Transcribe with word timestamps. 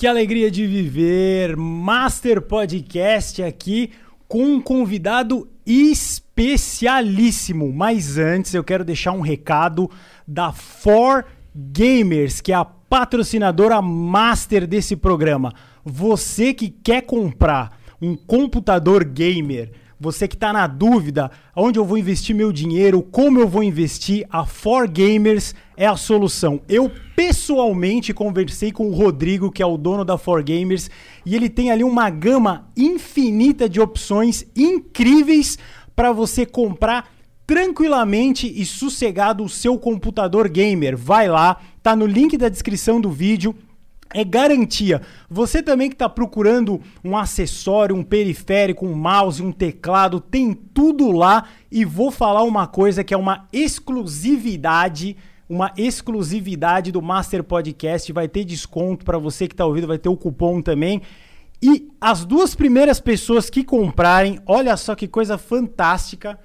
Que 0.00 0.06
alegria 0.06 0.48
de 0.48 0.64
viver! 0.64 1.56
Master 1.56 2.40
Podcast 2.40 3.42
aqui 3.42 3.90
com 4.28 4.44
um 4.44 4.62
convidado 4.62 5.48
especialíssimo. 5.66 7.72
Mas 7.72 8.16
antes 8.16 8.54
eu 8.54 8.62
quero 8.62 8.84
deixar 8.84 9.10
um 9.10 9.20
recado 9.20 9.90
da 10.24 10.52
For 10.52 11.24
Gamers, 11.52 12.40
que 12.40 12.52
é 12.52 12.54
a 12.54 12.64
patrocinadora 12.64 13.82
master 13.82 14.68
desse 14.68 14.94
programa. 14.94 15.52
Você 15.84 16.54
que 16.54 16.68
quer 16.68 17.02
comprar 17.02 17.76
um 18.00 18.14
computador 18.14 19.02
gamer, 19.02 19.72
você 19.98 20.28
que 20.28 20.36
está 20.36 20.52
na 20.52 20.68
dúvida 20.68 21.28
onde 21.56 21.76
eu 21.76 21.84
vou 21.84 21.98
investir 21.98 22.36
meu 22.36 22.52
dinheiro, 22.52 23.02
como 23.02 23.40
eu 23.40 23.48
vou 23.48 23.64
investir, 23.64 24.24
a 24.30 24.46
For 24.46 24.88
Gamers 24.88 25.56
é 25.78 25.86
a 25.86 25.96
solução. 25.96 26.60
Eu 26.68 26.90
pessoalmente 27.14 28.12
conversei 28.12 28.72
com 28.72 28.88
o 28.88 28.92
Rodrigo, 28.92 29.52
que 29.52 29.62
é 29.62 29.66
o 29.66 29.78
dono 29.78 30.04
da 30.04 30.18
For 30.18 30.42
Gamers, 30.42 30.90
e 31.24 31.36
ele 31.36 31.48
tem 31.48 31.70
ali 31.70 31.84
uma 31.84 32.10
gama 32.10 32.68
infinita 32.76 33.68
de 33.68 33.80
opções 33.80 34.44
incríveis 34.56 35.56
para 35.94 36.10
você 36.10 36.44
comprar 36.44 37.08
tranquilamente 37.46 38.52
e 38.60 38.66
sossegado 38.66 39.44
o 39.44 39.48
seu 39.48 39.78
computador 39.78 40.48
gamer. 40.48 40.96
Vai 40.96 41.28
lá, 41.28 41.58
tá 41.80 41.94
no 41.94 42.06
link 42.06 42.36
da 42.36 42.48
descrição 42.48 43.00
do 43.00 43.10
vídeo 43.10 43.54
é 44.12 44.24
garantia. 44.24 45.02
Você 45.28 45.62
também 45.62 45.88
que 45.88 45.94
está 45.94 46.08
procurando 46.08 46.80
um 47.04 47.16
acessório, 47.16 47.94
um 47.94 48.02
periférico, 48.02 48.86
um 48.86 48.94
mouse, 48.94 49.42
um 49.42 49.52
teclado, 49.52 50.18
tem 50.18 50.54
tudo 50.54 51.10
lá. 51.10 51.44
E 51.70 51.84
vou 51.84 52.10
falar 52.10 52.42
uma 52.42 52.66
coisa 52.66 53.04
que 53.04 53.12
é 53.12 53.16
uma 53.16 53.46
exclusividade, 53.52 55.14
uma 55.48 55.72
exclusividade 55.76 56.92
do 56.92 57.00
Master 57.00 57.42
Podcast. 57.42 58.12
Vai 58.12 58.28
ter 58.28 58.44
desconto 58.44 59.04
para 59.04 59.18
você 59.18 59.48
que 59.48 59.54
está 59.54 59.64
ouvindo, 59.64 59.86
vai 59.86 59.98
ter 59.98 60.08
o 60.08 60.16
cupom 60.16 60.60
também. 60.60 61.02
E 61.62 61.88
as 62.00 62.24
duas 62.24 62.54
primeiras 62.54 63.00
pessoas 63.00 63.50
que 63.50 63.64
comprarem, 63.64 64.38
olha 64.46 64.76
só 64.76 64.94
que 64.94 65.08
coisa 65.08 65.38
fantástica. 65.38 66.38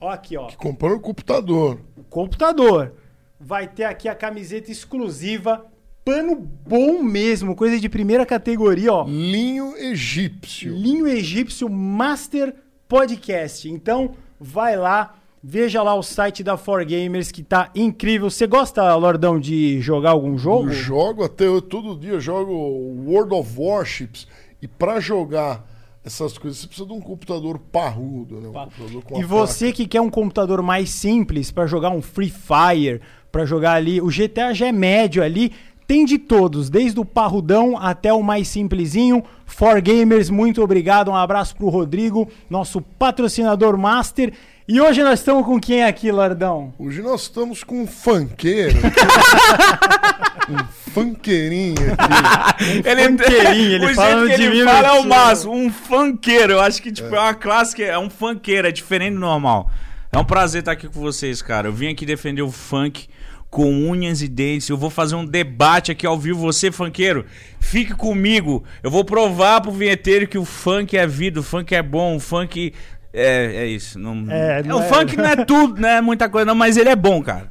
Ó 0.00 0.08
aqui, 0.08 0.36
ó. 0.36 0.46
Que 0.46 0.56
comprou 0.56 0.96
o 0.96 1.00
computador. 1.00 1.80
O 1.96 2.04
computador. 2.04 2.94
Vai 3.38 3.66
ter 3.66 3.84
aqui 3.84 4.08
a 4.08 4.14
camiseta 4.14 4.70
exclusiva 4.70 5.66
pano 6.04 6.34
bom 6.34 7.02
mesmo, 7.02 7.54
coisa 7.54 7.78
de 7.78 7.88
primeira 7.88 8.24
categoria, 8.26 8.92
ó. 8.92 9.04
Linho 9.04 9.76
egípcio. 9.76 10.74
Linho 10.74 11.06
egípcio 11.06 11.68
Master 11.68 12.54
Podcast. 12.88 13.70
Então, 13.70 14.14
vai 14.38 14.76
lá, 14.76 15.19
veja 15.42 15.82
lá 15.82 15.94
o 15.94 16.02
site 16.02 16.42
da 16.42 16.56
4Gamers 16.56 17.30
que 17.32 17.42
tá 17.42 17.70
incrível. 17.74 18.30
Você 18.30 18.46
gosta, 18.46 18.94
Lordão, 18.94 19.38
de 19.38 19.80
jogar 19.80 20.10
algum 20.10 20.36
jogo? 20.36 20.68
Eu 20.68 20.72
jogo 20.72 21.24
até 21.24 21.46
eu, 21.46 21.60
todo 21.62 21.98
dia, 21.98 22.20
jogo 22.20 22.52
World 22.52 23.34
of 23.34 23.54
Warships 23.56 24.26
e 24.60 24.68
para 24.68 25.00
jogar 25.00 25.68
essas 26.04 26.38
coisas, 26.38 26.60
você 26.60 26.66
precisa 26.66 26.86
de 26.86 26.94
um 26.94 27.00
computador 27.00 27.58
parrudo, 27.58 28.40
né? 28.40 28.48
Um 28.48 28.52
computador 28.52 29.20
e 29.20 29.22
você 29.22 29.66
placa. 29.66 29.76
que 29.76 29.86
quer 29.86 30.00
um 30.00 30.10
computador 30.10 30.62
mais 30.62 30.90
simples 30.90 31.50
para 31.50 31.66
jogar 31.66 31.90
um 31.90 32.00
Free 32.00 32.30
Fire, 32.30 33.00
para 33.30 33.44
jogar 33.44 33.74
ali, 33.74 34.00
o 34.00 34.08
GTA 34.08 34.54
já 34.54 34.66
é 34.66 34.72
médio 34.72 35.22
ali, 35.22 35.52
tem 35.86 36.04
de 36.04 36.18
todos, 36.18 36.70
desde 36.70 37.00
o 37.00 37.04
parrudão 37.04 37.76
até 37.76 38.12
o 38.12 38.22
mais 38.22 38.48
simplesinho. 38.48 39.24
For 39.44 39.80
Gamers, 39.80 40.30
muito 40.30 40.62
obrigado. 40.62 41.10
Um 41.10 41.16
abraço 41.16 41.56
pro 41.56 41.68
Rodrigo, 41.68 42.28
nosso 42.48 42.80
patrocinador 42.80 43.76
master. 43.76 44.32
E 44.72 44.80
hoje 44.80 45.02
nós 45.02 45.18
estamos 45.18 45.44
com 45.44 45.58
quem 45.58 45.82
aqui, 45.82 46.12
Lardão? 46.12 46.72
Hoje 46.78 47.02
nós 47.02 47.22
estamos 47.22 47.64
com 47.64 47.82
um 47.82 47.86
funkeiro. 47.88 48.78
um 50.48 50.92
funkeirinho 50.92 51.74
aqui. 51.92 52.60
Um 52.86 52.88
ele, 52.88 53.08
funkeirinho, 53.08 53.72
ele 53.72 53.86
o 53.86 53.94
fala 53.96 54.26
jeito 54.26 54.36
que 54.36 54.42
ele 54.46 54.64
fala 54.64 54.86
é 54.86 54.92
o 54.92 55.08
máximo, 55.08 55.54
um 55.54 55.72
funkeiro. 55.72 56.52
Eu 56.52 56.60
acho 56.60 56.80
que 56.80 56.92
tipo, 56.92 57.12
é. 57.12 57.18
é 57.18 57.20
uma 57.20 57.34
clássica, 57.34 57.82
é 57.82 57.98
um 57.98 58.08
funkeiro, 58.08 58.68
é 58.68 58.70
diferente 58.70 59.14
do 59.14 59.18
normal. 59.18 59.68
É 60.12 60.18
um 60.18 60.24
prazer 60.24 60.60
estar 60.60 60.70
aqui 60.70 60.86
com 60.86 61.00
vocês, 61.00 61.42
cara. 61.42 61.66
Eu 61.66 61.72
vim 61.72 61.88
aqui 61.88 62.06
defender 62.06 62.42
o 62.42 62.50
funk 62.52 63.08
com 63.50 63.68
unhas 63.90 64.22
e 64.22 64.28
dentes. 64.28 64.68
Eu 64.68 64.76
vou 64.76 64.88
fazer 64.88 65.16
um 65.16 65.24
debate 65.24 65.90
aqui 65.90 66.06
ao 66.06 66.16
vivo. 66.16 66.38
Você, 66.42 66.70
funkeiro, 66.70 67.26
fique 67.58 67.92
comigo. 67.92 68.62
Eu 68.84 68.90
vou 68.90 69.04
provar 69.04 69.62
pro 69.62 69.72
vinheteiro 69.72 70.28
que 70.28 70.38
o 70.38 70.44
funk 70.44 70.96
é 70.96 71.08
vida, 71.08 71.40
o 71.40 71.42
funk 71.42 71.74
é 71.74 71.82
bom, 71.82 72.14
o 72.14 72.20
funk. 72.20 72.72
É, 73.12 73.64
é 73.64 73.66
isso. 73.66 73.98
Não... 73.98 74.24
É, 74.28 74.62
não 74.62 74.78
o 74.78 74.82
é... 74.82 74.88
funk 74.88 75.16
não 75.16 75.24
é 75.24 75.36
tudo, 75.44 75.80
né? 75.80 76.00
Muita 76.00 76.28
coisa, 76.28 76.46
não, 76.46 76.54
mas 76.54 76.76
ele 76.76 76.88
é 76.88 76.96
bom, 76.96 77.22
cara. 77.22 77.50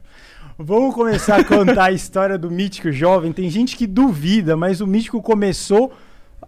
Vamos 0.58 0.94
começar 0.94 1.38
a 1.38 1.44
contar 1.44 1.86
a 1.86 1.92
história 1.92 2.38
do 2.38 2.52
Mítico 2.52 2.92
Jovem. 2.92 3.32
Tem 3.32 3.50
gente 3.50 3.78
que 3.78 3.88
duvida, 3.88 4.58
mas 4.58 4.82
o 4.82 4.88
Mítico 4.88 5.22
começou 5.22 5.94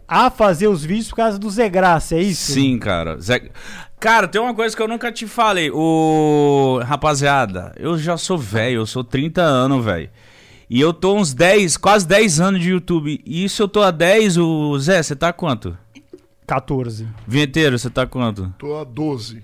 a 0.08 0.30
fazer 0.30 0.68
os 0.68 0.84
vídeos 0.84 1.08
por 1.08 1.16
causa 1.16 1.40
do 1.40 1.50
Zé 1.50 1.70
Graça, 1.70 2.16
é 2.16 2.22
isso? 2.22 2.52
Sim, 2.52 2.78
cara. 2.78 3.18
Zé... 3.20 3.50
Cara, 4.02 4.28
tem 4.28 4.42
uma 4.42 4.54
coisa 4.54 4.76
que 4.76 4.82
eu 4.82 4.88
nunca 4.88 5.12
te 5.12 5.28
falei. 5.28 5.72
O. 5.72 6.82
Rapaziada, 6.84 7.72
eu 7.78 7.98
já 7.98 8.18
sou 8.18 8.38
velho, 8.38 8.78
eu 8.78 8.86
sou 8.86 9.04
30 9.04 9.42
anos, 9.42 9.86
velho. 9.86 10.10
E 10.70 10.82
eu 10.82 10.92
tô 10.92 11.16
uns 11.16 11.34
10, 11.34 11.78
quase 11.78 12.08
10 12.08 12.40
anos 12.42 12.62
de 12.62 12.72
YouTube. 12.72 13.22
E 13.26 13.44
isso 13.44 13.62
eu 13.62 13.68
tô 13.68 13.82
há 13.82 13.92
10, 13.92 14.38
o 14.38 14.80
Zé, 14.80 15.04
você 15.04 15.16
tá 15.16 15.32
quanto? 15.32 15.78
14. 16.52 17.08
Vinheteiro, 17.26 17.80
você 17.80 17.90
tá 17.90 18.06
quanto? 18.06 18.54
Tô 18.58 18.78
há 18.78 18.84
12. 18.84 19.42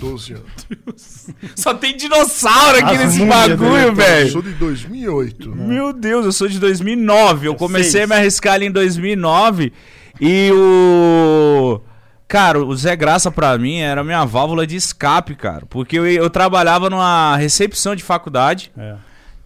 12 0.00 0.32
anos. 0.32 1.28
Só 1.54 1.72
tem 1.74 1.96
dinossauro 1.96 2.78
aqui 2.78 2.96
As 2.96 2.98
nesse 2.98 3.24
bagulho, 3.24 3.94
velho. 3.94 4.26
Eu 4.26 4.32
sou 4.32 4.42
de 4.42 4.50
2008. 4.54 5.48
Meu 5.54 5.92
Deus, 5.92 6.24
eu 6.24 6.32
sou 6.32 6.48
de 6.48 6.58
2009. 6.58 7.46
Eu 7.46 7.54
comecei 7.54 7.92
Seis. 7.92 8.04
a 8.04 8.06
me 8.08 8.20
arriscar 8.20 8.54
ali 8.54 8.66
em 8.66 8.72
2009. 8.72 9.72
E 10.20 10.50
o. 10.52 11.80
Cara, 12.26 12.58
o 12.64 12.74
Zé 12.76 12.96
Graça 12.96 13.30
pra 13.30 13.56
mim 13.56 13.78
era 13.78 14.02
minha 14.02 14.24
válvula 14.24 14.66
de 14.66 14.74
escape, 14.74 15.36
cara. 15.36 15.64
Porque 15.66 16.00
eu, 16.00 16.06
eu 16.06 16.28
trabalhava 16.28 16.90
numa 16.90 17.36
recepção 17.36 17.94
de 17.94 18.02
faculdade. 18.02 18.72
É. 18.76 18.96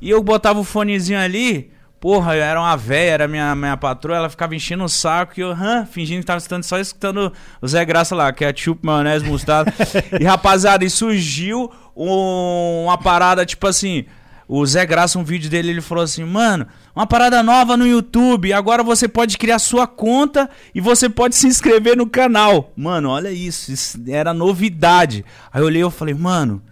E 0.01 0.09
eu 0.09 0.23
botava 0.23 0.59
o 0.59 0.65
fonezinho 0.65 1.19
ali. 1.19 1.71
Porra, 2.05 2.37
eu 2.37 2.43
era 2.43 2.61
uma 2.61 2.77
véia, 2.77 3.13
era 3.13 3.27
minha, 3.27 3.55
minha 3.55 3.79
patroa, 3.79 4.19
ela 4.19 4.29
ficava 4.29 4.55
enchendo 4.55 4.85
o 4.85 4.89
saco 4.91 5.33
e 5.39 5.41
eu, 5.41 5.53
hã, 5.53 5.87
fingindo 5.91 6.21
que 6.21 6.27
tava 6.27 6.37
escutando, 6.37 6.63
só 6.63 6.79
escutando 6.79 7.33
o 7.63 7.67
Zé 7.67 7.83
Graça 7.83 8.15
lá, 8.15 8.31
que 8.31 8.45
é 8.45 8.49
ketchup, 8.49 8.85
maionese, 8.85 9.25
mostarda. 9.25 9.73
e 10.21 10.23
rapaziada, 10.23 10.85
e 10.85 10.91
surgiu 10.91 11.73
um, 11.97 12.85
uma 12.85 12.99
parada 12.99 13.47
tipo 13.47 13.67
assim. 13.67 14.05
O 14.47 14.67
Zé 14.67 14.85
Graça, 14.85 15.19
um 15.19 15.25
vídeo 15.25 15.49
dele, 15.49 15.71
ele 15.71 15.81
falou 15.81 16.05
assim: 16.05 16.25
Mano, 16.25 16.67
uma 16.95 17.07
parada 17.07 17.43
nova 17.43 17.75
no 17.75 17.87
YouTube. 17.87 18.53
Agora 18.53 18.83
você 18.83 19.09
pode 19.09 19.39
criar 19.39 19.59
sua 19.59 19.87
conta 19.87 20.51
e 20.75 20.83
você 20.83 21.09
pode 21.09 21.35
se 21.35 21.47
inscrever 21.47 21.97
no 21.97 22.07
canal. 22.07 22.71
Mano, 22.77 23.09
olha 23.09 23.33
isso. 23.33 23.73
Isso 23.73 23.99
era 24.07 24.35
novidade. 24.35 25.25
Aí 25.51 25.63
eu 25.63 25.65
olhei 25.65 25.83
e 25.83 25.91
falei: 25.91 26.13
Mano, 26.13 26.63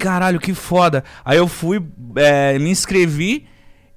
caralho, 0.00 0.40
que 0.40 0.52
foda. 0.52 1.04
Aí 1.24 1.38
eu 1.38 1.46
fui, 1.46 1.80
é, 2.16 2.58
me 2.58 2.70
inscrevi. 2.70 3.46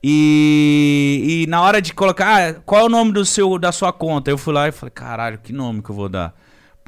E, 0.04 1.44
e 1.46 1.50
na 1.50 1.62
hora 1.62 1.82
de 1.82 1.94
colocar, 1.94 2.50
ah, 2.50 2.54
qual 2.66 2.82
é 2.82 2.84
o 2.84 2.90
nome 2.90 3.14
do 3.14 3.24
seu, 3.24 3.58
da 3.58 3.72
sua 3.72 3.94
conta? 3.94 4.30
Eu 4.30 4.38
fui 4.38 4.54
lá 4.54 4.68
e 4.68 4.72
falei: 4.72 4.92
Caralho, 4.92 5.38
que 5.38 5.54
nome 5.54 5.82
que 5.82 5.90
eu 5.90 5.96
vou 5.96 6.10
dar? 6.10 6.36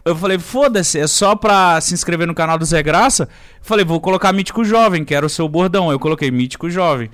eu 0.06 0.16
falei, 0.16 0.38
foda-se, 0.38 1.00
é 1.00 1.08
só 1.08 1.36
pra 1.36 1.82
se 1.82 1.92
inscrever 1.96 2.28
no 2.28 2.36
canal 2.36 2.60
do 2.60 2.66
Zé 2.66 2.84
Graça. 2.84 3.24
Eu 3.24 3.30
falei, 3.64 3.84
vou 3.84 4.00
colocar 4.00 4.32
Mítico 4.32 4.64
Jovem, 4.64 5.04
que 5.04 5.16
era 5.16 5.26
o 5.26 5.30
seu 5.30 5.50
bordão. 5.50 5.92
Eu 5.92 6.00
coloquei 6.00 6.30
Mítico 6.30 6.70
Jovem. 6.70 7.10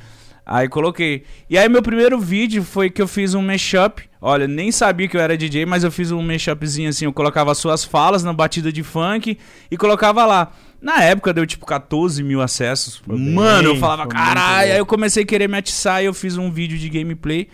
Aí 0.46 0.68
coloquei. 0.68 1.24
E 1.50 1.58
aí 1.58 1.70
meu 1.70 1.82
primeiro 1.82 2.20
vídeo 2.20 2.64
foi 2.64 2.90
que 2.90 3.02
eu 3.02 3.08
fiz 3.08 3.34
um 3.34 3.42
mashup. 3.42 4.04
Olha, 4.20 4.46
nem 4.46 4.74
sabia 4.74 5.08
que 5.08 5.16
eu 5.16 5.22
era 5.22 5.38
DJ, 5.38 5.66
mas 5.66 5.86
eu 5.86 5.92
fiz 5.92 6.12
um 6.12 6.22
mashupzinho 6.22 6.90
assim. 6.90 7.06
Eu 7.06 7.14
colocava 7.14 7.56
suas 7.56 7.86
falas 7.86 8.24
na 8.26 8.34
batida 8.34 8.74
de 8.74 8.84
funk 8.84 9.38
e 9.70 9.78
colocava 9.78 10.26
lá. 10.26 10.52
Na 10.82 11.04
época 11.04 11.34
deu 11.34 11.46
tipo 11.46 11.66
14 11.66 12.24
mil 12.24 12.42
acessos. 12.42 12.98
Foi 12.98 13.16
Mano, 13.18 13.70
bem, 13.70 13.76
eu 13.76 13.80
falava, 13.80 14.08
caralho. 14.08 14.72
Aí 14.72 14.78
eu 14.78 14.86
comecei 14.86 15.24
a 15.24 15.26
querer 15.26 15.48
me 15.48 15.58
atiçar 15.58 16.02
e 16.02 16.06
eu 16.08 16.14
fiz 16.14 16.38
um 16.38 16.52
vídeo 16.52 16.78
de 16.78 16.90
gameplay. 16.90 17.48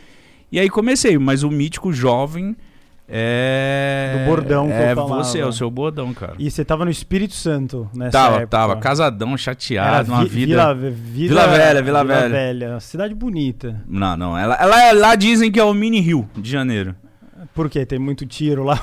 E 0.51 0.59
aí 0.59 0.69
comecei, 0.69 1.17
mas 1.17 1.43
o 1.43 1.51
mítico 1.51 1.91
jovem 1.91 2.55
é. 3.09 4.17
Do 4.19 4.29
bordão 4.29 4.67
que 4.67 4.73
é 4.73 4.91
eu 4.91 4.96
falava. 4.96 5.23
você, 5.23 5.40
é 5.40 5.46
o 5.46 5.53
seu 5.53 5.72
bordão, 5.72 6.13
cara. 6.13 6.34
E 6.37 6.52
você 6.52 6.66
tava 6.66 6.84
no 6.84 6.91
Espírito 6.91 7.34
Santo 7.34 7.90
nessa 7.93 8.11
tava, 8.11 8.35
época. 8.35 8.47
Tava, 8.47 8.75
casadão, 8.78 9.37
chateado, 9.37 10.11
uma 10.11 10.25
vida. 10.25 10.73
Vila, 10.73 10.75
Vila, 10.75 10.93
Vila 11.02 11.47
Velha, 11.47 11.81
Vila, 11.81 12.03
Vila 12.03 12.03
Velha. 12.03 12.29
Velha. 12.29 12.79
Cidade 12.81 13.16
bonita. 13.16 13.81
Não, 13.87 14.17
não. 14.17 14.37
Ela, 14.37 14.55
ela, 14.55 14.84
é, 14.84 14.93
lá 14.93 15.16
dizem 15.16 15.49
que 15.52 15.59
é 15.59 15.63
o 15.63 15.73
mini 15.73 16.02
Rio 16.02 16.28
de 16.35 16.49
Janeiro. 16.49 16.96
Por 17.53 17.70
quê? 17.70 17.85
Tem 17.85 17.99
muito 17.99 18.26
tiro 18.26 18.64
lá? 18.64 18.79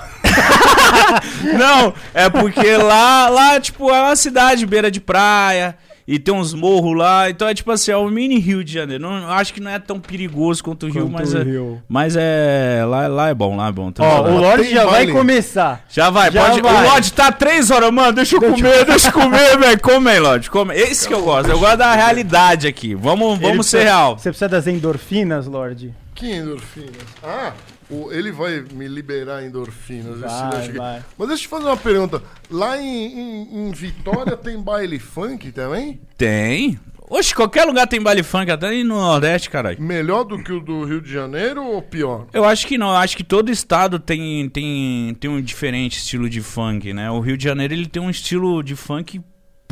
não, 1.59 1.95
é 2.13 2.29
porque 2.29 2.77
lá, 2.77 3.29
lá, 3.29 3.61
tipo, 3.61 3.91
é 3.91 4.01
uma 4.03 4.17
cidade 4.17 4.67
beira 4.67 4.91
de 4.91 5.01
praia 5.01 5.77
e 6.07 6.19
tem 6.19 6.35
uns 6.35 6.53
morros 6.53 6.97
lá. 6.97 7.31
Então 7.31 7.49
é 7.49 7.55
tipo 7.55 7.71
assim, 7.71 7.91
é 7.91 7.97
o 7.97 8.09
mini 8.09 8.39
Rio 8.39 8.63
de 8.63 8.73
Janeiro. 8.73 9.03
Não, 9.03 9.31
acho 9.31 9.53
que 9.53 9.61
não 9.61 9.71
é 9.71 9.79
tão 9.79 9.99
perigoso 9.99 10.63
quanto 10.63 10.87
o 10.87 10.91
Rio, 10.91 11.09
mas, 11.09 11.33
o 11.33 11.39
é, 11.39 11.43
Rio. 11.43 11.83
mas 11.89 12.17
é. 12.17 12.85
Lá, 12.87 13.07
lá 13.07 13.29
é 13.29 13.35
bom, 13.35 13.57
lá 13.57 13.69
é 13.69 13.73
bom. 13.73 13.93
Ó, 13.99 14.23
o 14.23 14.39
Lorde 14.39 14.71
já 14.71 14.85
vai 14.85 15.07
começar. 15.07 15.85
Já 15.89 16.11
vai, 16.11 16.31
já 16.31 16.47
pode. 16.47 16.61
Vai. 16.61 16.87
O 16.87 16.91
Lorde 16.91 17.13
tá 17.13 17.33
três 17.33 17.71
horas, 17.71 17.91
mano. 17.91 18.13
Deixa 18.13 18.37
eu 18.37 18.41
deixa 18.41 18.57
comer, 18.57 18.85
deixa 18.85 19.09
eu 19.09 19.13
comer, 19.13 19.59
velho. 19.59 19.81
Come 19.81 20.11
aí, 20.11 20.21
Lorde. 20.21 20.51
Come. 20.51 20.75
Esse 20.75 21.09
que 21.09 21.15
eu 21.15 21.23
gosto. 21.23 21.51
Eu 21.51 21.59
gosto 21.59 21.79
da 21.79 21.95
realidade 21.95 22.67
aqui. 22.67 22.95
Vamos, 22.95 23.39
vamos 23.39 23.67
ser 23.67 23.85
real. 23.85 24.19
Você 24.19 24.31
precisa 24.31 24.49
das 24.49 24.67
endorfinas, 24.67 25.47
Lorde? 25.47 25.95
Que 26.15 26.33
endorfinas? 26.33 26.95
Ah, 27.23 27.53
o- 27.91 28.11
ele 28.13 28.31
vai 28.33 28.61
me 28.73 28.87
liberar 28.89 29.45
endorfinas. 29.45 30.17
esse 30.17 30.23
Vai, 30.23 30.73
vai. 30.73 31.03
Mas 31.19 31.29
deixa 31.29 31.43
eu 31.43 31.47
te 31.47 31.49
fazer 31.49 31.65
uma 31.67 31.77
pergunta. 31.77 32.23
Lá 32.51 32.81
em, 32.81 32.87
em- 33.07 33.69
em 33.69 33.71
Vitória 33.73 34.37
tem 34.37 34.61
baile 34.61 34.99
funk 34.99 35.51
também? 35.53 36.01
Tem. 36.17 36.79
Oxe, 37.11 37.35
qualquer 37.35 37.65
lugar 37.67 37.87
tem 37.87 38.01
baile 38.01 38.23
funk, 38.23 38.51
até 38.51 38.69
aí 38.69 38.83
no 38.83 38.95
Nordeste, 38.97 39.51
caralho. 39.51 39.81
Melhor 39.81 40.25
do 40.25 40.43
que 40.43 40.51
o 40.51 40.59
do 40.59 40.85
Rio 40.85 41.03
de 41.03 41.13
Janeiro 41.13 41.63
ou 41.63 41.83
pior? 41.83 42.27
Eu 42.33 42.45
acho 42.47 42.67
que 42.67 42.79
não, 42.79 42.89
eu 42.89 42.97
acho 42.97 43.15
que 43.17 43.23
todo 43.23 43.51
estado 43.53 43.99
tem, 43.99 44.49
tem, 44.49 45.15
tem 45.21 45.31
um 45.31 45.41
diferente 45.41 45.99
estilo 45.99 46.31
de 46.31 46.41
funk, 46.41 46.95
né? 46.95 47.11
O 47.11 47.21
Rio 47.21 47.37
de 47.37 47.45
Janeiro 47.45 47.75
ele 47.75 47.87
tem 47.87 48.03
um 48.03 48.09
estilo 48.09 48.63
de 48.63 48.75
funk 48.75 49.21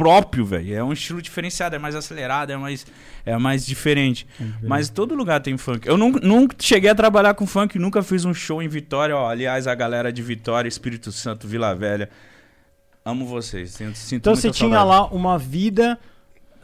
próprio, 0.02 0.44
velho. 0.44 0.75
É 0.75 0.82
um 0.82 0.93
estilo 0.93 1.22
diferenciado, 1.22 1.76
é 1.76 1.78
mais 1.78 1.94
acelerado, 1.94 2.50
é 2.50 2.56
mais, 2.56 2.84
é 3.25 3.38
mais 3.38 3.64
diferente. 3.64 4.26
Mas 4.60 4.88
todo 4.88 5.14
lugar 5.14 5.40
tem 5.40 5.56
funk. 5.56 5.87
Eu 5.87 5.96
nunca, 5.96 6.19
nunca 6.26 6.56
cheguei 6.58 6.90
a 6.90 6.94
trabalhar 6.94 7.34
com 7.34 7.46
funk, 7.46 7.78
nunca 7.78 8.02
fiz 8.02 8.25
um 8.25 8.34
show 8.34 8.60
em 8.60 8.66
Vitória. 8.66 9.16
Ó, 9.16 9.28
aliás, 9.28 9.69
a 9.69 9.75
galera 9.76 10.12
de 10.12 10.20
Vitória, 10.20 10.69
Espírito 10.69 11.12
Santo, 11.12 11.46
Vila 11.46 11.72
Velha. 11.72 12.10
Amo 13.04 13.26
vocês. 13.26 13.70
Sinto, 13.70 13.96
sinto 13.96 14.20
Então 14.20 14.34
você 14.34 14.50
tinha 14.50 14.76
saudade. 14.76 14.88
lá 14.88 15.06
uma 15.16 15.38
vida, 15.38 15.99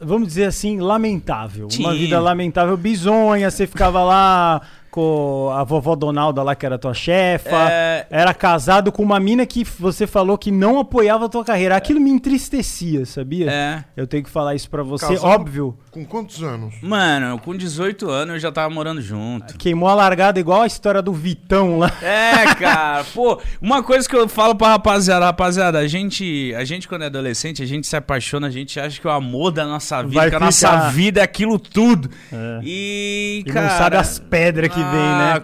vamos 0.01 0.27
dizer 0.27 0.45
assim, 0.45 0.79
lamentável. 0.81 1.69
Uma 1.79 1.93
vida 1.93 2.19
lamentável, 2.19 2.75
bizonha. 2.75 3.49
Você 3.49 3.65
ficava 3.65 4.03
lá 4.03 4.61
com 4.89 5.51
a 5.53 5.63
vovó 5.63 5.95
Donalda 5.95 6.41
lá, 6.43 6.55
que 6.55 6.65
era 6.65 6.77
tua 6.77 6.93
chefa. 6.93 7.69
É, 7.71 8.07
Era 8.09 8.33
casado 8.33 8.91
com 8.91 9.03
uma 9.03 9.19
mina 9.19 9.45
que 9.45 9.63
você 9.63 10.05
falou 10.07 10.37
que 10.37 10.51
não 10.51 10.79
apoiava 10.79 11.25
a 11.25 11.29
tua 11.29 11.43
carreira. 11.43 11.75
Aquilo 11.75 11.99
me 11.99 12.09
entristecia, 12.09 13.05
sabia? 13.05 13.49
é. 13.51 13.83
Eu 13.95 14.07
tenho 14.07 14.23
que 14.23 14.29
falar 14.29 14.55
isso 14.55 14.69
pra 14.69 14.81
você. 14.83 15.05
Casado- 15.07 15.25
Óbvio, 15.25 15.77
Com 15.91 16.05
quantos 16.05 16.41
anos? 16.43 16.75
Mano, 16.81 17.37
com 17.39 17.55
18 17.55 18.09
anos 18.09 18.35
eu 18.35 18.39
já 18.39 18.51
tava 18.51 18.69
morando 18.73 19.01
junto. 19.01 19.57
queimou 19.57 19.89
a 19.89 19.93
largada 19.93 20.39
igual 20.39 20.61
a 20.61 20.67
história 20.67 21.01
do 21.01 21.11
Vitão 21.13 21.79
lá. 21.79 21.91
É, 22.01 22.53
cara, 22.55 23.03
pô, 23.13 23.39
uma 23.61 23.83
coisa 23.83 24.07
que 24.07 24.15
eu 24.15 24.27
falo 24.27 24.55
pra 24.55 24.69
rapaziada, 24.69 25.25
rapaziada, 25.25 25.79
a 25.79 25.87
gente, 25.87 26.53
a 26.55 26.63
gente 26.63 26.87
quando 26.87 27.03
é 27.03 27.05
adolescente, 27.07 27.61
a 27.61 27.65
gente 27.65 27.85
se 27.87 27.95
apaixona, 27.95 28.47
a 28.47 28.51
gente 28.51 28.79
acha 28.79 28.99
que 28.99 29.07
o 29.07 29.11
amor 29.11 29.51
da 29.51 29.65
nossa 29.65 30.01
vida, 30.01 30.15
Vai 30.15 30.29
que 30.29 30.35
a 30.35 30.39
nossa 30.39 30.67
ficar. 30.71 30.91
vida 30.91 31.19
é 31.19 31.23
aquilo 31.23 31.59
tudo. 31.59 32.09
É. 32.31 32.59
E, 32.63 33.43
E 33.45 33.51
cara, 33.51 33.67
não 33.69 33.77
sabe 33.77 33.97
as 33.97 34.19
pedras 34.19 34.69
que 34.73 34.78
vem, 34.83 35.13
ah, 35.13 35.39
né? 35.39 35.43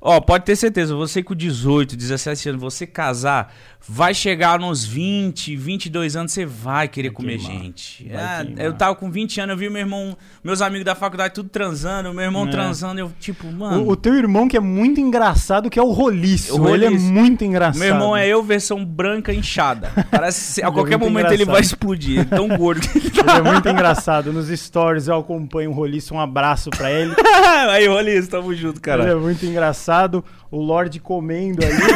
Ó, 0.00 0.20
pode 0.20 0.44
ter 0.44 0.54
certeza, 0.56 0.94
você 0.94 1.22
com 1.22 1.34
18, 1.34 1.96
17 1.96 2.50
anos, 2.50 2.60
você 2.60 2.86
casar, 2.86 3.52
vai 3.86 4.14
chegar 4.14 4.58
nos 4.60 4.84
20, 4.84 5.56
22 5.56 6.14
anos, 6.14 6.30
você 6.32 6.46
vai 6.46 6.86
querer 6.86 7.10
comer 7.10 7.38
queimar. 7.38 7.62
gente. 7.64 8.08
Vai 8.08 8.44
queimar. 8.46 8.64
eu 8.64 8.72
tava 8.74 8.94
com 8.94 9.10
20 9.10 9.40
anos, 9.40 9.52
eu 9.54 9.58
vi 9.58 9.68
meu 9.68 9.80
irmão, 9.80 10.16
meus 10.44 10.62
amigos 10.62 10.84
da 10.84 10.94
faculdade 10.94 11.34
tudo 11.34 11.48
transando, 11.48 12.12
meu 12.14 12.24
irmão 12.24 12.46
É. 12.46 12.50
transando, 12.50 13.00
eu 13.00 13.12
tipo, 13.18 13.50
mano... 13.50 13.82
O, 13.82 13.90
o 13.90 13.96
teu 13.96 14.14
irmão 14.14 14.46
que 14.46 14.56
é 14.56 14.60
muito 14.60 15.00
engraçado, 15.00 15.68
que 15.68 15.78
é 15.78 15.82
o 15.82 15.90
Roliço. 15.90 16.60
O 16.60 16.68
Ele 16.72 16.84
é 16.84 16.88
Roliço. 16.88 17.04
muito 17.12 17.44
engraçado. 17.44 17.80
Meu 17.80 17.88
irmão 17.88 18.16
é 18.16 18.26
eu, 18.28 18.40
versão 18.42 18.84
branca 18.84 19.34
inchada. 19.34 19.90
Parece 20.12 20.54
que 20.54 20.60
a 20.62 20.66
Ele 20.66 20.70
é 20.70 20.74
qualquer 20.74 20.96
muito 20.96 21.10
momento 21.10 21.26
ele 21.32 21.42
engraçado. 21.42 21.52
vai 21.54 21.60
explodir. 21.62 22.10
Ele 22.12 22.20
é 22.20 22.24
tão 22.36 22.48
gordo. 22.56 22.86
ele 22.94 23.08
Ele 23.18 23.30
é 23.30 23.42
muito 23.42 23.68
engraçado. 23.68 24.32
Nos 24.32 24.46
stories 24.48 25.08
eu 25.08 25.16
acompanho 25.16 25.70
o 25.70 25.74
Roliço, 25.74 26.14
um 26.14 26.20
abraço 26.20 26.70
pra 26.70 26.88
ele. 26.90 27.14
tá. 27.16 27.72
Aí, 27.72 27.86
Rolis, 27.88 28.28
tamo 28.28 28.54
junto, 28.54 28.76
Ele 28.88 28.92
é 29.02 29.04
cara. 29.06 29.16
muito 29.16 29.44
engraçado. 29.44 29.87
O 30.50 30.60
Lorde 30.60 30.98
comendo 31.00 31.64
ali, 31.64 31.74
né? 31.74 31.88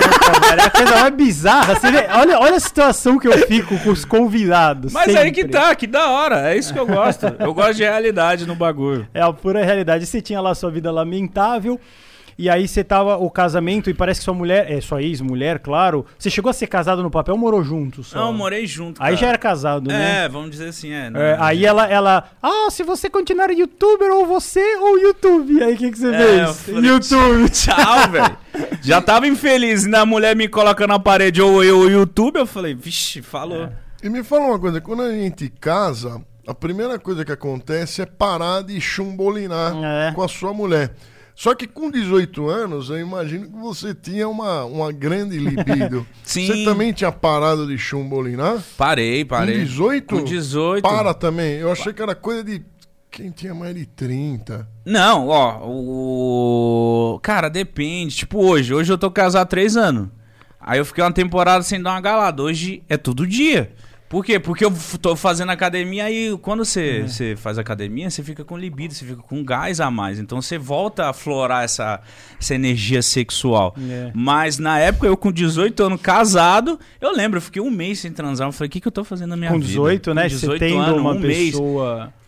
É 0.58 0.66
a 0.66 0.70
coisa 0.70 1.00
mais 1.00 1.14
bizarra. 1.14 1.74
Vê, 1.74 2.06
olha, 2.12 2.38
olha 2.38 2.56
a 2.56 2.60
situação 2.60 3.18
que 3.18 3.26
eu 3.26 3.46
fico 3.46 3.78
com 3.78 3.90
os 3.90 4.04
convidados. 4.04 4.92
Mas 4.92 5.14
aí 5.16 5.30
que 5.30 5.42
sempre. 5.42 5.58
tá, 5.58 5.74
que 5.74 5.86
da 5.86 6.10
hora. 6.10 6.50
É 6.52 6.56
isso 6.56 6.72
que 6.72 6.78
eu 6.78 6.86
gosto. 6.86 7.26
Eu 7.38 7.54
gosto 7.54 7.74
de 7.74 7.82
realidade 7.82 8.46
no 8.46 8.54
bagulho. 8.54 9.08
É 9.14 9.20
a 9.20 9.32
pura 9.32 9.64
realidade. 9.64 10.06
Você 10.06 10.20
tinha 10.20 10.40
lá 10.40 10.54
sua 10.54 10.70
vida 10.70 10.90
lamentável. 10.90 11.80
E 12.42 12.50
aí 12.50 12.66
você 12.66 12.82
tava 12.82 13.16
o 13.18 13.30
casamento 13.30 13.88
e 13.88 13.94
parece 13.94 14.18
que 14.18 14.24
sua 14.24 14.34
mulher, 14.34 14.68
é 14.68 14.80
sua 14.80 15.00
ex-mulher, 15.00 15.60
claro. 15.60 16.04
Você 16.18 16.28
chegou 16.28 16.50
a 16.50 16.52
ser 16.52 16.66
casado 16.66 17.00
no 17.00 17.08
papel 17.08 17.34
ou 17.34 17.40
morou 17.40 17.62
junto? 17.62 18.02
Só? 18.02 18.18
Não, 18.18 18.26
eu 18.28 18.32
morei 18.32 18.66
junto. 18.66 19.00
Aí 19.00 19.10
cara. 19.10 19.16
já 19.16 19.28
era 19.28 19.38
casado, 19.38 19.86
né? 19.86 20.24
É, 20.24 20.28
vamos 20.28 20.50
dizer 20.50 20.70
assim, 20.70 20.90
é. 20.92 21.08
não- 21.08 21.20
É, 21.20 21.36
aí 21.40 21.64
ela, 21.64 21.86
ela, 21.86 22.24
ah, 22.42 22.68
se 22.68 22.82
você 22.82 23.08
continuar 23.08 23.50
youtuber, 23.52 24.10
ou 24.10 24.26
você 24.26 24.74
ou 24.78 24.98
YouTube. 24.98 25.62
Aí 25.62 25.74
o 25.74 25.76
que, 25.76 25.90
que 25.92 25.98
você 25.98 26.08
É, 26.12 26.42
eu 26.44 26.52
fez? 26.54 26.74
falei, 26.74 26.90
YouTube. 26.90 27.50
Tchau, 27.50 28.10
velho. 28.10 28.36
Já 28.82 29.00
tava 29.00 29.28
infeliz. 29.28 29.86
Na 29.86 30.04
mulher 30.04 30.34
me 30.34 30.48
coloca 30.48 30.84
na 30.84 30.98
parede 30.98 31.40
ou 31.40 31.62
eu 31.62 31.78
o 31.78 31.88
YouTube, 31.88 32.38
eu 32.40 32.46
falei, 32.46 32.74
vixe, 32.74 33.22
falou. 33.22 33.68
E 34.02 34.08
me 34.08 34.24
fala 34.24 34.46
uma 34.46 34.58
coisa, 34.58 34.80
quando 34.80 35.02
a 35.02 35.12
gente 35.12 35.48
casa, 35.60 36.20
a 36.44 36.52
primeira 36.52 36.98
coisa 36.98 37.24
que 37.24 37.30
acontece 37.30 38.02
é 38.02 38.06
parar 38.06 38.62
de 38.64 38.80
chumbolinar 38.80 39.72
É. 39.76 40.12
com 40.12 40.22
a 40.22 40.26
sua 40.26 40.52
mulher. 40.52 40.90
Só 41.34 41.55
que 41.55 41.67
com 41.67 41.90
18 41.90 42.46
anos, 42.49 42.90
eu 42.90 42.99
imagino 42.99 43.46
que 43.46 43.56
você 43.56 43.94
tinha 43.94 44.29
uma, 44.29 44.64
uma 44.64 44.93
grande 44.93 45.38
libido. 45.38 46.06
Sim. 46.23 46.46
Você 46.46 46.64
também 46.64 46.93
tinha 46.93 47.11
parado 47.11 47.67
de 47.67 47.79
chumbolinar? 47.79 48.62
Parei, 48.76 49.25
parei. 49.25 49.58
Com 49.58 49.64
18? 49.64 50.14
Com 50.17 50.25
18. 50.25 50.82
Para 50.82 51.14
também. 51.14 51.55
Eu 51.55 51.73
achei 51.73 51.93
que 51.93 52.02
era 52.02 52.14
coisa 52.14 52.44
de 52.44 52.62
quem 53.11 53.31
tinha 53.31 53.55
mais 53.55 53.75
de 53.75 53.87
30. 53.87 54.69
Não, 54.84 55.29
ó, 55.29 55.61
o. 55.64 57.20
Cara, 57.23 57.49
depende. 57.49 58.17
Tipo, 58.17 58.44
hoje. 58.44 58.73
Hoje 58.75 58.93
eu 58.93 58.99
tô 58.99 59.11
casado 59.11 59.43
há 59.43 59.46
três 59.46 59.76
anos. 59.76 60.08
Aí 60.61 60.78
eu 60.78 60.85
fiquei 60.85 61.02
uma 61.02 61.12
temporada 61.12 61.62
sem 61.62 61.82
dar 61.82 61.90
uma 61.93 62.00
galada. 62.00 62.43
Hoje 62.43 62.82
é 62.88 62.96
todo 62.96 63.26
dia. 63.26 63.73
Por 64.12 64.23
quê? 64.23 64.38
Porque 64.38 64.62
eu 64.62 64.70
tô 65.00 65.17
fazendo 65.17 65.49
academia 65.49 66.11
e 66.11 66.37
quando 66.37 66.67
você, 66.67 67.00
você 67.09 67.35
faz 67.35 67.56
academia, 67.56 68.11
você 68.11 68.23
fica 68.23 68.44
com 68.44 68.59
libido, 68.59 68.93
você 68.93 69.06
fica 69.06 69.23
com 69.23 69.43
gás 69.43 69.81
a 69.81 69.91
mais. 69.91 70.19
Então 70.19 70.43
você 70.43 70.59
volta 70.59 71.05
a 71.05 71.09
aflorar 71.09 71.64
essa, 71.64 71.99
essa 72.38 72.55
energia 72.55 73.00
sexual. 73.00 73.75
É. 73.91 74.11
Mas 74.12 74.59
na 74.59 74.79
época, 74.79 75.06
eu 75.06 75.17
com 75.17 75.32
18 75.32 75.82
anos 75.82 75.99
casado, 76.03 76.79
eu 77.00 77.17
lembro, 77.17 77.38
eu 77.38 77.43
fiquei 77.43 77.62
um 77.62 77.70
mês 77.70 78.00
sem 78.00 78.12
transar. 78.12 78.47
Eu 78.47 78.53
falei, 78.53 78.69
o 78.69 78.70
que, 78.70 78.82
que 78.82 78.88
eu 78.88 78.93
tô 78.93 79.03
fazendo 79.03 79.31
na 79.31 79.37
minha 79.38 79.50
Com 79.50 79.56
vida? 79.56 79.69
18, 79.69 80.12
né? 80.12 80.29
Com 80.29 80.37
Você 80.37 80.59
tendo 80.59 80.94
uma 80.97 81.12
um 81.12 81.19
mês. 81.19 81.55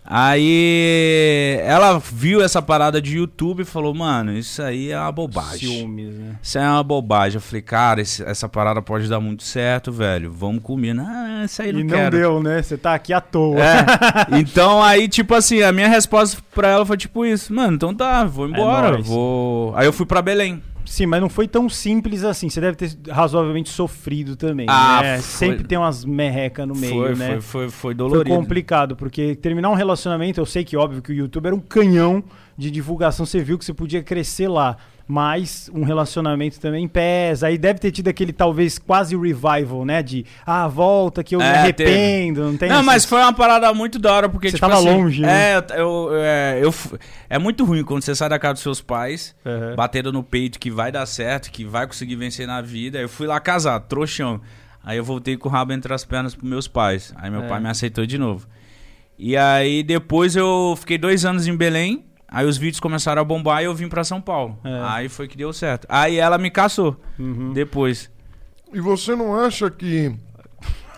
Aí 0.07 1.59
ela 1.63 1.99
viu 1.99 2.43
essa 2.43 2.61
parada 2.61 3.01
de 3.01 3.17
YouTube 3.17 3.63
e 3.63 3.65
falou, 3.65 3.95
mano, 3.95 4.33
isso 4.37 4.63
aí 4.63 4.91
é 4.91 4.99
uma 4.99 5.11
bobagem. 5.11 5.69
Ciúmes, 5.79 6.15
né? 6.15 6.37
Isso 6.43 6.59
é 6.59 6.69
uma 6.69 6.83
bobagem. 6.83 7.37
Eu 7.37 7.41
falei, 7.41 7.63
cara, 7.63 8.01
esse- 8.03 8.23
essa 8.23 8.49
parada 8.49 8.83
pode 8.83 9.09
dar 9.09 9.19
muito 9.21 9.43
certo, 9.43 9.91
velho. 9.91 10.31
Vamos 10.31 10.63
comer. 10.63 10.93
Não, 10.95 11.45
isso 11.45 11.63
aí 11.63 11.73
não 11.73 11.81
e 11.81 11.85
não 11.85 11.97
quero. 11.97 12.17
deu, 12.19 12.43
né? 12.43 12.61
Você 12.63 12.77
tá 12.77 12.95
aqui 12.95 13.13
à 13.13 13.21
toa. 13.21 13.59
É. 13.61 13.85
Então 14.39 14.83
aí, 14.83 15.09
tipo 15.09 15.35
assim, 15.35 15.63
a 15.63 15.73
minha 15.73 15.89
resposta 15.89 16.41
pra 16.55 16.69
ela 16.69 16.85
foi 16.87 16.97
tipo 16.97 17.25
isso. 17.25 17.53
Mano, 17.55 17.75
então 17.75 17.95
tá, 17.95 18.25
vou 18.25 18.49
embora. 18.49 18.93
nóis. 18.93 19.07
vou. 19.07 19.75
Aí 19.77 19.87
eu 19.87 19.93
fui 19.93 20.05
pra 20.07 20.21
Belém. 20.23 20.63
Sim, 20.85 21.07
mas 21.07 21.21
não 21.21 21.29
foi 21.29 21.49
tão 21.49 21.69
simples 21.69 22.25
assim. 22.25 22.49
Você 22.49 22.61
deve 22.61 22.77
ter 22.77 22.91
razoavelmente 23.11 23.71
sofrido 23.71 24.37
também. 24.37 24.67
Ah, 24.69 25.01
né? 25.03 25.15
foi. 25.19 25.49
Sempre 25.49 25.65
tem 25.65 25.79
umas 25.79 26.05
merrecas 26.05 26.67
no 26.69 26.75
meio, 26.75 26.93
foi, 26.93 27.15
né? 27.15 27.29
foi, 27.29 27.41
foi, 27.41 27.41
foi 27.41 27.71
Foi 27.71 27.95
dolorido. 27.95 28.35
complicado, 28.35 28.97
porque 28.97 29.35
terminar 29.35 29.71
um 29.71 29.75
relacionamento, 29.75 30.41
eu 30.41 30.47
sei 30.47 30.65
que 30.65 30.77
óbvio 30.77 31.01
que 31.03 31.11
o 31.13 31.15
YouTube 31.15 31.47
era 31.47 31.55
um 31.55 31.61
canhão 31.61 32.23
de 32.57 32.71
divulgação, 32.71 33.25
você 33.27 33.43
viu 33.43 33.59
que 33.59 33.65
você 33.65 33.75
podia 33.75 34.03
crescer 34.03 34.49
lá. 34.49 34.77
Mas 35.07 35.71
um 35.75 35.83
relacionamento 35.85 36.59
também 36.59 36.89
pesa. 36.89 37.49
Aí 37.49 37.59
deve 37.59 37.79
ter 37.79 37.91
tido 37.91 38.09
aquele 38.09 38.33
talvez 38.33 38.79
quase 38.79 39.15
revival, 39.15 39.85
né? 39.85 40.03
De 40.03 40.25
ah, 40.47 40.67
volta 40.67 41.23
que 41.23 41.35
eu 41.35 41.41
me 41.41 41.45
É, 41.45 41.59
arrependo. 41.59 42.43
Não 42.43 42.57
tem 42.57 42.71
Não, 42.71 42.77
esse- 42.77 42.87
mas 42.87 43.05
foi 43.05 43.21
uma 43.21 43.33
parada 43.33 43.73
muito 43.75 43.99
da 43.99 44.11
hora, 44.15 44.29
porque, 44.31 44.49
Você 44.49 44.57
tipo 44.57 44.67
tava 44.67 44.79
assim, 44.81 44.89
longe, 44.97 45.21
né? 45.21 45.53
É, 45.59 45.65
eu, 45.77 46.09
é, 46.15 46.59
eu 46.63 46.75
é 47.29 47.39
muito 47.39 47.65
ruim 47.67 47.85
quando 47.85 48.03
você 48.03 48.15
sai 48.15 48.31
da 48.31 48.39
casa 48.39 48.55
dos 48.55 48.63
seus 48.63 48.81
pais, 48.81 49.37
Uhum. 49.45 49.77
batendo 49.77 50.11
no 50.11 50.23
peito 50.23 50.59
que 50.59 50.71
vai 50.71 50.91
dar 50.91 51.05
certo, 51.05 51.51
que 51.51 51.67
vai 51.67 51.87
conseguir 51.87 52.17
vencer 52.17 52.47
na 52.47 52.63
vida. 52.63 52.99
Eu 52.99 53.09
fui 53.09 53.27
lá 53.27 53.39
casar, 53.41 53.79
trouxão. 53.81 54.41
Aí 54.83 54.97
eu 54.97 55.05
voltei 55.05 55.37
com 55.37 55.51
o 55.51 55.53
rabo 55.53 55.73
entre 55.75 55.93
as 55.93 56.05
pernas 56.05 56.35
pros 56.35 56.49
meus 56.49 56.67
pais. 56.67 57.13
Aí 57.17 57.31
meu 57.31 57.43
É. 57.43 57.47
pai 57.47 57.61
me 57.61 57.69
aceitou 57.69 58.07
de 58.07 58.17
novo. 58.17 58.47
E 59.19 59.37
aí 59.37 59.83
depois 59.83 60.35
eu 60.35 60.75
fiquei 60.81 60.97
dois 60.97 61.27
anos 61.27 61.47
em 61.47 61.55
Belém. 61.55 62.05
Aí 62.35 62.47
os 62.47 62.57
vídeos 62.57 62.81
começaram 62.81 63.23
a 63.23 63.25
bombar 63.25 63.63
e 63.63 63.67
eu 63.67 63.75
vim 63.75 63.89
pra 63.89 64.03
São 64.05 64.21
Paulo. 64.21 64.59
É. 64.65 64.81
Aí 64.85 65.09
foi 65.09 65.29
que 65.29 65.37
deu 65.37 65.53
certo. 65.53 65.87
Aí 65.89 66.17
ela 66.19 66.37
me 66.37 66.51
caçou 66.51 67.01
Uhum. 67.19 67.53
depois. 67.53 68.11
E 68.73 68.81
você 68.81 69.15
não 69.15 69.37
acha 69.37 69.71
que 69.71 70.13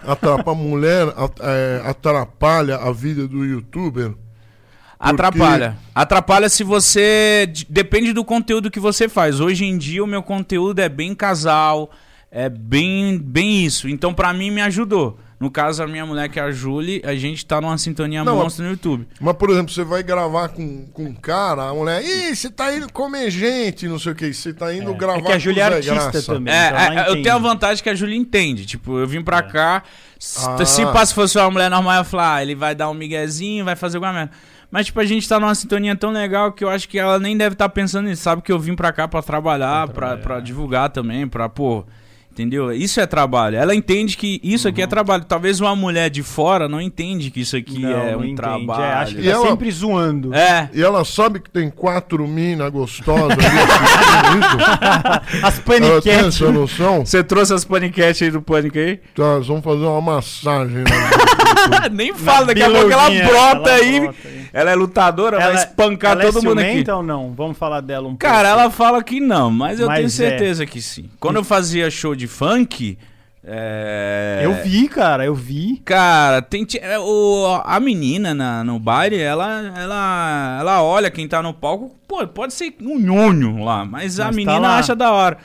atrapa 0.07 0.53
a 0.53 0.55
mulher 0.55 1.07
é, 1.41 1.83
atrapalha 1.85 2.77
a 2.77 2.91
vida 2.93 3.29
do 3.29 3.45
youtuber? 3.45 4.15
Atrapalha. 4.99 5.77
Atrapalha 5.95 6.49
se 6.49 6.65
você. 6.65 7.53
Depende 7.69 8.13
do 8.15 8.25
conteúdo 8.25 8.71
que 8.71 8.81
você 8.81 9.09
faz. 9.09 9.41
Hoje 9.41 9.65
em 9.67 9.77
dia 9.77 10.03
o 10.03 10.07
meu 10.07 10.23
conteúdo 10.23 10.79
é 10.81 10.89
bem 10.89 11.15
casal, 11.15 11.91
é 12.31 12.49
bem, 12.49 13.19
bem 13.19 13.65
isso. 13.65 13.89
Então 13.91 14.15
pra 14.15 14.33
mim 14.33 14.51
me 14.51 14.63
ajudou. 14.63 15.19
No 15.39 15.51
caso, 15.51 15.83
a 15.83 15.87
minha 15.87 16.07
mulher, 16.07 16.31
que 16.31 16.41
é 16.41 16.43
a 16.43 16.51
Julie, 16.51 17.03
a 17.05 17.15
gente 17.15 17.45
tá 17.45 17.61
numa 17.61 17.77
sintonia 17.77 18.25
Não, 18.25 18.37
monstra 18.37 18.65
no 18.65 18.71
YouTube. 18.71 19.07
Mas, 19.21 19.35
por 19.37 19.51
exemplo, 19.51 19.71
você 19.71 19.85
vai 19.85 20.03
gravar 20.03 20.49
com, 20.49 20.87
com 20.87 21.05
um 21.05 21.15
cara, 21.15 21.65
a 21.69 21.75
mulher, 21.75 22.03
ih, 22.03 22.35
você 22.35 22.49
tá 22.51 22.75
indo 22.75 22.91
comer 22.91 23.31
gente, 23.31 23.87
não 23.87 23.99
sei 23.99 24.13
o 24.13 24.15
que, 24.15 24.33
você 24.33 24.55
tá 24.55 24.73
indo 24.75 24.95
gravar 24.95 25.19
É 25.19 25.23
que 25.23 25.33
a 25.33 25.39
Júlia 25.39 25.63
é 25.65 25.67
artista 25.67 25.95
Graça. 25.95 26.23
também. 26.35 26.55
É, 26.55 26.69
então 26.69 26.93
é, 27.05 27.09
eu 27.11 27.23
tenho 27.23 27.35
a 27.35 27.39
vantagem 27.39 27.83
que 27.83 27.91
a 27.91 27.95
Julie 27.95 28.17
entende. 28.17 28.65
Tipo, 28.65 28.99
eu 28.99 29.07
vim 29.07 29.23
pra 29.23 29.43
cá. 29.43 29.83
s- 30.19 30.47
Ah. 30.49 30.65
Se 30.65 30.83
passa 30.87 31.15
fosse 31.15 31.37
uma 31.39 31.51
mulher 31.51 31.71
normal, 31.71 31.93
eu 31.93 31.99
ia 31.99 32.05
falar, 32.05 32.37
ah, 32.37 32.43
ele 32.43 32.55
vai 32.55 32.75
dar 32.75 32.89
um 32.89 32.95
miguezinho, 32.95 33.63
vai 33.65 33.77
fazer 33.77 33.99
alguma 33.99 34.15
merda. 34.15 34.33
Mas, 34.71 34.87
tipo, 34.87 34.99
a 35.01 35.05
gente 35.05 35.29
tá 35.29 35.39
numa 35.39 35.55
sintonia 35.55 35.95
tão 35.95 36.11
legal 36.11 36.51
que 36.51 36.65
eu 36.65 36.71
acho 36.71 36.89
que 36.89 36.99
ela 36.99 37.19
nem 37.19 37.37
deve 37.37 37.53
estar 37.55 37.69
tá 37.69 37.75
pensando 37.75 38.07
nisso. 38.09 38.23
Sabe 38.23 38.41
que 38.41 38.51
eu 38.51 38.59
vim 38.59 38.75
pra 38.75 38.91
cá 38.91 39.07
pra 39.07 39.21
trabalhar, 39.23 39.87
pra, 39.89 39.95
trabalhar. 39.95 40.23
pra 40.23 40.41
divulgar 40.41 40.89
também, 40.89 41.29
pra, 41.29 41.47
pô. 41.49 41.85
Entendeu? 42.37 42.71
Isso 42.71 43.01
é 43.01 43.07
trabalho. 43.07 43.57
Ela 43.57 43.75
entende 43.75 44.15
que 44.15 44.39
isso 44.45 44.69
aqui 44.69 44.83
é 44.83 44.85
uhum. 44.85 44.91
trabalho. 44.91 45.25
Talvez 45.25 45.59
uma 45.59 45.75
mulher 45.75 46.11
de 46.11 46.23
fora 46.23 46.69
não 46.69 46.83
entende 46.83 47.31
que 47.31 47.41
isso 47.41 47.57
aqui 47.57 47.79
não, 47.79 47.89
é 47.89 48.15
um 48.15 48.21
entende. 48.21 48.37
trabalho. 48.37 48.83
É, 48.83 48.93
acho 48.93 49.15
que 49.15 49.23
e 49.23 49.25
tá 49.25 49.31
ela, 49.31 49.49
sempre 49.49 49.71
zoando. 49.71 50.35
É. 50.35 50.69
E 50.75 50.83
ela 50.83 51.03
sabe 51.03 51.41
que 51.41 51.49
tem 51.49 51.71
quatro 51.71 52.29
minas 52.29 52.71
gostosas 52.71 53.31
ali 53.31 53.41
As 55.43 55.59
paniquetes. 55.61 56.43
Ela 56.43 56.53
noção? 56.53 57.07
Você 57.07 57.25
trouxe 57.25 57.55
as 57.55 57.65
paniquetes 57.65 58.21
aí 58.21 58.31
do 58.31 58.43
panique 58.43 58.79
aí? 58.79 59.01
Tá, 59.15 59.39
vamos 59.39 59.65
fazer 59.65 59.87
uma 59.87 60.03
massagem. 60.03 60.85
Nem 61.91 62.13
fala, 62.13 62.49
daqui 62.49 62.63
a 62.63 62.71
pouco 62.71 62.91
ela 62.91 63.09
brota 63.09 63.71
ela 63.71 63.73
aí. 63.73 64.01
Brota 64.01 64.29
aí. 64.29 64.37
Ela 64.53 64.71
é 64.71 64.75
lutadora, 64.75 65.37
ela, 65.37 65.53
vai 65.53 65.65
espancar 65.65 66.13
ela 66.13 66.23
é 66.23 66.27
todo 66.27 66.39
é 66.39 66.49
mundo 66.49 66.61
aqui. 66.61 66.91
ou 66.91 67.03
não? 67.03 67.35
Vamos 67.35 67.59
falar 67.59 67.83
dela 67.83 68.09
um 68.09 68.17
pouco. 68.17 68.21
Cara, 68.21 68.49
ela 68.49 68.71
fala 68.71 69.03
que 69.03 69.21
não, 69.21 69.51
mas 69.51 69.79
eu 69.79 69.87
mas 69.87 69.97
tenho 69.97 70.07
é. 70.07 70.11
certeza 70.11 70.63
é. 70.63 70.67
que 70.67 70.81
sim. 70.81 71.11
Quando 71.21 71.37
eu 71.37 71.45
fazia 71.45 71.91
show 71.91 72.15
de 72.15 72.26
funk. 72.27 72.99
É... 73.49 74.41
Eu 74.43 74.55
vi, 74.65 74.89
cara, 74.89 75.25
eu 75.25 75.35
vi. 75.35 75.81
Cara, 75.85 76.43
tem 76.43 76.67
é, 76.81 76.99
o, 76.99 77.63
a 77.65 77.79
menina 77.79 78.35
na, 78.35 78.65
no 78.65 78.79
baile, 78.81 79.19
ela, 79.19 79.73
ela, 79.77 80.57
ela 80.61 80.83
olha 80.83 81.11
quem 81.11 81.29
tá 81.29 81.41
no 81.41 81.55
palco, 81.55 81.95
pô, 82.09 82.27
pode 82.27 82.55
ser 82.55 82.75
um 82.81 82.99
nhonho 82.99 83.63
lá, 83.63 83.85
mas, 83.85 84.19
mas 84.19 84.21
a 84.21 84.25
tá 84.25 84.33
menina 84.33 84.61
tá 84.61 84.79
acha 84.79 84.97
da 84.97 85.13
hora. 85.13 85.39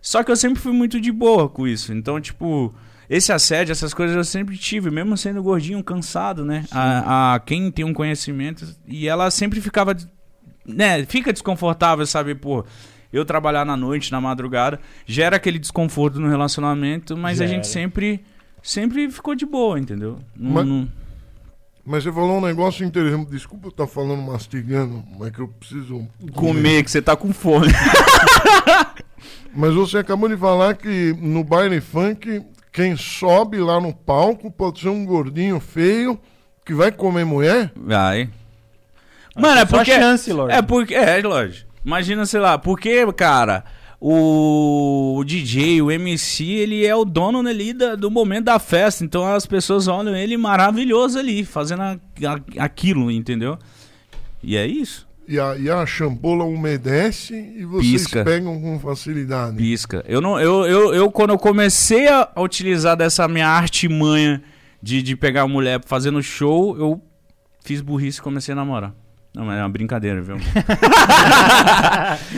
Só 0.00 0.22
que 0.22 0.30
eu 0.30 0.36
sempre 0.36 0.60
fui 0.60 0.72
muito 0.72 1.00
de 1.00 1.12
boa 1.12 1.48
com 1.48 1.66
isso. 1.66 1.92
Então, 1.92 2.20
tipo, 2.20 2.74
esse 3.08 3.32
assédio, 3.32 3.72
essas 3.72 3.92
coisas 3.92 4.16
eu 4.16 4.24
sempre 4.24 4.56
tive, 4.56 4.90
mesmo 4.90 5.16
sendo 5.16 5.42
gordinho, 5.42 5.82
cansado, 5.84 6.44
né? 6.44 6.64
A, 6.70 7.34
a, 7.34 7.40
quem 7.40 7.70
tem 7.70 7.84
um 7.84 7.92
conhecimento. 7.92 8.66
E 8.86 9.08
ela 9.08 9.30
sempre 9.30 9.60
ficava. 9.60 9.96
Né? 10.66 11.04
Fica 11.04 11.32
desconfortável, 11.32 12.06
sabe? 12.06 12.34
Pô, 12.34 12.64
eu 13.14 13.24
trabalhar 13.24 13.64
na 13.64 13.76
noite, 13.76 14.10
na 14.10 14.20
madrugada, 14.20 14.80
gera 15.06 15.36
aquele 15.36 15.58
desconforto 15.58 16.18
no 16.18 16.28
relacionamento, 16.28 17.16
mas 17.16 17.38
gera. 17.38 17.50
a 17.50 17.54
gente 17.54 17.66
sempre. 17.66 18.24
Sempre 18.62 19.10
ficou 19.10 19.34
de 19.34 19.44
boa, 19.44 19.78
entendeu? 19.78 20.18
Mas, 20.34 20.66
não... 20.66 20.88
mas 21.84 22.02
você 22.02 22.10
falou 22.10 22.38
um 22.38 22.40
negócio 22.40 22.82
interessante. 22.82 23.30
Desculpa 23.30 23.66
eu 23.66 23.70
estar 23.70 23.86
falando 23.86 24.22
mastigando, 24.22 25.04
mas 25.18 25.30
que 25.32 25.40
eu 25.40 25.48
preciso. 25.48 26.08
Comer, 26.32 26.82
que 26.82 26.90
você 26.90 27.02
tá 27.02 27.14
com 27.14 27.30
fome. 27.30 27.66
mas 29.54 29.74
você 29.74 29.98
acabou 29.98 30.30
de 30.30 30.36
falar 30.38 30.74
que 30.76 31.14
no 31.20 31.44
baile 31.44 31.78
funk 31.78 32.42
quem 32.72 32.96
sobe 32.96 33.58
lá 33.58 33.78
no 33.80 33.94
palco 33.94 34.50
pode 34.50 34.80
ser 34.80 34.88
um 34.88 35.04
gordinho 35.04 35.60
feio 35.60 36.18
que 36.64 36.72
vai 36.72 36.90
comer 36.90 37.24
mulher? 37.24 37.70
Vai. 37.76 38.30
Mano, 39.36 39.60
é 39.60 39.64
porque. 39.64 39.92
chance, 39.92 40.32
Lorde. 40.32 40.54
É 40.56 40.62
porque. 40.62 40.94
É, 40.94 41.20
lógico. 41.22 41.73
Imagina, 41.84 42.24
sei 42.24 42.40
lá, 42.40 42.58
porque, 42.58 43.10
cara, 43.12 43.64
o, 44.00 45.22
DJ, 45.24 45.80
o 45.80 45.90
MC, 45.90 46.44
ele 46.44 46.86
é 46.86 46.94
o 46.94 47.04
dono 47.04 47.46
ali 47.48 47.72
da, 47.72 47.94
do 47.94 48.10
momento 48.10 48.44
da 48.44 48.58
festa. 48.58 49.02
Então 49.02 49.26
as 49.26 49.46
pessoas 49.46 49.88
olham 49.88 50.14
ele 50.14 50.36
maravilhoso 50.36 51.18
ali, 51.18 51.44
fazendo 51.44 51.82
a, 51.82 51.92
a, 51.92 52.64
aquilo, 52.64 53.10
entendeu? 53.10 53.58
E 54.42 54.56
é 54.56 54.66
isso. 54.66 55.08
E 55.26 55.40
a, 55.40 55.56
e 55.56 55.70
a 55.70 55.86
champola 55.86 56.44
umedece 56.44 57.34
e 57.34 57.64
vocês 57.64 58.02
Pisca. 58.02 58.24
pegam 58.24 58.60
com 58.60 58.78
facilidade. 58.78 59.56
Pisca. 59.56 60.04
Eu, 60.06 60.20
não, 60.20 60.38
eu, 60.38 60.66
eu, 60.66 60.94
eu, 60.94 61.10
quando 61.10 61.30
eu 61.30 61.38
comecei 61.38 62.06
a 62.06 62.28
utilizar 62.36 62.94
dessa 62.94 63.26
minha 63.26 63.48
artimanha 63.48 64.42
de, 64.82 65.02
de 65.02 65.16
pegar 65.16 65.48
mulher 65.48 65.80
fazendo 65.86 66.22
show, 66.22 66.76
eu 66.76 67.00
fiz 67.64 67.80
burrice 67.80 68.18
e 68.18 68.22
comecei 68.22 68.52
a 68.52 68.56
namorar. 68.56 68.94
Não, 69.34 69.44
mas 69.44 69.58
é 69.58 69.62
uma 69.62 69.68
brincadeira, 69.68 70.22
viu? 70.22 70.36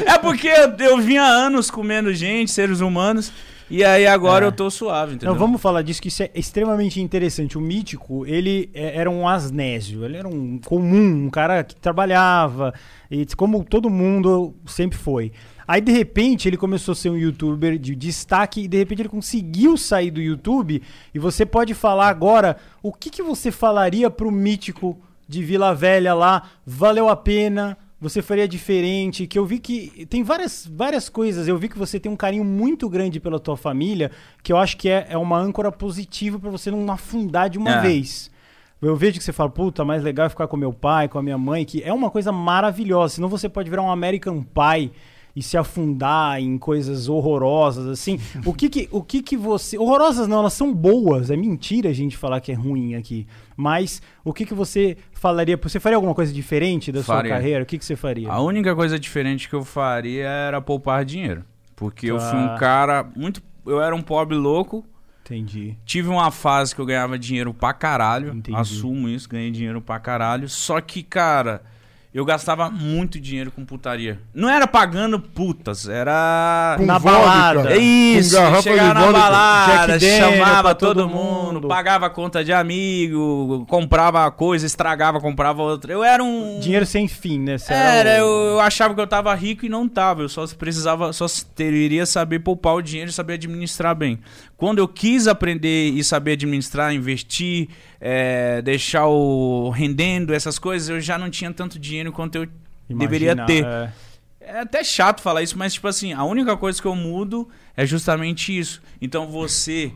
é 0.07 0.17
porque 0.19 0.49
eu, 0.49 0.75
eu 0.79 0.99
vinha 0.99 1.23
anos 1.23 1.71
comendo 1.71 2.13
gente, 2.15 2.51
seres 2.51 2.81
humanos. 2.81 3.31
E 3.69 3.85
aí 3.85 4.07
agora 4.07 4.45
é. 4.45 4.49
eu 4.49 4.53
tô 4.53 4.71
suave, 4.71 5.15
entendeu? 5.15 5.35
Então 5.35 5.47
vamos 5.47 5.61
falar 5.61 5.83
disso, 5.83 6.01
que 6.01 6.09
isso 6.09 6.23
é 6.23 6.31
extremamente 6.35 7.01
interessante. 7.01 7.59
O 7.59 7.61
Mítico, 7.61 8.25
ele 8.25 8.71
é, 8.73 8.97
era 8.97 9.11
um 9.11 9.29
asnésio, 9.29 10.05
ele 10.05 10.17
era 10.17 10.29
um 10.29 10.59
comum, 10.59 11.27
um 11.27 11.31
cara 11.31 11.65
que 11.65 11.75
trabalhava, 11.75 12.73
e 13.11 13.27
como 13.37 13.65
todo 13.65 13.91
mundo 13.91 14.55
sempre 14.65 14.97
foi. 14.97 15.33
Aí 15.69 15.81
de 15.81 15.91
repente 15.91 16.49
ele 16.49 16.57
começou 16.57 16.93
a 16.93 16.95
ser 16.95 17.11
um 17.11 17.17
youtuber 17.17 17.77
de 17.77 17.97
destaque 17.97 18.63
e 18.63 18.69
de 18.69 18.79
repente 18.79 19.03
ele 19.03 19.09
conseguiu 19.09 19.77
sair 19.77 20.13
do 20.13 20.21
YouTube. 20.21 20.81
E 21.13 21.19
você 21.19 21.45
pode 21.45 21.75
falar 21.75 22.09
agora 22.09 22.57
o 22.83 22.93
que, 22.93 23.11
que 23.11 23.23
você 23.23 23.51
falaria 23.51 24.09
pro 24.09 24.31
Mítico 24.31 24.97
de 25.29 25.43
Vila 25.43 25.75
Velha 25.75 26.15
lá? 26.15 26.43
Valeu 26.65 27.09
a 27.09 27.17
pena? 27.17 27.77
você 27.99 28.21
faria 28.21 28.47
diferente, 28.47 29.27
que 29.27 29.39
eu 29.39 29.47
vi 29.47 29.59
que 29.59 30.07
tem 30.07 30.23
várias, 30.23 30.69
várias 30.71 31.09
coisas, 31.09 31.49
eu 31.49 31.57
vi 31.57 31.69
que 31.69 31.79
você 31.79 31.99
tem 31.99 32.13
um 32.13 32.17
carinho 32.17 32.45
muito 32.45 32.89
grande 32.89 33.19
pela 33.19 33.41
tua 33.41 33.57
família, 33.57 34.11
que 34.43 34.53
eu 34.53 34.59
acho 34.59 34.77
que 34.77 34.89
é, 34.89 35.07
é 35.11 35.17
uma 35.17 35.39
âncora 35.39 35.73
positiva 35.73 36.39
para 36.39 36.51
você 36.51 36.71
não 36.71 36.91
afundar 36.93 37.49
de 37.49 37.59
uma 37.59 37.77
é. 37.77 37.81
vez. 37.81 38.31
Eu 38.83 38.95
vejo 38.95 39.19
que 39.19 39.25
você 39.25 39.33
fala, 39.33 39.49
puta, 39.49 39.85
mais 39.85 40.03
legal 40.03 40.27
é 40.27 40.29
ficar 40.29 40.47
com 40.47 40.57
meu 40.57 40.73
pai, 40.73 41.09
com 41.09 41.19
a 41.19 41.23
minha 41.23 41.39
mãe, 41.39 41.65
que 41.65 41.83
é 41.83 41.93
uma 41.93 42.11
coisa 42.11 42.31
maravilhosa, 42.31 43.15
senão 43.15 43.29
você 43.29 43.49
pode 43.49 43.71
virar 43.71 43.83
um 43.83 43.91
American 43.91 44.43
Pie 44.43 44.93
e 45.35 45.43
se 45.43 45.57
afundar 45.57 46.41
em 46.41 46.59
coisas 46.59 47.09
horrorosas, 47.09 47.87
assim. 47.87 48.21
o 48.45 48.53
que 48.53 48.69
que, 48.69 48.89
o 48.93 49.03
que 49.03 49.23
que 49.23 49.37
você... 49.37 49.79
Horrorosas 49.79 50.29
não, 50.29 50.41
elas 50.41 50.53
são 50.53 50.73
boas, 50.73 51.31
é 51.31 51.37
mentira 51.37 51.89
a 51.89 51.95
gente 51.95 52.17
falar 52.17 52.41
que 52.41 52.53
é 52.53 52.55
ruim 52.55 52.95
aqui. 52.95 53.27
Mas 53.57 54.03
o 54.25 54.33
que 54.33 54.45
que 54.45 54.55
você 54.55 54.97
falaria? 55.13 55.57
Você 55.57 55.81
faria 55.81 55.97
alguma 55.97 56.15
coisa 56.15 56.33
diferente 56.33 56.93
da 56.93 57.03
faria. 57.03 57.31
sua 57.31 57.39
carreira? 57.39 57.63
O 57.63 57.67
que 57.67 57.79
que 57.79 57.85
você 57.85 57.97
faria? 57.97 58.31
A 58.31 58.41
única 58.41 58.75
coisa 58.75 58.99
diferente 58.99 59.49
que 59.49 59.55
eu 59.55 59.65
faria 59.65 60.27
era 60.27 60.61
poupar 60.61 61.05
dinheiro. 61.05 61.45
Porque 61.75 62.07
eu 62.07 62.21
fui 62.21 62.39
um 62.39 62.49
tá. 62.49 62.57
cara 62.59 63.11
muito... 63.17 63.43
Eu 63.67 63.81
era 63.81 63.95
um 63.95 64.03
pobre 64.03 64.37
louco, 64.37 64.85
Entendi. 65.27 65.77
Tive 65.85 66.09
uma 66.09 66.31
fase 66.31 66.73
que 66.73 66.81
eu 66.81 66.87
ganhava 66.87 67.19
dinheiro 67.19 67.53
pra 67.53 67.73
caralho. 67.73 68.33
Entendi. 68.33 68.57
Assumo 68.57 69.09
isso, 69.09 69.29
ganhei 69.29 69.51
dinheiro 69.51 69.81
pra 69.81 69.99
caralho. 69.99 70.49
Só 70.49 70.81
que, 70.81 71.03
cara, 71.03 71.63
eu 72.17 72.25
gastava 72.25 72.71
muito 72.71 73.21
dinheiro 73.21 73.51
com 73.51 73.63
putaria. 73.63 74.19
Não 74.33 74.49
era 74.49 74.67
pagando 74.67 75.21
putas, 75.21 75.87
era. 75.87 76.77
Com 76.79 76.87
na 76.87 76.97
vodka, 76.97 77.19
balada. 77.19 77.75
É 77.75 77.77
isso, 77.77 78.35
chegava 78.63 78.95
na 78.95 79.13
balada, 79.13 80.01
chamava 80.01 80.75
todo, 80.75 81.03
todo 81.03 81.09
mundo, 81.11 81.53
mundo, 81.53 81.69
pagava 81.69 82.09
conta 82.09 82.43
de 82.43 82.55
amigo, 82.55 83.67
comprava 83.69 84.31
coisa, 84.31 84.65
estragava, 84.65 85.21
comprava 85.21 85.63
outra. 85.63 85.93
Eu 85.93 86.03
era 86.03 86.25
um. 86.25 86.59
Dinheiro 86.59 86.87
sem 86.87 87.07
fim, 87.07 87.39
né? 87.39 87.59
Você 87.59 87.75
era, 87.75 87.91
era 87.91 88.19
eu, 88.21 88.27
eu, 88.27 88.61
achava 88.61 88.95
que 88.95 89.01
eu 89.03 89.07
tava 89.07 89.35
rico 89.35 89.67
e 89.67 89.69
não 89.69 89.87
tava. 89.87 90.23
Eu 90.23 90.31
só 90.31 90.47
precisava, 90.47 91.13
só 91.13 91.27
teria 91.55 92.07
saber 92.07 92.39
poupar 92.39 92.77
o 92.77 92.83
dinheiro 92.83 93.11
e 93.11 93.13
saber 93.13 93.35
administrar 93.35 93.95
bem. 93.95 94.21
Quando 94.57 94.79
eu 94.79 94.89
quis 94.89 95.27
aprender 95.27 95.91
e 95.91 96.03
saber 96.03 96.33
administrar, 96.33 96.95
investir, 96.95 97.69
é, 98.01 98.63
deixar 98.63 99.07
o 99.07 99.69
rendendo, 99.71 100.33
essas 100.33 100.59
coisas, 100.59 100.89
eu 100.89 101.01
já 101.01 101.19
não 101.19 101.29
tinha 101.29 101.53
tanto 101.53 101.79
dinheiro 101.79 102.11
quanto 102.11 102.37
eu 102.37 102.49
Imagina, 102.89 102.99
deveria 102.99 103.47
ter. 103.47 103.65
É... 103.65 103.93
é 104.41 104.61
até 104.61 104.83
chato 104.83 105.21
falar 105.21 105.43
isso, 105.43 105.59
mas 105.59 105.75
tipo 105.75 105.87
assim, 105.87 106.13
a 106.13 106.25
única 106.25 106.57
coisa 106.57 106.81
que 106.81 106.89
eu 106.89 106.95
mudo 106.95 107.49
é 107.77 107.85
justamente 107.85 108.57
isso. 108.57 108.81
Então 109.01 109.27
você 109.27 109.93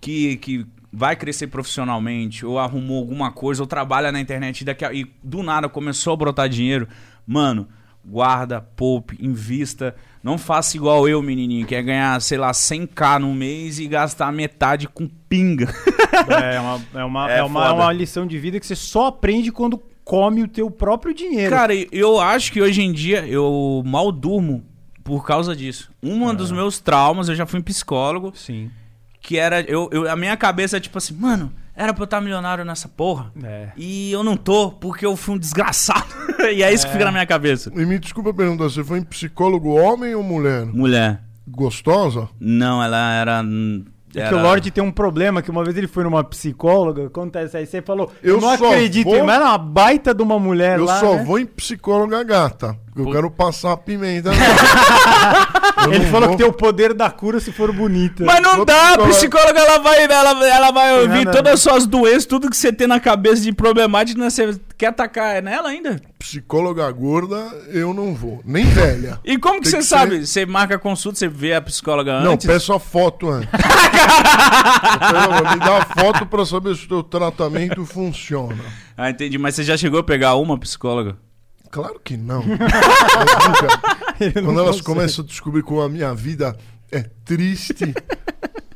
que, 0.00 0.36
que 0.38 0.66
vai 0.92 1.14
crescer 1.14 1.46
profissionalmente, 1.46 2.44
ou 2.44 2.58
arrumou 2.58 2.98
alguma 2.98 3.30
coisa, 3.30 3.62
ou 3.62 3.66
trabalha 3.66 4.10
na 4.10 4.20
internet 4.20 4.62
e, 4.62 4.64
daqui 4.64 4.84
a, 4.84 4.92
e 4.92 5.04
do 5.22 5.42
nada 5.42 5.68
começou 5.68 6.14
a 6.14 6.16
brotar 6.16 6.48
dinheiro, 6.48 6.88
mano, 7.26 7.68
guarda, 8.04 8.60
poupe, 8.60 9.16
invista. 9.20 9.94
Não 10.22 10.36
faça 10.36 10.76
igual 10.76 11.08
eu, 11.08 11.22
menininho, 11.22 11.66
que 11.66 11.74
é 11.74 11.82
ganhar, 11.82 12.20
sei 12.20 12.36
lá, 12.36 12.50
100k 12.52 13.20
no 13.20 13.34
mês 13.34 13.78
e 13.78 13.86
gastar 13.86 14.30
metade 14.30 14.86
com 14.86 15.08
pinga. 15.28 15.72
É, 16.28 16.56
é 16.56 16.60
uma, 16.60 16.82
é 16.94 17.04
uma, 17.04 17.32
é, 17.32 17.38
é 17.38 17.42
uma, 17.42 17.72
uma, 17.72 17.92
lição 17.92 18.26
de 18.26 18.38
vida 18.38 18.60
que 18.60 18.66
você 18.66 18.76
só 18.76 19.06
aprende 19.06 19.50
quando 19.50 19.82
come 20.04 20.42
o 20.42 20.48
teu 20.48 20.70
próprio 20.70 21.14
dinheiro. 21.14 21.50
Cara, 21.50 21.72
eu 21.90 22.20
acho 22.20 22.52
que 22.52 22.60
hoje 22.60 22.82
em 22.82 22.92
dia 22.92 23.26
eu 23.26 23.82
mal 23.86 24.12
durmo 24.12 24.64
por 25.02 25.24
causa 25.24 25.56
disso. 25.56 25.90
Um 26.02 26.28
é. 26.28 26.34
dos 26.34 26.52
meus 26.52 26.78
traumas, 26.78 27.28
eu 27.28 27.34
já 27.34 27.46
fui 27.46 27.60
um 27.60 27.62
psicólogo. 27.62 28.32
Sim. 28.34 28.70
Que 29.20 29.38
era. 29.38 29.60
Eu, 29.62 29.88
eu, 29.92 30.10
a 30.10 30.16
minha 30.16 30.36
cabeça 30.36 30.76
é 30.76 30.80
tipo 30.80 30.98
assim, 30.98 31.14
mano, 31.14 31.52
era 31.80 31.94
pra 31.94 32.02
eu 32.02 32.04
estar 32.04 32.20
milionário 32.20 32.62
nessa 32.62 32.86
porra. 32.88 33.32
É. 33.42 33.68
E 33.74 34.12
eu 34.12 34.22
não 34.22 34.36
tô, 34.36 34.70
porque 34.70 35.06
eu 35.06 35.16
fui 35.16 35.34
um 35.34 35.38
desgraçado. 35.38 36.14
e 36.54 36.62
é 36.62 36.70
isso 36.70 36.84
é. 36.84 36.88
que 36.88 36.92
fica 36.92 37.06
na 37.06 37.12
minha 37.12 37.26
cabeça. 37.26 37.72
E 37.74 37.86
me 37.86 37.98
desculpa 37.98 38.34
perguntar, 38.34 38.64
você 38.64 38.84
foi 38.84 39.00
um 39.00 39.02
psicólogo 39.02 39.70
homem 39.70 40.14
ou 40.14 40.22
mulher? 40.22 40.66
Mulher. 40.66 41.22
Gostosa? 41.48 42.28
Não, 42.38 42.82
ela 42.82 43.14
era. 43.14 43.42
É 44.14 44.28
que 44.28 44.34
o 44.34 44.42
Lorde 44.42 44.70
tem 44.70 44.84
um 44.84 44.90
problema, 44.90 45.40
que 45.40 45.50
uma 45.50 45.64
vez 45.64 45.76
ele 45.76 45.86
foi 45.86 46.04
numa 46.04 46.22
psicóloga, 46.22 47.06
acontece 47.06 47.56
aí, 47.56 47.64
você 47.64 47.80
falou, 47.80 48.12
eu, 48.22 48.34
eu 48.34 48.40
não 48.40 48.50
acredito, 48.50 49.08
vou... 49.08 49.24
mas 49.24 49.36
era 49.36 49.44
uma 49.46 49.58
baita 49.58 50.12
de 50.12 50.20
uma 50.20 50.36
mulher 50.36 50.78
eu 50.80 50.84
lá, 50.84 50.96
Eu 50.96 51.00
só 51.00 51.14
né? 51.14 51.24
vou 51.24 51.38
em 51.38 51.46
psicóloga 51.46 52.22
gata. 52.24 52.76
Eu 52.96 53.04
Pô. 53.04 53.12
quero 53.12 53.30
passar 53.30 53.72
a 53.72 53.76
pimenta. 53.76 54.30
Eu 55.86 55.92
Ele 55.94 56.04
não 56.04 56.10
falou 56.10 56.28
vou. 56.28 56.36
que 56.36 56.42
tem 56.42 56.50
o 56.50 56.52
poder 56.52 56.92
da 56.92 57.08
cura 57.10 57.40
se 57.40 57.50
for 57.52 57.72
bonita. 57.72 58.22
Mas 58.24 58.42
não 58.42 58.56
Vou 58.56 58.64
dá, 58.66 58.94
a 58.94 58.98
psicóloga. 59.08 59.58
ela 59.58 59.78
vai, 59.78 60.02
ela, 60.02 60.46
ela 60.46 60.70
vai 60.72 61.00
ouvir 61.02 61.24
não. 61.24 61.32
todas 61.32 61.54
as 61.54 61.60
suas 61.60 61.86
doenças, 61.86 62.26
tudo 62.26 62.50
que 62.50 62.56
você 62.56 62.70
tem 62.72 62.86
na 62.86 63.00
cabeça 63.00 63.40
de 63.42 63.52
problemática, 63.52 64.20
né? 64.20 64.28
você 64.28 64.60
quer 64.76 64.88
atacar 64.88 65.40
nela 65.40 65.68
ainda? 65.70 65.98
Psicóloga 66.18 66.90
gorda, 66.90 67.36
eu 67.68 67.94
não 67.94 68.14
vou. 68.14 68.42
Nem 68.44 68.66
velha. 68.66 69.18
E 69.24 69.38
como 69.38 69.60
que 69.62 69.70
Tem 69.70 69.70
você 69.70 69.76
que 69.78 69.84
sabe? 69.84 70.26
Você 70.26 70.44
marca 70.44 70.74
a 70.74 70.78
consulta, 70.78 71.18
você 71.18 71.28
vê 71.28 71.54
a 71.54 71.62
psicóloga 71.62 72.20
Não, 72.20 72.32
antes? 72.32 72.46
peço 72.46 72.72
a 72.74 72.78
foto 72.80 73.30
antes. 73.30 73.48
Eu 73.54 75.50
Me 75.52 75.58
dá 75.64 75.78
a 75.78 75.84
foto 75.86 76.26
pra 76.26 76.44
saber 76.44 76.74
se 76.76 76.84
o 76.84 76.88
teu 76.88 77.02
tratamento 77.02 77.84
funciona. 77.86 78.56
Ah, 78.96 79.08
entendi. 79.10 79.38
Mas 79.38 79.54
você 79.54 79.64
já 79.64 79.76
chegou 79.76 80.00
a 80.00 80.04
pegar 80.04 80.34
uma 80.34 80.58
psicóloga? 80.58 81.16
Claro 81.70 82.00
que 82.02 82.16
não. 82.16 82.42
Quando 84.34 84.60
elas 84.60 84.80
consegue. 84.80 84.82
começam 84.82 85.24
a 85.24 85.28
descobrir 85.28 85.62
como 85.62 85.80
a 85.80 85.88
minha 85.88 86.12
vida 86.14 86.56
é 86.90 87.04
triste. 87.24 87.94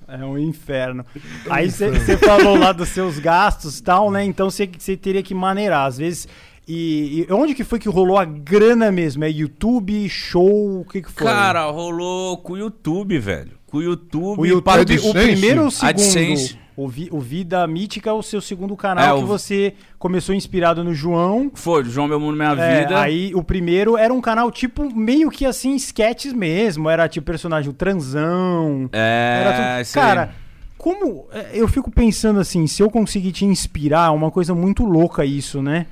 É 0.07 0.25
um 0.25 0.39
inferno. 0.39 1.05
Aí 1.51 1.71
você 1.71 2.17
falou 2.19 2.57
lá 2.57 2.71
dos 2.71 2.89
seus 2.91 3.19
gastos 3.19 3.79
e 3.79 3.83
tal, 3.83 4.13
né? 4.13 4.25
Então 4.25 4.49
você 4.49 4.67
teria 4.97 5.23
que 5.23 5.35
maneirar. 5.35 5.87
Às 5.87 5.99
vezes. 5.99 6.29
E, 6.67 7.27
e 7.29 7.33
onde 7.33 7.55
que 7.55 7.65
foi 7.65 7.79
que 7.79 7.89
rolou 7.89 8.17
a 8.17 8.25
grana 8.25 8.93
mesmo? 8.93 9.25
É 9.25 9.31
YouTube, 9.31 10.09
show? 10.09 10.81
O 10.81 10.85
que, 10.85 11.03
que 11.03 11.11
foi? 11.11 11.27
Cara, 11.27 11.69
rolou 11.71 12.39
com 12.39 12.53
o 12.55 12.57
YouTube, 12.57 13.19
velho. 13.19 13.59
Com 13.67 13.79
o 13.79 13.83
YouTube. 13.83 14.41
o 14.41 14.47
YouTube, 14.47 14.99
o 15.01 15.13
primeiro 15.13 15.63
ou 15.63 15.67
o 15.67 15.71
segundo? 15.71 15.91
AdSense. 15.91 16.64
O, 16.77 16.89
Vi- 16.89 17.09
o 17.13 17.21
Vida 17.21 17.65
Mítica 17.69 18.11
é 18.11 18.13
o 18.13 18.23
seu 18.23 18.41
segundo 18.41 18.77
canal 18.77 19.17
É, 19.17 19.19
que 19.19 19.25
o- 19.25 19.27
você 19.29 19.75
começou 19.99 20.35
inspirado 20.35 20.83
no 20.83 20.93
João. 20.93 21.51
Foi, 21.55 21.85
João 21.85 22.09
Meu 22.09 22.19
Mundo 22.19 22.37
Minha 22.37 22.51
É, 22.53 22.81
Vida. 22.81 23.01
aí 23.01 23.33
o 23.35 23.45
primeiro 23.45 23.97
era 23.97 24.13
um 24.13 24.21
canal 24.21 24.51
tipo 24.51 24.93
meio 24.95 25.31
que 25.31 25.47
assim, 25.47 25.75
sketches 25.77 26.33
mesmo. 26.33 26.91
Era 26.91 27.09
tipo 27.09 27.25
personagem 27.27 27.71
o 27.71 27.73
transão. 27.73 28.89
É, 28.93 29.83
tudo-. 29.85 29.95
Cara, 29.95 30.35
como. 30.77 31.27
é, 31.33 31.51
Eu 31.53 31.69
fico 31.69 31.91
pensando 31.91 32.41
assim, 32.41 32.67
se 32.67 32.83
eu 32.83 32.91
conseguir 32.91 33.31
te 33.33 33.45
inspirar, 33.45 34.11
uma 34.13 34.31
coisa 34.31 34.55
muito 34.55 34.85
louca 34.85 35.25
isso, 35.25 35.63
né? 35.63 35.87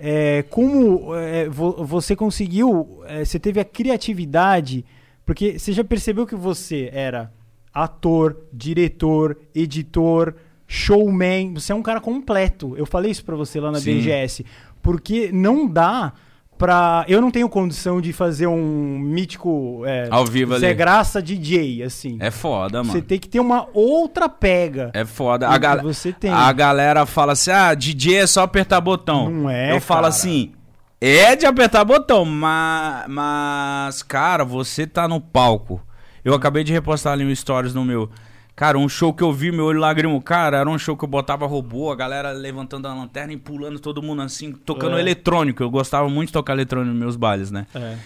É, 0.00 0.44
como 0.48 1.16
é, 1.16 1.48
vo- 1.48 1.84
você 1.84 2.14
conseguiu. 2.14 3.00
é, 3.08 3.24
você 3.24 3.38
teve 3.40 3.58
a 3.58 3.64
criatividade. 3.64 4.84
Porque 5.26 5.58
você 5.58 5.72
já 5.72 5.84
percebeu 5.84 6.26
que 6.26 6.34
você 6.34 6.88
era 6.92 7.30
ator, 7.72 8.36
diretor, 8.52 9.36
editor, 9.54 10.34
showman. 10.66 11.54
Você 11.54 11.72
é 11.72 11.74
um 11.74 11.82
cara 11.82 12.00
completo. 12.00 12.74
Eu 12.76 12.86
falei 12.86 13.10
isso 13.10 13.24
pra 13.24 13.36
você 13.36 13.60
lá 13.60 13.70
na 13.70 13.80
Sim. 13.80 13.94
BGS. 13.98 14.44
Porque 14.82 15.30
não 15.32 15.66
dá 15.66 16.12
pra. 16.56 17.04
Eu 17.08 17.20
não 17.20 17.30
tenho 17.30 17.48
condição 17.48 18.00
de 18.00 18.12
fazer 18.12 18.46
um 18.46 18.98
mítico. 18.98 19.82
é, 19.86 20.08
Ao 20.10 20.24
vivo 20.24 20.58
Zé 20.58 20.68
ali. 20.68 20.74
Graça 20.74 21.22
DJ, 21.22 21.82
assim. 21.82 22.16
É 22.20 22.30
foda, 22.30 22.82
mano. 22.82 22.92
Você 22.92 23.02
tem 23.02 23.18
que 23.18 23.28
ter 23.28 23.40
uma 23.40 23.68
outra 23.72 24.28
pega. 24.28 24.90
É 24.94 25.04
foda. 25.04 25.48
A, 25.48 25.76
você 25.82 26.12
tem. 26.12 26.30
a 26.30 26.52
galera 26.52 27.06
fala 27.06 27.32
assim: 27.32 27.50
ah, 27.50 27.74
DJ 27.74 28.16
é 28.18 28.26
só 28.26 28.42
apertar 28.42 28.80
botão. 28.80 29.30
Não 29.30 29.50
é, 29.50 29.72
Eu 29.74 29.80
falo 29.80 30.02
cara. 30.02 30.08
assim: 30.08 30.52
é 31.00 31.36
de 31.36 31.46
apertar 31.46 31.84
botão, 31.84 32.24
mas, 32.24 33.04
mas, 33.08 34.02
cara, 34.02 34.44
você 34.44 34.86
tá 34.86 35.06
no 35.06 35.20
palco. 35.20 35.80
Eu 36.28 36.34
acabei 36.34 36.62
de 36.64 36.72
repostar 36.72 37.12
ali 37.14 37.24
um 37.24 37.34
stories 37.34 37.74
no 37.74 37.84
meu. 37.84 38.10
Cara, 38.54 38.76
um 38.76 38.88
show 38.88 39.14
que 39.14 39.22
eu 39.22 39.32
vi, 39.32 39.52
meu 39.52 39.66
olho 39.66 39.78
lagrimou. 39.78 40.20
Cara, 40.20 40.58
era 40.58 40.68
um 40.68 40.78
show 40.78 40.96
que 40.96 41.04
eu 41.04 41.08
botava 41.08 41.46
robô, 41.46 41.92
a 41.92 41.96
galera 41.96 42.32
levantando 42.32 42.88
a 42.88 42.94
lanterna 42.94 43.32
e 43.32 43.36
pulando 43.36 43.78
todo 43.78 44.02
mundo 44.02 44.20
assim, 44.22 44.52
tocando 44.52 44.96
É. 44.96 45.00
eletrônico. 45.00 45.62
Eu 45.62 45.70
gostava 45.70 46.08
muito 46.08 46.28
de 46.28 46.32
tocar 46.32 46.54
eletrônico 46.54 46.90
nos 46.92 46.98
meus 47.00 47.16
bailes, 47.16 47.50
né? 47.52 47.66
É. 47.74 47.96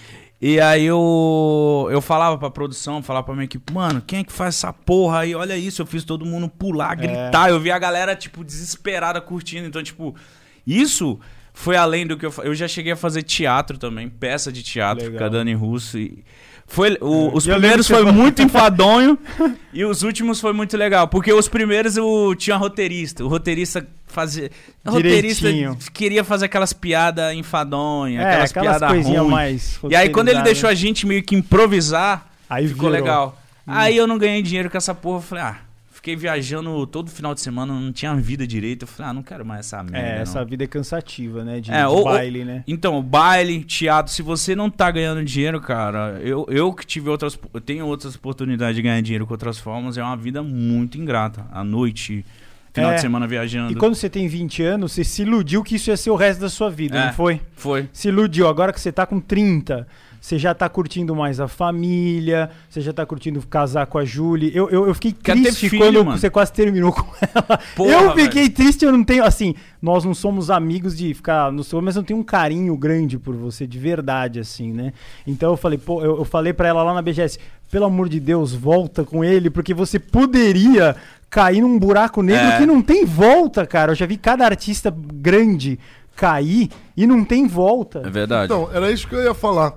E 0.41 0.61
aí 0.61 0.85
eu, 0.85 1.88
eu 1.91 2.00
falava 2.02 2.37
pra 2.37 2.50
produção, 2.50 3.02
falava 3.02 3.25
pra 3.25 3.35
minha 3.35 3.45
equipe, 3.45 3.73
mano, 3.73 4.02
quem 4.07 4.19
é 4.19 4.25
que 4.25 4.33
faz 4.33 4.57
essa 4.57 4.73
porra 4.73 5.21
aí? 5.21 5.35
Olha 5.35 5.57
isso, 5.57 5.81
eu 5.81 5.87
fiz 5.87 6.05
todo 6.05 6.26
mundo 6.26 6.49
pular, 6.49 6.95
gritar. 6.97 7.49
Eu 7.49 7.59
vi 7.59 7.71
a 7.71 7.79
galera, 7.79 8.14
tipo, 8.14 8.45
desesperada 8.45 9.21
curtindo. 9.21 9.67
Então, 9.67 9.83
tipo, 9.83 10.14
isso 10.67 11.19
foi 11.55 11.76
além 11.76 12.07
do 12.07 12.17
que 12.19 12.26
eu 12.26 12.35
Eu 12.43 12.55
já 12.55 12.67
cheguei 12.69 12.93
a 12.93 12.97
fazer 12.97 13.23
teatro 13.23 13.79
também, 13.79 14.09
peça 14.09 14.50
de 14.52 14.62
teatro, 14.62 15.05
Legal. 15.05 15.19
com 15.19 15.25
a 15.25 15.29
Dani 15.29 15.55
Russo. 15.55 15.97
E 15.99 16.25
foi, 16.75 16.97
o- 17.02 17.31
os 17.37 17.47
E 17.47 17.50
eu 17.50 17.55
primeiros 17.57 17.87
foi 17.87 18.02
muito 18.11 18.41
enfadonho 18.41 19.19
e 19.75 19.85
os 19.85 20.02
últimos 20.02 20.41
foi 20.41 20.52
muito 20.55 20.75
legal. 20.76 21.07
Porque 21.07 21.31
os 21.33 21.47
primeiros 21.49 21.97
eu 21.99 22.35
tinha 22.37 22.56
roteirista. 22.56 23.23
O 23.25 23.28
roteirista 23.28 23.87
fazia. 24.06 24.50
O 24.85 24.91
roteirista 24.91 25.49
queria 25.93 26.25
fazer 26.25 26.47
aquelas 26.47 26.73
piadas 26.73 27.35
enfadonhas, 27.35 28.25
É, 28.25 28.28
aquelas, 28.30 28.50
aquelas 28.50 28.78
piadas 28.78 29.06
ruins. 29.06 29.30
mais. 29.30 29.80
E 29.91 29.95
aí, 29.95 30.08
quando 30.08 30.28
ele 30.28 30.41
deixou 30.43 30.69
a 30.71 30.75
gente 30.75 31.06
meio 31.06 31.23
que 31.23 31.35
improvisar, 31.37 32.26
Aí 32.49 32.67
ficou 32.67 32.89
virou. 32.91 32.93
legal. 33.04 33.39
Aí 33.67 33.97
eu 33.97 34.06
não 34.06 34.17
ganhei 34.19 34.43
dinheiro 34.43 34.69
com 34.71 34.76
essa 34.78 34.95
porra. 34.95 35.19
Eu 35.19 35.23
falei, 35.23 35.45
ah, 35.45 35.56
fiquei 36.02 36.17
viajando 36.17 36.84
todo 36.88 37.08
final 37.08 37.32
de 37.32 37.41
semana, 37.41 37.73
não 37.73 37.93
tinha 37.93 38.12
vida 38.17 38.45
direito. 38.45 38.82
Eu 38.82 38.88
falei, 38.88 39.10
ah, 39.10 39.15
não 39.15 39.23
quero 39.23 39.47
mais 39.47 39.60
essa 39.67 39.80
merda. 39.84 39.99
É, 39.99 40.15
não. 40.17 40.23
essa 40.23 40.45
vida 40.45 40.65
é 40.65 40.67
cansativa, 40.67 41.45
né? 41.45 41.60
De, 41.60 41.71
É, 41.71 41.78
de 41.82 41.86
ou- 41.86 42.02
baile, 42.02 42.45
né? 42.45 42.65
Então, 42.67 43.00
baile, 43.00 43.62
teatro, 43.62 44.12
se 44.12 44.21
você 44.21 44.56
não 44.56 44.69
tá 44.69 44.91
ganhando 44.91 45.25
dinheiro, 45.25 45.60
cara, 45.60 46.19
eu, 46.21 46.45
eu 46.49 46.73
que 46.75 46.84
tive 46.84 47.08
outras. 47.08 47.38
Eu 47.54 47.60
tenho 47.60 47.86
outras 47.86 48.17
oportunidades 48.17 48.75
de 48.75 48.82
ganhar 48.82 49.00
dinheiro 49.00 49.25
com 49.28 49.32
outras 49.32 49.58
formas, 49.58 49.97
é 49.97 50.02
uma 50.02 50.17
vida 50.17 50.43
muito 50.43 50.99
ingrata. 50.99 51.47
À 51.52 51.62
noite, 51.62 52.25
final 52.73 52.91
É. 52.91 52.95
de 52.97 53.00
semana 53.00 53.28
viajando. 53.28 53.71
E 53.71 53.76
quando 53.76 53.95
você 53.95 54.10
tem 54.10 54.26
20 54.26 54.60
anos, 54.65 54.91
você 54.91 55.04
se 55.04 55.23
iludiu 55.23 55.62
que 55.62 55.76
isso 55.76 55.88
ia 55.88 55.97
ser 55.97 56.10
o 56.10 56.17
resto 56.17 56.41
da 56.41 56.50
sua 56.50 56.69
vida, 56.69 56.99
É. 56.99 57.06
não 57.06 57.12
foi? 57.12 57.41
Foi. 57.54 57.88
Se 57.93 58.08
iludiu. 58.08 58.49
Agora 58.49 58.73
que 58.73 58.80
você 58.80 58.91
tá 58.91 59.06
com 59.06 59.21
30, 59.21 59.86
você 60.23 60.39
já 60.39 60.54
tá 60.54 60.69
curtindo 60.69 61.17
mais 61.17 61.41
a 61.41 61.49
família, 61.49 62.49
você 62.71 62.80
já 62.80 62.93
tá 62.93 63.04
curtindo 63.04 63.45
casar 63.45 63.87
com 63.87 63.99
a 63.99 64.04
Julie. 64.04 64.52
Eu, 64.54 64.71
eu, 64.71 64.87
eu 64.87 64.95
fiquei 64.95 65.11
Quer 65.13 65.32
triste 65.32 65.69
filho, 65.69 65.82
quando 65.82 66.04
mano. 66.04 66.17
você 66.17 66.30
quase 66.30 66.52
terminou 66.52 66.93
com 66.93 67.02
ela. 67.35 67.58
Porra, 67.75 67.93
eu 67.93 68.15
fiquei 68.15 68.49
triste, 68.49 68.85
eu 68.85 68.93
não 68.93 69.02
tenho. 69.02 69.25
Assim, 69.25 69.52
nós 69.82 70.04
não 70.04 70.15
somos 70.15 70.49
amigos 70.49 70.97
de 70.97 71.13
ficar 71.13 71.50
no 71.50 71.65
seu, 71.65 71.82
mas 71.82 71.97
eu 71.97 72.04
tenho 72.04 72.21
um 72.21 72.23
carinho 72.23 72.76
grande 72.76 73.19
por 73.19 73.35
você, 73.35 73.67
de 73.67 73.80
verdade, 73.80 74.39
assim, 74.39 74.73
né? 74.73 74.93
Então 75.26 75.50
eu 75.50 75.56
falei, 75.56 75.76
pô, 75.76 76.00
eu, 76.04 76.19
eu 76.19 76.25
falei 76.25 76.52
pra 76.52 76.69
ela 76.69 76.85
lá 76.85 76.95
na 76.95 77.02
BGS, 77.02 77.41
pelo 77.69 77.87
amor 77.87 78.08
de 78.08 78.21
Deus, 78.21 78.52
volta 78.54 79.02
com 79.04 79.25
ele, 79.25 79.50
porque 79.50 79.75
você 79.75 79.99
poderia 79.99 80.95
cair 81.28 81.63
num 81.63 81.76
buraco 81.78 82.23
negro 82.23 82.47
É. 82.47 82.58
que 82.58 82.67
não 82.67 82.80
tem 82.80 83.04
volta, 83.04 83.67
cara. 83.67 83.91
Eu 83.91 83.97
já 83.97 84.06
vi 84.06 84.17
cada 84.17 84.45
artista 84.45 84.95
grande 84.97 85.80
cair 86.15 86.69
e 86.97 87.08
não 87.08 87.25
tem 87.25 87.49
volta. 87.49 88.02
É 88.06 88.11
verdade. 88.11 88.45
Então, 88.52 88.69
era 88.73 88.89
isso 88.93 89.08
que 89.08 89.17
eu 89.17 89.23
ia 89.25 89.35
falar. 89.35 89.75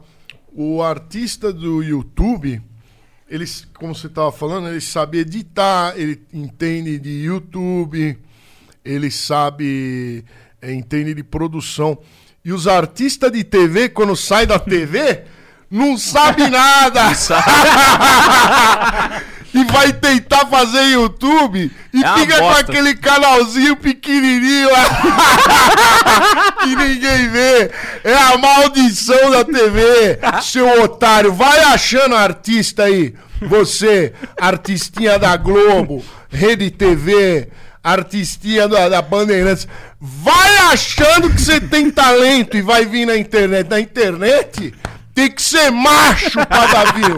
O 0.57 0.81
artista 0.81 1.51
do 1.51 1.83
YouTube, 1.83 2.61
ele, 3.29 3.43
como 3.77 3.93
você 3.93 4.07
estava 4.07 4.31
falando, 4.31 4.69
ele 4.69 4.79
sabe 4.79 5.19
editar, 5.19 5.93
ele 5.97 6.21
entende 6.33 6.97
de 6.97 7.09
YouTube, 7.09 8.17
ele 8.83 9.11
sabe, 9.11 10.23
é, 10.61 10.71
entende 10.73 11.13
de 11.13 11.23
produção. 11.23 11.97
E 12.43 12.53
os 12.53 12.67
artistas 12.67 13.31
de 13.33 13.43
TV, 13.43 13.89
quando 13.89 14.15
sai 14.15 14.45
da 14.45 14.57
TV, 14.57 15.23
não 15.69 15.97
sabe 15.97 16.47
nada. 16.47 17.01
e 19.53 19.63
vai 19.65 19.91
tentar 19.91 20.45
fazer 20.47 20.83
YouTube 20.93 21.69
e 21.93 22.03
É 22.03 22.13
fica 22.19 22.39
com 22.39 22.47
bosta. 22.47 22.71
aquele 22.71 22.95
canalzinho 22.95 23.75
pequenininho 23.75 24.69
que 26.65 26.75
ninguém 26.75 27.29
vê. 27.29 27.71
É 28.03 28.13
a 28.13 28.37
maldição 28.37 29.31
da 29.31 29.43
TV, 29.43 30.19
seu 30.41 30.83
otário. 30.83 31.31
Vai 31.33 31.59
achando 31.59 32.15
artista 32.15 32.83
aí. 32.83 33.13
Você, 33.41 34.13
artistinha 34.39 35.19
da 35.19 35.35
Globo, 35.37 36.03
Rede 36.29 36.71
TV, 36.71 37.49
artistinha 37.83 38.67
da, 38.67 38.89
da 38.89 39.01
Bandeirantes. 39.01 39.67
Vai 39.99 40.57
achando 40.71 41.29
que 41.29 41.41
você 41.41 41.59
tem 41.59 41.91
talento 41.91 42.57
e 42.57 42.61
vai 42.61 42.85
vir 42.85 43.05
na 43.05 43.17
internet. 43.17 43.69
Na 43.69 43.79
internet 43.79 44.73
tem 45.13 45.31
que 45.31 45.41
ser 45.41 45.71
macho 45.71 46.33
pra 46.47 46.65
dar 46.67 46.93
view. 46.93 47.17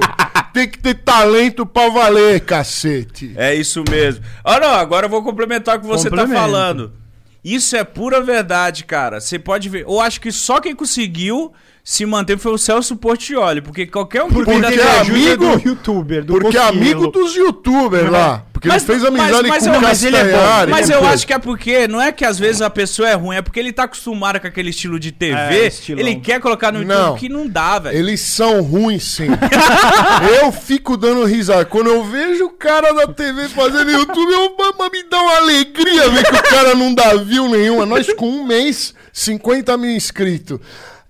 Tem 0.54 0.68
que 0.68 0.80
ter 0.80 0.96
talento 0.96 1.66
pra 1.66 1.90
valer, 1.90 2.42
cacete. 2.42 3.34
É 3.36 3.54
isso 3.54 3.84
mesmo. 3.90 4.24
Ah, 4.44 4.60
não, 4.60 4.70
agora 4.70 5.06
eu 5.06 5.10
vou 5.10 5.24
complementar 5.24 5.78
o 5.78 5.82
que 5.82 5.88
você 5.88 6.10
tá 6.10 6.28
falando. 6.28 6.94
Isso 7.44 7.76
é 7.76 7.84
pura 7.84 8.22
verdade, 8.22 8.84
cara. 8.84 9.20
Você 9.22 9.40
pode 9.40 9.70
ver. 9.70 9.84
Eu 9.84 10.00
acho 10.02 10.20
que 10.20 10.32
só 10.32 10.60
quem 10.60 10.76
conseguiu 10.76 11.52
se 11.84 12.06
manter 12.06 12.38
foi 12.38 12.52
o 12.52 12.58
Celso 12.58 12.98
Portioli, 12.98 13.62
porque 13.62 13.88
qualquer 13.88 14.22
um 14.24 14.28
que 14.28 14.34
Porque 14.34 14.52
tem 14.52 14.78
é 14.78 15.00
amigo- 15.00 15.58
do 15.58 15.70
youtuber, 15.70 16.26
do 16.26 16.34
Porque 16.40 16.58
é 16.58 16.62
amigo 16.62 17.08
dos 17.08 17.34
youtubers 17.36 18.10
lá. 18.12 18.44
Porque 18.58 18.68
Mas- 18.70 18.82
ele 18.84 18.92
fez 18.92 19.06
amizade 19.06 19.32
mas- 19.32 19.48
mas 19.48 19.64
com 19.68 19.74
eu- 19.74 19.80
o 19.80 19.82
mas 19.84 20.04
ele 20.04 20.16
é 20.18 20.24
bom. 20.24 20.32
Castanhari. 20.32 20.72
Mas 20.72 20.90
eu 20.90 21.06
acho 21.06 21.28
que 21.28 21.34
é 21.34 21.38
porque 21.38 21.88
não 21.88 22.02
é 22.02 22.12
que 22.12 22.26
às 22.26 22.40
vezes 22.40 22.60
a 22.62 22.70
pessoa 22.72 23.08
é 23.08 23.14
ruim, 23.14 23.36
é 23.36 23.42
porque 23.44 23.60
ele 23.60 23.72
tá 23.72 23.84
acostumado 23.84 24.40
com 24.40 24.48
aquele 24.48 24.72
estilo 24.72 25.00
de 25.00 25.12
TV, 25.12 25.38
É, 25.38 25.72
ele 25.90 26.16
quer 26.16 26.40
colocar 26.40 26.72
no 26.72 26.80
YouTube 26.80 26.98
Não. 26.98 27.16
que 27.16 27.30
não 27.30 27.48
dá, 27.48 27.78
velho. 27.78 27.96
Eles 27.96 28.20
são 28.20 28.62
ruins, 28.64 29.04
sim. 29.04 29.28
eu 30.42 30.52
fico 30.52 30.98
dando 30.98 31.24
risada. 31.26 31.66
Quando 31.66 31.88
eu 31.92 32.04
vejo 32.04 32.46
o 32.46 32.50
cara 32.50 32.92
da 32.94 33.08
TV 33.08 33.48
fazendo 33.50 33.92
YouTube, 33.92 34.32
eu, 34.32 34.56
mas 34.78 34.90
me 34.92 35.04
dá 35.10 35.22
uma 35.22 35.36
alegria 35.38 36.10
ver 36.10 36.24
que 36.26 36.36
o 36.36 36.44
cara 36.44 36.74
não 36.76 36.94
dá 36.94 37.14
view 37.16 37.48
nenhuma. 37.50 37.86
Nós 37.86 38.12
com 38.14 38.28
um 38.28 38.44
mês, 38.46 38.94
50 39.14 39.78
mil 39.78 39.92
inscritos. 39.92 40.60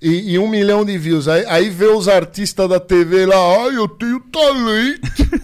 E, 0.01 0.33
e 0.33 0.39
um 0.39 0.47
milhão 0.47 0.85
de 0.85 0.97
views. 0.97 1.27
Aí, 1.27 1.45
aí 1.47 1.69
vê 1.69 1.87
os 1.87 2.07
artistas 2.07 2.69
da 2.69 2.79
TV 2.79 3.25
lá, 3.25 3.35
ai, 3.35 3.77
eu 3.77 3.87
tenho 3.87 4.19
talento. 4.19 5.01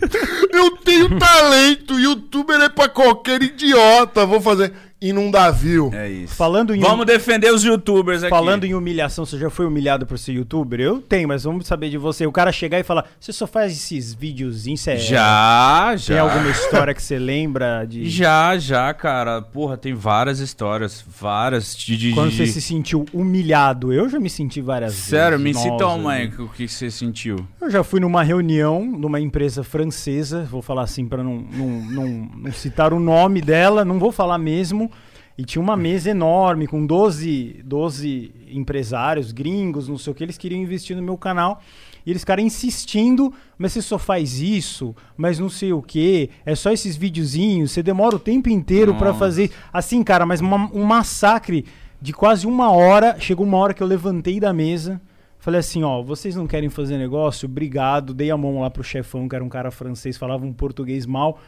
eu 0.52 0.78
tenho 0.78 1.18
talento. 1.18 2.00
Youtuber 2.00 2.60
é 2.62 2.70
pra 2.70 2.88
qualquer 2.88 3.42
idiota. 3.42 4.26
Vou 4.26 4.42
fazer. 4.42 4.72
E 5.06 5.12
não 5.12 5.30
dá 5.30 5.52
view. 5.52 5.92
É 5.94 6.10
isso. 6.10 6.34
Falando 6.34 6.74
em 6.74 6.80
Vamos 6.80 7.06
defender 7.06 7.54
os 7.54 7.62
youtubers 7.62 8.24
aqui. 8.24 8.30
Falando 8.30 8.64
em 8.64 8.74
humilhação, 8.74 9.26
você 9.26 9.38
já 9.38 9.50
foi 9.50 9.66
humilhado 9.66 10.06
por 10.06 10.18
ser 10.18 10.32
youtuber? 10.32 10.80
Eu 10.80 11.02
tenho, 11.02 11.28
mas 11.28 11.44
vamos 11.44 11.68
saber 11.68 11.90
de 11.90 11.98
você. 11.98 12.26
O 12.26 12.32
cara 12.32 12.54
chegar 12.54 12.80
e 12.80 12.84
falar, 12.84 13.06
você 13.20 13.34
só 13.34 13.46
faz 13.46 13.74
esses 13.74 14.14
videozinhos, 14.14 14.80
você 14.80 14.92
é- 14.92 14.98
Já, 14.98 15.94
já. 15.98 16.14
Tem 16.14 16.20
alguma 16.20 16.50
história 16.50 16.94
que 16.94 17.04
você 17.04 17.20
lembra 17.20 17.84
de... 17.84 18.08
Já, 18.24 18.58
já, 18.58 18.94
cara. 18.94 19.42
Porra, 19.42 19.76
tem 19.76 19.94
várias 19.94 20.40
histórias. 20.40 21.04
Várias. 21.20 21.76
De, 21.76 21.98
de, 21.98 22.12
Quando 22.14 22.30
de- 22.32 22.38
você 22.38 22.48
se 22.48 22.62
sentiu 22.62 23.06
humilhado? 23.14 23.92
Eu 23.92 24.08
já 24.08 24.22
me 24.22 24.30
senti 24.30 24.62
várias 24.62 24.94
Sério, 24.94 25.38
me 25.38 25.46
vezes. 25.52 25.62
cita 25.64 25.84
Nossa, 25.84 25.96
uma 25.98 26.14
aí, 26.14 26.26
gente. 26.28 26.42
o 26.42 26.48
que 26.48 26.66
você 26.66 26.90
sentiu. 26.90 27.46
Eu 27.60 27.70
já 27.70 27.84
fui 27.84 28.00
numa 28.00 28.24
reunião 28.24 28.86
numa 28.86 29.20
empresa 29.20 29.66
francesa, 29.66 30.48
vou 30.50 30.62
falar 30.62 30.84
assim 30.84 31.06
para 31.06 31.22
não, 31.22 31.36
não, 31.52 31.68
não, 31.68 32.30
não 32.38 32.52
citar 32.54 32.94
o 32.94 33.00
nome 33.02 33.42
dela, 33.42 33.84
não 33.84 34.00
vou 34.00 34.12
falar 34.12 34.38
mesmo. 34.38 34.90
E 35.38 35.44
tinha 35.44 35.62
uma 35.62 35.76
mesa 35.76 36.12
enorme 36.12 36.68
com 36.68 36.86
12, 36.86 37.62
12 37.66 38.32
empresários 38.52 39.32
gringos, 39.32 39.88
não 39.88 39.98
sei 39.98 40.12
o 40.12 40.16
que, 40.16 40.24
eles 40.24 40.38
queriam 40.38 40.62
investir 40.62 40.96
no 40.96 41.02
meu 41.02 41.18
canal. 41.18 41.60
E 42.06 42.12
eles 42.12 42.22
ficaram 42.22 42.44
insistindo, 42.44 43.34
mas 43.58 43.74
você 43.74 43.82
só 43.82 43.98
faz 43.98 44.40
isso, 44.40 44.96
mas 45.18 45.40
não 45.40 45.50
sei 45.50 45.74
o 45.74 45.82
que, 45.82 46.30
é 46.46 46.54
só 46.54 46.72
esses 46.72 46.96
videozinhos, 46.96 47.72
você 47.72 47.82
demora 47.82 48.16
o 48.16 48.20
tempo 48.20 48.50
inteiro 48.50 48.94
pra 48.94 49.08
Nossa. 49.08 49.20
fazer. 49.20 49.52
Assim, 49.72 50.04
cara, 50.04 50.26
mas 50.26 50.40
uma- 50.42 50.70
um 50.74 50.84
massacre 50.84 51.66
de 52.02 52.12
quase 52.14 52.46
uma 52.46 52.70
hora. 52.72 53.16
Chegou 53.20 53.46
uma 53.46 53.58
hora 53.58 53.74
que 53.74 53.82
eu 53.82 53.88
levantei 53.88 54.40
da 54.40 54.52
mesa. 54.54 55.02
Falei 55.40 55.60
assim, 55.62 55.84
ó, 55.84 56.02
vocês 56.04 56.36
não 56.36 56.46
querem 56.46 56.70
fazer 56.70 56.98
negócio? 56.98 57.48
Obrigado. 57.48 58.14
Dei 58.14 58.30
a 58.30 58.38
mão 58.38 58.62
lá 58.62 58.70
pro 58.70 58.84
chefão, 58.84 59.28
que 59.28 59.36
era 59.36 59.44
um 59.44 59.50
cara 59.50 59.72
francês, 59.72 60.18
falava 60.18 60.46
um 60.46 60.54
português 60.54 61.06
mal. 61.06 61.40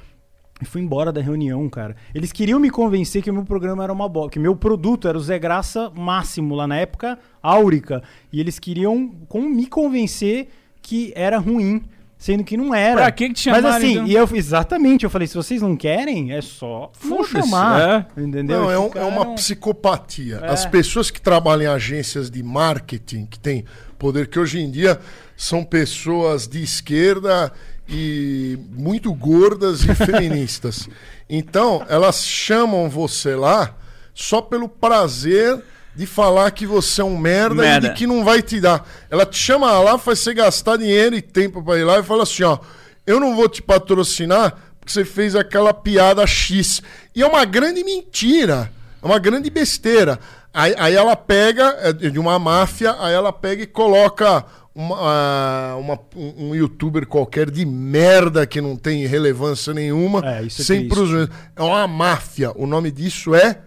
E 0.62 0.66
fui 0.66 0.82
embora 0.82 1.12
da 1.12 1.22
reunião, 1.22 1.68
cara. 1.70 1.96
Eles 2.14 2.32
queriam 2.32 2.60
me 2.60 2.70
convencer 2.70 3.22
que 3.22 3.30
o 3.30 3.34
meu 3.34 3.44
programa 3.44 3.84
era 3.84 3.92
uma 3.92 4.08
bosta, 4.08 4.32
que 4.32 4.40
meu 4.40 4.56
produto 4.56 5.06
era 5.08 5.18
o 5.18 5.22
Zé 5.22 5.38
Graça 5.38 5.92
máximo 5.94 6.56
lá 6.56 6.66
na 6.66 6.78
época, 6.78 7.20
áurica. 7.44 8.02
E 8.32 8.40
eles 8.40 8.58
queriam 8.58 9.10
com 9.28 9.42
me 9.42 9.68
convencer 9.68 10.48
que 10.82 11.12
era 11.14 11.38
ruim, 11.40 11.84
sendo 12.18 12.42
que 12.46 12.56
não 12.56 12.74
era. 12.74 13.02
Pra 13.02 13.12
que 13.12 13.28
que 13.28 13.34
te 13.34 13.50
Mas 13.50 13.66
assim, 13.66 13.92
então? 13.96 14.08
e 14.08 14.14
eu 14.16 14.30
exatamente, 14.34 15.04
eu 15.04 15.10
falei, 15.10 15.28
se 15.28 15.36
vocês 15.36 15.62
não 15.62 15.76
querem, 15.76 16.32
é 16.32 16.40
só 16.42 16.90
Foda-se, 16.94 17.32
chamar, 17.32 18.08
entendeu? 18.16 18.62
Não, 18.62 18.72
é, 18.72 18.80
um- 18.80 18.92
é 18.96 19.04
uma 19.04 19.34
psicopatia. 19.36 20.40
É. 20.42 20.50
As 20.52 20.66
pessoas 20.66 21.12
que 21.12 21.20
trabalham 21.20 21.64
em 21.64 21.76
agências 21.76 22.32
de 22.32 22.42
marketing, 22.42 23.26
que 23.26 23.38
têm 23.38 23.66
poder, 24.00 24.28
que 24.30 24.40
hoje 24.40 24.60
em 24.62 24.72
dia 24.72 25.00
são 25.36 25.66
pessoas 25.66 26.48
de 26.48 26.64
esquerda 26.64 27.52
e 27.88 28.58
muito 28.72 29.14
gordas 29.14 29.84
e 29.84 29.94
feministas. 29.96 30.90
Então, 31.30 31.86
elas 31.90 32.26
chamam 32.26 32.90
você 32.90 33.36
lá 33.36 33.76
só 34.14 34.42
pelo 34.42 34.70
prazer 34.70 35.62
de 35.96 36.06
falar 36.06 36.52
que 36.52 36.66
você 36.66 37.02
é 37.02 37.04
um 37.04 37.18
merda, 37.18 37.56
Merda. 37.62 37.88
e 37.88 37.90
de 37.90 37.96
que 37.96 38.06
não 38.06 38.24
vai 38.24 38.42
te 38.42 38.60
dar. 38.60 38.88
Ela 39.10 39.26
te 39.26 39.38
chama 39.38 39.72
lá, 39.80 39.98
faz 39.98 40.20
você 40.20 40.34
gastar 40.34 40.78
dinheiro 40.78 41.16
e 41.16 41.22
tempo 41.22 41.64
pra 41.64 41.78
ir 41.78 41.84
lá 41.84 42.00
e 42.00 42.04
fala 42.04 42.24
assim, 42.24 42.44
ó, 42.44 42.58
eu 43.08 43.20
não 43.20 43.36
vou 43.36 43.48
te 43.48 43.62
patrocinar 43.62 44.58
porque 44.80 44.92
você 44.92 45.06
fez 45.06 45.36
aquela 45.36 45.74
piada 45.74 46.26
X. 46.28 46.82
E 47.16 47.24
é 47.24 47.28
uma 47.28 47.46
grande 47.46 47.84
mentira. 47.84 48.72
É 49.02 49.06
uma 49.06 49.18
grande 49.20 49.50
besteira. 49.50 50.20
Aí, 50.54 50.76
aí 50.78 50.96
ela 50.96 51.16
pega, 51.16 51.76
é 51.82 51.92
de 51.92 52.20
uma 52.20 52.38
máfia, 52.38 52.96
aí 53.00 53.14
ela 53.14 53.34
pega 53.34 53.64
e 53.64 53.68
coloca 53.68 54.46
uma, 54.76 55.76
uma- 55.78 56.00
um, 56.16 56.54
youtuber 56.54 57.08
qualquer 57.08 57.50
de 57.50 57.66
merda 57.66 58.46
que 58.46 58.60
não 58.60 58.76
tem 58.76 59.06
relevância 59.08 59.74
nenhuma. 59.74 60.22
É, 60.26 60.44
isso 60.44 60.62
é 60.62 60.66
sem 60.66 60.88
triste. 60.88 60.94
pros- 60.94 61.30
É 61.56 61.62
uma 61.64 61.88
máfia. 61.88 62.52
O 62.56 62.68
nome 62.68 62.92
disso 62.92 63.34
é 63.34 63.60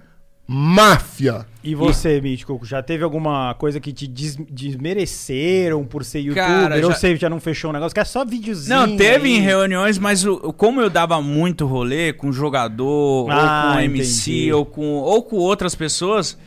máfia. 0.47 1.47
E 1.63 1.75
você, 1.75 2.21
Mítico, 2.21 2.59
já 2.65 2.83
teve 2.83 3.05
alguma 3.05 3.55
coisa 3.55 3.79
que 3.81 3.93
te 3.93 4.07
des- 4.07 4.39
desmereceram 4.51 5.85
por 5.85 6.05
ser 6.05 6.21
youtuber? 6.21 6.47
Cara, 6.47 6.77
Ou 6.77 6.83
já- 6.91 6.95
você 6.97 7.17
já 7.17 7.29
não 7.29 7.39
fechou 7.41 7.71
um 7.71 7.73
negócio 7.75 7.95
que 7.95 8.01
é 8.01 8.05
só 8.05 8.25
videozinho? 8.25 8.77
Não, 8.87 8.97
teve 8.97 9.29
aí? 9.29 9.37
em 9.37 9.41
reuniões, 9.41 9.99
mas 9.99 10.25
o- 10.25 10.53
como 10.55 10.81
eu 10.81 10.89
dava 10.89 11.21
muito 11.21 11.67
rolê 11.67 12.13
com 12.13 12.33
jogador, 12.33 13.29
Ah, 13.31 13.67
ou 13.69 13.75
com 13.75 13.81
MC, 13.81 14.31
entendi. 14.31 14.53
ou 14.53 14.65
com, 14.65 14.83
ou 14.87 15.23
com 15.23 15.37
outras 15.37 15.75
pessoas, 15.75 16.39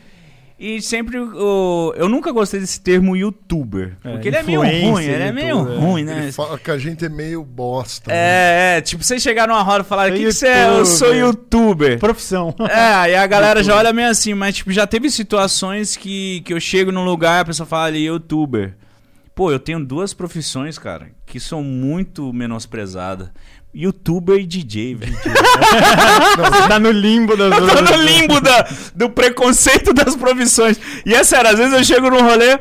e 0.62 0.80
sempre 0.82 1.18
o- 1.18 1.92
eu 1.96 2.08
nunca 2.08 2.30
gostei 2.32 2.60
desse 2.60 2.80
termo 2.80 3.16
youtuber. 3.16 3.96
É, 4.04 4.12
porque 4.12 4.28
ele 4.28 4.36
é 4.36 4.42
meio 4.42 4.60
ruim, 4.60 5.04
ele 5.04 5.22
é 5.22 5.32
meio 5.32 5.62
ruim, 5.62 6.04
né? 6.04 6.22
Ele 6.24 6.32
fala 6.32 6.58
que 6.58 6.70
a 6.70 6.78
gente 6.78 7.04
é 7.04 7.08
meio 7.08 7.42
bosta. 7.44 8.10
né? 8.10 8.16
É, 8.16 8.76
é, 8.78 8.80
tipo, 8.80 9.02
vocês 9.02 9.22
chegaram 9.22 9.54
numa 9.54 9.62
roda 9.62 9.80
e 9.84 9.86
falaram, 9.86 10.14
o 10.14 10.16
que, 10.16 10.24
que 10.24 10.32
você 10.32 10.46
é? 10.46 10.68
Eu 10.68 10.86
sou 10.86 11.14
youtuber." 11.14 11.98
Profissão. 11.98 12.54
É, 12.70 12.94
aí 12.94 13.14
a 13.16 13.26
galera 13.26 13.62
já 13.62 13.76
olha 13.76 13.92
meio 13.92 14.08
assim, 14.08 14.34
mas 14.34 14.54
tipo, 14.56 14.70
já 14.72 14.86
teve 14.86 15.10
situações 15.10 15.96
que, 15.96 16.40
que 16.44 16.52
eu 16.54 16.60
chego 16.60 16.92
num 16.92 17.04
lugar 17.04 17.38
e 17.38 17.40
a 17.40 17.44
pessoa 17.44 17.66
fala 17.66 17.86
ali, 17.86 18.04
youtuber. 18.04 18.74
Pô, 19.34 19.50
eu 19.50 19.58
tenho 19.58 19.82
duas 19.84 20.12
profissões, 20.12 20.78
cara, 20.78 21.08
que 21.24 21.40
são 21.40 21.62
muito 21.62 22.32
menosprezadas. 22.32 23.30
Youtuber 23.74 24.36
e 24.38 24.46
DJ, 24.46 24.94
velho. 24.96 25.12
Você 26.36 26.68
tá 26.68 26.78
no 26.78 26.90
limbo 26.90 27.36
das 27.36 27.52
Eu 27.52 27.66
tô 27.68 27.82
no 27.96 28.02
limbo 28.02 28.40
da, 28.40 28.66
do 28.94 29.08
preconceito 29.10 29.92
das 29.94 30.14
profissões. 30.16 30.78
E 31.06 31.14
é 31.14 31.24
sério, 31.24 31.50
às 31.50 31.56
vezes 31.58 31.72
eu 31.72 31.82
chego 31.84 32.10
num 32.10 32.22
rolê, 32.22 32.58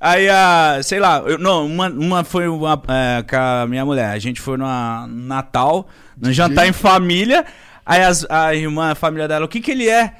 aí 0.00 0.28
a. 0.28 0.78
Sei 0.82 1.00
lá, 1.00 1.18
eu- 1.26 1.38
não, 1.38 1.66
uma, 1.66 1.88
uma 1.88 2.24
foi 2.24 2.46
uma, 2.48 2.80
é, 2.88 3.22
com 3.22 3.36
a 3.36 3.66
minha 3.66 3.84
mulher. 3.84 4.10
A 4.10 4.18
gente 4.18 4.40
foi 4.40 4.56
no 4.56 4.66
Natal, 5.08 5.88
no 6.16 6.32
jantar 6.32 6.66
em 6.68 6.72
família. 6.72 7.44
Aí 7.84 8.02
as- 8.02 8.24
a 8.30 8.54
irmã, 8.54 8.92
a 8.92 8.94
família 8.94 9.26
dela, 9.26 9.44
o 9.44 9.48
que 9.48 9.60
que 9.60 9.70
ele 9.72 9.88
é? 9.88 10.12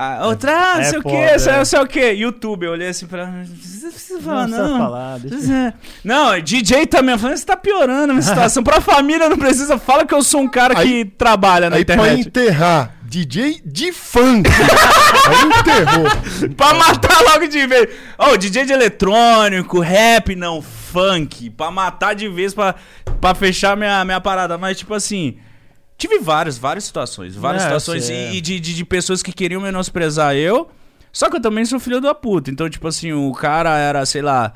A 0.00 0.28
outra, 0.28 0.52
ah, 0.52 0.74
não 0.76 0.80
é 0.80 0.84
sei 0.84 0.98
o 1.00 1.02
foda, 1.02 1.16
que, 1.16 1.38
sei, 1.40 1.52
é. 1.52 1.56
não 1.58 1.64
sei 1.64 1.78
o 1.80 1.86
que. 1.86 2.10
YouTube, 2.12 2.66
eu 2.66 2.70
olhei 2.72 2.86
assim 2.88 3.04
pra. 3.06 3.26
Não 3.26 3.44
precisa 3.44 4.20
falar, 4.22 4.46
Não 4.46 4.48
precisa 4.56 4.68
não. 4.68 4.78
falar, 4.78 5.18
deixa- 5.18 5.74
Não, 6.04 6.40
DJ 6.40 6.86
também. 6.86 7.14
Eu 7.14 7.18
falei, 7.18 7.36
você 7.36 7.44
tá 7.44 7.56
piorando 7.56 8.04
a 8.12 8.14
minha 8.14 8.22
situação. 8.22 8.62
pra 8.62 8.80
família 8.80 9.28
não 9.28 9.36
precisa. 9.36 9.76
Fala 9.76 10.06
que 10.06 10.14
eu 10.14 10.22
sou 10.22 10.42
um 10.42 10.48
cara 10.48 10.78
Aí- 10.78 11.04
que 11.04 11.10
trabalha 11.16 11.68
na 11.68 11.76
Aí 11.76 11.84
pra 11.84 11.96
internet. 11.96 12.28
enterrar 12.28 12.94
DJ 13.02 13.60
de 13.64 13.90
funk. 13.90 14.48
aí 15.26 15.58
enterrou. 15.58 16.50
Pra 16.56 16.74
matar 16.74 17.20
logo 17.22 17.48
de 17.48 17.66
vez. 17.66 17.88
Ô, 18.16 18.36
DJ 18.36 18.66
de 18.66 18.72
eletrônico, 18.72 19.80
rap, 19.80 20.36
não, 20.36 20.62
funk. 20.62 21.50
Pra 21.50 21.72
matar 21.72 22.14
de 22.14 22.28
vez, 22.28 22.54
pra, 22.54 22.76
pra 23.20 23.34
fechar 23.34 23.76
minha, 23.76 24.04
minha 24.04 24.20
parada. 24.20 24.56
Mas, 24.56 24.78
tipo 24.78 24.94
assim. 24.94 25.38
Tive 25.98 26.18
várias, 26.20 26.56
várias 26.56 26.84
situações. 26.84 27.34
Várias 27.34 27.62
É, 27.62 27.66
situações. 27.66 28.08
é. 28.08 28.30
E, 28.32 28.36
e 28.36 28.40
de, 28.40 28.58
de, 28.60 28.74
de 28.74 28.84
pessoas 28.84 29.22
que 29.22 29.32
queriam 29.32 29.60
menosprezar 29.60 30.34
eu. 30.36 30.70
Só 31.12 31.28
que 31.28 31.36
eu 31.36 31.40
também 31.42 31.64
sou 31.64 31.80
filho 31.80 32.00
da 32.00 32.14
puta. 32.14 32.50
Então, 32.50 32.70
tipo 32.70 32.86
assim, 32.86 33.12
o 33.12 33.32
cara 33.32 33.76
era, 33.76 34.06
sei 34.06 34.22
lá. 34.22 34.54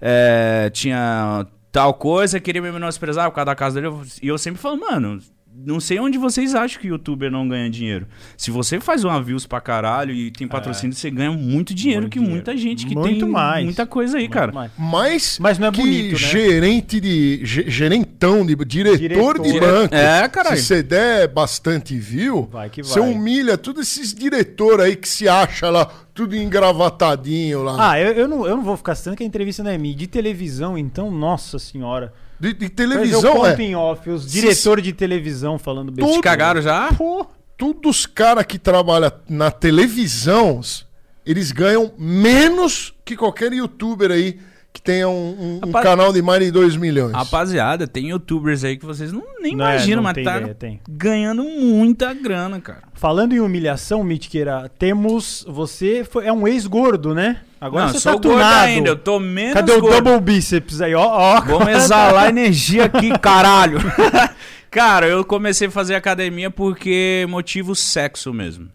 é, 0.00 0.70
tinha 0.72 1.46
tal 1.70 1.92
coisa, 1.94 2.40
queria 2.40 2.62
me 2.62 2.72
menosprezar 2.72 3.28
por 3.30 3.34
causa 3.34 3.46
da 3.46 3.54
casa 3.54 3.80
dele. 3.80 3.94
E 4.22 4.28
eu 4.28 4.38
sempre 4.38 4.60
falo, 4.60 4.80
mano. 4.80 5.20
Não 5.66 5.80
sei 5.80 5.98
onde 5.98 6.16
vocês 6.18 6.54
acham 6.54 6.80
que 6.80 6.86
youtuber 6.88 7.30
não 7.30 7.48
ganha 7.48 7.68
dinheiro. 7.68 8.06
Se 8.36 8.50
você 8.50 8.78
faz 8.78 9.02
uma 9.02 9.20
views 9.20 9.44
pra 9.46 9.60
caralho 9.60 10.14
e 10.14 10.30
tem 10.30 10.46
patrocínio, 10.46 10.94
você 10.94 11.10
ganha 11.10 11.32
muito 11.32 11.74
dinheiro 11.74 12.02
Muito 12.02 12.12
que 12.12 12.18
dinheiro. 12.18 12.34
muita 12.36 12.56
gente 12.56 12.86
que 12.86 12.94
Muito 12.94 13.20
tem 13.24 13.28
mais. 13.28 13.64
muita 13.64 13.84
coisa 13.84 14.18
aí, 14.18 14.22
Muito 14.24 14.32
cara. 14.32 14.52
mais. 14.52 14.70
Mas, 14.78 15.38
Mas 15.40 15.58
não 15.58 15.68
é 15.68 15.72
que 15.72 15.80
bonito, 15.80 16.12
né? 16.12 16.18
gerente 16.18 17.00
de. 17.00 17.40
ge- 17.44 17.64
gerentão, 17.68 18.46
de, 18.46 18.54
diretor, 18.64 18.98
Diretor. 18.98 19.42
de 19.42 19.60
banco. 19.60 19.94
É, 19.94 20.28
caralho. 20.28 20.56
Se 20.56 20.62
você 20.62 20.82
der 20.82 21.26
bastante 21.28 21.98
view, 21.98 22.48
Vai 22.52 22.70
que 22.70 22.82
você 22.82 23.00
vai. 23.00 23.10
humilha 23.10 23.58
todos 23.58 23.82
esses 23.88 24.14
diretores 24.14 24.84
aí 24.84 24.96
que 24.96 25.08
se 25.08 25.28
acha 25.28 25.68
lá, 25.70 25.86
tudo 26.14 26.36
engravatadinho 26.36 27.62
lá. 27.64 27.90
Ah, 27.92 28.00
eu, 28.00 28.12
eu, 28.12 28.28
não, 28.28 28.46
eu 28.46 28.56
não 28.56 28.62
vou 28.62 28.76
ficar 28.76 28.94
citando 28.94 29.16
que 29.16 29.22
a 29.22 29.26
entrevista 29.26 29.62
não 29.62 29.70
é 29.70 29.78
minha. 29.78 29.94
De 29.94 30.06
televisão, 30.06 30.78
então, 30.78 31.10
nossa 31.10 31.58
senhora. 31.58 32.12
De, 32.40 32.52
de 32.52 32.68
televisão, 32.68 33.44
é. 33.46 33.54
em 33.60 33.74
off, 33.74 34.08
os 34.08 34.30
diretores 34.30 34.84
de 34.84 34.92
televisão 34.92 35.58
falando 35.58 35.92
Tudo. 35.92 36.12
Te 36.12 36.20
cagaram 36.20 36.60
já? 36.62 36.92
Pô, 36.92 37.26
todos 37.56 37.98
os 38.00 38.06
caras 38.06 38.44
que 38.46 38.58
trabalham 38.58 39.10
na 39.28 39.50
televisão, 39.50 40.60
eles 41.26 41.50
ganham 41.52 41.92
menos 41.98 42.94
que 43.04 43.16
qualquer 43.16 43.52
youtuber 43.52 44.10
aí 44.10 44.38
que 44.72 44.82
tenha 44.82 45.08
um, 45.08 45.12
um- 45.12 45.56
um 45.56 45.66
Rapaz- 45.66 45.84
canal 45.84 46.12
de 46.12 46.22
mais 46.22 46.44
de 46.44 46.50
2 46.52 46.76
milhões. 46.76 47.12
Rapaziada, 47.12 47.86
tem 47.88 48.10
youtubers 48.10 48.62
aí 48.62 48.76
que 48.76 48.84
vocês 48.86 49.10
não, 49.12 49.24
nem 49.40 49.56
Não 49.56 49.66
é, 49.66 49.70
imaginam, 49.74 49.96
não 49.96 50.02
mas 50.04 50.14
tem 50.14 50.24
tá 50.24 50.36
ideia, 50.38 50.54
tem. 50.54 50.80
ganhando 50.88 51.42
muita 51.42 52.12
grana, 52.14 52.60
cara. 52.60 52.82
Falando 52.94 53.32
em 53.32 53.40
humilhação, 53.40 54.04
Mitkeira, 54.04 54.70
temos. 54.78 55.44
Você 55.48 56.04
foi, 56.08 56.26
é 56.26 56.32
um 56.32 56.46
ex-gordo, 56.46 57.14
né? 57.14 57.40
Agora 57.60 57.86
não, 57.86 57.92
você 57.92 58.00
sou 58.00 58.12
tá 58.12 58.28
gordo 58.28 58.38
tunado. 58.38 58.60
ainda, 58.66 58.88
eu 58.90 58.96
tô 58.96 59.18
menos 59.18 59.54
Cadê 59.54 59.72
o 59.72 59.80
gordo. 59.80 60.02
double 60.02 60.20
bíceps 60.20 60.80
aí? 60.80 60.94
Ó, 60.94 61.04
ó. 61.04 61.40
Vamos 61.40 61.68
exalar 61.74 62.28
energia 62.28 62.84
aqui, 62.84 63.10
caralho. 63.18 63.78
Cara, 64.70 65.06
eu 65.06 65.24
comecei 65.24 65.66
a 65.68 65.70
fazer 65.70 65.94
academia 65.94 66.50
porque 66.50 67.26
motivo 67.28 67.74
sexo 67.74 68.34
mesmo. 68.34 68.68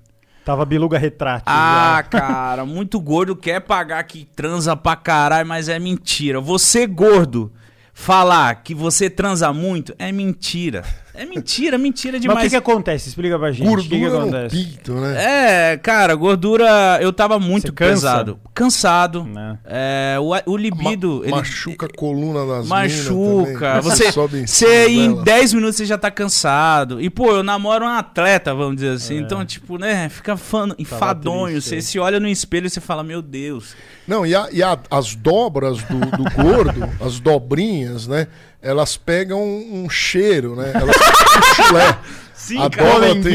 Tava 0.43 0.65
biluga 0.65 0.97
retrátil. 0.97 1.45
Ah, 1.45 2.03
já. 2.11 2.19
cara, 2.19 2.65
muito 2.65 2.99
gordo 2.99 3.35
quer 3.35 3.61
pagar 3.61 4.03
que 4.03 4.25
transa 4.35 4.75
pra 4.75 4.95
caralho, 4.95 5.47
mas 5.47 5.69
é 5.69 5.77
mentira. 5.79 6.41
Você 6.41 6.85
gordo 6.87 7.51
falar 7.93 8.55
que 8.55 8.73
você 8.73 9.07
transa 9.09 9.53
muito 9.53 9.93
é 9.99 10.11
mentira. 10.11 10.83
É 11.15 11.25
mentira, 11.25 11.77
mentira 11.77 12.13
Mas 12.13 12.19
o 12.19 12.27
demais. 12.27 12.43
que, 12.43 12.49
que 12.49 12.55
acontece? 12.55 13.09
Explica 13.09 13.37
pra 13.37 13.51
gente. 13.51 13.67
o 13.67 13.77
que, 13.77 13.87
que 13.87 13.99
Gordura 13.99 14.11
no 14.25 14.35
acontece? 14.37 14.55
pinto, 14.55 14.93
né? 14.95 15.71
É, 15.73 15.77
cara, 15.77 16.15
gordura. 16.15 16.97
Eu 17.01 17.13
tava 17.13 17.37
muito 17.39 17.67
Você 17.67 17.71
cansa? 17.73 17.93
pesado. 17.93 18.39
Cansado. 18.53 19.23
Né? 19.23 19.59
É, 19.63 20.17
o, 20.19 20.51
o 20.51 20.57
libido. 20.57 21.17
Ma- 21.19 21.23
ele- 21.25 21.31
machuca 21.31 21.85
a 21.85 21.89
coluna 21.95 22.45
das 22.47 22.67
Machuca. 22.67 23.59
também. 23.59 23.81
Você, 23.83 24.11
você 24.11 24.47
cima 24.47 24.89
em 24.89 25.09
dela. 25.11 25.23
10 25.23 25.53
minutos 25.53 25.75
você 25.77 25.85
já 25.85 25.97
tá 25.99 26.09
cansado. 26.09 26.99
E, 26.99 27.09
pô, 27.09 27.31
eu 27.31 27.43
namoro 27.43 27.85
um 27.85 27.89
atleta, 27.89 28.53
vamos 28.55 28.75
dizer 28.77 28.89
assim. 28.93 29.17
Então, 29.19 29.45
tipo, 29.45 29.77
né, 29.77 30.09
fica 30.09 30.35
fã, 30.35 30.69
enfadonho. 30.79 31.53
triste, 31.53 31.69
Você 31.69 31.75
é. 31.77 31.81
se 31.81 31.99
olha 31.99 32.19
no 32.19 32.27
espelho 32.27 32.65
e 32.65 32.69
você 32.71 32.81
fala, 32.81 33.03
meu 33.03 33.21
Deus. 33.21 33.75
Não, 34.07 34.25
e, 34.25 34.35
a- 34.35 34.49
e 34.51 34.63
a- 34.63 34.79
as 34.89 35.13
dobras 35.15 35.77
do, 35.83 35.99
do 35.99 36.23
gordo, 36.43 36.89
as 36.99 37.19
dobrinhas, 37.19 38.07
né? 38.07 38.27
Elas 38.63 38.95
pegam 38.97 39.41
um, 39.43 39.83
um 39.83 39.89
cheiro, 39.89 40.55
né? 40.55 40.71
Elas 40.73 40.95
com 40.97 41.63
chulé. 41.63 41.97
Sim, 42.33 42.57
a 42.59 42.69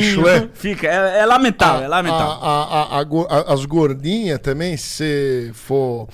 chulé. 0.03 0.49
Fica, 0.55 0.87
é, 0.87 1.21
é 1.21 1.27
lamentável, 1.27 1.85
é 1.85 1.89
lamentável. 1.89 2.27
A- 2.27 2.37
a- 2.43 2.99
a- 2.99 3.01
a 3.01 3.05
a- 3.29 3.53
as 3.55 3.65
gordinhas 3.65 4.39
também, 4.41 4.77
se 4.77 5.51
for 5.55 6.09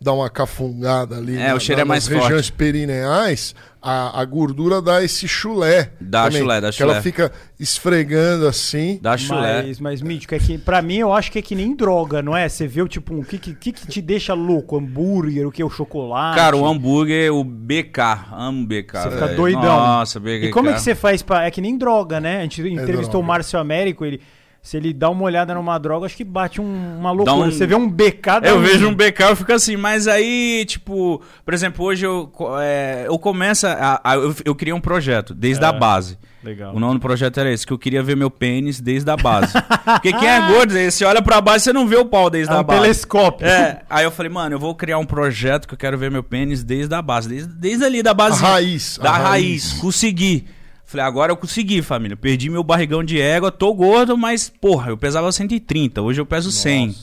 dar 0.00 0.12
uma 0.12 0.28
cafungada 0.30 1.16
ali 1.16 1.36
É, 1.38 1.54
o 1.54 1.60
cheiro 1.60 1.80
é 1.80 1.84
mais 1.84 2.08
nas 2.08 2.20
regiões 2.22 2.50
perineais, 2.50 3.54
a, 3.84 4.22
a 4.22 4.24
gordura 4.24 4.80
dá 4.80 5.04
esse 5.04 5.28
chulé. 5.28 5.90
Dá 6.00 6.24
também, 6.24 6.40
chulé, 6.40 6.60
dá 6.62 6.72
que 6.72 6.82
ela 6.82 6.94
chulé. 6.94 7.02
fica 7.02 7.32
esfregando 7.60 8.48
assim. 8.48 8.98
Dá 9.02 9.14
chulé. 9.18 9.62
Mas, 9.62 9.78
mas, 9.78 10.02
Mítico, 10.02 10.34
é 10.34 10.38
que 10.38 10.56
pra 10.56 10.80
mim 10.80 10.96
eu 10.96 11.12
acho 11.12 11.30
que 11.30 11.38
é 11.38 11.42
que 11.42 11.54
nem 11.54 11.76
droga, 11.76 12.22
não 12.22 12.34
é? 12.34 12.48
Você 12.48 12.66
vê, 12.66 12.86
tipo, 12.88 13.14
o 13.14 13.22
que, 13.22 13.36
que, 13.36 13.54
que 13.54 13.72
que 13.72 13.86
te 13.86 14.00
deixa 14.00 14.32
louco? 14.32 14.78
Hambúrguer, 14.78 15.46
o 15.46 15.52
que? 15.52 15.62
O 15.62 15.68
chocolate? 15.68 16.38
Cara, 16.38 16.56
o 16.56 16.66
hambúrguer, 16.66 17.30
o 17.30 17.44
BK. 17.44 18.00
Amo 18.32 18.66
BK. 18.66 18.92
Você 18.92 19.10
fica 19.10 19.28
doidão. 19.28 19.62
Nossa, 19.62 20.18
BK. 20.18 20.46
E 20.46 20.50
como 20.50 20.70
é 20.70 20.72
que 20.72 20.80
você 20.80 20.94
faz 20.94 21.20
pra. 21.20 21.44
É 21.44 21.50
que 21.50 21.60
nem 21.60 21.76
droga, 21.76 22.18
né? 22.18 22.38
A 22.38 22.42
gente 22.42 22.62
entrevistou 22.62 23.10
droga. 23.10 23.18
o 23.18 23.22
Márcio 23.22 23.58
Américo, 23.58 24.04
ele. 24.06 24.20
Se 24.64 24.78
ele 24.78 24.94
dá 24.94 25.10
uma 25.10 25.22
olhada 25.24 25.52
numa 25.54 25.76
droga, 25.76 26.06
acho 26.06 26.16
que 26.16 26.24
bate 26.24 26.58
um- 26.58 26.96
uma 26.98 27.10
loucura. 27.12 27.36
um- 27.48 27.50
Você 27.52 27.66
vê 27.66 27.74
um 27.74 27.86
BK 27.86 28.40
Eu 28.44 28.60
vejo 28.62 28.88
um 28.88 28.94
BK 28.94 29.20
eu 29.24 29.36
fico 29.36 29.52
assim, 29.52 29.76
mas 29.76 30.08
aí, 30.08 30.64
tipo, 30.66 31.20
por 31.44 31.52
exemplo, 31.52 31.84
hoje 31.84 32.06
eu, 32.06 32.32
é, 32.62 33.04
eu 33.06 33.18
começo 33.18 33.66
a, 33.66 34.00
a- 34.02 34.14
eu, 34.14 34.34
eu 34.42 34.54
criei 34.54 34.72
um 34.72 34.80
projeto, 34.80 35.34
desde 35.34 35.62
É. 35.62 35.68
a 35.68 35.72
base. 35.72 36.16
Legal. 36.42 36.74
O 36.74 36.80
nome 36.80 36.94
do 36.94 37.00
projeto 37.00 37.38
era 37.40 37.52
esse, 37.52 37.66
que 37.66 37.74
eu 37.74 37.78
queria 37.78 38.02
ver 38.02 38.16
meu 38.16 38.30
pênis 38.30 38.80
desde 38.80 39.10
a 39.10 39.16
base. 39.18 39.52
Porque 39.84 40.12
quem 40.14 40.28
é 40.28 40.40
gordo, 40.46 40.72
você 40.72 41.04
olha 41.04 41.20
pra 41.20 41.42
baixo, 41.42 41.64
você 41.64 41.72
não 41.72 41.86
vê 41.86 41.96
o 41.96 42.06
pau 42.06 42.30
desde 42.30 42.50
É 42.52 42.56
a 42.56 42.60
um 42.60 42.64
base. 42.64 42.80
telescópio. 42.80 43.46
É, 43.46 43.82
aí 43.90 44.04
eu 44.04 44.10
falei, 44.10 44.32
mano, 44.32 44.54
eu 44.54 44.58
vou 44.58 44.74
criar 44.74 44.96
um 44.98 45.04
projeto 45.06 45.68
que 45.68 45.74
eu 45.74 45.78
quero 45.78 45.98
ver 45.98 46.10
meu 46.10 46.22
pênis 46.22 46.64
desde 46.64 46.94
a 46.94 47.02
base, 47.02 47.28
desde, 47.28 47.52
desde 47.52 47.84
ali 47.84 48.02
da 48.02 48.12
A 48.12 48.14
base. 48.14 48.42
raiz. 48.42 48.98
Da 49.02 49.10
a 49.10 49.18
raiz. 49.18 49.74
Consegui. 49.74 50.46
Falei, 50.94 51.06
agora 51.06 51.32
eu 51.32 51.36
consegui, 51.36 51.82
família. 51.82 52.16
Perdi 52.16 52.48
meu 52.48 52.62
barrigão 52.62 53.02
de 53.02 53.20
égua, 53.20 53.50
tô 53.50 53.74
gordo, 53.74 54.16
mas, 54.16 54.48
porra, 54.48 54.90
eu 54.90 54.96
pesava 54.96 55.32
130, 55.32 56.00
hoje 56.00 56.20
eu 56.20 56.26
peso 56.26 56.52
100. 56.52 56.94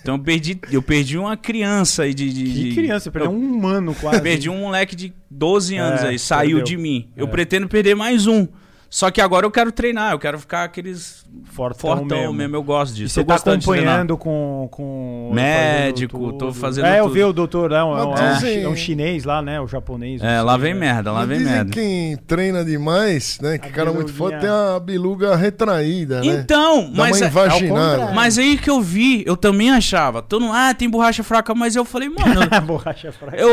Então 0.00 0.14
eu 0.14 0.18
perdi, 0.18 0.58
eu 0.70 0.80
perdi 0.80 1.18
uma 1.18 1.36
criança 1.36 2.04
aí 2.04 2.14
de. 2.14 2.32
de- 2.32 2.44
Que 2.70 2.74
criança, 2.74 3.10
perdeu 3.10 3.30
eu 3.30 3.36
um 3.36 3.52
humano 3.52 3.94
quase. 4.00 4.22
Perdi 4.22 4.48
um 4.48 4.60
moleque 4.60 4.96
de 4.96 5.12
12 5.30 5.76
anos 5.76 6.00
É, 6.02 6.08
aí, 6.08 6.18
saiu 6.18 6.56
perdeu. 6.56 6.64
de 6.64 6.76
mim. 6.78 7.10
Eu 7.14 7.26
É. 7.26 7.28
pretendo 7.28 7.68
perder 7.68 7.94
mais 7.94 8.26
um. 8.26 8.48
Só 8.94 9.10
que 9.10 9.22
agora 9.22 9.46
eu 9.46 9.50
quero 9.50 9.72
treinar, 9.72 10.12
eu 10.12 10.18
quero 10.18 10.38
ficar 10.38 10.64
aqueles 10.64 11.24
Fortão, 11.44 11.96
fortão 11.96 12.18
mesmo. 12.18 12.34
mesmo. 12.34 12.56
eu 12.56 12.62
gosto 12.62 12.92
E 12.92 12.96
disso. 12.98 13.14
você 13.14 13.24
Tô 13.24 13.28
tá 13.28 13.36
acompanhando 13.36 14.18
com, 14.18 14.68
com. 14.70 15.30
Médico, 15.32 16.18
fazendo 16.18 16.38
tô 16.38 16.52
fazendo 16.52 16.86
É, 16.88 16.98
eu 17.00 17.04
tudo. 17.04 17.14
vi 17.14 17.24
o 17.24 17.32
doutor, 17.32 17.72
é 17.72 17.82
um, 17.82 17.96
é 17.96 18.04
um- 18.04 18.14
é 18.14 18.22
um 18.30 18.34
dizem- 18.34 18.62
é 18.64 18.68
um 18.68 18.76
chinês 18.76 19.24
lá, 19.24 19.40
né? 19.40 19.58
O 19.62 19.66
japonês. 19.66 20.20
É, 20.22 20.34
sei, 20.36 20.42
lá 20.42 20.58
vem 20.58 20.74
né? 20.74 20.80
merda, 20.80 21.10
lá 21.10 21.20
Mas 21.20 21.28
vem 21.30 21.38
dizem 21.38 21.52
merda. 21.54 21.70
que 21.70 21.80
quem 21.80 22.16
treina 22.26 22.62
demais, 22.62 23.38
né? 23.40 23.56
Que 23.56 23.68
A 23.68 23.72
cara 23.72 23.90
muito 23.94 24.12
forte 24.12 24.40
tem 24.40 24.50
a 24.50 24.78
biluga 24.78 25.34
retraída, 25.36 26.20
né? 26.20 26.26
Então, 26.26 26.90
Dá 26.90 26.96
mas 26.98 27.16
uma 27.18 27.26
é- 27.26 27.30
contrário. 27.70 28.14
Mas 28.14 28.36
aí 28.36 28.58
que 28.58 28.68
eu 28.68 28.82
vi, 28.82 29.24
eu 29.26 29.38
também 29.38 29.70
achava. 29.70 30.20
Todo 30.20 30.42
mundo, 30.42 30.54
ah, 30.54 30.74
tem 30.74 30.90
borracha 30.90 31.22
fraca, 31.22 31.54
mas 31.54 31.76
eu 31.76 31.84
falei, 31.86 32.10
mano, 32.10 32.42
Borracha 32.66 33.10
fraca. 33.10 33.38
eu, 33.38 33.48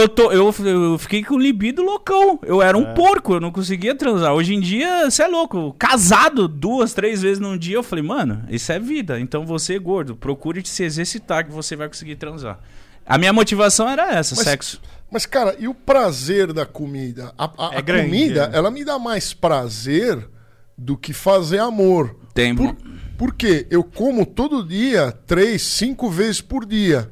eu, 0.00 0.08
tô, 0.08 0.32
eu, 0.32 0.54
eu 0.64 0.98
fiquei 0.98 1.22
com 1.22 1.38
libido 1.38 1.82
loucão. 1.82 2.38
Eu 2.42 2.62
era 2.62 2.76
um 2.78 2.88
É. 2.88 2.94
porco, 2.94 3.34
eu 3.34 3.40
não 3.40 3.50
conseguia 3.52 3.94
transar. 3.94 4.32
Hoje 4.32 4.54
em 4.54 4.61
dia, 4.62 5.10
você 5.10 5.22
é 5.24 5.26
louco. 5.26 5.74
Casado 5.78 6.48
duas, 6.48 6.94
três 6.94 7.20
vezes 7.20 7.38
num 7.38 7.58
dia, 7.58 7.76
eu 7.76 7.82
falei, 7.82 8.02
mano, 8.04 8.44
isso 8.48 8.72
é 8.72 8.78
vida. 8.78 9.20
Então 9.20 9.44
você, 9.44 9.78
gordo, 9.78 10.16
procure 10.16 10.64
se 10.64 10.82
exercitar 10.84 11.44
que 11.44 11.52
você 11.52 11.76
vai 11.76 11.88
conseguir 11.88 12.16
transar. 12.16 12.58
A 13.04 13.18
minha 13.18 13.32
motivação 13.32 13.88
era 13.88 14.14
essa, 14.14 14.34
Mas- 14.36 14.44
sexo. 14.44 14.80
Mas, 15.10 15.26
cara, 15.26 15.54
e 15.58 15.68
o 15.68 15.74
prazer 15.74 16.54
da 16.54 16.64
comida? 16.64 17.34
A, 17.36 17.44
a- 17.44 17.74
É 17.74 17.78
a 17.78 17.80
grande, 17.82 18.04
comida, 18.08 18.50
é. 18.50 18.56
ela 18.56 18.70
me 18.70 18.82
dá 18.82 18.98
mais 18.98 19.34
prazer 19.34 20.26
do 20.78 20.96
que 20.96 21.12
fazer 21.12 21.58
amor. 21.58 22.16
Tem. 22.32 22.54
Por, 22.54 22.74
porque 23.18 23.66
eu 23.70 23.84
como 23.84 24.24
todo 24.24 24.66
dia, 24.66 25.12
três, 25.26 25.60
cinco 25.62 26.08
vezes 26.08 26.40
por 26.40 26.64
dia. 26.64 27.10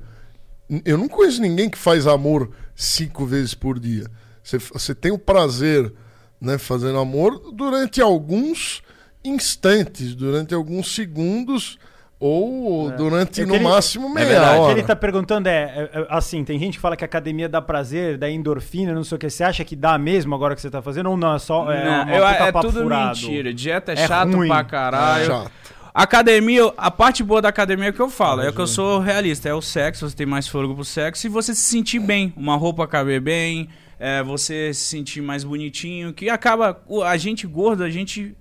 Eu 0.84 0.96
não 0.96 1.08
conheço 1.08 1.42
ninguém 1.42 1.68
que 1.68 1.76
faz 1.76 2.06
amor 2.06 2.50
cinco 2.74 3.26
vezes 3.26 3.52
por 3.52 3.78
dia. 3.78 4.06
Você, 4.42 4.56
você 4.56 4.94
tem 4.94 5.12
o 5.12 5.18
prazer, 5.18 5.92
né, 6.40 6.56
fazendo 6.58 6.98
amor 6.98 7.52
durante 7.52 8.00
alguns 8.00 8.82
instantes, 9.24 10.14
durante 10.14 10.54
alguns 10.54 10.94
segundos 10.94 11.78
ou 12.18 12.90
durante 12.92 13.40
É 13.40 13.46
no 13.46 13.54
ele- 13.54 13.64
máximo 13.64 14.06
É 14.18 14.24
meia. 14.26 14.40
O 14.58 14.60
hora. 14.62 14.74
que 14.74 14.80
ele 14.80 14.86
tá 14.86 14.94
perguntando 14.94 15.48
é, 15.48 15.88
é, 15.94 16.00
é, 16.00 16.06
assim, 16.10 16.44
tem 16.44 16.58
gente 16.58 16.74
que 16.74 16.80
fala 16.80 16.94
que 16.96 17.04
a 17.04 17.06
academia 17.06 17.48
dá 17.48 17.62
prazer, 17.62 18.18
dá 18.18 18.28
endorfina, 18.30 18.92
não 18.92 19.02
sei 19.04 19.16
o 19.16 19.18
que. 19.18 19.30
Você 19.30 19.42
acha 19.42 19.64
que 19.64 19.74
dá 19.74 19.96
mesmo 19.96 20.34
agora 20.34 20.54
que 20.54 20.60
você 20.60 20.70
tá 20.70 20.82
fazendo 20.82 21.08
ou 21.10 21.16
não? 21.16 21.34
É 21.34 21.38
só 21.38 21.70
é, 21.72 21.82
Não, 21.84 22.02
uma 22.04 22.16
eu- 22.16 22.26
é 22.26 22.52
tudo 22.52 22.82
furado? 22.82 23.08
mentira. 23.20 23.54
Dieta 23.54 23.92
é, 23.92 24.00
É 24.00 24.06
chato 24.06 24.36
ruim. 24.36 24.48
pra 24.48 24.64
caralho. 24.64 25.22
É 25.22 25.26
chato. 25.26 25.50
Academia, 25.94 26.72
a 26.76 26.90
parte 26.90 27.22
boa 27.22 27.42
da 27.42 27.48
academia 27.48 27.86
é 27.88 27.90
o 27.90 27.92
que 27.92 28.00
eu 28.00 28.08
falo, 28.08 28.42
é 28.42 28.52
que 28.52 28.60
eu 28.60 28.66
sou 28.66 29.00
realista, 29.00 29.48
é 29.48 29.54
o 29.54 29.60
sexo, 29.60 30.08
você 30.08 30.14
tem 30.14 30.24
mais 30.26 30.46
fôlego 30.46 30.72
pro 30.74 30.84
sexo 30.84 31.26
e 31.26 31.28
você 31.30 31.52
se 31.52 31.62
sentir 31.62 31.98
bem, 31.98 32.32
uma 32.36 32.54
roupa 32.54 32.86
caber 32.86 33.20
bem, 33.20 33.68
é, 34.00 34.22
você 34.22 34.72
se 34.72 34.80
sentir 34.80 35.20
mais 35.20 35.44
bonitinho, 35.44 36.14
que 36.14 36.30
acaba, 36.30 36.82
a 37.04 37.16
gente 37.18 37.46
gordo, 37.46 37.84
a 37.84 37.90
gente 37.90 38.34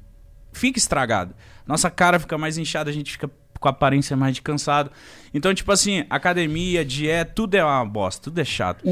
fica 0.54 0.80
estragado. 0.80 1.36
Nossa 1.67 1.91
cara 1.91 2.17
fica 2.17 2.38
mais 2.38 2.58
inchada, 2.58 2.89
a 2.89 2.93
gente 2.93 3.12
fica 3.12 3.30
com 3.60 3.67
a 3.67 3.72
aparência 3.72 4.15
mais 4.15 4.34
de 4.36 4.41
cansado. 4.41 4.89
Então, 5.34 5.54
tipo 5.54 5.69
assim, 5.69 6.06
academia, 6.10 6.84
dieta, 6.86 7.34
tudo 7.36 7.56
é 7.56 7.63
uma 7.63 7.86
bosta, 7.86 8.24
tudo 8.24 8.39
é 8.39 8.45
chato. 8.45 8.88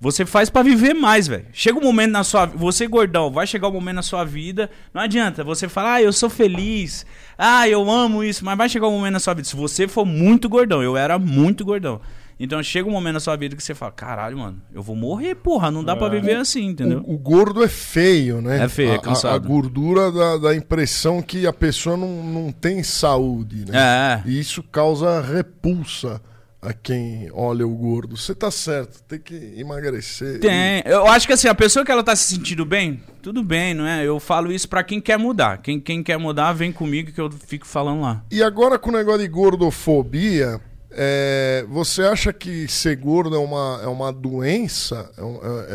Você 0.00 0.24
faz 0.24 0.48
pra 0.48 0.62
viver 0.62 0.94
mais, 0.94 1.26
velho. 1.26 1.46
Chega 1.52 1.78
um 1.78 1.82
momento 1.82 2.12
na 2.12 2.24
sua 2.24 2.46
você 2.46 2.86
gordão, 2.86 3.30
vai 3.30 3.46
chegar 3.46 3.68
um 3.68 3.72
momento 3.72 3.96
na 3.96 4.02
sua 4.02 4.24
vida, 4.24 4.70
não 4.92 5.02
adianta 5.02 5.44
você 5.44 5.68
falar: 5.68 5.94
"Ah, 5.94 6.02
eu 6.02 6.12
sou 6.12 6.28
feliz. 6.30 7.04
Ah, 7.38 7.68
eu 7.68 7.88
amo 7.88 8.24
isso", 8.24 8.44
mas 8.44 8.58
vai 8.58 8.68
chegar 8.68 8.88
um 8.88 8.92
momento 8.92 9.12
na 9.12 9.20
sua 9.20 9.34
vida 9.34 9.46
se 9.46 9.54
você 9.54 9.86
for 9.86 10.04
muito 10.04 10.48
gordão, 10.48 10.82
eu 10.82 10.96
era 10.96 11.18
muito 11.20 11.64
gordão. 11.64 12.00
Então 12.44 12.60
chega 12.62 12.88
um 12.88 12.92
momento 12.92 13.14
na 13.14 13.20
sua 13.20 13.36
vida 13.36 13.54
que 13.54 13.62
você 13.62 13.74
fala: 13.74 13.92
"Caralho, 13.92 14.36
mano, 14.38 14.60
eu 14.74 14.82
vou 14.82 14.96
morrer, 14.96 15.36
porra, 15.36 15.70
não 15.70 15.84
dá 15.84 15.94
pra 15.94 16.08
viver 16.08 16.36
assim", 16.36 16.66
entendeu? 16.66 17.02
O, 17.06 17.14
o 17.14 17.18
gordo 17.18 17.62
é 17.62 17.68
feio, 17.68 18.40
né? 18.42 18.64
É 18.64 18.68
feio, 18.68 18.90
é 18.90 18.94
A- 18.94 18.96
a, 18.96 19.00
cansado. 19.00 19.34
a 19.34 19.38
gordura 19.48 20.10
dá, 20.10 20.36
dá 20.38 20.50
a 20.50 20.56
impressão 20.56 21.22
que 21.22 21.46
a 21.46 21.52
pessoa 21.52 21.96
não, 21.96 22.22
não 22.24 22.50
tem 22.50 22.82
saúde, 22.82 23.64
né? 23.70 23.78
É. 24.24 24.28
E 24.28 24.40
isso 24.40 24.62
causa 24.62 25.20
repulsa 25.20 26.20
a 26.60 26.72
quem 26.72 27.28
olha 27.32 27.66
o 27.66 27.74
gordo. 27.76 28.16
Você 28.16 28.34
tá 28.34 28.50
certo, 28.50 29.02
tem 29.04 29.18
que 29.18 29.34
emagrecer. 29.56 30.38
Tem. 30.40 30.82
Eu 30.84 31.06
acho 31.08 31.26
que 31.26 31.32
assim, 31.32 31.48
a 31.48 31.54
pessoa 31.54 31.84
que 31.84 31.90
ela 31.90 32.02
tá 32.04 32.14
se 32.14 32.34
sentindo 32.34 32.64
bem, 32.64 33.00
tudo 33.20 33.42
bem, 33.42 33.74
não 33.74 33.86
é? 33.86 34.04
Eu 34.06 34.18
falo 34.20 34.52
isso 34.52 34.68
pra 34.68 34.82
quem 34.84 35.00
quer 35.00 35.18
mudar. 35.18 35.58
Quem, 35.58 35.80
quem 35.80 36.02
quer 36.04 36.18
mudar, 36.18 36.52
vem 36.52 36.72
comigo 36.72 37.10
que 37.12 37.20
eu 37.20 37.30
fico 37.30 37.66
falando 37.66 38.02
lá. 38.02 38.24
E 38.30 38.42
agora 38.42 38.78
com 38.78 38.90
o 38.90 38.92
negócio 38.92 39.22
de 39.22 39.28
gordofobia, 39.28 40.60
é, 40.94 41.64
você 41.68 42.02
acha 42.02 42.32
que 42.32 42.66
ser 42.68 42.96
gordo 42.96 43.34
é 43.36 43.38
uma, 43.38 43.80
é 43.82 43.86
uma 43.86 44.12
doença? 44.12 45.10
É 45.16 45.22
é- 45.22 45.66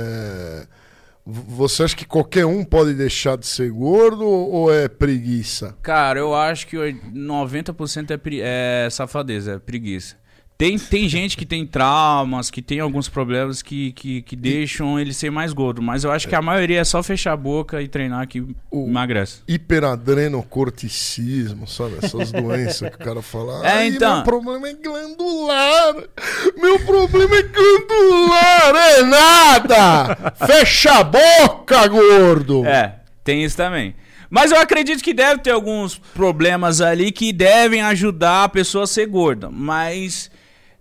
é- 0.63 0.67
você 1.29 1.83
acha 1.83 1.95
que 1.95 2.05
qualquer 2.05 2.45
um 2.45 2.63
pode 2.63 2.93
deixar 2.93 3.37
de 3.37 3.45
ser 3.45 3.69
gordo 3.69 4.25
ou 4.25 4.73
é 4.73 4.87
preguiça? 4.87 5.75
Cara, 5.81 6.19
eu 6.19 6.33
acho 6.33 6.65
que 6.67 6.77
oi- 6.77 7.01
90% 7.13 8.11
é, 8.11 8.85
é 8.85 8.89
safadeza, 8.89 9.53
é 9.55 9.59
preguiça. 9.59 10.15
Tem, 10.57 10.75
tem 10.79 11.07
gente 11.07 11.37
que 11.37 11.45
tem 11.45 11.67
traumas, 11.67 12.49
que 12.49 12.63
tem 12.63 12.79
alguns 12.79 13.07
problemas 13.07 13.61
que, 13.61 13.91
que, 13.91 14.23
que 14.23 14.35
deixam 14.35 14.99
ele 14.99 15.13
ser 15.13 15.29
mais 15.29 15.53
gordo, 15.53 15.83
mas 15.83 16.03
eu 16.03 16.11
acho 16.11 16.27
que 16.27 16.33
a 16.33 16.41
maioria 16.41 16.79
é 16.79 16.83
só 16.83 17.03
fechar 17.03 17.33
a 17.33 17.37
boca 17.37 17.79
e 17.79 17.87
treinar 17.87 18.27
que 18.27 18.41
O- 18.71 18.87
emagrece. 18.87 19.41
hiperadrenocorticismo, 19.47 21.67
sabe? 21.67 21.97
Essas 22.01 22.31
doenças 22.33 22.89
que 22.89 22.95
o 22.95 22.99
cara 22.99 23.21
fala. 23.21 23.67
É, 23.67 23.71
"Ai, 23.71 23.87
então." 23.89 24.15
Meu 24.15 24.23
problema 24.23 24.67
é 24.69 24.73
glandular. 24.73 25.95
Meu 26.57 26.79
problema 26.79 27.35
é 27.35 27.43
glandular. 27.43 28.75
É 28.75 29.03
nada. 29.03 30.33
Fecha 30.47 30.91
a 30.99 31.03
boca, 31.03 31.87
gordo. 31.87 32.65
É, 32.65 32.95
tem 33.23 33.43
isso 33.43 33.57
também. 33.57 33.95
Mas 34.29 34.51
eu 34.51 34.59
acredito 34.59 35.01
que 35.03 35.13
deve 35.13 35.41
ter 35.41 35.51
alguns 35.51 35.97
problemas 35.97 36.81
ali 36.81 37.11
que 37.11 37.31
devem 37.31 37.81
ajudar 37.81 38.43
a 38.45 38.49
pessoa 38.49 38.83
a 38.83 38.87
ser 38.87 39.05
gorda. 39.05 39.49
Mas 39.49 40.29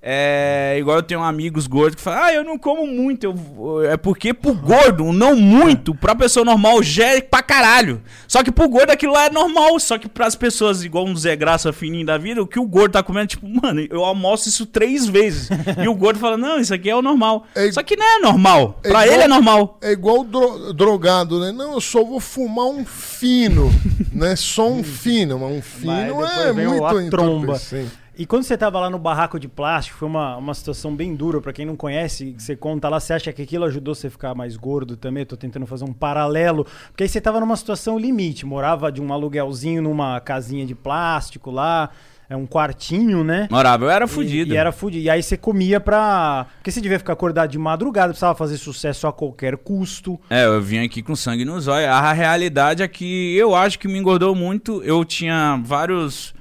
é 0.09 0.77
igual 0.79 0.99
eu 0.99 1.03
tenho 1.03 1.21
amigos 1.21 1.67
gordos 1.67 1.97
que 1.97 2.01
falam, 2.03 2.23
ah, 2.23 2.33
eu 2.33 2.45
não 2.45 2.57
como 2.57 2.87
muito. 2.87 3.25
Eu, 3.25 3.83
é 3.91 3.97
porque 3.97 4.33
pro 4.33 4.55
gordo, 4.55 5.13
não 5.13 5.35
muito, 5.35 5.93
pra 5.97 6.15
pessoa 6.15 6.45
normal 6.45 6.81
já 6.81 7.07
é 7.17 7.21
pra 7.21 7.43
caralho. 7.43 8.01
Só 8.29 8.45
que 8.45 8.53
pro 8.53 8.69
gordo 8.69 8.91
aquilo 8.91 9.13
lá 9.15 9.27
é 9.27 9.31
normal. 9.31 9.81
Só 9.81 9.99
que 9.99 10.09
pras 10.09 10.37
pessoas, 10.37 10.85
igual 10.85 11.05
um 11.05 11.17
Zé 11.17 11.35
Graça 11.35 11.73
fininho 11.73 12.07
da 12.07 12.17
vida, 12.17 12.41
o 12.41 12.47
que 12.47 12.61
o 12.61 12.65
gordo 12.67 12.93
tá 12.93 13.03
comendo, 13.03 13.27
tipo, 13.27 13.49
mano, 13.49 13.81
eu 13.91 14.05
almoço 14.05 14.49
isso 14.49 14.65
três 14.65 15.07
vezes. 15.09 15.49
e 15.83 15.89
o 15.89 15.95
gordo 15.97 16.21
fala, 16.21 16.37
não, 16.37 16.61
isso 16.61 16.73
aqui 16.73 16.89
é 16.89 16.95
o 16.95 17.03
normal. 17.03 17.45
É- 17.53 17.73
Só 17.73 17.83
que 17.83 17.97
não 17.97 18.07
é 18.07 18.19
normal. 18.21 18.79
É 18.85 18.89
pra 18.91 19.03
igual- 19.07 19.15
ele 19.15 19.25
é 19.25 19.29
normal. 19.29 19.79
É 19.83 19.91
igual 19.91 20.23
dro- 20.23 20.73
drogado, 20.73 21.41
né? 21.41 21.51
Não, 21.51 21.73
eu 21.73 21.81
só 21.81 22.05
vou 22.05 22.21
fumar 22.21 22.67
um 22.67 22.85
fino, 22.85 23.73
né? 24.13 24.37
Só 24.37 24.69
um 24.71 24.85
fino, 24.85 25.39
mas 25.41 25.51
um 25.59 25.63
fino 25.63 26.07
depois 26.07 26.31
é 26.47 26.53
muito 26.53 26.85
a 26.87 27.11
tromba. 27.11 27.43
entorpecente. 27.47 28.06
E 28.19 28.25
quando 28.25 28.45
você 28.45 28.57
tava 28.57 28.81
lá 28.81 28.89
no 28.89 28.99
barraco 28.99 29.39
de 29.39 29.47
plástico, 29.47 29.99
foi 29.99 30.09
uma, 30.09 30.37
uma 30.37 30.55
situação 30.55 30.95
bem 30.97 31.15
dura. 31.15 31.41
Pra 31.41 31.53
quem 31.53 31.67
não 31.67 31.77
conhece, 31.77 32.35
você 32.39 32.57
conta 32.57 32.89
lá, 32.89 32.99
você 32.99 33.13
acha 33.13 33.33
que 33.33 33.43
aquilo 33.43 33.65
ajudou 33.67 33.95
você 33.95 34.07
a 34.07 34.11
ficar 34.11 34.35
mais 34.35 34.57
gordo 34.57 34.97
também? 34.97 35.23
Eu 35.23 35.27
tô 35.27 35.37
tentando 35.37 35.67
fazer 35.67 35.85
um 35.85 35.93
paralelo. 35.93 36.67
Porque 36.89 37.03
aí 37.03 37.09
você 37.09 37.21
tava 37.21 37.41
numa 37.41 37.57
situação 37.57 37.99
limite. 37.99 38.47
Morava 38.47 38.91
de 38.91 39.03
um 39.03 39.13
aluguelzinho 39.13 39.83
numa 39.83 40.19
casinha 40.21 40.65
de 40.65 40.75
plástico 40.75 41.51
lá. 41.51 41.91
É 42.29 42.35
um 42.35 42.45
quartinho, 42.47 43.23
né? 43.23 43.47
Morava, 43.51 43.85
eu 43.85 43.91
era 43.91 44.05
E, 44.05 44.09
fudido. 44.09 44.53
e 44.53 44.57
era 44.57 44.73
fudido. 44.73 45.05
E 45.05 45.11
aí 45.11 45.23
você 45.23 45.37
comia 45.37 45.79
pra. 45.79 46.47
Porque 46.57 46.73
você 46.73 46.81
devia 46.81 46.99
ficar 46.99 47.13
acordado 47.13 47.51
de 47.51 47.59
madrugada, 47.59 48.09
precisava 48.09 48.35
fazer 48.35 48.57
sucesso 48.57 49.07
a 49.07 49.13
qualquer 49.13 49.57
custo. 49.59 50.19
É, 50.29 50.45
eu 50.47 50.61
vim 50.61 50.79
aqui 50.85 51.03
com 51.03 51.15
sangue 51.15 51.45
nos 51.45 51.69
olhos. 51.69 51.87
A 51.89 52.13
realidade 52.13 52.83
é 52.83 52.89
que 52.89 53.37
eu 53.37 53.55
acho 53.55 53.79
que 53.79 53.87
me 53.87 53.97
engordou 53.99 54.35
muito. 54.35 54.83
Eu 54.83 55.05
tinha 55.05 55.61
vários. 55.65 56.35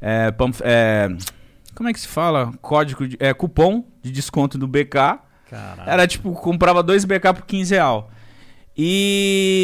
É, 0.00 0.30
panf- 0.30 0.60
é, 0.64 1.08
como 1.74 1.88
é 1.88 1.92
que 1.92 2.00
se 2.00 2.08
fala? 2.08 2.52
Código 2.62 3.06
de. 3.06 3.16
É, 3.20 3.32
cupom 3.34 3.84
de 4.02 4.10
desconto 4.10 4.56
do 4.58 4.66
BK. 4.68 5.18
Caralho. 5.50 5.88
Era 5.90 6.06
tipo, 6.06 6.32
comprava 6.32 6.82
dois 6.82 7.04
BK 7.04 7.32
por 7.34 7.46
15 7.46 7.74
real. 7.74 8.10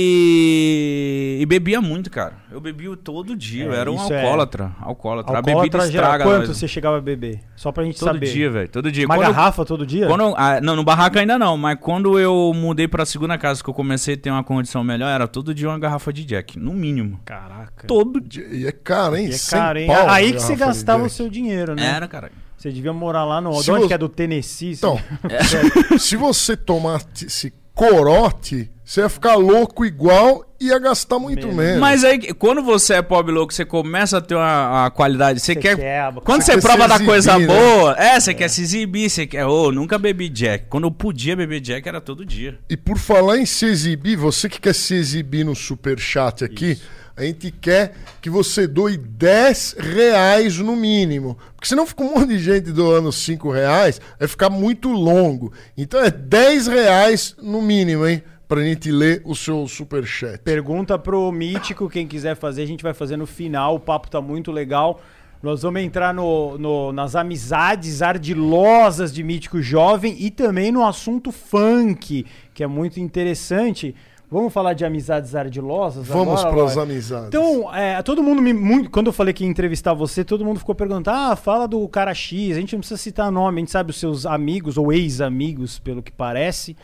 E. 0.06 1.38
E 1.40 1.46
bebia 1.46 1.80
muito, 1.80 2.10
cara. 2.10 2.34
Eu 2.50 2.60
bebia 2.60 2.96
todo 2.96 3.36
dia. 3.36 3.64
É, 3.64 3.66
eu 3.68 3.72
era 3.74 3.90
um 3.90 3.96
isso 3.96 4.12
é- 4.12 4.20
alcoólatra. 4.22 4.72
Alcoólatra. 4.80 5.38
A 5.38 5.42
bebida 5.42 5.60
Alcoólatra, 5.62 5.86
estraga. 5.86 6.24
quanto 6.24 6.46
você 6.54 6.66
chegava 6.68 6.98
a 6.98 7.00
beber? 7.00 7.40
Só 7.56 7.70
pra 7.72 7.84
gente 7.84 7.98
Todo 7.98 8.12
saber. 8.14 8.32
dia, 8.32 8.50
velho. 8.50 8.68
Todo 8.68 8.90
dia. 8.90 9.04
Uma 9.06 9.16
Quando 9.16 9.26
eu- 9.28 9.34
garrafa 9.34 9.64
todo 9.64 9.86
dia? 9.86 10.06
quando, 10.06 10.34
ah, 10.36 10.60
não, 10.60 10.74
no 10.76 10.82
barraco 10.84 11.18
ainda 11.18 11.38
não, 11.38 11.56
mas 11.56 11.78
quando 11.80 12.18
eu 12.18 12.52
mudei 12.54 12.88
pra 12.88 13.04
segunda 13.06 13.36
casa, 13.38 13.62
que 13.62 13.68
eu 13.70 13.74
comecei 13.74 14.14
a 14.14 14.16
ter 14.16 14.30
uma 14.30 14.42
condição 14.44 14.82
melhor, 14.82 15.08
era 15.08 15.26
todo 15.28 15.54
dia 15.54 15.68
uma 15.68 15.78
garrafa 15.78 16.12
de 16.12 16.24
Jack, 16.24 16.58
no 16.58 16.72
mínimo. 16.72 17.20
Caraca. 17.24 17.86
Todo 17.86 18.20
dia. 18.20 18.46
E 18.50 18.66
é 18.66 18.72
caro, 18.72 19.16
hein? 19.16 19.28
E 19.30 19.34
é 19.34 19.38
caro, 19.50 19.78
hein? 19.78 19.86
pau 19.86 20.08
Aí 20.10 20.32
que 20.32 20.40
você 20.40 20.56
gastava 20.56 21.04
o 21.04 21.10
seu 21.10 21.28
dinheiro, 21.28 21.74
né? 21.74 21.84
Era, 21.86 22.08
cara. 22.08 22.30
Você 22.56 22.70
devia 22.72 22.92
morar 22.92 23.24
lá 23.24 23.40
no. 23.40 23.52
Se 23.54 23.64
de 23.64 23.70
onde 23.70 23.80
você- 23.82 23.88
que 23.88 23.94
é 23.94 23.98
do 23.98 24.08
Tennessee? 24.08 24.74
você- 24.74 24.86
Então, 24.86 24.98
se 25.98 26.16
você 26.16 26.56
tomasse 26.56 27.26
esse 27.26 27.52
corote, 27.74 28.70
você 28.84 29.00
ia 29.00 29.08
ficar 29.08 29.34
louco 29.36 29.84
igual 29.84 30.44
e 30.60 30.66
ia 30.66 30.78
gastar 30.78 31.18
muito 31.18 31.46
Menos. 31.48 31.56
menos. 31.64 31.80
Mas 31.80 32.04
aí, 32.04 32.32
quando 32.34 32.62
você 32.62 32.94
é 32.94 33.02
pobre 33.02 33.32
louco, 33.32 33.52
você 33.52 33.64
começa 33.64 34.18
a 34.18 34.20
ter 34.20 34.34
uma, 34.34 34.70
uma 34.82 34.90
qualidade. 34.90 35.40
Você, 35.40 35.54
Você 35.54 35.60
quer. 35.60 35.76
quer- 35.76 36.12
quando 36.22 36.42
você 36.42 36.60
prova 36.60 36.86
da 36.86 37.00
coisa 37.00 37.38
né? 37.38 37.46
boa, 37.46 37.94
é, 37.98 38.20
você 38.20 38.34
quer 38.34 38.48
se 38.48 38.60
exibir, 38.62 39.08
você 39.08 39.26
quer. 39.26 39.46
Ô, 39.46 39.72
nunca 39.72 39.98
bebi 39.98 40.28
Jack. 40.28 40.66
Quando 40.68 40.84
eu 40.84 40.90
podia 40.90 41.34
beber 41.34 41.60
Jack, 41.60 41.88
era 41.88 42.00
todo 42.00 42.24
dia. 42.26 42.58
E 42.68 42.76
por 42.76 42.98
falar 42.98 43.38
em 43.38 43.46
se 43.46 43.64
exibir, 43.66 44.16
você 44.16 44.48
que 44.48 44.60
quer 44.60 44.74
se 44.74 44.94
exibir 44.94 45.44
no 45.44 45.54
superchat 45.54 46.44
aqui, 46.44 46.78
a 47.16 47.22
gente 47.24 47.50
quer 47.50 47.94
que 48.20 48.28
você 48.28 48.66
doe 48.66 48.96
10 48.98 49.76
reais 49.78 50.58
no 50.58 50.74
mínimo. 50.76 51.38
Porque 51.54 51.68
senão 51.68 51.86
fica 51.86 52.02
um 52.02 52.14
monte 52.14 52.28
de 52.28 52.38
gente 52.38 52.70
doando 52.72 53.10
5 53.12 53.50
reais, 53.50 54.00
vai 54.18 54.28
ficar 54.28 54.50
muito 54.50 54.90
longo. 54.90 55.52
Então 55.76 56.00
é 56.02 56.10
10 56.10 56.66
reais 56.66 57.34
no 57.40 57.62
mínimo, 57.62 58.06
hein? 58.06 58.22
Pra 58.46 58.62
gente 58.62 58.90
ler 58.90 59.22
o 59.24 59.34
seu 59.34 59.66
superchat. 59.66 60.38
Pergunta 60.40 60.98
pro 60.98 61.32
Mítico, 61.32 61.88
quem 61.88 62.06
quiser 62.06 62.36
fazer, 62.36 62.62
a 62.62 62.66
gente 62.66 62.82
vai 62.82 62.92
fazer 62.92 63.16
no 63.16 63.26
final. 63.26 63.76
O 63.76 63.80
papo 63.80 64.10
tá 64.10 64.20
muito 64.20 64.52
legal. 64.52 65.00
Nós 65.42 65.62
vamos 65.62 65.80
entrar 65.82 66.12
no, 66.14 66.56
no- 66.58 66.92
nas 66.92 67.14
amizades 67.16 68.00
ardilosas 68.02 69.12
de 69.12 69.22
Mítico 69.22 69.60
Jovem 69.60 70.16
e 70.18 70.30
também 70.30 70.70
no 70.72 70.86
assunto 70.86 71.32
funk, 71.32 72.24
que 72.52 72.62
é 72.62 72.66
muito 72.66 72.98
interessante. 73.00 73.94
Vamos 74.30 74.52
falar 74.52 74.72
de 74.72 74.84
amizades 74.84 75.34
ardilosas? 75.34 76.06
Vamos 76.08 76.40
agora, 76.40 76.56
para 76.56 76.64
as 76.64 76.76
amizades. 76.76 77.28
Então, 77.28 77.72
é, 77.72 78.02
todo 78.02 78.22
mundo 78.22 78.42
me. 78.42 78.52
muito- 78.52 78.90
quando 78.90 79.06
eu 79.08 79.12
falei 79.12 79.32
que 79.32 79.44
ia 79.44 79.50
entrevistar 79.50 79.92
você, 79.94 80.24
todo 80.24 80.44
mundo 80.44 80.58
ficou 80.58 80.74
perguntando: 80.74 81.10
ah, 81.10 81.36
fala 81.36 81.68
do 81.68 81.86
cara 81.88 82.12
X. 82.14 82.56
A 82.56 82.60
gente 82.60 82.72
não 82.72 82.80
precisa 82.80 83.00
citar 83.00 83.30
nome, 83.30 83.58
a 83.58 83.60
gente 83.60 83.70
sabe 83.70 83.90
os 83.90 83.96
seus 84.00 84.26
amigos 84.26 84.76
ou 84.76 84.92
ex-amigos, 84.92 85.78
pelo 85.78 86.02
que 86.02 86.10
parece. 86.10 86.76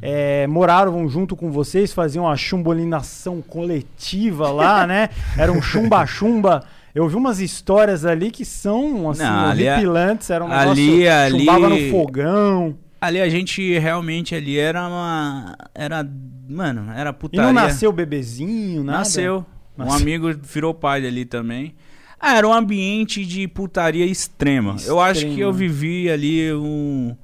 É, 0.00 0.46
moraram 0.46 1.06
junto 1.08 1.36
com 1.36 1.50
vocês, 1.50 1.92
faziam 1.92 2.24
uma 2.24 2.36
chumbolinação 2.36 3.42
coletiva 3.42 4.50
lá, 4.50 4.86
né? 4.88 5.10
Era 5.36 5.52
um 5.52 5.60
chumba-chumba. 5.60 6.64
Eu 6.94 7.08
vi 7.08 7.16
umas 7.16 7.40
histórias 7.40 8.04
ali 8.04 8.30
que 8.30 8.44
são 8.44 9.10
assim, 9.10 9.24
Não, 9.24 9.46
ali 9.50 9.66
é- 9.66 9.72
horripilantes, 9.72 10.30
era 10.30 10.44
um 10.44 10.50
ali- 10.52 10.90
negócio 11.00 11.10
ali- 11.12 11.38
chumbava 11.40 11.68
no 11.68 11.90
fogão. 11.90 12.76
Ali 13.06 13.20
a 13.20 13.28
gente 13.28 13.78
realmente 13.78 14.34
ali 14.34 14.58
era 14.58 14.86
uma. 14.86 15.56
Era. 15.74 16.06
Mano, 16.48 16.92
era 16.94 17.10
E 17.10 17.12
putaria. 17.12 17.46
não 17.46 17.52
nasceu 17.52 17.90
bebezinho, 17.92 18.84
nada? 18.84 18.98
Nasceu. 18.98 19.44
Um 19.78 19.92
amigo 19.92 20.30
virou 20.42 20.72
pai 20.74 21.04
ali 21.06 21.24
também. 21.24 21.74
Ah, 22.20 22.36
era 22.36 22.46
um 22.48 22.52
ambiente 22.52 23.24
de 23.26 23.46
putaria 23.48 24.06
extrema. 24.06 24.76
Eu 24.86 25.00
acho 25.00 25.20
que 25.26 25.40
eu 25.40 25.50
Extrema. 25.50 25.52
vivi 25.52 26.10
ali 26.10 26.52
um. 26.54 27.14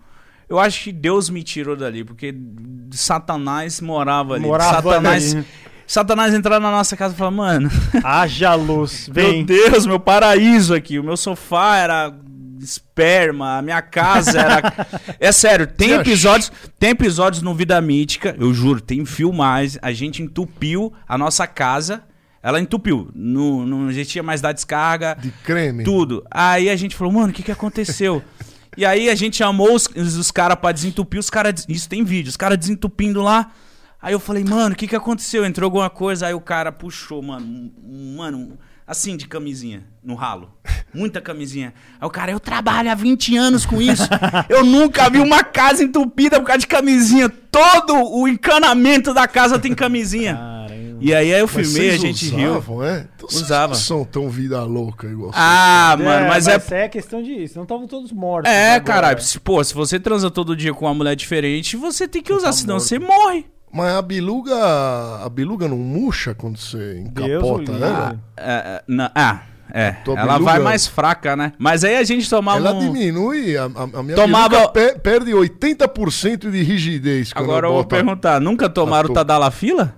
Eu 0.49 0.59
acho 0.59 0.85
que 0.85 0.93
Deus 0.93 1.31
me 1.31 1.43
tirou 1.43 1.77
dali, 1.77 2.03
porque 2.05 2.35
Satanás 2.90 3.81
morava 3.81 4.35
ali. 4.35 4.45
Morava 4.45 4.83
Satanás, 4.83 5.35
ali. 5.35 5.45
Satanás 5.87 6.35
entrava 6.35 6.61
na 6.61 6.71
nossa 6.71 6.97
casa 6.97 7.14
e 7.14 7.16
falava, 7.16 7.37
mano, 7.37 7.71
Haja 8.05 8.55
luz, 8.55 9.09
meu 9.14 9.14
vem. 9.14 9.45
Deus, 9.45 9.87
meu 9.87 9.99
paraíso 10.01 10.75
aqui. 10.75 10.99
O 10.99 11.05
meu 11.05 11.16
sofá 11.16 11.79
era 11.79 12.14
esperma, 12.64 13.59
a 13.59 13.62
minha 13.62 13.83
casa 13.83 14.40
era. 14.40 14.88
é 15.18 15.33
sério, 15.33 15.66
tem 15.66 15.92
episódios, 15.92 16.53
tem 16.79 16.90
episódios 16.90 17.42
no 17.42 17.55
Vida 17.55 17.81
Mítica, 17.81 18.35
eu 18.38 18.53
juro, 18.53 18.81
tem 18.81 19.05
filmagens. 19.05 19.79
A 19.83 19.92
gente 19.92 20.23
entupiu 20.23 20.92
a 21.09 21.16
nossa 21.16 21.46
casa. 21.46 22.05
Ela 22.42 22.59
entupiu. 22.59 23.11
Não, 23.14 23.66
não 23.66 23.90
existia 23.90 24.23
mais 24.23 24.40
dar 24.40 24.53
descarga. 24.53 25.14
De 25.20 25.31
creme. 25.31 25.85
Tudo. 25.85 26.25
Aí 26.31 26.70
a 26.70 26.77
gente 26.77 26.96
falou, 26.96 27.12
mano, 27.12 27.29
o 27.29 27.33
que, 27.33 27.42
que 27.42 27.53
aconteceu? 27.53 28.23
e 28.77 28.87
aí 28.87 29.11
a 29.11 29.14
gente 29.14 29.37
chamou 29.37 29.75
os, 29.75 29.87
os 29.94 30.31
caras 30.31 30.59
pra 30.59 30.73
desentupir, 30.73 31.20
os 31.20 31.29
caras. 31.29 31.66
Isso 31.68 31.88
tem 31.88 32.03
vídeo, 32.03 32.31
os 32.31 32.37
caras 32.37 32.57
desentupindo 32.57 33.20
lá. 33.20 33.53
Aí 34.01 34.14
eu 34.14 34.20
falei, 34.20 34.42
mano, 34.42 34.75
o 34.75 34.77
que, 34.77 34.87
que 34.87 34.96
aconteceu? 34.96 35.44
Entrou 35.44 35.66
alguma 35.66 35.90
coisa, 35.90 36.27
aí 36.27 36.35
o 36.35 36.40
cara 36.40 36.73
puxou, 36.73 37.20
mano, 37.20 37.70
mano, 38.16 38.59
assim 38.87 39.16
de 39.16 39.29
camisinha, 39.29 39.85
no 40.03 40.14
ralo. 40.14 40.57
Muita 40.94 41.20
camisinha. 41.20 41.72
Aí 42.00 42.07
o 42.07 42.11
cara, 42.11 42.33
eu 42.33 42.40
trabalho 42.40 42.90
há 42.90 42.94
20 42.94 43.37
anos 43.37 43.64
com 43.66 43.81
isso. 43.81 44.09
Eu 44.48 44.64
nunca 44.64 45.09
vi 45.09 45.18
uma 45.18 45.42
casa 45.44 45.83
entupida 45.85 46.40
por 46.40 46.46
causa 46.46 46.61
de 46.61 46.66
camisinha. 46.66 47.29
Todo 47.29 47.94
o 48.12 48.26
encanamento 48.29 49.12
da 49.14 49.26
casa 49.29 49.59
tem 49.59 49.74
camisinha. 49.74 50.35
Caramba. 50.35 50.70
E 51.03 51.14
aí, 51.14 51.33
aí 51.33 51.40
eu 51.40 51.48
Mas 51.53 51.66
filmei, 51.66 51.88
a 51.88 51.92
vocês 51.98 52.03
gente 52.18 52.35
riu. 52.35 52.50
usavam, 52.50 52.85
É? 52.85 53.07
Então 53.16 53.29
vocês 53.29 53.42
Usava. 53.42 53.68
não 53.68 53.81
são 53.81 54.05
tão 54.05 54.29
vida 54.29 54.62
louca 54.64 55.07
igual 55.07 55.31
Ah, 55.35 55.96
mano, 55.98 56.29
mas 56.29 56.46
é 56.46 56.57
Isso 56.59 56.74
é 56.74 56.88
questão 56.88 57.22
de. 57.22 57.48
Senão 57.48 57.62
estavam 57.62 57.87
todos 57.87 58.12
mortos. 58.12 58.53
É, 58.53 58.79
caralho. 58.81 59.20
se- 59.22 59.40
Pô, 59.40 59.62
se 59.64 59.72
você 59.72 59.98
transa 59.98 60.31
todo 60.31 60.55
dia 60.55 60.74
com 60.74 60.85
uma 60.85 60.92
mulher 60.94 61.16
diferente, 61.16 61.74
você 61.76 62.07
tem 62.07 62.22
que 62.22 62.33
usar, 62.33 62.46
tá 62.48 62.53
senão 62.53 62.74
morto. 62.74 62.87
você 62.87 62.98
morre. 62.98 63.46
Mas 63.72 63.94
a 63.94 64.03
biluga, 64.03 64.55
a 65.24 65.29
biluga 65.31 65.68
não 65.68 65.79
murcha 65.79 66.35
quando 66.35 66.59
você 66.59 67.05
Deus 67.12 67.42
encapota 67.42 67.72
livre. 67.72 67.87
ela? 67.87 68.20
É, 68.37 68.53
é, 68.53 68.83
na- 68.87 69.12
ah, 69.14 69.40
é. 69.75 69.97
Ela 70.17 70.39
vai 70.39 70.59
mais 70.59 70.87
fraca, 70.87 71.35
né? 71.37 71.53
Mas 71.59 71.85
aí 71.85 71.97
a 71.97 72.05
gente 72.05 72.29
tomava 72.29 72.59
Ela 72.59 72.75
um... 72.75 72.79
diminui, 72.81 73.57
a, 73.57 73.65
a- 73.65 73.99
a 73.99 74.03
minha 74.03 74.17
Tomava- 74.17 74.69
pe- 74.69 74.99
perde 74.99 75.31
80% 75.33 76.51
de 76.51 76.63
rigidez 76.63 77.31
Agora 77.35 77.67
eu 77.67 77.73
vou 77.73 77.83
bota- 77.83 77.97
perguntar, 77.97 78.41
nunca 78.41 78.69
tomaram 78.69 79.09
to- 79.09 79.15
Tadalafila? 79.15 79.97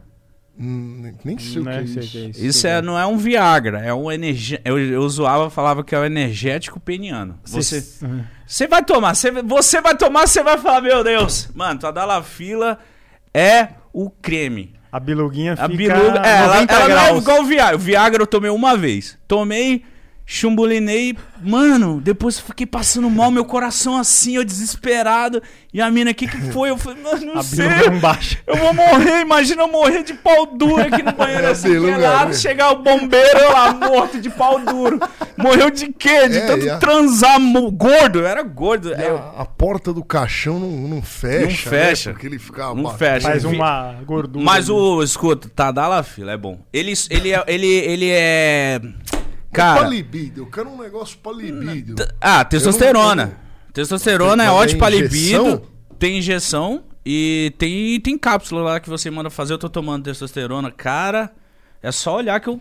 Hum, 0.59 1.13
nem 1.25 1.39
sei 1.39 1.63
o 1.63 1.65
que 1.65 1.71
é 1.71 1.83
isso. 1.83 1.95
que 2.01 2.19
é 2.19 2.21
isso. 2.29 2.45
Isso 2.45 2.67
é, 2.67 2.83
não 2.83 2.99
é 2.99 3.07
um 3.07 3.17
Viagra, 3.17 3.81
é 3.81 3.93
um 3.95 4.13
energia. 4.13 4.61
Eu, 4.65 4.79
eu 4.79 5.09
zoava, 5.09 5.49
falava 5.49 5.83
que 5.83 5.95
é 5.95 5.99
o 5.99 6.05
energético 6.05 6.79
peniano. 6.79 7.39
Você, 7.45 7.83
você 8.47 8.67
vai 8.69 8.85
tomar, 8.85 9.14
você, 9.14 9.31
você 9.31 9.81
vai 9.81 9.97
tomar, 9.97 10.27
você 10.27 10.43
vai 10.43 10.59
falar, 10.59 10.83
meu 10.83 11.03
Deus, 11.03 11.49
mano, 11.55 11.81
Tadalafila 11.81 12.79
é 13.33 13.68
o 13.95 14.11
creme. 14.11 14.75
A 14.93 15.01
biluguinha 15.01 15.57
fica 15.57 15.64
A 15.64 15.68
biluga, 15.68 16.22
é, 16.22 16.36
ela, 16.36 16.55
90 16.57 16.74
ela 16.74 16.88
não 16.88 17.03
é 17.03 17.16
igual 17.16 17.40
o 17.40 17.45
Viagra. 17.47 17.76
O 17.76 17.78
Viagra 17.78 18.22
eu 18.22 18.26
tomei 18.26 18.51
uma 18.51 18.76
vez. 18.76 19.18
Tomei, 19.26 19.82
Chumbulinei, 20.35 21.14
mano, 21.43 22.01
depois 22.01 22.39
eu 22.39 22.45
fiquei 22.45 22.64
passando 22.64 23.11
mal, 23.11 23.30
meu 23.30 23.45
coração 23.45 23.99
assim, 23.99 24.37
eu 24.37 24.45
desesperado. 24.45 25.43
E 25.74 25.78
a 25.80 25.91
mina, 25.91 26.11
o 26.11 26.14
que 26.14 26.26
que 26.26 26.41
foi? 26.53 26.70
Eu 26.70 26.78
falei, 26.78 27.03
mano, 27.03 27.35
não 27.35 27.43
sei. 27.43 27.66
Abriu 27.66 28.01
baixo. 28.01 28.39
Eu 28.47 28.57
vou 28.57 28.72
morrer, 28.72 29.20
imagina 29.20 29.62
eu 29.62 29.68
morrer 29.68 30.03
de 30.03 30.14
pau 30.14 30.47
duro 30.47 30.80
aqui 30.83 31.03
no 31.03 31.12
banheiro, 31.12 31.45
É, 31.47 31.51
assim, 31.51 31.68
beluga, 31.68 31.93
pelado, 31.97 32.26
né? 32.30 32.35
chegar 32.35 32.70
o 32.72 32.76
bombeiro 32.83 33.39
eu 33.39 33.53
lá, 33.53 33.74
morto 33.74 34.18
de 34.18 34.30
pau 34.30 34.59
duro. 34.59 34.99
Morreu 35.37 35.70
de 35.70 35.89
quê? 35.93 36.28
De 36.30 36.39
É, 36.39 36.47
tanto 36.47 36.70
a- 36.70 36.78
transar, 36.78 37.39
gordo, 37.72 38.20
eu 38.20 38.26
era 38.26 38.43
gordo. 38.43 38.89
E 38.89 39.03
Eu- 39.03 39.18
a, 39.37 39.45
porta 39.45 39.93
do 39.93 40.03
caixão 40.03 40.59
não, 40.59 40.70
não 40.89 41.03
fecha. 41.03 41.45
Não 41.47 41.51
fecha. 41.57 42.09
Né? 42.09 42.14
Porque 42.14 42.26
ele 42.26 42.39
ficava 42.39 42.74
Não 42.74 42.85
batendo. 42.85 42.99
fecha. 42.99 43.28
Faz 43.28 43.43
vi- 43.43 43.55
uma 43.57 43.97
gordura. 44.07 44.43
Mas 44.45 44.70
o, 44.70 45.03
escuta, 45.03 45.47
Tadala 45.55 46.03
Fila 46.03 46.33
é 46.33 46.37
bom. 46.39 46.59
Ele, 46.72 46.95
ele, 47.11 47.33
é, 47.35 47.45
ele, 47.47 47.66
ele 47.66 48.09
é. 48.11 48.80
Cara. 49.53 49.86
libido, 49.88 50.42
eu 50.42 50.46
quero 50.46 50.68
um 50.70 50.78
negócio 50.80 51.18
pra 51.18 51.32
libido. 51.32 51.94
t- 51.94 52.09
Ah, 52.20 52.44
testosterona. 52.44 53.38
Testosterona 53.72 54.44
é 54.44 54.50
ótimo 54.50 54.78
pra 54.78 54.88
libido. 54.90 55.62
Tem 55.98 56.18
injeção 56.18 56.84
e 57.07 57.53
tem, 57.59 58.00
tem 58.00 58.18
cápsula 58.18 58.62
lá 58.62 58.80
que 58.80 58.88
você 58.88 59.11
manda 59.11 59.30
fazer. 59.30 59.53
Eu 59.55 59.59
tô 59.59 59.68
tomando 59.68 60.05
testosterona. 60.05 60.70
Cara, 60.70 61.32
é 61.82 61.92
só 61.92 62.16
olhar 62.16 62.40
que 62.40 62.48
eu. 62.48 62.61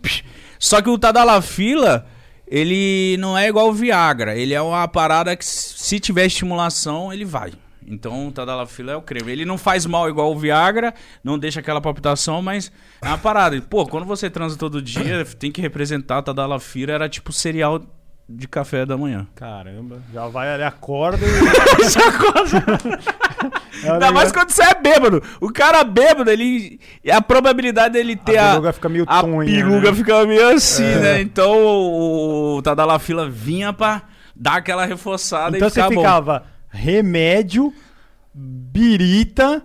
Só 0.59 0.81
que 0.81 0.89
o 0.89 0.97
Tadalafila, 0.97 2.05
ele 2.47 3.15
não 3.19 3.37
é 3.37 3.47
igual 3.47 3.69
o 3.69 3.73
Viagra. 3.73 4.35
Ele 4.35 4.53
é 4.53 4.61
uma 4.61 4.87
parada 4.87 5.35
que, 5.35 5.45
se 5.45 5.99
tiver 5.99 6.25
estimulação, 6.25 7.11
ele 7.11 7.25
vai. 7.25 7.51
Então 7.85 8.27
o 8.27 8.31
Tadalafila 8.31 8.93
é 8.93 8.95
o 8.95 9.01
creme. 9.01 9.31
Ele 9.31 9.45
não 9.45 9.57
faz 9.57 9.85
mal 9.85 10.09
igual 10.09 10.31
o 10.31 10.37
Viagra, 10.37 10.93
não 11.23 11.37
deixa 11.37 11.59
aquela 11.59 11.81
palpitação, 11.81 12.41
mas 12.41 12.71
é 13.01 13.07
uma 13.07 13.17
parada. 13.17 13.59
Pô, 13.61 13.85
quando 13.85 14.05
você 14.05 14.29
transa 14.29 14.57
todo 14.57 14.81
dia, 14.81 15.25
tem 15.39 15.51
que 15.51 15.61
representar 15.61 16.19
o 16.19 16.23
Tadalafila. 16.23 16.93
Era 16.93 17.09
tipo 17.09 17.31
cereal 17.31 17.81
de 18.29 18.47
café 18.47 18.85
da 18.85 18.97
manhã. 18.97 19.27
Caramba, 19.35 20.01
já 20.13 20.27
vai 20.27 20.53
ali, 20.53 20.63
acorda 20.63 21.25
e. 21.29 21.31
É 23.83 23.89
um 23.89 23.93
Ainda 23.93 24.11
mais 24.11 24.31
quando 24.31 24.51
você 24.51 24.63
é 24.63 24.75
bêbado. 24.75 25.23
O 25.39 25.51
cara 25.51 25.83
bêbado, 25.83 26.29
ele. 26.29 26.79
A 27.11 27.21
probabilidade 27.21 27.93
dele 27.93 28.15
ter 28.15 28.37
A 28.37 28.49
a. 28.49 28.51
peruga 28.51 28.73
fica 28.73 28.89
meio 28.89 29.05
a 29.07 29.21
tonha, 29.21 29.49
peruga 29.49 29.89
né? 29.91 29.97
fica 29.97 30.25
meio 30.27 30.49
assim, 30.49 30.83
né? 30.83 31.21
Então 31.21 31.57
o, 31.57 32.57
o 32.57 32.61
Tadalafila 32.61 33.27
vinha 33.27 33.73
pra 33.73 34.03
dar 34.35 34.57
aquela 34.57 34.85
reforçada 34.85 35.57
Então 35.57 35.67
e 35.67 35.71
você 35.71 35.81
ficar 35.87 36.21
bom. 36.21 36.41
Remédio, 36.71 37.73
birita. 38.33 39.63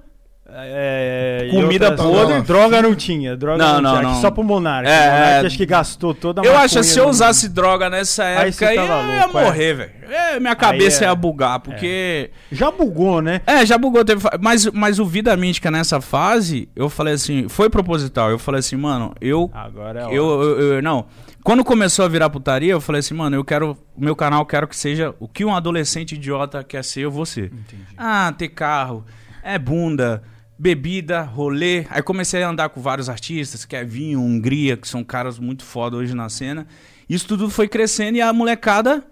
é, 0.58 1.48
Comida 1.50 1.90
outras- 1.90 2.06
podre. 2.08 2.42
Droga 2.42 2.80
não 2.82 2.94
tinha. 2.94 3.36
Droga 3.36 3.58
Não, 3.58 3.74
não, 3.74 3.82
não, 3.82 3.98
tinha. 4.00 4.02
não. 4.14 4.20
Só 4.20 4.30
pro 4.30 4.42
Monark. 4.44 4.88
É, 4.88 4.92
o 4.92 5.12
Monark 5.12 5.44
é. 5.44 5.46
acho 5.46 5.56
que 5.56 5.66
gastou 5.66 6.14
toda 6.14 6.40
a 6.40 6.44
Eu 6.44 6.56
acho 6.56 6.76
que 6.78 6.84
se 6.84 6.98
eu 6.98 7.08
usasse 7.08 7.48
droga 7.48 7.90
nessa 7.90 8.24
época, 8.24 8.68
aí, 8.68 8.76
eu 8.76 8.84
ia 8.84 9.22
louco, 9.24 9.38
é. 9.38 9.44
morrer, 9.44 9.74
velho. 9.74 9.90
É, 10.08 10.40
Minha 10.40 10.54
cabeça 10.54 11.04
é- 11.04 11.08
ia 11.08 11.14
bugar, 11.14 11.58
porque. 11.60 12.30
Já 12.50 12.70
bugou, 12.70 13.20
né? 13.20 13.40
É, 13.46 13.66
já 13.66 13.76
bugou. 13.76 14.04
Teve... 14.04 14.22
Mas, 14.40 14.66
mas 14.66 14.98
o 14.98 15.04
Vida 15.04 15.36
Mística 15.36 15.70
nessa 15.70 16.00
fase, 16.00 16.68
eu 16.76 16.88
falei 16.88 17.14
assim, 17.14 17.48
foi 17.48 17.68
proposital. 17.68 18.30
Eu 18.30 18.38
falei 18.38 18.60
assim, 18.60 18.76
mano, 18.76 19.12
eu 19.20 19.50
Agora 19.52 20.02
é. 20.02 20.04
Eu, 20.06 20.42
eu, 20.42 20.60
eu- 20.74 20.82
não. 20.82 21.06
Quando 21.46 21.62
começou 21.62 22.04
a 22.04 22.08
virar 22.08 22.28
putaria, 22.28 22.72
eu 22.72 22.80
falei 22.80 22.98
assim, 22.98 23.14
mano, 23.14 23.36
eu 23.36 23.44
quero. 23.44 23.78
O 23.94 24.04
meu 24.04 24.16
canal 24.16 24.40
eu 24.40 24.46
quero 24.46 24.66
que 24.66 24.74
seja 24.74 25.14
o 25.20 25.28
que 25.28 25.44
um 25.44 25.54
adolescente 25.54 26.16
idiota 26.16 26.64
quer 26.64 26.82
ser, 26.82 27.02
eu 27.02 27.10
vou 27.12 27.24
ser. 27.24 27.52
Ah, 27.96 28.34
ter 28.36 28.48
carro, 28.48 29.06
é 29.44 29.56
bunda, 29.56 30.24
bebida, 30.58 31.22
rolê. 31.22 31.86
Aí 31.88 32.02
comecei 32.02 32.42
a 32.42 32.48
andar 32.48 32.70
com 32.70 32.80
vários 32.80 33.08
artistas, 33.08 33.64
Kevinho, 33.64 34.20
Hungria, 34.20 34.76
que 34.76 34.88
são 34.88 35.04
caras 35.04 35.38
muito 35.38 35.62
foda 35.62 35.96
hoje 35.96 36.16
na 36.16 36.28
cena. 36.28 36.66
Isso 37.08 37.28
tudo 37.28 37.48
foi 37.48 37.68
crescendo 37.68 38.16
e 38.16 38.20
a 38.20 38.32
molecada 38.32 39.06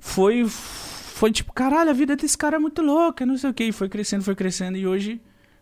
foi. 0.00 0.48
Foi 0.48 1.30
tipo, 1.30 1.52
caralho, 1.52 1.90
a 1.90 1.94
vida 1.94 2.16
desse 2.16 2.36
cara 2.36 2.56
é 2.56 2.58
muito 2.58 2.82
louca, 2.82 3.24
não 3.24 3.38
sei 3.38 3.50
o 3.50 3.54
que. 3.54 3.62
E 3.62 3.70
foi 3.70 3.88
crescendo, 3.88 4.24
foi 4.24 4.34
crescendo. 4.34 4.76
E 4.76 4.84
hoje 4.84 5.20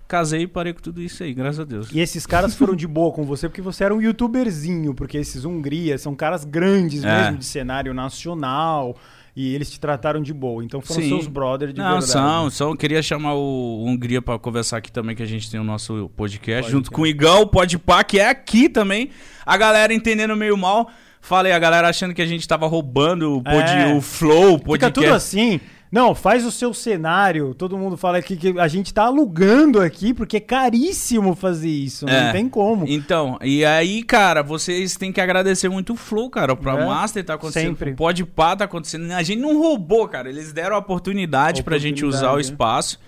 casei 0.09 0.43
e 0.43 0.47
parei 0.47 0.73
com 0.73 0.81
tudo 0.81 1.01
isso 1.03 1.23
aí, 1.23 1.33
graças 1.35 1.61
a 1.61 1.65
Deus. 1.65 1.89
E 1.93 2.01
esses 2.01 2.27
caras 2.27 2.55
foram 2.55 2.75
de 2.75 2.87
boa 2.87 3.13
com 3.13 3.25
você 3.25 3.49
porque 3.49 3.61
você 3.63 3.85
era 3.85 3.95
um 3.95 4.01
youtuberzinho, 4.01 4.95
porque 4.95 5.19
esses 5.19 5.45
Hungria 5.45 5.99
são 5.99 6.15
caras 6.15 6.45
grandes 6.45 7.05
É. 7.05 7.23
mesmo 7.23 7.39
de 7.39 7.45
cenário 7.45 7.93
nacional 7.93 8.97
e 9.35 9.55
eles 9.55 9.71
te 9.71 9.79
trataram 9.79 10.23
de 10.23 10.33
boa. 10.33 10.65
Então 10.65 10.81
foram 10.81 11.03
Sim. 11.03 11.09
seus 11.09 11.27
brothers 11.27 11.75
de 11.75 11.81
Não, 11.81 11.91
verdade. 12.01 12.11
são, 12.11 12.51
são. 12.51 12.77
Queria 12.77 13.03
chamar 13.03 13.35
o 13.35 13.85
Hungria 13.87 14.23
pra 14.23 14.39
conversar 14.39 14.79
aqui 14.79 14.91
também, 14.91 15.15
que 15.15 15.23
a 15.23 15.27
gente 15.27 15.51
tem 15.51 15.61
o 15.61 15.65
nosso 15.65 16.11
podcast, 16.17 16.63
Pode 16.63 16.73
junto 16.73 16.91
com 16.91 17.03
o 17.03 17.07
Igão, 17.07 17.43
o 17.43 17.47
Podpah, 17.47 18.03
que 18.03 18.19
é 18.19 18.29
aqui 18.31 18.69
também. 18.69 19.11
A 19.45 19.57
galera 19.57 19.93
entendendo 19.93 20.35
meio 20.35 20.57
mal. 20.57 20.89
Falei, 21.21 21.51
a 21.53 21.59
galera 21.59 21.89
achando 21.89 22.15
que 22.15 22.23
a 22.23 22.27
gente 22.27 22.47
tava 22.47 22.69
roubando 22.69 23.39
o, 23.39 23.43
pod, 23.43 23.69
É. 23.69 23.93
o 23.95 24.01
flow, 24.01 24.55
o 24.55 24.59
Fica 24.59 24.65
podcast. 24.67 24.95
tudo 24.95 25.13
assim. 25.13 25.61
Não, 25.91 26.15
faz 26.15 26.45
o 26.45 26.51
seu 26.51 26.75
cenário. 26.75 27.55
Todo 27.55 27.79
mundo 27.79 27.97
fala 27.97 28.19
aqui 28.19 28.37
que 28.37 28.59
a 28.59 28.69
gente 28.69 28.93
tá 28.93 29.05
alugando 29.05 29.81
aqui 29.81 30.13
porque 30.13 30.39
é 30.39 30.41
caríssimo 30.41 31.35
fazer 31.35 31.69
isso. 31.71 32.09
É. 32.09 32.25
Não 32.27 32.33
tem 32.33 32.49
como. 32.49 32.85
Então, 32.89 33.39
e 33.43 33.65
aí, 33.65 34.03
cara, 34.03 34.43
vocês 34.43 34.97
têm 34.97 35.13
que 35.13 35.21
agradecer 35.21 35.69
muito 35.69 35.93
o 35.93 35.97
Flow, 35.97 36.29
cara. 36.29 36.57
Pra 36.57 36.73
É, 36.81 36.85
Master 36.87 37.25
tá 37.25 37.35
acontecendo, 37.35 37.69
sempre. 37.77 37.93
o 37.93 37.97
Podpah 37.97 38.57
tá 38.57 38.65
acontecendo. 38.65 39.11
A 39.13 39.23
gente 39.23 39.41
não 39.41 39.59
roubou, 39.59 40.07
cara. 40.09 40.29
Eles 40.29 40.53
deram 40.53 40.77
a 40.77 40.79
oportunidade, 40.79 41.63
pra 41.63 41.79
gente 41.79 42.05
usar 42.05 42.29
o 42.29 42.31
Oportunidade, 42.31 42.49
né? 42.49 42.53
espaço. 42.55 42.99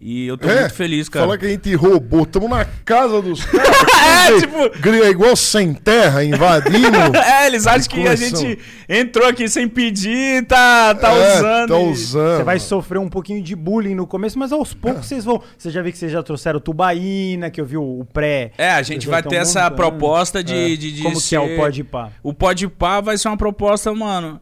E 0.00 0.28
eu 0.28 0.38
tô 0.38 0.48
É, 0.48 0.60
muito 0.60 0.74
feliz, 0.74 1.08
cara. 1.08 1.26
Fala 1.26 1.36
que 1.36 1.44
a 1.44 1.48
gente 1.48 1.74
roubou, 1.74 2.22
estamos 2.22 2.48
na 2.48 2.64
casa 2.84 3.20
dos 3.20 3.42
caras. 3.46 3.68
É, 4.30 4.38
tipo- 4.40 4.78
Gria 4.80 5.10
igual 5.10 5.34
sem 5.34 5.74
terra, 5.74 6.22
invadindo. 6.22 6.96
É, 7.18 7.48
eles 7.48 7.66
acham 7.66 7.88
que 7.88 8.06
a 8.06 8.14
gente 8.14 8.60
entrou 8.88 9.26
aqui 9.26 9.48
sem 9.48 9.66
pedir, 9.66 10.46
tá, 10.46 10.94
tá 10.94 11.10
É, 11.12 11.38
usando. 11.38 11.68
Tá 11.70 11.78
usando. 11.78 12.36
Você 12.38 12.42
vai 12.44 12.60
sofrer 12.60 12.98
um 13.00 13.08
pouquinho 13.08 13.42
de 13.42 13.56
bullying 13.56 13.96
no 13.96 14.06
começo, 14.06 14.38
mas 14.38 14.52
aos 14.52 14.72
poucos 14.72 15.04
vocês 15.06 15.24
vão. 15.24 15.42
Você 15.58 15.68
já 15.68 15.82
viu 15.82 15.90
que 15.90 15.98
vocês 15.98 16.12
já 16.12 16.22
trouxeram 16.22 16.60
tubaína, 16.60 17.50
que 17.50 17.60
eu 17.60 17.66
vi 17.66 17.76
o, 17.76 18.00
o 18.00 18.04
pré. 18.04 18.52
É, 18.56 18.70
a 18.70 18.82
gente 18.82 19.08
vai 19.08 19.20
ter 19.20 19.34
essa 19.36 19.62
montando. 19.64 19.76
proposta 19.76 20.44
de, 20.44 20.54
É. 20.54 20.76
de, 20.76 20.92
de 20.92 21.02
Como 21.02 21.20
que 21.20 21.34
é 21.34 21.40
o 21.40 21.56
Pode 21.56 21.82
Pá? 21.82 22.10
O 22.22 22.32
Podpah 22.32 23.00
vai 23.00 23.18
ser 23.18 23.26
uma 23.26 23.36
proposta, 23.36 23.92
mano, 23.92 24.40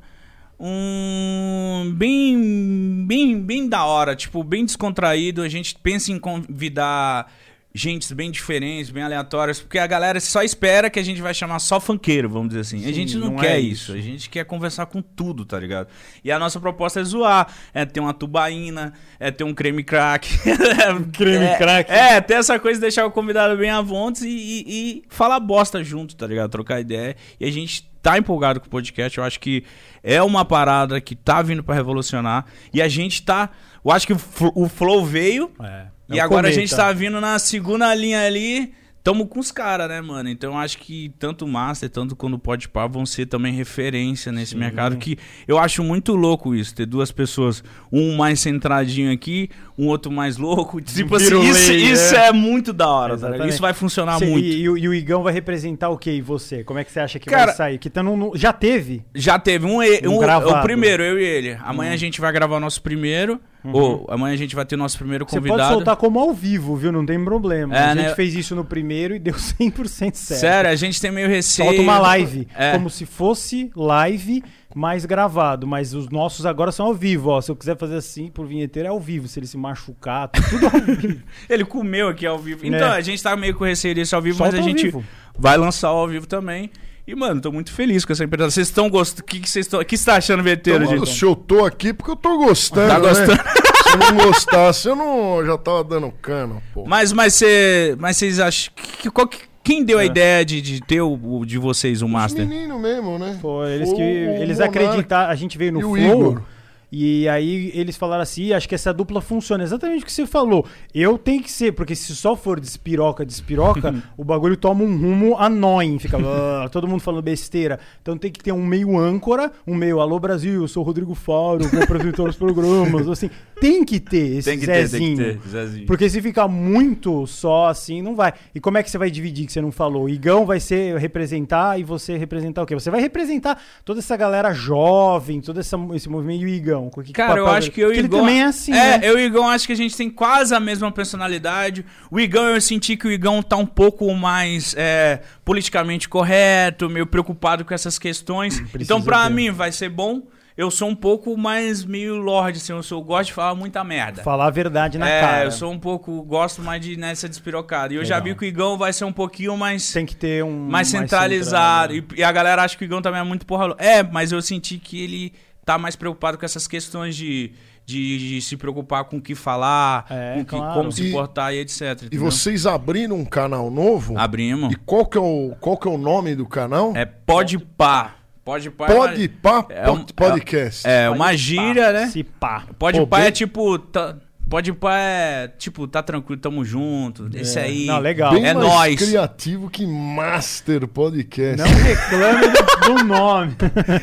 um 0.59 1.93
bem 1.95 3.05
bem 3.07 3.41
bem 3.41 3.69
da 3.69 3.85
hora, 3.85 4.17
tipo, 4.17 4.43
bem 4.43 4.65
descontraído. 4.65 5.43
A 5.43 5.49
gente 5.49 5.75
pensa 5.83 6.13
em 6.13 6.19
convidar 6.19 7.31
gente 7.77 8.15
bem 8.15 8.31
diferentes, 8.31 8.91
bem 8.91 9.03
aleatórias, 9.03 9.61
porque 9.61 9.79
a 9.79 9.87
galera 9.87 10.19
só 10.19 10.43
espera 10.43 10.89
que 10.89 10.99
a 10.99 11.03
gente 11.03 11.21
vai 11.21 11.35
chamar 11.35 11.59
só 11.59 11.79
funkeiro, 11.79 12.29
vamos 12.29 12.49
dizer 12.49 12.61
assim. 12.61 12.79
a 12.79 12.89
Sim, 12.89 12.93
gente 12.95 13.17
não, 13.19 13.31
não 13.31 13.37
quer 13.37 13.57
é 13.57 13.61
isso. 13.61 13.93
isso. 13.93 13.93
A 13.93 14.01
gente 14.01 14.31
quer 14.31 14.45
conversar 14.45 14.87
com 14.87 15.03
tudo, 15.03 15.45
tá 15.45 15.61
ligado? 15.61 15.89
E 16.25 16.33
a 16.33 16.39
nossa 16.39 16.59
proposta 16.59 17.01
é 17.01 17.05
zoar, 17.05 17.53
é 17.75 17.85
ter 17.85 18.01
uma 18.01 18.15
tubaína, 18.15 18.95
é 19.21 19.31
ter 19.31 19.45
um 19.45 19.53
creme 19.53 19.85
crack. 19.85 20.29
Creme 21.13 21.45
é, 21.45 21.59
crack. 21.59 21.91
É, 21.91 22.21
ter 22.21 22.35
essa 22.35 22.59
coisa 22.59 22.79
de 22.79 22.83
deixar 22.83 23.05
o 23.05 23.11
convidado 23.11 23.57
bem 23.57 23.71
à 23.71 23.81
vontade 23.81 24.27
e, 24.27 24.31
e, 24.31 24.65
e 24.69 25.03
falar 25.09 25.39
bosta 25.41 25.83
junto, 25.85 26.17
tá 26.17 26.27
ligado? 26.27 26.51
Trocar 26.51 26.81
ideia. 26.81 27.17
E 27.39 27.45
a 27.45 27.51
gente 27.51 27.89
tá 28.03 28.17
empolgado 28.17 28.61
com 28.61 28.67
o 28.67 28.71
podcast. 28.71 29.19
Eu 29.19 29.25
acho 29.25 29.41
que 29.41 29.65
é 30.03 30.23
uma 30.23 30.45
parada 30.45 31.01
que 31.01 31.17
tá 31.17 31.43
vindo 31.43 31.63
pra 31.63 31.75
revolucionar. 31.75 32.47
E 32.73 32.81
a 32.81 32.89
gente 32.89 33.23
tá. 33.23 33.51
Eu 33.85 33.91
acho 33.91 34.07
que 34.07 34.13
o 34.13 34.69
Flow 34.69 35.05
veio. 35.05 35.51
É. 35.61 35.96
E 36.09 36.19
É 36.19 36.23
o 36.23 36.25
agora 36.25 36.49
a 36.49 36.53
gente 36.53 36.75
tá 36.75 36.93
vindo 36.93 37.21
na 37.21 37.39
segunda 37.39 37.95
linha 37.95 38.25
ali. 38.25 38.73
Tamo 39.03 39.25
com 39.29 39.39
os 39.39 39.53
caras, 39.53 39.89
né, 39.89 40.01
mano? 40.01 40.29
Então 40.29 40.51
eu 40.55 40.59
acho 40.59 40.79
que 40.79 41.13
tanto 41.17 41.45
o 41.45 41.49
Master, 41.49 41.89
tanto 41.89 42.17
quando 42.17 42.35
o 42.35 42.39
Podpah 42.41 42.89
vão 42.89 43.07
ser 43.07 43.27
também 43.27 43.53
referência 43.55 44.33
nesse 44.33 44.57
mercado. 44.57 44.97
Que 44.97 45.17
eu 45.47 45.59
acho 45.61 45.85
muito 45.85 46.17
louco 46.17 46.57
isso, 46.57 46.75
ter 46.75 46.87
duas 46.87 47.13
pessoas, 47.13 47.63
um 47.93 48.17
mais 48.17 48.41
centradinho 48.41 49.13
aqui, 49.13 49.49
um 49.79 49.87
outro 49.87 50.11
mais 50.11 50.37
louco. 50.39 50.81
Tipo 50.81 51.15
assim, 51.15 51.27
Virulei, 51.27 51.51
isso, 51.53 51.73
isso 51.73 52.17
é. 52.17 52.33
muito 52.33 52.73
da 52.73 52.89
hora, 52.89 53.17
tá. 53.17 53.47
Isso 53.47 53.61
vai 53.61 53.73
funcionar 53.73 54.19
Cê- 54.19 54.27
muito. 54.27 54.45
E, 54.45 54.63
e 54.63 54.69
o- 54.69 54.77
e 54.95 54.99
Igão 54.99 55.23
vai 55.23 55.33
representar 55.33 55.89
o 55.91 55.97
que 55.97 56.11
e 56.11 56.21
você? 56.21 56.65
Como 56.65 56.81
é 56.81 56.83
que 56.83 56.91
você 56.91 56.99
acha 56.99 57.21
que 57.21 57.31
Cara- 57.31 57.47
vai 57.47 57.55
sair? 57.55 57.79
Que 57.79 57.89
tá 57.89 58.03
no, 58.03 58.33
já 58.35 58.53
teve? 58.53 59.05
Já 59.15 59.39
teve 59.39 59.67
um, 59.67 59.81
e- 59.85 60.01
Um 60.05 60.15
um- 60.21 60.49
o 60.51 60.63
primeiro, 60.63 61.05
eu 61.05 61.17
e 61.21 61.23
ele. 61.25 61.57
Amanhã 61.63 61.93
a 61.93 61.97
gente 61.97 62.21
vai 62.21 62.33
gravar 62.33 62.57
o 62.57 62.61
nosso 62.61 62.83
primeiro. 62.83 63.41
Ou 63.73 64.07
amanhã 64.09 64.35
a 64.35 64.37
gente 64.37 64.55
vai 64.55 64.65
ter 64.65 64.77
nosso 64.77 64.97
primeiro 64.99 65.25
Uhum. 65.25 65.29
Você 65.29 65.37
convidado. 65.37 65.59
pode 65.61 65.73
soltar 65.75 65.97
como 65.97 66.19
ao 66.21 66.33
vivo, 66.33 66.77
viu? 66.77 66.91
Não 66.93 67.05
tem 67.07 67.23
problema. 67.25 67.75
É, 67.77 67.85
a 67.85 67.95
gente 67.95 68.05
né? 68.09 68.15
fez 68.15 68.35
isso 68.35 68.55
no 68.55 68.65
primeiro 68.65 69.15
e 69.15 69.19
deu 69.19 69.35
100% 69.61 70.15
certo. 70.15 70.41
Sério, 70.41 70.71
a 70.71 70.75
gente 70.75 71.01
tem 71.01 71.11
meio 71.11 71.29
receio. 71.29 71.67
Solta 71.69 71.83
uma 71.83 71.99
live, 71.99 72.47
É. 72.55 72.73
como 72.73 72.89
se 72.91 73.07
fosse 73.07 73.71
live, 73.75 74.43
mais 74.75 75.05
gravado. 75.07 75.67
Mas 75.67 75.95
os 75.95 76.09
nossos 76.11 76.45
agora 76.47 76.71
são 76.73 76.87
ao 76.87 76.95
vivo, 76.95 77.31
ó. 77.31 77.41
Se 77.41 77.51
eu 77.51 77.57
quiser 77.57 77.77
fazer 77.77 77.97
assim 77.97 78.29
por 78.29 78.47
vinheteiro, 78.47 78.87
é 78.89 78.91
ao 78.91 79.01
vivo. 79.01 79.27
Se 79.29 79.39
ele 79.39 79.47
se 79.47 79.57
machucar, 79.57 80.29
tá 80.29 80.41
tudo 80.43 80.67
ao 80.67 80.81
vivo. 80.97 81.23
Ele 81.49 81.65
comeu 81.65 82.09
aqui 82.09 82.27
ao 82.27 82.39
vivo. 82.39 82.67
Então, 82.67 82.89
É. 82.93 82.97
a 82.97 83.01
gente 83.01 83.23
tá 83.23 83.35
meio 83.37 83.55
com 83.55 83.65
receio 83.65 83.95
desse 83.95 84.15
ao 84.15 84.21
vivo, 84.23 84.37
Solta 84.39 84.57
mas 84.57 84.65
a 84.65 84.69
gente 84.69 84.83
vivo. 84.85 85.05
vai 85.39 85.57
lançar 85.57 85.93
o 85.93 85.97
ao 85.97 86.09
vivo 86.09 86.27
também. 86.27 86.71
E, 87.07 87.15
mano, 87.15 87.41
tô 87.41 87.53
muito 87.53 87.73
feliz 87.73 88.05
com 88.05 88.13
essa 88.13 88.25
empresa. 88.25 88.51
Vocês 88.51 88.67
estão 88.67 88.91
gostando? 88.91 89.23
O 89.23 89.25
que 89.25 89.39
que 89.39 89.49
vocês 89.49 89.67
estão. 89.67 89.79
O 89.79 89.85
que 89.85 89.97
você 89.97 90.05
tá 90.05 90.17
achando, 90.17 90.43
Veteiro? 90.43 90.85
Então, 90.85 90.99
gente? 90.99 91.17
se 91.17 91.25
eu 91.25 91.37
tô 91.37 91.65
aqui 91.65 91.93
porque 91.93 92.11
eu 92.11 92.17
tô 92.17 92.37
gostando. 92.37 92.89
Tá 92.89 92.99
gostando? 92.99 93.37
Né? 93.37 93.45
Se 93.87 93.93
eu 93.93 93.99
não 93.99 94.25
gostasse, 94.25 94.89
eu 94.89 94.97
não 94.97 95.39
eu 95.39 95.47
já 95.47 95.57
tava 95.57 95.85
dando 95.85 96.11
cano, 96.21 96.61
pô. 96.75 96.85
Mas, 96.85 97.13
mas, 97.13 97.35
cê, 97.35 97.95
mas 98.01 98.17
vocês 98.17 98.41
acham. 98.41 98.73
Que, 98.75 99.09
qual 99.09 99.29
que, 99.29 99.39
Quem 99.63 99.85
deu 99.85 100.01
a 100.01 100.05
ideia 100.05 100.45
de, 100.45 100.61
de 100.61 100.81
ter 100.81 101.01
o, 101.01 101.45
de 101.45 101.59
vocês 101.59 102.03
o 102.03 102.07
Os 102.07 102.11
Master? 102.11 102.45
menino 102.45 102.77
mesmo, 102.77 103.17
né? 103.21 103.39
Foi, 103.41 103.71
eles 103.71 103.91
Foi 103.91 103.99
que 103.99 104.03
o 104.03 104.43
eles 104.43 104.61
acreditaram, 104.61 105.31
a 105.31 105.35
gente 105.37 105.57
veio 105.57 105.73
no 105.73 105.81
e 105.81 105.85
o 105.85 105.95
Flow. 105.95 106.43
E 106.91 107.29
aí 107.29 107.71
eles 107.75 107.97
falaram 107.97 108.23
assim, 108.23 108.53
acho 108.53 108.69
que 108.69 108.75
essa 108.75 108.93
dupla 108.95 109.21
funciona. 109.21 109.65
Exatamente 109.65 110.03
o 110.03 110.07
que 110.07 110.13
você 110.13 110.27
falou. 110.27 110.65
Eu 110.95 111.19
tenho 111.19 111.43
que 111.43 111.51
ser, 111.51 111.73
porque 111.73 111.95
se 111.95 112.15
só 112.15 112.37
for 112.37 112.61
despiroca, 112.61 113.25
despiroca, 113.27 113.95
o 114.17 114.25
bagulho 114.25 114.57
toma 114.57 114.85
um 114.85 114.97
rumo 114.97 115.37
annoying. 115.37 115.99
Fica 115.99 116.17
"Ah", 116.19 116.69
todo 116.71 116.87
mundo 116.87 117.01
falando 117.01 117.23
besteira. 117.23 117.81
Então 118.01 118.17
tem 118.17 118.31
que 118.31 118.43
ter 118.43 118.53
um 118.53 118.65
meio 118.65 118.97
âncora, 118.99 119.51
um 119.67 119.75
meio 119.75 120.01
Alô 120.01 120.19
Brasil, 120.21 120.63
eu 120.63 120.69
sou 120.69 120.83
o 120.83 120.87
Rodrigo 120.87 121.15
Faro, 121.15 121.67
vou 121.69 121.83
apresentar 121.83 122.23
os 122.23 122.37
programas. 122.37 123.09
Assim, 123.09 123.31
tem 123.61 123.85
que 123.85 123.99
ter 123.99 124.37
esse 124.39 124.49
Tem 124.51 124.59
que 124.59 124.67
ter, 124.67 124.87
Zezinho. 124.87 125.17
tem 125.17 125.35
que 125.37 125.43
ter, 125.43 125.49
Zezinho. 125.49 125.87
Porque 125.87 126.09
se 126.09 126.23
ficar 126.23 126.47
muito 126.49 127.27
só 127.27 127.67
assim, 127.67 128.01
não 128.01 128.15
vai. 128.15 128.33
E 128.55 128.61
como 128.61 128.79
é 128.79 128.83
que 128.83 128.91
você 128.91 128.99
vai 128.99 129.11
dividir 129.11 129.47
que 129.47 129.53
você 129.53 129.61
não 129.61 129.73
falou? 129.73 130.05
O 130.05 130.09
Igão 130.09 130.47
vai 130.47 130.61
ser 130.61 130.97
representar 130.99 131.79
e 131.81 131.83
você 131.85 132.17
representar 132.17 132.63
o 132.63 132.67
quê? 132.67 132.75
Você 132.75 132.91
vai 132.91 133.01
representar 133.01 133.61
toda 133.85 133.99
essa 133.99 134.17
galera 134.17 134.53
jovem, 134.53 135.41
todo 135.41 135.59
essa, 135.59 135.77
esse 135.95 136.09
movimento 136.09 136.43
e 136.43 136.45
o 136.45 136.49
Igão. 136.49 136.76
Com 136.91 137.03
que 137.03 137.13
Cara, 137.13 137.39
eu 137.41 137.47
acho 137.47 137.71
que 137.71 137.81
eu 137.81 137.89
e 137.89 137.97
o 137.97 137.99
ele 137.99 138.07
Igão. 138.07 138.21
também 138.21 138.43
é 138.43 138.45
assim, 138.45 138.73
É, 138.73 138.99
né? 138.99 139.01
eu 139.09 139.19
e 139.19 139.23
o 139.23 139.27
Igão 139.27 139.49
acho 139.49 139.67
que 139.67 139.73
a 139.73 139.77
gente 139.77 139.97
tem 139.97 140.11
quase 140.11 140.55
a 140.55 140.61
mesma 140.61 140.93
personalidade. 140.93 141.85
O 142.11 142.21
Igão, 142.21 142.45
eu 142.49 142.61
senti 142.61 142.97
que 142.97 143.09
o 143.09 143.11
Igão 143.11 143.43
tá 143.43 143.57
um 143.57 143.67
pouco 143.67 144.13
mais 144.15 144.75
é, 144.77 145.21
politicamente 145.45 146.09
correto, 146.09 146.89
meio 146.91 147.07
preocupado 147.07 147.65
com 147.65 147.73
essas 147.73 147.99
questões. 147.99 148.63
então, 148.79 149.01
pra 149.01 149.25
ter. 149.25 149.31
mim, 149.33 149.51
vai 149.51 149.73
ser 149.73 149.89
bom. 149.89 150.23
Eu 150.57 150.71
sou 150.71 150.89
um 150.89 150.95
pouco 150.95 151.37
mais 151.37 151.85
meio 151.85 152.17
lorde, 152.17 152.57
assim, 152.57 152.73
eu, 152.73 152.83
sou, 152.83 152.99
eu 153.01 153.05
gosto 153.05 153.27
de 153.27 153.35
falar 153.35 153.55
muita 153.55 153.85
merda. 153.85 154.23
Falar 154.23 154.47
a 154.47 154.51
verdade 154.51 154.97
na 154.97 155.07
é, 155.07 155.21
cara. 155.21 155.45
eu 155.45 155.51
sou 155.51 155.71
um 155.71 155.79
pouco, 155.79 156.23
gosto 156.23 156.63
mais 156.63 156.81
de 156.81 156.97
nessa 156.97 157.29
despirocada. 157.29 157.93
E 157.93 157.99
eu 157.99 158.05
já 158.07 158.15
Legal. 158.17 158.33
vi 158.33 158.39
que 158.39 158.45
o 158.47 158.49
Igão 158.49 158.79
vai 158.79 158.91
ser 158.91 159.05
um 159.05 159.13
pouquinho 159.13 159.55
mais 159.55 159.93
Tem 159.93 160.07
que 160.07 160.17
ter 160.17 160.43
um. 160.43 160.67
mais 160.67 160.89
centralizado. 160.89 161.93
centrado. 161.93 162.15
E, 162.17 162.21
e 162.21 162.25
a 162.25 162.33
galera 162.33 162.63
acha 162.63 162.75
que 162.75 162.85
o 162.85 162.87
Igão 162.87 163.03
também 163.03 163.21
é 163.21 163.25
muito 163.25 163.45
porra. 163.45 163.75
É, 163.77 164.03
mas 164.03 164.33
eu 164.33 164.41
senti 164.41 164.79
que 164.79 164.99
ele 165.05 165.35
tá 165.67 165.77
mais 165.77 165.95
preocupado 165.97 166.39
com 166.39 166.47
essas 166.47 166.67
questões 166.69 167.15
de, 167.17 167.53
de, 167.85 168.19
de 168.37 168.41
se 168.41 168.57
preocupar 168.57 169.05
com 169.05 169.17
o 169.19 169.21
que 169.21 169.35
falar, 169.35 170.07
É, 170.09 170.35
com 170.37 170.41
o 170.41 170.45
que- 170.45 170.51
claro. 170.57 170.75
como 170.75 170.93
se 170.93 171.09
E- 171.09 171.13
portar 171.13 171.53
e 171.53 171.59
etc. 171.59 171.81
E 171.81 171.93
entendeu? 172.07 172.21
vocês 172.31 172.65
abriram 172.67 173.17
um 173.17 173.25
canal 173.25 173.69
novo? 173.71 174.17
Abrimos. 174.17 174.73
E 174.73 174.77
qual 174.77 175.05
que, 175.05 175.19
é 175.19 175.21
o, 175.21 175.55
qual 175.61 175.77
que 175.77 175.87
é 175.87 175.91
o 175.91 175.99
nome 175.99 176.35
do 176.35 176.47
canal? 176.47 176.93
É 176.97 177.05
Pode 177.05 177.59
Pá. 177.59 178.15
Pode 178.45 178.71
Pá. 178.71 178.87
Pode 178.87 179.29
Pá 179.29 179.67
é 179.71 179.91
um- 179.91 179.97
Pod- 180.05 180.15
Podcast. 180.15 180.87
É, 180.87 181.11
uma 181.11 181.37
gíria, 181.37 181.93
né? 181.93 182.07
Se 182.07 182.23
pá. 182.23 182.65
Pode 182.79 183.05
Pá 183.07 183.21
é 183.23 183.33
tipo. 183.33 183.77
Tá, 183.77 184.17
pode 184.49 184.73
Pá 184.73 184.99
é 184.99 185.49
tipo, 185.59 185.87
tá 185.87 186.03
tranquilo, 186.03 186.41
tamo 186.41 186.65
junto. 186.65 187.29
Esse 187.35 187.59
aí. 187.59 187.87
Não, 187.87 187.99
legal. 187.99 188.33
Bem 188.33 188.47
é 188.47 188.55
mais 188.55 188.67
nóis. 188.67 188.97
criativo 188.97 189.71
que 189.71 189.87
Master 189.87 190.87
Podcast. 190.87 191.59
Não 191.59 191.83
reclame 191.83 192.47
do, 192.49 192.95
do 192.95 193.05
nome. 193.05 193.57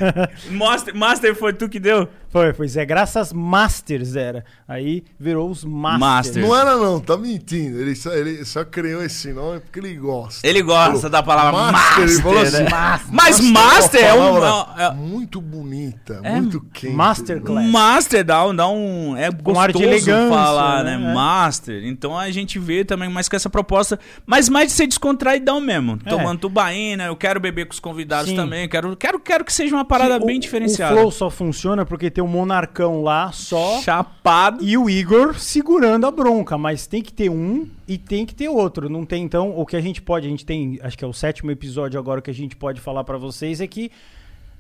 Master, 0.52 0.96
Master 0.96 1.36
foi 1.36 1.54
tu 1.54 1.70
que 1.70 1.80
deu? 1.80 2.08
Foi, 2.34 2.52
foi 2.54 2.68
Zé 2.68 2.84
Graças 2.84 3.32
Masters 3.32 4.16
era. 4.16 4.44
Aí 4.68 5.04
virou 5.20 5.50
os 5.52 5.64
Masters. 5.64 6.00
Masters. 6.02 6.48
Não 6.48 6.56
era 6.60 6.76
não, 6.76 7.00
tá 7.00 7.16
mentindo. 7.16 7.80
Ele 7.80 7.96
só, 7.96 8.12
ele 8.12 8.44
só 8.44 8.66
criou 8.66 9.04
esse 9.04 9.32
nome 9.32 9.60
porque 9.60 9.80
ele 9.80 9.94
gosta. 9.96 10.46
Ele 10.46 10.62
gosta 10.64 11.08
da 11.10 11.22
palavra 11.22 11.52
Master, 11.72 11.74
Master. 12.00 12.04
ele 12.10 12.22
falou 12.24 12.42
assim, 12.42 12.64
né? 12.64 12.70
Master. 12.72 13.14
Mas 13.14 13.40
Master 13.40 14.04
é 14.04 14.14
um. 14.16 14.34
palavra 14.34 14.84
é- 14.84 14.92
muito 14.96 15.40
bonita, 15.40 16.20
É 16.24 16.32
muito 16.42 16.60
quente. 16.74 16.96
Masterclass. 16.96 17.64
Um 17.66 17.70
master 17.72 18.26
dá 18.26 18.46
um, 18.48 18.56
dá 18.56 18.68
um. 18.68 19.16
É 19.16 19.32
Com 19.32 19.60
ar 19.60 19.68
de 19.72 19.74
gostoso 19.74 19.84
elegância, 20.10 20.30
falar, 20.36 20.84
né? 20.84 20.98
né? 20.98 21.12
É. 21.12 21.14
Master. 21.14 21.84
Então 21.86 22.18
a 22.18 22.32
gente 22.32 22.58
vê 22.58 22.84
também 22.84 23.10
mais 23.10 23.30
com 23.30 23.36
essa 23.36 23.50
proposta, 23.50 24.00
mas 24.26 24.50
mais 24.50 24.70
de 24.70 24.74
ser 24.74 24.88
descontraidão 24.88 25.62
mesmo. 25.62 26.00
É. 26.04 26.10
Tomando 26.10 26.40
tubaína, 26.40 27.04
eu 27.06 27.16
quero 27.16 27.40
beber 27.40 27.66
com 27.68 27.74
os 27.74 27.80
convidados 27.80 28.30
Sim. 28.32 28.36
também. 28.36 28.68
Quero, 28.68 28.96
quero, 28.98 29.20
quero 29.20 29.46
que 29.46 29.54
seja 29.54 29.76
uma 29.76 29.86
parada 29.86 30.20
Que 30.20 30.26
bem 30.26 30.38
o- 30.38 30.42
diferenciada. 30.42 30.96
O 30.96 30.98
Flow 30.98 31.12
só 31.12 31.30
funciona 31.30 31.86
porque 31.86 32.10
tem 32.10 32.23
o 32.24 32.28
Monarcão 32.28 33.04
lá 33.04 33.32
só. 33.32 33.82
Chapado. 33.82 34.64
E 34.64 34.78
o 34.78 34.90
Igor 34.90 35.38
segurando 35.38 36.06
a 36.06 36.12
bronca, 36.12 36.58
mas 36.58 36.88
tem 36.88 37.02
que 37.02 37.14
ter 37.14 37.30
um 37.30 37.68
e 37.88 37.98
tem 37.98 38.26
que 38.26 38.34
ter 38.34 38.50
outro. 38.50 38.90
Não 38.90 39.06
tem, 39.06 39.24
então, 39.24 39.58
o 39.58 39.66
que 39.66 39.76
a 39.76 39.82
gente 39.82 40.02
pode, 40.02 40.28
a 40.28 40.30
gente 40.30 40.46
tem, 40.46 40.80
acho 40.82 40.98
que 40.98 41.04
é 41.04 41.08
o 41.08 41.14
sétimo 41.14 41.52
episódio 41.52 42.00
agora 42.00 42.22
que 42.22 42.32
a 42.32 42.34
gente 42.34 42.56
pode 42.56 42.82
falar 42.82 43.04
pra 43.04 43.18
vocês 43.18 43.62
é 43.62 43.68
que 43.68 43.92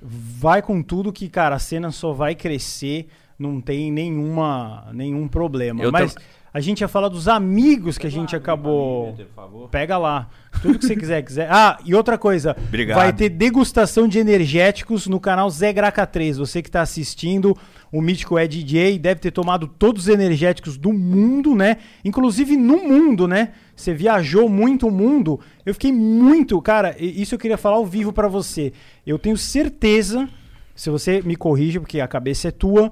vai 0.01 0.61
com 0.61 0.83
tudo 0.83 1.13
que, 1.13 1.29
cara, 1.29 1.55
a 1.55 1.59
cena 1.59 1.91
só 1.91 2.11
vai 2.11 2.35
crescer, 2.35 3.07
não 3.39 3.61
tem 3.61 3.91
nenhuma, 3.91 4.89
nenhum 4.93 5.27
problema. 5.27 5.81
Eu 5.81 5.91
mas 5.91 6.15
a 6.53 6.59
gente 6.59 6.81
ia 6.81 6.87
falar 6.87 7.09
dos 7.09 7.27
amigos 7.27 7.97
que 7.97 8.05
a 8.05 8.11
gente 8.11 8.35
acabou. 8.35 9.15
Pega 9.71 9.97
lá. 9.97 10.29
Tudo 10.61 10.77
que 10.77 10.85
você 10.85 10.95
quiser, 10.95 11.21
quiser. 11.23 11.47
Ah, 11.51 11.79
e 11.83 11.95
outra 11.95 12.17
coisa. 12.17 12.55
Obrigado. 12.67 12.95
Vai 12.97 13.11
ter 13.11 13.29
degustação 13.29 14.07
de 14.07 14.19
energéticos 14.19 15.07
no 15.07 15.19
canal 15.19 15.49
Zé 15.49 15.73
Graca 15.73 16.05
3. 16.05 16.37
Você 16.37 16.61
que 16.61 16.69
tá 16.69 16.81
assistindo, 16.81 17.57
o 17.91 17.99
Mítico 18.01 18.37
é 18.37 18.47
DJ, 18.47 18.99
deve 18.99 19.19
ter 19.19 19.31
tomado 19.31 19.67
todos 19.67 20.03
os 20.03 20.07
energéticos 20.09 20.77
do 20.77 20.93
mundo, 20.93 21.55
né? 21.55 21.77
Inclusive 22.05 22.55
no 22.55 22.77
mundo, 22.87 23.27
né? 23.27 23.53
Você 23.75 23.93
viajou 23.93 24.47
muito 24.47 24.87
o 24.87 24.91
mundo. 24.91 25.39
Eu 25.65 25.73
fiquei 25.73 25.91
muito, 25.91 26.61
cara, 26.61 26.95
e- 26.99 27.19
isso 27.21 27.33
eu 27.33 27.39
queria 27.39 27.57
falar 27.57 27.77
ao 27.77 27.85
vivo 27.85 28.13
pra 28.13 28.27
você. 28.27 28.71
Eu 29.07 29.17
tenho 29.17 29.35
certeza, 29.37 30.29
se 30.75 30.89
você 30.91 31.19
me 31.23 31.35
corrija, 31.35 31.79
porque 31.79 31.99
a 31.99 32.07
cabeça 32.07 32.49
é 32.49 32.51
tua, 32.51 32.91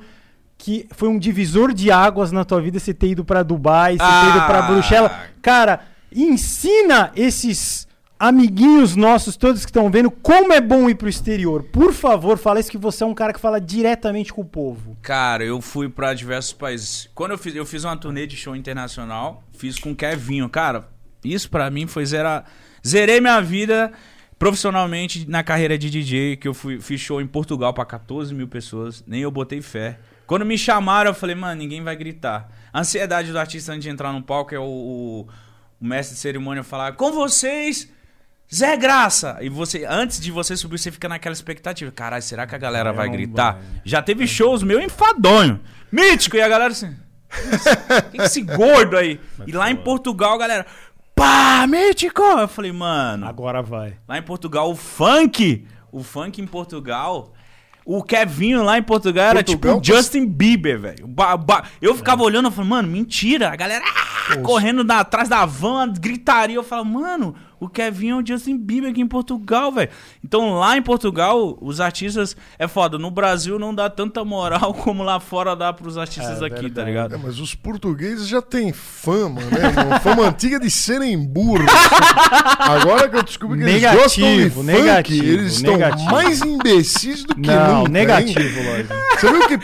que 0.63 0.85
foi 0.91 1.09
um 1.09 1.17
divisor 1.17 1.73
de 1.73 1.89
águas 1.91 2.31
na 2.31 2.45
tua 2.45 2.61
vida 2.61 2.77
você 2.79 2.93
ter 2.93 3.07
ido 3.07 3.25
pra 3.25 3.41
Dubai, 3.41 3.93
você 3.93 3.97
ter 3.97 4.29
ido 4.37 4.45
pra 4.45 4.59
Ah. 4.59 4.61
Bruxelas. 4.61 5.11
Cara, 5.41 5.81
ensina 6.13 7.11
esses 7.15 7.87
amiguinhos 8.19 8.95
nossos, 8.95 9.35
todos 9.35 9.65
que 9.65 9.71
estão 9.71 9.89
vendo, 9.89 10.11
como 10.11 10.53
é 10.53 10.61
bom 10.61 10.87
ir 10.87 10.93
pro 10.93 11.09
exterior. 11.09 11.63
Por 11.63 11.91
favor, 11.91 12.37
fala 12.37 12.59
isso 12.59 12.69
que 12.69 12.77
você 12.77 13.03
é 13.03 13.07
um 13.07 13.13
cara 13.15 13.33
que 13.33 13.39
fala 13.39 13.59
diretamente 13.59 14.31
com 14.31 14.41
o 14.41 14.45
povo. 14.45 14.95
Cara, 15.01 15.43
eu 15.43 15.59
fui 15.61 15.89
pra 15.89 16.13
diversos 16.13 16.53
países. 16.53 17.09
Quando 17.15 17.31
eu 17.31 17.37
fiz, 17.39 17.55
eu 17.55 17.65
fiz 17.65 17.83
uma 17.83 17.97
turnê 17.97 18.27
de 18.27 18.37
show 18.37 18.55
internacional, 18.55 19.43
fiz 19.57 19.79
com 19.79 19.91
o 19.93 19.95
Kevinho. 19.95 20.47
Cara, 20.47 20.87
isso 21.25 21.49
pra 21.49 21.71
mim 21.71 21.87
foi 21.87 22.05
zerar. 22.05 22.45
Zerei 22.87 23.19
minha 23.19 23.41
vida 23.41 23.91
profissionalmente 24.37 25.27
na 25.27 25.41
carreira 25.43 25.75
de 25.75 25.89
DJ, 25.89 26.35
que 26.35 26.47
eu 26.47 26.53
fui, 26.53 26.79
fiz 26.79 27.01
show 27.01 27.19
em 27.19 27.27
Portugal 27.27 27.73
pra 27.73 27.83
14 27.85 28.33
mil 28.33 28.47
pessoas, 28.47 29.03
nem 29.07 29.21
eu 29.21 29.31
botei 29.31 29.61
fé. 29.61 29.97
Quando 30.25 30.45
me 30.45 30.57
chamaram, 30.57 31.11
eu 31.11 31.15
falei, 31.15 31.35
mano, 31.35 31.61
ninguém 31.61 31.83
vai 31.83 31.95
gritar. 31.95 32.49
A 32.71 32.79
ansiedade 32.79 33.31
do 33.31 33.39
artista 33.39 33.71
antes 33.71 33.83
de 33.83 33.89
entrar 33.89 34.13
no 34.13 34.21
palco 34.21 34.55
é 34.55 34.59
o, 34.59 34.63
o, 34.63 35.27
o 35.81 35.85
mestre 35.85 36.15
de 36.15 36.21
cerimônia 36.21 36.63
falar, 36.63 36.93
com 36.93 37.11
vocês, 37.11 37.89
Zé 38.53 38.75
Graça! 38.75 39.37
E 39.39 39.47
você, 39.47 39.85
antes 39.89 40.19
de 40.19 40.29
você 40.29 40.57
subir, 40.57 40.77
você 40.77 40.91
fica 40.91 41.07
naquela 41.07 41.31
expectativa. 41.31 41.89
Caralho, 41.89 42.21
será 42.21 42.45
que 42.45 42.53
a 42.53 42.57
galera 42.57 42.91
vai 42.91 43.07
não 43.07 43.13
gritar? 43.13 43.61
Já 43.85 44.01
teve 44.01 44.27
shows 44.27 44.61
meu 44.61 44.81
enfadonho. 44.81 45.59
Mítico! 45.89 46.35
E 46.35 46.41
a 46.41 46.49
galera 46.49 46.73
assim. 46.73 46.93
Quem 48.11 48.11
que 48.11 48.21
é 48.21 48.25
esse 48.25 48.41
gordo 48.43 48.97
aí? 48.97 49.21
E 49.47 49.53
lá 49.53 49.71
em 49.71 49.75
Portugal, 49.77 50.33
a 50.33 50.37
galera. 50.37 50.65
Pá, 51.15 51.65
mítico! 51.65 52.21
Eu 52.21 52.47
falei, 52.49 52.73
mano. 52.73 53.25
Agora 53.25 53.61
vai. 53.61 53.97
Lá 54.05 54.17
em 54.17 54.23
Portugal, 54.23 54.69
o 54.69 54.75
funk. 54.75 55.65
O 55.89 56.03
funk 56.03 56.41
em 56.41 56.47
Portugal. 56.47 57.33
O 57.85 58.03
Kevinho 58.03 58.63
lá 58.63 58.77
em 58.77 58.83
Portugal 58.83 59.25
era 59.25 59.43
Portugal, 59.43 59.81
tipo 59.81 59.93
o 59.93 59.95
Justin 59.95 60.25
Bieber, 60.25 60.79
velho. 60.79 61.09
Eu 61.81 61.95
ficava 61.95 62.23
olhando 62.23 62.49
e 62.49 62.51
falei, 62.51 62.69
mano, 62.69 62.87
mentira. 62.87 63.49
A 63.49 63.55
galera 63.55 63.83
ah, 63.85 64.37
correndo 64.37 64.83
da- 64.83 64.99
atrás 64.99 65.27
da 65.27 65.45
van, 65.45 65.91
gritaria. 65.91 66.55
Eu 66.55 66.63
falava, 66.63 66.87
mano, 66.87 67.35
o 67.61 67.69
Kevinho 67.69 68.17
é 68.19 68.21
o 68.21 68.25
Justin 68.27 68.57
Bieber 68.57 68.89
aqui 68.91 68.99
em 69.01 69.07
Portugal, 69.07 69.71
velho. 69.71 69.89
Então 70.25 70.55
lá 70.55 70.75
em 70.75 70.81
Portugal, 70.81 71.57
os 71.61 71.79
artistas 71.79 72.35
é 72.59 72.67
foda. 72.67 72.97
No 72.97 73.09
Brasil 73.11 73.57
não 73.59 73.73
dá 73.73 73.89
tanta 73.89 74.25
moral 74.25 74.73
como 74.83 75.03
lá 75.03 75.19
fora 75.19 75.55
dá 75.55 75.71
pros 75.71 75.97
artistas 75.97 76.41
É, 76.41 76.45
aqui, 76.47 76.55
tá 76.69 76.83
verdade. 76.83 76.87
ligado? 76.87 77.15
É, 77.15 77.17
mas 77.17 77.39
os 77.39 77.55
portugueses 77.55 78.27
já 78.27 78.41
têm 78.41 78.73
fama, 78.73 79.39
né, 79.41 79.67
irmão? 79.67 79.99
Fama 80.01 80.27
antiga 80.27 80.59
de 80.59 80.69
serem 80.71 81.17
burros. 81.17 81.65
Agora 82.59 83.07
que 83.07 83.15
eu 83.17 83.23
descobri 83.23 83.59
que 83.59 83.63
eles 83.63 83.73
Negativo, 83.81 84.03
gostam 84.03 84.37
de 84.37 84.49
funk, 84.49 84.65
negativo, 84.65 85.25
eles 85.25 85.53
estão 85.53 85.73
negativo. 85.73 86.11
mais 86.11 86.41
imbecis 86.41 87.23
do 87.23 87.35
que 87.35 87.47
Não, 87.47 87.77
nunca. 87.83 87.87
hein? 87.87 87.91
negativo, 87.91 88.63
Lorde. 88.63 88.89
Você 89.19 89.31
viu 89.31 89.47
que 89.47 89.57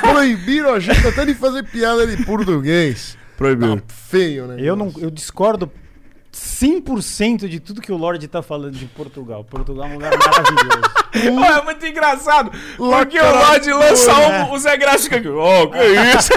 proibiram 0.00 0.74
a 0.74 0.80
gente 0.80 1.06
até 1.06 1.24
de 1.24 1.34
fazer 1.34 1.62
piada 1.64 2.06
de 2.06 2.24
português. 2.24 3.16
Proibiu. 3.36 3.76
Tá 3.76 3.82
feio, 4.08 4.46
né? 4.48 4.56
Eu, 4.58 4.74
não, 4.74 4.92
eu 4.98 5.10
discordo 5.10 5.70
100% 6.38 7.48
de 7.48 7.60
tudo 7.60 7.80
que 7.80 7.92
o 7.92 7.96
Lorde 7.96 8.26
tá 8.28 8.42
falando 8.42 8.72
de 8.72 8.86
Portugal. 8.86 9.44
Portugal 9.44 9.86
é 9.86 9.90
um 9.90 9.94
lugar 9.94 10.12
maravilhoso. 10.16 10.98
É 11.10 11.62
muito 11.64 11.84
engraçado. 11.86 12.50
Porque 12.76 13.18
o 13.18 13.34
Lorde 13.34 13.72
lança 13.72 14.12
né? 14.14 14.44
um, 14.44 14.52
o 14.52 14.58
Zé 14.58 14.76
Graça 14.76 15.04
fica 15.04 15.16
aqui. 15.16 15.26
Ó, 15.28 15.66
que 15.66 15.78
isso? 16.18 16.30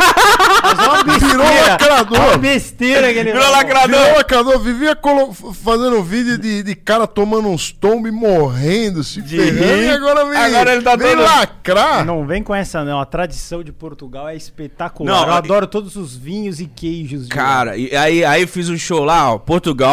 Mas 0.63 0.79
é 0.79 0.87
uma 0.87 1.03
besteira. 1.03 1.27
Virou 1.27 1.67
lacrador. 1.67 2.17
É 2.17 2.21
uma 2.29 2.37
besteira 2.37 3.13
que 3.13 3.19
ele 3.19 3.31
Virou 3.33 3.41
falou. 3.43 3.57
lacrador. 3.57 3.99
Virou 3.99 4.15
lacrador, 4.17 4.59
vivia 4.59 4.95
colo- 4.95 5.33
fazendo 5.33 6.01
vídeo 6.01 6.37
de, 6.37 6.63
de 6.63 6.73
cara 6.73 7.05
tomando 7.05 7.49
uns 7.49 7.69
tombos 7.71 8.09
e 8.09 8.11
morrendo, 8.13 9.03
se 9.03 9.21
ferrando, 9.21 9.83
e 9.83 9.89
agora 9.89 10.25
vem, 10.25 10.37
Agora 10.37 10.73
ele 10.73 10.81
tá 10.83 10.95
vem 10.95 11.15
todo- 11.15 11.21
lacrar. 11.23 12.05
Não 12.05 12.25
vem 12.25 12.41
com 12.41 12.55
essa, 12.55 12.83
não. 12.83 12.99
A 13.01 13.05
tradição 13.05 13.61
de 13.61 13.73
Portugal 13.73 14.29
é 14.29 14.35
espetacular. 14.37 15.11
Não, 15.13 15.27
eu 15.27 15.33
e- 15.33 15.37
adoro 15.37 15.67
todos 15.67 15.97
os 15.97 16.15
vinhos 16.15 16.61
e 16.61 16.65
queijos. 16.65 17.23
de. 17.27 17.29
Cara, 17.35 17.75
e 17.75 17.93
aí, 17.95 18.23
aí 18.23 18.41
eu 18.43 18.47
fiz 18.47 18.69
um 18.69 18.77
show 18.77 19.03
lá, 19.03 19.33
ó, 19.33 19.37
Portugal. 19.37 19.90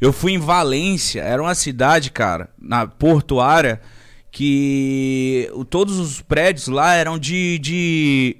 Eu 0.00 0.12
fui 0.12 0.32
em 0.32 0.38
Valência, 0.38 1.20
era 1.20 1.42
uma 1.42 1.54
cidade, 1.54 2.10
cara, 2.10 2.48
na 2.58 2.86
portuária, 2.86 3.80
que 4.30 5.50
todos 5.68 5.98
os 5.98 6.20
prédios 6.22 6.68
lá 6.68 6.94
eram 6.94 7.18
de, 7.18 7.58
de, 7.58 8.36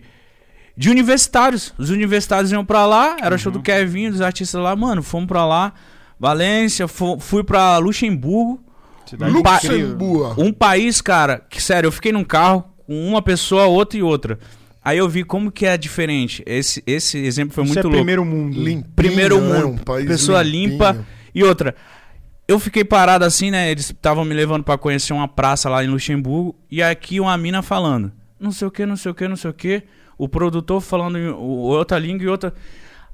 de 0.76 0.88
universitários. 0.90 1.74
Os 1.78 1.90
universitários 1.90 2.50
iam 2.52 2.64
pra 2.64 2.86
lá, 2.86 3.16
era 3.20 3.36
show 3.36 3.52
do 3.52 3.60
Kevin, 3.60 4.10
dos 4.10 4.20
artistas 4.20 4.60
lá, 4.60 4.74
mano, 4.74 5.02
fomos 5.02 5.28
pra 5.28 5.44
lá. 5.44 5.72
Valência, 6.18 6.86
fu- 6.88 7.18
fui 7.18 7.42
pra 7.44 7.78
Luxemburgo. 7.78 8.60
Cidade 9.06 9.32
Um. 9.32 9.42
Luxemburgo. 9.42 10.42
Um 10.42 10.52
país, 10.52 11.00
cara, 11.00 11.44
que 11.50 11.62
sério, 11.62 11.88
eu 11.88 11.92
fiquei 11.92 12.12
num 12.12 12.24
carro 12.24 12.64
com 12.86 13.08
uma 13.08 13.20
pessoa, 13.22 13.64
outra 13.66 13.98
e 13.98 14.02
outra. 14.02 14.38
Aí 14.82 14.96
eu 14.98 15.08
vi 15.08 15.24
como 15.24 15.50
que 15.52 15.66
é 15.66 15.76
diferente. 15.76 16.42
Esse, 16.46 16.82
esse 16.86 17.18
exemplo 17.18 17.52
foi 17.54 17.64
Isso 17.64 17.74
muito 17.74 17.80
é 17.80 17.82
louco. 17.82 17.96
primeiro 17.98 18.24
mundo. 18.24 18.58
Limpinho, 18.58 18.92
Primeiro 18.96 19.40
né? 19.40 19.58
mundo, 19.62 19.68
Um 19.74 19.78
país 19.78 20.06
pessoa 20.06 20.42
limpinho. 20.42 20.70
limpa. 20.72 21.06
E 21.34 21.44
outra, 21.44 21.74
eu 22.48 22.58
fiquei 22.58 22.82
parado 22.84 23.24
assim, 23.24 23.50
né? 23.50 23.70
Eles 23.70 23.86
estavam 23.90 24.24
me 24.24 24.34
levando 24.34 24.64
pra 24.64 24.78
conhecer 24.78 25.12
uma 25.12 25.28
praça 25.28 25.68
lá 25.68 25.84
em 25.84 25.88
Luxemburgo. 25.88 26.56
E 26.70 26.82
aqui 26.82 27.20
uma 27.20 27.36
mina 27.36 27.60
falando, 27.62 28.10
não 28.38 28.50
sei 28.52 28.66
o 28.68 28.70
que, 28.70 28.86
não 28.86 28.96
sei 28.96 29.10
o 29.12 29.14
que, 29.14 29.28
não 29.28 29.36
sei 29.36 29.50
o 29.50 29.54
que. 29.54 29.82
O 30.16 30.28
produtor 30.28 30.80
falando 30.80 31.18
outra 31.38 31.98
língua 31.98 32.24
e 32.24 32.28
outra. 32.28 32.54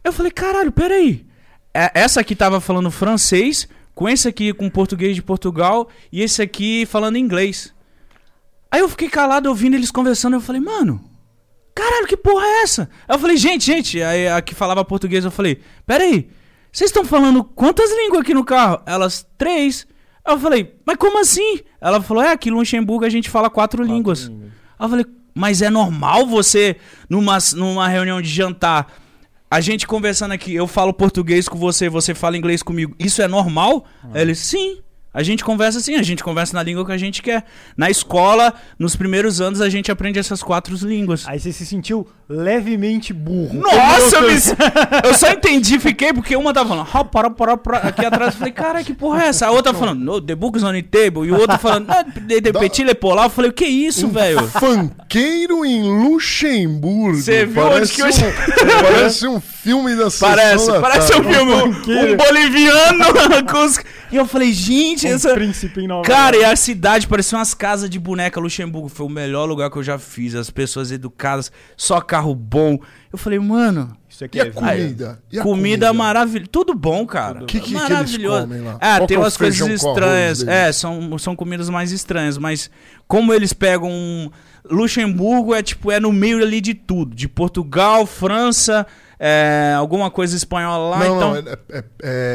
Eu 0.04 0.12
falei, 0.12 0.30
caralho, 0.30 0.70
peraí. 0.70 1.26
É, 1.74 1.90
Essa 1.94 2.20
aqui 2.20 2.34
tava 2.36 2.60
falando 2.60 2.90
francês, 2.92 3.68
com 3.94 4.08
esse 4.08 4.28
aqui 4.28 4.52
com 4.52 4.70
português 4.70 5.14
de 5.16 5.22
Portugal 5.22 5.88
e 6.12 6.22
esse 6.22 6.40
aqui 6.40 6.86
falando 6.86 7.18
inglês. 7.18 7.74
Aí 8.70 8.80
eu 8.80 8.88
fiquei 8.88 9.08
calado 9.08 9.48
ouvindo 9.48 9.74
eles 9.74 9.90
conversando. 9.90 10.34
Eu 10.34 10.40
falei, 10.40 10.60
mano, 10.60 11.00
caralho, 11.76 12.06
que 12.06 12.16
porra 12.16 12.44
é 12.44 12.62
essa? 12.62 12.88
Aí 13.06 13.14
eu 13.14 13.18
falei, 13.18 13.36
gente, 13.36 13.66
gente. 13.66 14.02
Aí 14.02 14.26
a 14.26 14.40
que 14.40 14.54
falava 14.54 14.82
português, 14.84 15.24
eu 15.24 15.30
falei, 15.30 15.60
peraí, 15.86 16.28
vocês 16.72 16.88
estão 16.88 17.04
falando 17.04 17.44
quantas 17.44 17.90
línguas 17.90 18.22
aqui 18.22 18.32
no 18.32 18.44
carro? 18.44 18.80
Elas, 18.86 19.26
três. 19.36 19.86
Aí 20.24 20.34
eu 20.34 20.38
falei, 20.40 20.74
mas 20.84 20.96
como 20.96 21.20
assim? 21.20 21.60
Ela 21.80 22.00
falou, 22.00 22.22
é, 22.22 22.32
aqui 22.32 22.48
em 22.48 22.52
Luxemburgo 22.52 23.04
a 23.04 23.10
gente 23.10 23.28
fala 23.28 23.50
quatro, 23.50 23.82
línguas. 23.82 24.24
línguas. 24.24 24.52
Aí 24.78 24.86
eu 24.86 24.88
falei, 24.88 25.06
mas 25.34 25.60
é 25.60 25.68
normal 25.68 26.26
você, 26.26 26.76
numa, 27.10 27.36
numa 27.54 27.86
reunião 27.88 28.22
de 28.22 28.28
jantar, 28.28 28.90
a 29.50 29.60
gente 29.60 29.86
conversando 29.86 30.32
aqui, 30.32 30.54
eu 30.54 30.66
falo 30.66 30.92
português 30.92 31.48
com 31.48 31.58
você, 31.58 31.88
você 31.88 32.14
fala 32.14 32.36
inglês 32.36 32.62
comigo, 32.62 32.96
isso 32.98 33.20
é 33.20 33.28
normal? 33.28 33.84
Aí 34.12 34.22
Ele, 34.22 34.34
sim. 34.34 34.78
A 35.16 35.22
gente 35.22 35.42
conversa 35.42 35.78
assim, 35.78 35.94
a 35.94 36.02
gente 36.02 36.22
conversa 36.22 36.54
na 36.54 36.62
língua 36.62 36.84
que 36.84 36.92
a 36.92 36.98
gente 36.98 37.22
quer. 37.22 37.42
Na 37.74 37.88
escola, 37.88 38.52
nos 38.78 38.94
primeiros 38.94 39.40
anos, 39.40 39.62
a 39.62 39.70
gente 39.70 39.90
aprende 39.90 40.18
essas 40.18 40.42
quatro 40.42 40.76
línguas. 40.86 41.24
Aí 41.26 41.40
você 41.40 41.54
se 41.54 41.64
sentiu 41.64 42.06
levemente 42.28 43.14
burro. 43.14 43.54
Nossa, 43.54 44.16
eu, 44.16 44.22
me... 44.22 44.34
eu 45.08 45.14
só 45.14 45.30
entendi, 45.30 45.78
fiquei, 45.78 46.12
porque 46.12 46.36
uma 46.36 46.52
tava 46.52 46.68
falando, 46.68 46.88
"Hó, 46.92 47.02
pará, 47.04 47.30
pará, 47.30 47.56
pará", 47.56 47.78
aqui 47.78 48.04
atrás, 48.04 48.34
eu 48.34 48.38
falei, 48.40 48.52
cara, 48.52 48.84
que 48.84 48.92
porra 48.92 49.22
é 49.22 49.28
essa? 49.28 49.46
A 49.46 49.50
outra 49.52 49.72
falando, 49.72 50.00
no, 50.04 50.20
the 50.20 50.34
book 50.34 50.58
is 50.58 50.62
on 50.64 50.72
the 50.72 50.82
table, 50.82 51.26
e 51.26 51.30
o 51.32 51.38
outro 51.38 51.56
falando, 51.58 51.88
"Ah, 51.90 52.02
de, 52.02 52.40
de 52.40 52.52
petit 52.52 52.84
le 52.84 52.94
polar, 52.94 53.24
eu 53.26 53.30
falei, 53.30 53.50
o 53.50 53.54
que 53.54 53.64
é 53.64 53.68
isso, 53.68 54.08
velho? 54.08 54.46
Funkeiro 54.48 55.64
em 55.64 55.82
Luxemburgo. 55.82 57.16
Você 57.16 57.46
viu 57.46 57.62
onde 57.66 57.90
que 57.90 58.02
eu- 58.02 58.06
um, 58.06 58.10
Parece 58.82 59.26
um 59.26 59.40
filme 59.40 59.94
da 59.96 60.08
Parece, 60.10 60.66
da 60.66 60.80
parece 60.80 61.14
um 61.14 61.24
filme, 61.24 61.52
um 61.52 62.16
boliviano 62.16 63.04
com 63.50 63.64
os... 63.64 63.78
E 64.10 64.16
eu 64.16 64.26
falei, 64.26 64.52
gente, 64.52 65.05
Um 65.12 65.14
essa... 65.14 65.34
príncipe 65.34 65.80
em 65.80 65.86
Nova 65.88 66.02
Cara, 66.02 66.36
e 66.36 66.44
a 66.44 66.54
cidade 66.56 67.06
parecia 67.06 67.38
umas 67.38 67.54
casas 67.54 67.88
de 67.90 67.98
boneca 67.98 68.38
Luxemburgo. 68.40 68.88
Foi 68.88 69.06
o 69.06 69.08
melhor 69.08 69.44
lugar 69.46 69.70
que 69.70 69.76
eu 69.76 69.82
já 69.82 69.98
fiz. 69.98 70.34
As 70.34 70.50
pessoas 70.50 70.90
educadas, 70.92 71.50
só 71.76 72.00
carro 72.00 72.34
bom. 72.34 72.78
Eu 73.12 73.18
falei, 73.18 73.38
mano, 73.38 73.96
Isso 74.08 74.24
aqui 74.24 74.38
E 74.38 74.40
a 74.40 74.44
é 74.46 74.50
comida? 74.50 75.22
E 75.30 75.38
a 75.38 75.42
comida 75.42 75.92
maravilhosa. 75.92 76.48
Tudo 76.50 76.74
bom, 76.74 77.06
cara. 77.06 77.40
Que- 77.40 77.58
que- 77.58 77.60
que 77.60 77.70
eles 77.74 77.82
Maravilhoso. 77.82 78.40
comem 78.42 78.60
lá? 78.62 78.78
Ah, 78.80 78.96
Qual 78.98 79.06
tem 79.06 79.06
que 79.08 79.14
é 79.14 79.18
o 79.18 79.20
umas 79.22 79.36
coisas 79.36 79.68
estranhas. 79.68 80.42
É, 80.46 80.72
são, 80.72 81.18
são 81.18 81.36
comidas 81.36 81.68
mais 81.68 81.92
estranhas. 81.92 82.38
Mas 82.38 82.70
como 83.06 83.32
eles 83.34 83.52
pegam. 83.52 83.90
um- 83.90 84.30
Luxemburgo 84.68 85.54
é 85.54 85.62
tipo, 85.62 85.90
é 85.92 86.00
no 86.00 86.12
meio 86.12 86.42
ali 86.42 86.60
de 86.60 86.74
tudo. 86.74 87.14
De 87.14 87.28
Portugal, 87.28 88.04
França, 88.04 88.86
é, 89.18 89.74
alguma 89.78 90.10
coisa 90.10 90.36
espanhola 90.36 90.90
lá. 90.90 90.98
Não, 90.98 91.16
então... 91.16 91.30
não, 91.30 91.38
é, 91.38 91.56
é- 91.78 91.84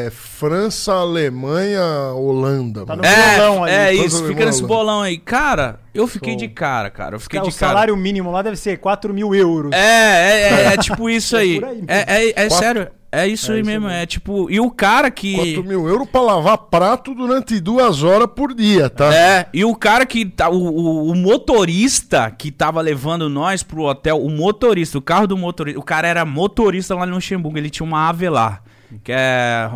é 0.06 0.10
França, 0.10 0.92
Alemanha, 0.94 1.82
Holanda. 2.14 2.84
Tá 2.84 2.96
no 2.96 3.04
É, 3.04 3.36
bolão 3.36 3.64
ali. 3.64 3.72
é 3.72 3.86
França, 3.92 4.06
isso, 4.06 4.26
fica 4.26 4.44
nesse 4.44 4.58
Holanda. 4.64 4.74
bolão 4.74 5.00
aí. 5.02 5.18
Cara, 5.18 5.80
eu 5.94 6.06
fiquei 6.06 6.32
Show. 6.32 6.38
de 6.40 6.48
cara, 6.48 6.90
cara. 6.90 7.16
Eu 7.16 7.20
fiquei 7.20 7.40
o 7.40 7.44
de 7.44 7.50
cara. 7.54 7.72
salário 7.72 7.96
mínimo 7.96 8.30
lá 8.30 8.42
deve 8.42 8.56
ser 8.56 8.78
4 8.78 9.12
mil 9.14 9.34
euros. 9.34 9.72
É, 9.72 9.78
é, 9.78 10.40
é, 10.70 10.74
é 10.74 10.76
tipo 10.76 11.08
isso 11.10 11.36
É 11.36 11.40
aí. 11.40 11.62
aí. 11.64 11.84
É, 11.86 11.96
é, 11.98 12.28
é 12.28 12.32
Quatro- 12.48 12.56
sério. 12.58 12.88
É 13.14 13.26
isso 13.26 13.52
É 13.52 13.56
aí 13.56 13.60
isso 13.60 13.66
mesmo. 13.70 13.86
mesmo. 13.86 13.88
É 13.88 14.06
tipo. 14.06 14.50
E 14.50 14.58
o 14.58 14.70
cara 14.70 15.10
que. 15.10 15.34
4 15.34 15.64
mil 15.64 15.86
euros 15.86 16.08
pra 16.08 16.22
lavar 16.22 16.56
prato 16.56 17.14
durante 17.14 17.60
duas 17.60 18.02
horas 18.02 18.26
por 18.34 18.54
dia, 18.54 18.88
tá? 18.88 19.14
É, 19.14 19.46
e 19.52 19.64
o 19.66 19.74
cara 19.76 20.06
que 20.06 20.24
tá. 20.24 20.48
O, 20.48 20.56
o, 20.56 21.10
o 21.10 21.14
motorista 21.14 22.30
que 22.30 22.50
tava 22.50 22.80
levando 22.80 23.28
nós 23.28 23.62
pro 23.62 23.82
hotel, 23.82 24.18
o 24.24 24.30
motorista, 24.30 24.96
o 24.96 25.02
carro 25.02 25.26
do 25.26 25.36
motorista. 25.36 25.78
O 25.78 25.82
cara 25.82 26.08
era 26.08 26.24
motorista 26.24 26.94
lá 26.94 27.04
no 27.04 27.14
Luxemburgo, 27.16 27.58
ele 27.58 27.68
tinha 27.68 27.84
uma 27.84 28.08
Avelar, 28.08 28.62
que 29.04 29.12
é 29.12 29.68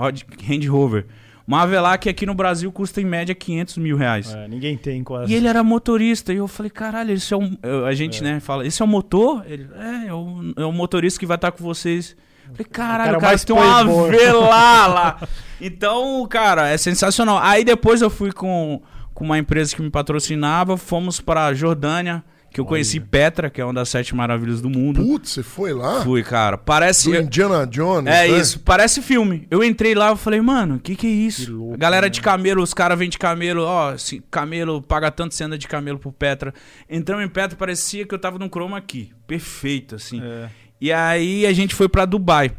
Range 0.49 0.66
Rover. 0.66 1.07
Uma 1.47 1.62
Avelar 1.62 1.97
que 2.01 2.09
aqui 2.09 2.26
no 2.26 2.34
Brasil 2.34 2.72
custa 2.72 3.01
em 3.01 3.05
média 3.05 3.32
500 3.34 3.76
mil 3.76 3.97
reais. 3.97 4.34
É, 4.34 4.49
ninguém 4.49 4.76
tem 4.76 5.05
quase. 5.05 5.30
E 5.30 5.37
ele 5.37 5.47
era 5.47 5.62
motorista, 5.62 6.32
e 6.32 6.39
eu 6.39 6.49
falei, 6.49 6.70
caralho, 6.70 7.12
esse 7.12 7.32
é 7.32 7.37
um. 7.37 7.57
A 7.87 7.93
gente, 7.95 8.22
né, 8.22 8.41
fala, 8.41 8.66
esse 8.66 8.82
é 8.82 8.84
o 8.84 8.89
motor? 8.89 9.45
Ele, 9.47 9.68
é, 9.78 10.09
é 10.09 10.12
o, 10.14 10.55
é 10.57 10.64
o 10.64 10.72
motorista 10.72 11.20
que 11.20 11.26
vai 11.26 11.37
estar 11.37 11.53
com 11.53 11.62
vocês. 11.62 12.16
Falei, 12.53 12.64
caralho, 12.70 13.05
cara 13.05 13.18
o 13.18 13.20
cara 13.20 13.38
tem 13.38 13.57
uma 13.57 13.84
playboy." 13.84 14.09
Avelar 14.14 14.90
lá. 14.92 15.28
Então, 15.61 16.26
cara, 16.28 16.68
é 16.68 16.76
sensacional. 16.76 17.38
Aí 17.38 17.64
depois 17.64 18.03
eu 18.03 18.11
fui 18.11 18.32
com, 18.32 18.82
com 19.14 19.24
uma 19.24 19.38
empresa 19.38 19.74
que 19.74 19.82
me 19.82 19.90
patrocinava, 19.90 20.76
fomos 20.76 21.20
pra 21.20 21.53
Jordânia, 21.55 22.22
que 22.51 22.61
eu 22.61 22.64
conheci 22.64 22.99
Petra, 22.99 23.51
que 23.51 23.61
é 23.61 23.64
uma 23.64 23.74
das 23.74 23.90
sete 23.90 24.14
maravilhas 24.14 24.62
do 24.62 24.70
mundo. 24.70 25.03
Putz, 25.03 25.30
você 25.30 25.42
foi 25.42 25.74
lá? 25.74 26.03
Fui, 26.03 26.22
cara. 26.22 26.57
Parece. 26.57 27.11
Do 27.11 27.16
Indiana 27.16 27.66
Jones, 27.66 28.07
É 28.07 28.26
né? 28.26 28.38
isso, 28.38 28.61
parece 28.61 29.03
filme. 29.03 29.47
Eu 29.51 29.62
entrei 29.62 29.94
lá 29.94 30.12
e 30.12 30.16
falei, 30.16 30.40
mano, 30.40 30.76
o 30.76 30.80
que 30.80 30.97
que 30.97 31.07
é 31.07 31.11
isso? 31.11 31.44
Que 31.44 31.51
louco, 31.51 31.74
a 31.74 31.76
galera 31.76 32.07
né? 32.07 32.11
de 32.11 32.20
camelo, 32.22 32.62
os 32.62 32.72
caras 32.72 32.99
vêm 32.99 33.11
de 33.11 33.18
camelo, 33.18 33.62
ó, 33.62 33.94
camelo 34.30 34.80
paga 34.80 35.11
tanto 35.11 35.36
anda 35.42 35.59
de 35.59 35.68
camelo 35.68 35.99
por 35.99 36.12
Petra. 36.12 36.55
Entramos 36.88 37.24
em 37.24 37.28
Petra, 37.28 37.59
parecia 37.59 38.07
que 38.07 38.14
eu 38.14 38.18
tava 38.18 38.38
num 38.38 38.49
chroma 38.49 38.78
aqui. 38.78 39.12
Perfeito, 39.26 39.94
assim. 39.97 40.22
É. 40.22 40.49
E 40.80 40.92
aí 40.92 41.46
a 41.46 41.52
gente 41.52 41.74
foi 41.74 41.88
pra 41.88 42.04
Dubai. 42.04 42.52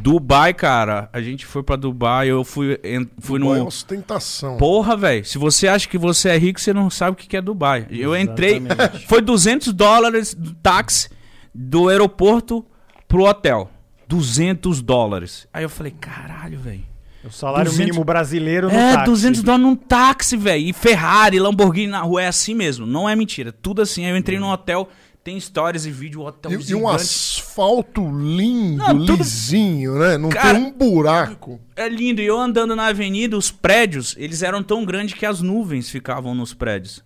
Dubai, 0.00 0.54
cara, 0.54 1.08
a 1.12 1.20
gente 1.20 1.44
foi 1.44 1.60
pra 1.62 1.74
Dubai, 1.74 2.28
eu 2.28 2.44
fui, 2.44 2.78
en- 2.84 3.08
fui 3.18 3.40
Dubai 3.40 3.56
é 3.56 3.60
no... 3.62 3.66
ostentação. 3.66 4.56
Porra, 4.56 4.96
velho, 4.96 5.24
se 5.24 5.38
você 5.38 5.66
acha 5.66 5.88
que 5.88 5.98
você 5.98 6.28
é 6.28 6.38
rico, 6.38 6.60
você 6.60 6.72
não 6.72 6.88
sabe 6.88 7.12
o 7.12 7.16
que 7.16 7.26
que 7.26 7.36
é 7.36 7.40
Dubai. 7.42 7.86
Eu 7.90 8.16
entrei, 8.16 8.58
Exatamente. 8.58 9.06
foi 9.08 9.20
200 9.20 9.72
dólares 9.72 10.34
do 10.34 10.54
táxi 10.54 11.08
do 11.52 11.88
aeroporto 11.88 12.64
pro 13.08 13.24
hotel. 13.24 13.68
200 14.06 14.80
dólares. 14.82 15.48
Aí 15.52 15.64
eu 15.64 15.68
falei, 15.70 15.92
caralho, 16.00 16.58
velho. 16.60 16.84
O 17.24 17.30
salário 17.30 17.64
200 17.70 17.78
mínimo 17.86 18.04
brasileiro 18.04 18.68
no 18.68 18.74
É, 18.74 18.94
táxi. 18.94 19.04
200 19.10 19.42
dólares 19.42 19.66
num 19.66 19.76
táxi, 19.76 20.36
velho. 20.36 20.64
E 20.64 20.72
Ferrari, 20.72 21.38
Lamborghini 21.40 21.86
na 21.90 22.00
rua, 22.02 22.22
é 22.22 22.26
assim 22.28 22.54
mesmo. 22.54 22.84
Não 22.86 23.08
é 23.08 23.16
mentira. 23.16 23.50
Tudo 23.52 23.80
assim. 23.82 24.04
Aí 24.04 24.10
eu 24.12 24.16
entrei 24.16 24.38
num 24.38 24.48
hotel, 24.50 24.88
tem 25.24 25.38
stories 25.38 25.86
e 25.86 25.90
vídeo, 25.90 26.20
o 26.20 26.26
hotel 26.26 26.50
E, 26.52 26.70
e 26.70 26.74
um 26.74 26.88
asfalto 26.88 28.02
lindo, 28.10 28.78
Não, 28.78 29.06
tudo- 29.06 29.18
lisinho, 29.22 29.98
né? 29.98 30.18
Não 30.18 30.28
Cara- 30.28 30.54
tem 30.54 30.62
um 30.64 30.72
buraco. 30.72 31.60
É 31.76 31.88
lindo. 31.88 32.20
E 32.20 32.26
eu 32.26 32.38
andando 32.38 32.74
na 32.74 32.86
avenida, 32.86 33.36
os 33.36 33.50
prédios, 33.50 34.14
eles 34.18 34.42
eram 34.42 34.62
tão 34.62 34.84
grandes 34.84 35.14
que 35.14 35.24
as 35.24 35.40
nuvens 35.40 35.88
ficavam 35.88 36.34
nos 36.34 36.52
prédios. 36.54 37.02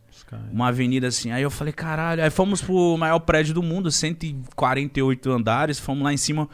Uma 0.53 0.69
avenida 0.69 1.07
assim. 1.07 1.31
Aí 1.31 1.43
eu 1.43 1.51
falei, 1.51 1.73
caralho. 1.73 2.23
Aí 2.23 2.31
fomos 2.31 2.61
pro 2.61 2.97
maior 2.99 3.21
prédio 3.21 3.55
do 3.55 3.63
mundo, 3.63 3.93
148 3.93 5.31
andares. 5.31 5.79
Fomos 5.79 6.03
lá 6.03 6.13
em 6.13 6.17
cima. 6.17 6.49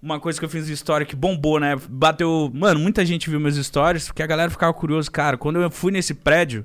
Uma 0.00 0.20
coisa 0.20 0.38
que 0.38 0.44
eu 0.44 0.48
fiz 0.48 0.66
de 0.66 0.72
história 0.72 1.04
que 1.06 1.16
bombou, 1.16 1.58
né? 1.58 1.74
Bateu. 1.88 2.50
Mano, 2.54 2.78
muita 2.78 3.04
gente 3.04 3.28
viu 3.30 3.40
meus 3.40 3.56
stories, 3.56 4.06
porque 4.06 4.22
a 4.22 4.26
galera 4.26 4.50
ficava 4.50 4.72
curiosa. 4.74 5.10
Cara, 5.10 5.36
quando 5.36 5.60
eu 5.60 5.70
fui 5.70 5.90
nesse 5.90 6.14
prédio, 6.14 6.64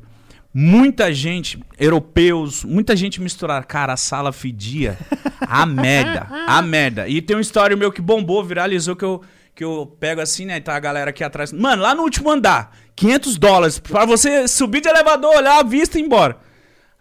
muita 0.53 1.11
gente, 1.11 1.59
europeus, 1.79 2.63
muita 2.63 2.95
gente 2.95 3.19
misturada. 3.19 3.65
Cara, 3.65 3.93
a 3.93 3.97
sala 3.97 4.31
fedia. 4.31 4.97
A 5.41 5.65
merda. 5.65 6.27
A 6.47 6.61
merda. 6.61 7.07
E 7.07 7.21
tem 7.21 7.35
uma 7.35 7.41
história 7.41 7.75
meu 7.75 7.91
que 7.91 8.01
bombou, 8.01 8.43
viralizou, 8.43 8.95
que 8.95 9.03
eu, 9.03 9.21
que 9.55 9.63
eu 9.63 9.95
pego 9.99 10.21
assim, 10.21 10.45
né? 10.45 10.57
E 10.57 10.61
tá 10.61 10.75
a 10.75 10.79
galera 10.79 11.09
aqui 11.09 11.23
atrás. 11.23 11.51
Mano, 11.51 11.81
lá 11.81 11.95
no 11.95 12.03
último 12.03 12.29
andar, 12.29 12.77
500 12.95 13.37
dólares 13.37 13.79
pra 13.79 14.05
você 14.05 14.47
subir 14.47 14.81
de 14.81 14.89
elevador, 14.89 15.35
olhar 15.35 15.59
a 15.59 15.63
vista 15.63 15.97
e 15.97 16.01
ir 16.01 16.05
embora. 16.05 16.37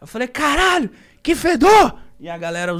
Eu 0.01 0.07
falei, 0.07 0.27
caralho, 0.27 0.91
que 1.23 1.35
fedor! 1.35 1.97
E 2.19 2.29
a 2.29 2.39
galera, 2.39 2.73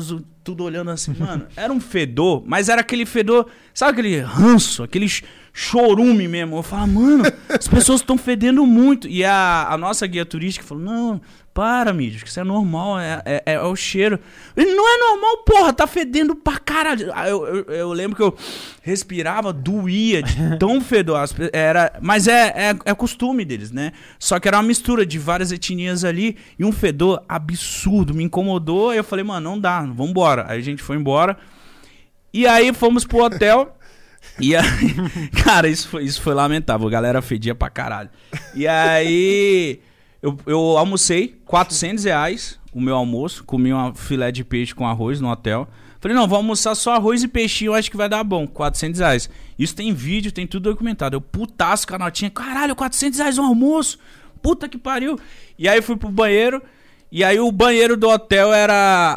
tudo 0.43 0.65
olhando 0.65 0.91
assim, 0.91 1.15
mano. 1.19 1.47
Era 1.57 1.73
um 1.73 1.81
fedor, 1.81 2.43
mas 2.47 2.69
era 2.69 2.81
aquele 2.81 3.05
fedor, 3.05 3.49
sabe 3.75 3.93
aquele 3.93 4.21
ranço, 4.21 4.83
aquele 4.83 5.07
chorume 5.53 6.27
mesmo. 6.27 6.57
Eu 6.57 6.63
falava, 6.63 6.87
mano, 6.89 7.25
as 7.49 7.69
pessoas 7.69 8.01
estão 8.01 8.17
fedendo 8.17 8.67
muito. 8.67 9.07
E 9.09 9.25
a, 9.25 9.69
a 9.69 9.77
nossa 9.77 10.07
guia 10.07 10.25
turística 10.25 10.67
falou, 10.67 10.83
não, 10.83 11.21
para, 11.53 11.93
mídia, 11.93 12.21
que 12.21 12.29
isso 12.29 12.41
é 12.41 12.45
normal, 12.45 12.99
é, 12.99 13.23
é, 13.27 13.43
é 13.45 13.61
o 13.61 13.77
cheiro. 13.77 14.19
Ele 14.57 14.75
não 14.75 14.89
é 14.89 14.99
normal, 14.99 15.45
porra, 15.45 15.73
tá 15.73 15.87
fedendo 15.87 16.35
pra 16.35 16.59
caralho. 16.59 17.11
Aí 17.15 17.31
Eu, 17.31 17.47
eu, 17.47 17.65
eu 17.65 17.93
lembro 17.93 18.17
que 18.17 18.23
eu 18.23 18.35
respirava, 18.81 19.53
doía 19.53 20.23
de 20.23 20.57
tão 20.59 20.81
fedor. 20.81 21.23
Era, 21.53 21.93
mas 22.01 22.27
é, 22.27 22.49
é, 22.57 22.77
é 22.87 22.95
costume 22.95 23.45
deles, 23.45 23.71
né? 23.71 23.93
Só 24.19 24.41
que 24.41 24.49
era 24.49 24.57
uma 24.57 24.63
mistura 24.63 25.05
de 25.05 25.19
várias 25.19 25.53
etnias 25.53 26.05
ali 26.05 26.39
e 26.59 26.65
um 26.65 26.73
fedor 26.73 27.23
absurdo. 27.29 28.15
Me 28.15 28.25
incomodou. 28.25 28.91
Aí 28.91 28.97
eu 28.97 29.05
falei, 29.05 29.25
mano, 29.25 29.51
não 29.51 29.61
dá, 29.61 29.83
vambora. 29.83 30.47
Aí 30.49 30.59
a 30.59 30.63
gente 30.63 30.83
foi 30.83 30.97
embora. 30.97 31.37
E 32.33 32.47
aí 32.47 32.73
fomos 32.73 33.05
pro 33.05 33.25
hotel. 33.25 33.77
E 34.41 34.57
aí, 34.57 34.65
cara, 35.45 35.69
isso 35.69 35.89
foi, 35.89 36.05
isso 36.05 36.21
foi 36.21 36.35
lamentável. 36.35 36.87
A 36.87 36.91
galera 36.91 37.23
fedia 37.23 37.55
pra 37.55 37.71
caralho. 37.71 38.11
E 38.55 38.67
aí, 38.67 39.81
eu, 40.23 40.37
eu 40.47 40.59
almocei, 40.77 41.41
400 41.45 42.05
reais 42.05 42.61
o 42.73 42.81
meu 42.81 42.97
almoço. 42.97 43.45
Comi 43.45 43.73
uma 43.73 43.95
filé 43.95 44.33
de 44.33 44.45
peixe 44.45 44.75
com 44.75 44.87
arroz 44.87 45.21
no 45.21 45.31
hotel. 45.31 45.69
Falei, 46.01 46.17
não, 46.17 46.27
vou 46.27 46.37
almoçar 46.37 46.75
só 46.75 46.95
arroz 46.95 47.23
e 47.23 47.29
peixinho, 47.29 47.71
eu 47.71 47.75
acho 47.75 47.91
que 47.91 47.97
vai 47.97 48.09
dar 48.09 48.25
bom. 48.25 48.47
400 48.47 48.99
reais. 48.99 49.31
Isso 49.57 49.77
tem 49.77 49.93
vídeo, 49.95 50.33
tem 50.33 50.47
tudo 50.47 50.71
documentado. 50.71 51.15
Eu 51.15 51.21
putaço 51.21 51.87
com 51.87 51.95
a 51.95 51.99
notinha. 51.99 52.31
Caralho, 52.31 52.75
400 52.75 53.21
reais 53.21 53.39
um 53.39 53.45
almoço. 53.45 53.99
Puta 54.43 54.69
que 54.69 54.77
pariu. 54.77 55.19
E 55.57 55.69
aí 55.69 55.81
fui 55.81 55.97
pro 55.97 56.11
banheiro. 56.11 56.61
E 57.15 57.23
aí 57.23 57.39
o 57.39 57.53
banheiro 57.53 57.95
do 57.95 58.09
hotel 58.09 58.55
era 58.55 58.73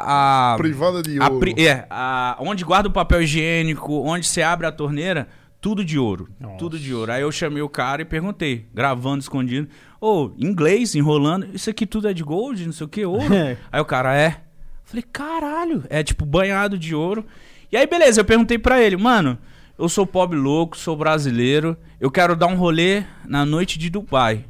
a... 0.06 0.56
Privada 0.58 1.02
de 1.02 1.18
ouro. 1.18 1.40
pri- 1.40 1.56
é, 1.58 1.88
a- 1.90 2.36
onde 2.42 2.66
guarda 2.66 2.90
o 2.90 2.92
papel 2.92 3.22
higiênico, 3.22 4.02
onde 4.06 4.28
você 4.28 4.42
abre 4.42 4.68
a 4.68 4.72
torneira, 4.72 5.30
tudo 5.62 5.84
de 5.84 5.98
ouro. 5.98 6.28
Tudo 6.58 6.78
de 6.78 6.94
ouro. 6.94 7.10
Aí 7.14 7.22
eu 7.22 7.32
chamei 7.32 7.62
o 7.62 7.70
cara 7.70 8.02
e 8.02 8.06
perguntei, 8.06 8.66
gravando 8.74 9.20
escondido, 9.22 9.70
ô, 10.02 10.30
inglês, 10.38 10.94
enrolando, 10.94 11.48
isso 11.54 11.70
aqui 11.70 11.86
tudo 11.86 12.10
é 12.10 12.14
de 12.14 12.22
gold, 12.22 12.66
não 12.66 12.74
sei 12.74 12.86
o 12.86 12.90
que, 12.90 13.06
ouro? 13.06 13.34
É. 13.34 13.56
Aí 13.72 13.80
o 13.80 13.86
cara, 13.86 14.14
é. 14.14 14.42
Falei, 14.84 15.04
caralho, 15.14 15.84
é 15.90 16.04
tipo 16.04 16.26
banhado 16.26 16.78
de 16.78 16.94
ouro. 16.94 17.26
E 17.72 17.78
aí, 17.78 17.88
beleza, 17.88 18.22
eu 18.22 18.26
perguntei 18.26 18.60
pra 18.60 18.80
ele, 18.82 18.96
mano, 18.98 19.38
eu 19.80 19.90
sou 19.90 20.06
pobre 20.06 20.38
louco, 20.38 20.78
sou 20.78 20.96
brasileiro, 20.98 21.76
eu 22.00 22.12
quero 22.12 22.36
dar 22.36 22.46
um 22.48 22.56
rolê 22.56 23.04
na 23.26 23.44
noite 23.46 23.80
de 23.80 23.90
Dubai. 23.90 24.46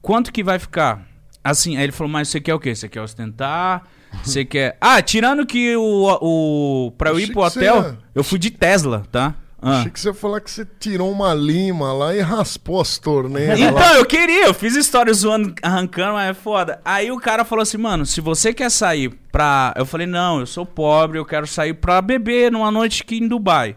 Quanto 0.00 0.30
que 0.32 0.44
vai 0.44 0.58
ficar? 0.58 1.04
Assim, 1.50 1.76
aí 1.76 1.84
ele 1.84 1.92
falou, 1.92 2.10
mas 2.12 2.28
você 2.28 2.40
quer 2.40 2.54
o 2.54 2.58
quê? 2.60 2.74
Você 2.74 2.88
quer 2.88 3.00
ostentar? 3.00 3.84
Você 4.24 4.44
quer. 4.44 4.76
Ah, 4.80 5.00
tirando 5.02 5.44
que 5.46 5.76
o. 5.76 6.18
o 6.20 6.90
pra 6.98 7.10
eu 7.10 7.20
ir 7.20 7.32
pro 7.32 7.42
você 7.42 7.58
hotel, 7.58 7.76
ia- 7.82 7.98
eu 8.14 8.24
fui 8.24 8.38
de 8.38 8.50
Tesla, 8.50 9.04
tá? 9.12 9.34
Ah. 9.60 9.78
Achei 9.80 9.90
que 9.90 9.98
você 9.98 10.08
ia 10.08 10.14
falar 10.14 10.40
que 10.40 10.50
você 10.50 10.66
tirou 10.78 11.10
uma 11.10 11.32
lima 11.34 11.92
lá 11.92 12.14
e 12.14 12.20
raspou 12.20 12.80
as 12.80 12.98
torneiras 12.98 13.58
lá. 13.58 13.68
Então, 13.70 13.94
eu 13.94 14.04
queria, 14.04 14.46
eu 14.46 14.54
fiz 14.54 14.76
história 14.76 15.12
zoando, 15.12 15.54
arrancando, 15.62 16.12
mas 16.12 16.30
é 16.30 16.34
foda. 16.34 16.80
Aí 16.84 17.10
o 17.10 17.18
cara 17.18 17.44
falou 17.44 17.62
assim, 17.62 17.78
mano, 17.78 18.04
se 18.06 18.20
você 18.20 18.52
quer 18.52 18.70
sair 18.70 19.10
pra. 19.32 19.72
Eu 19.76 19.86
falei, 19.86 20.06
não, 20.06 20.40
eu 20.40 20.46
sou 20.46 20.64
pobre, 20.66 21.18
eu 21.18 21.24
quero 21.24 21.46
sair 21.46 21.74
pra 21.74 22.00
beber 22.02 22.52
numa 22.52 22.70
noite 22.70 23.02
aqui 23.02 23.16
em 23.18 23.26
Dubai. 23.28 23.76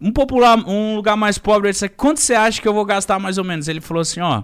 Um 0.00 0.12
popular, 0.12 0.56
um 0.66 0.94
lugar 0.96 1.16
mais 1.16 1.36
pobre, 1.38 1.68
ele 1.68 1.72
disse, 1.72 1.88
quanto 1.88 2.20
você 2.20 2.34
acha 2.34 2.60
que 2.60 2.68
eu 2.68 2.72
vou 2.74 2.84
gastar 2.84 3.18
mais 3.18 3.38
ou 3.38 3.44
menos? 3.44 3.66
Ele 3.68 3.80
falou 3.80 4.00
assim, 4.02 4.20
ó, 4.20 4.42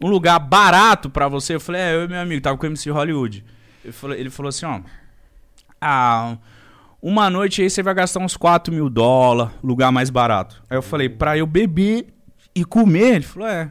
um 0.00 0.08
lugar 0.08 0.38
barato 0.38 1.10
pra 1.10 1.28
você. 1.28 1.54
Eu 1.54 1.60
falei, 1.60 1.80
é, 1.80 1.94
eu 1.94 2.04
e 2.04 2.08
meu 2.08 2.20
amigo, 2.20 2.40
tava 2.40 2.56
com 2.56 2.64
o 2.64 2.68
MC 2.68 2.90
Hollywood. 2.90 3.44
Ele 3.84 3.92
falou, 3.92 4.16
ele 4.16 4.30
falou 4.30 4.48
assim, 4.48 4.66
ó, 4.66 4.80
ah, 5.80 6.36
uma 7.02 7.30
noite 7.30 7.62
aí 7.62 7.70
você 7.70 7.82
vai 7.82 7.94
gastar 7.94 8.20
uns 8.20 8.36
4 8.36 8.72
mil 8.72 8.90
dólares, 8.90 9.52
lugar 9.62 9.90
mais 9.90 10.10
barato. 10.10 10.62
Aí 10.68 10.76
eu 10.76 10.82
falei, 10.82 11.08
pra 11.08 11.36
eu 11.36 11.46
beber 11.46 12.08
e 12.54 12.64
comer, 12.64 13.16
ele 13.16 13.24
falou, 13.24 13.48
é, 13.48 13.70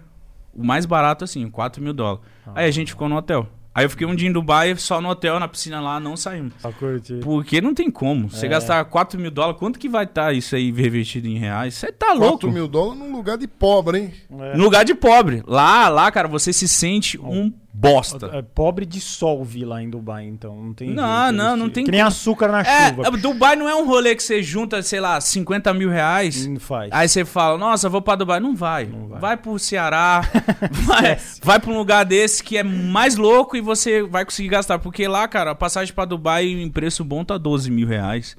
o 0.54 0.64
mais 0.64 0.86
barato 0.86 1.24
assim, 1.24 1.50
4 1.50 1.82
mil 1.82 1.94
dólares. 1.94 2.26
Aí 2.56 2.68
a 2.68 2.72
gente 2.72 2.92
ficou 2.92 3.08
no 3.08 3.16
hotel. 3.16 3.48
Aí 3.80 3.86
eu 3.86 3.90
fiquei 3.90 4.06
um 4.06 4.14
dia 4.14 4.28
em 4.28 4.32
Dubai, 4.34 4.76
só 4.76 5.00
no 5.00 5.08
hotel, 5.08 5.40
na 5.40 5.48
piscina 5.48 5.80
lá, 5.80 6.02
não 6.02 6.18
saímos. 6.18 6.52
Pra 6.62 6.70
curtir. 6.74 7.22
Porque 7.22 7.62
não 7.62 7.74
tem 7.74 7.90
como. 7.90 8.30
Você 8.30 8.46
É. 8.46 8.50
gastar 8.50 8.84
4 8.84 9.18
mil 9.18 9.32
dólares, 9.32 9.58
quanto 9.58 9.80
que 9.80 9.88
vai 9.88 10.04
estar 10.04 10.34
isso 10.34 10.54
aí 10.54 10.70
revertido 10.70 11.30
em 11.30 11.38
reais? 11.38 11.76
Você 11.76 11.90
tá 11.90 12.12
louco. 12.12 12.40
4 12.40 12.52
mil 12.52 12.68
dólares 12.68 13.00
num 13.00 13.16
lugar 13.16 13.38
de 13.38 13.48
pobre, 13.48 13.98
hein? 14.00 14.14
É. 14.38 14.58
No 14.58 14.66
lugar 14.66 14.84
de 14.84 14.94
pobre. 14.94 15.42
Lá, 15.48 15.88
lá, 15.88 16.12
cara, 16.12 16.28
você 16.28 16.52
se 16.52 16.68
sente 16.68 17.18
um 17.18 17.54
bosta. 17.74 18.30
É, 18.34 18.42
pobre 18.42 18.86
dissolve 18.86 19.64
lá 19.64 19.82
em 19.82 19.90
Dubai, 19.90 20.26
então. 20.26 20.56
Não 20.56 20.74
tem. 20.74 20.90
Não, 20.90 21.24
jeito, 21.28 21.36
não, 21.38 21.56
não 21.58 21.70
te- 21.70 21.74
tem 21.74 21.86
Que 21.86 21.92
nem 21.92 22.02
açúcar 22.02 22.48
na 22.50 22.62
É, 22.62 22.90
chuva. 22.90 23.12
Dubai 23.18 23.56
não 23.56 23.68
é 23.70 23.76
um 23.76 23.88
rolê 23.88 24.16
que 24.16 24.24
você 24.24 24.42
junta, 24.44 24.82
sei 24.82 25.00
lá, 25.00 25.20
50 25.22 25.74
mil 25.74 25.90
reais. 25.90 26.46
Não 26.48 26.60
faz. 26.60 26.90
Aí 26.92 27.08
você 27.08 27.24
fala, 27.24 27.58
nossa, 27.58 27.88
vou 27.90 28.02
pra 28.02 28.16
Dubai. 28.16 28.40
Não 28.40 28.56
vai. 28.56 28.86
vai. 28.86 29.20
vai. 29.20 29.38
pro 29.38 29.58
Ceará. 29.60 30.22
vai, 30.86 31.18
vai 31.44 31.60
pra 31.60 31.72
um 31.72 31.78
lugar 31.78 32.04
desse 32.06 32.44
que 32.44 32.58
é 32.58 32.64
mais 32.64 33.16
louco 33.16 33.56
e 33.56 33.62
você 33.62 34.02
vai 34.04 34.26
conseguir 34.26 34.50
gastar. 34.50 34.80
Porque 34.80 35.08
lá, 35.08 35.28
cara, 35.28 35.52
a 35.52 35.56
passagem 35.56 35.94
pra 35.94 36.06
Dubai 36.06 36.46
em 36.48 36.70
preço 36.70 37.04
bom 37.04 37.24
tá 37.24 37.38
12 37.38 37.70
mil 37.72 37.88
reais. 37.88 38.36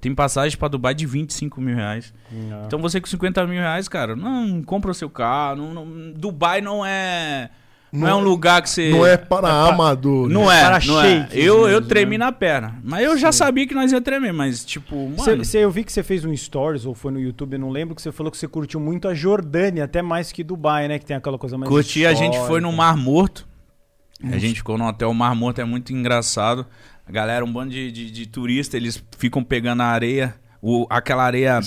Tem 0.00 0.14
passagem 0.14 0.56
pra 0.56 0.66
Dubai 0.66 0.94
de 0.94 1.04
25 1.04 1.60
mil 1.60 1.76
reais. 1.76 2.14
Não. 2.32 2.64
Então 2.64 2.78
você 2.80 2.98
com 3.00 3.06
50 3.06 3.46
mil 3.46 3.60
reais, 3.60 3.86
cara, 3.86 4.16
não 4.16 4.62
compra 4.62 4.90
o 4.90 4.94
seu 4.94 5.10
carro. 5.10 5.56
Não, 5.56 5.84
não- 5.84 6.12
Dubai 6.12 6.62
não 6.62 6.84
é. 6.86 7.50
Não, 7.92 8.08
é 8.08 8.14
um 8.14 8.20
lugar 8.20 8.62
que 8.62 8.70
você. 8.70 8.90
Não 8.90 9.04
é 9.04 9.16
para 9.16 9.48
amadores. 9.48 10.32
Não 10.32 10.50
é, 10.50 10.60
para 10.60 10.86
não 10.86 11.02
é. 11.02 11.28
Eu, 11.32 11.68
eu 11.68 11.80
tremi 11.82 12.16
né? 12.16 12.26
na 12.26 12.32
perna. 12.32 12.78
Mas 12.82 13.04
eu 13.04 13.18
já 13.18 13.32
sabia 13.32 13.66
que 13.66 13.74
nós 13.74 13.90
ia 13.92 14.00
tremer, 14.00 14.32
mas 14.32 14.64
tipo, 14.64 15.12
Cê- 15.18 15.30
mano. 15.30 15.44
cê- 15.44 15.58
eu 15.64 15.70
vi 15.70 15.84
que 15.84 15.92
você 15.92 16.02
fez 16.02 16.24
um 16.24 16.34
stories 16.36 16.86
ou 16.86 16.94
foi 16.94 17.12
no 17.12 17.20
YouTube, 17.20 17.54
eu 17.54 17.58
não 17.58 17.70
lembro, 17.70 17.94
que 17.94 18.02
você 18.02 18.12
falou 18.12 18.30
que 18.30 18.38
você 18.38 18.46
curtiu 18.48 18.78
muito 18.80 19.08
a 19.08 19.14
Jordânia, 19.14 19.84
até 19.84 20.02
mais 20.02 20.30
que 20.32 20.44
Dubai, 20.44 20.88
né? 20.88 20.98
Que 20.98 21.04
tem 21.04 21.16
aquela 21.16 21.38
coisa 21.38 21.58
mais. 21.58 21.68
Curti, 21.68 22.06
a 22.06 22.14
gente 22.14 22.38
foi 22.46 22.60
no. 22.60 22.70
Mar 22.72 22.96
Morto. 22.96 23.46
A 24.22 24.38
gente 24.38 24.56
ficou 24.56 24.78
no 24.78 24.86
hotel 24.86 25.12
Mar 25.12 25.34
Morto, 25.34 25.60
é 25.60 25.64
muito 25.64 25.92
engraçado. 25.92 26.66
A 27.06 27.10
galera, 27.12 27.44
um 27.44 27.52
bando 27.52 27.70
de, 27.72 27.90
de, 27.90 28.10
de 28.10 28.26
turista, 28.26 28.76
eles 28.76 29.02
ficam 29.18 29.42
pegando 29.42 29.82
a 29.82 29.86
areia, 29.86 30.34
o, 30.62 30.86
aquela 30.90 31.24
areia, 31.24 31.58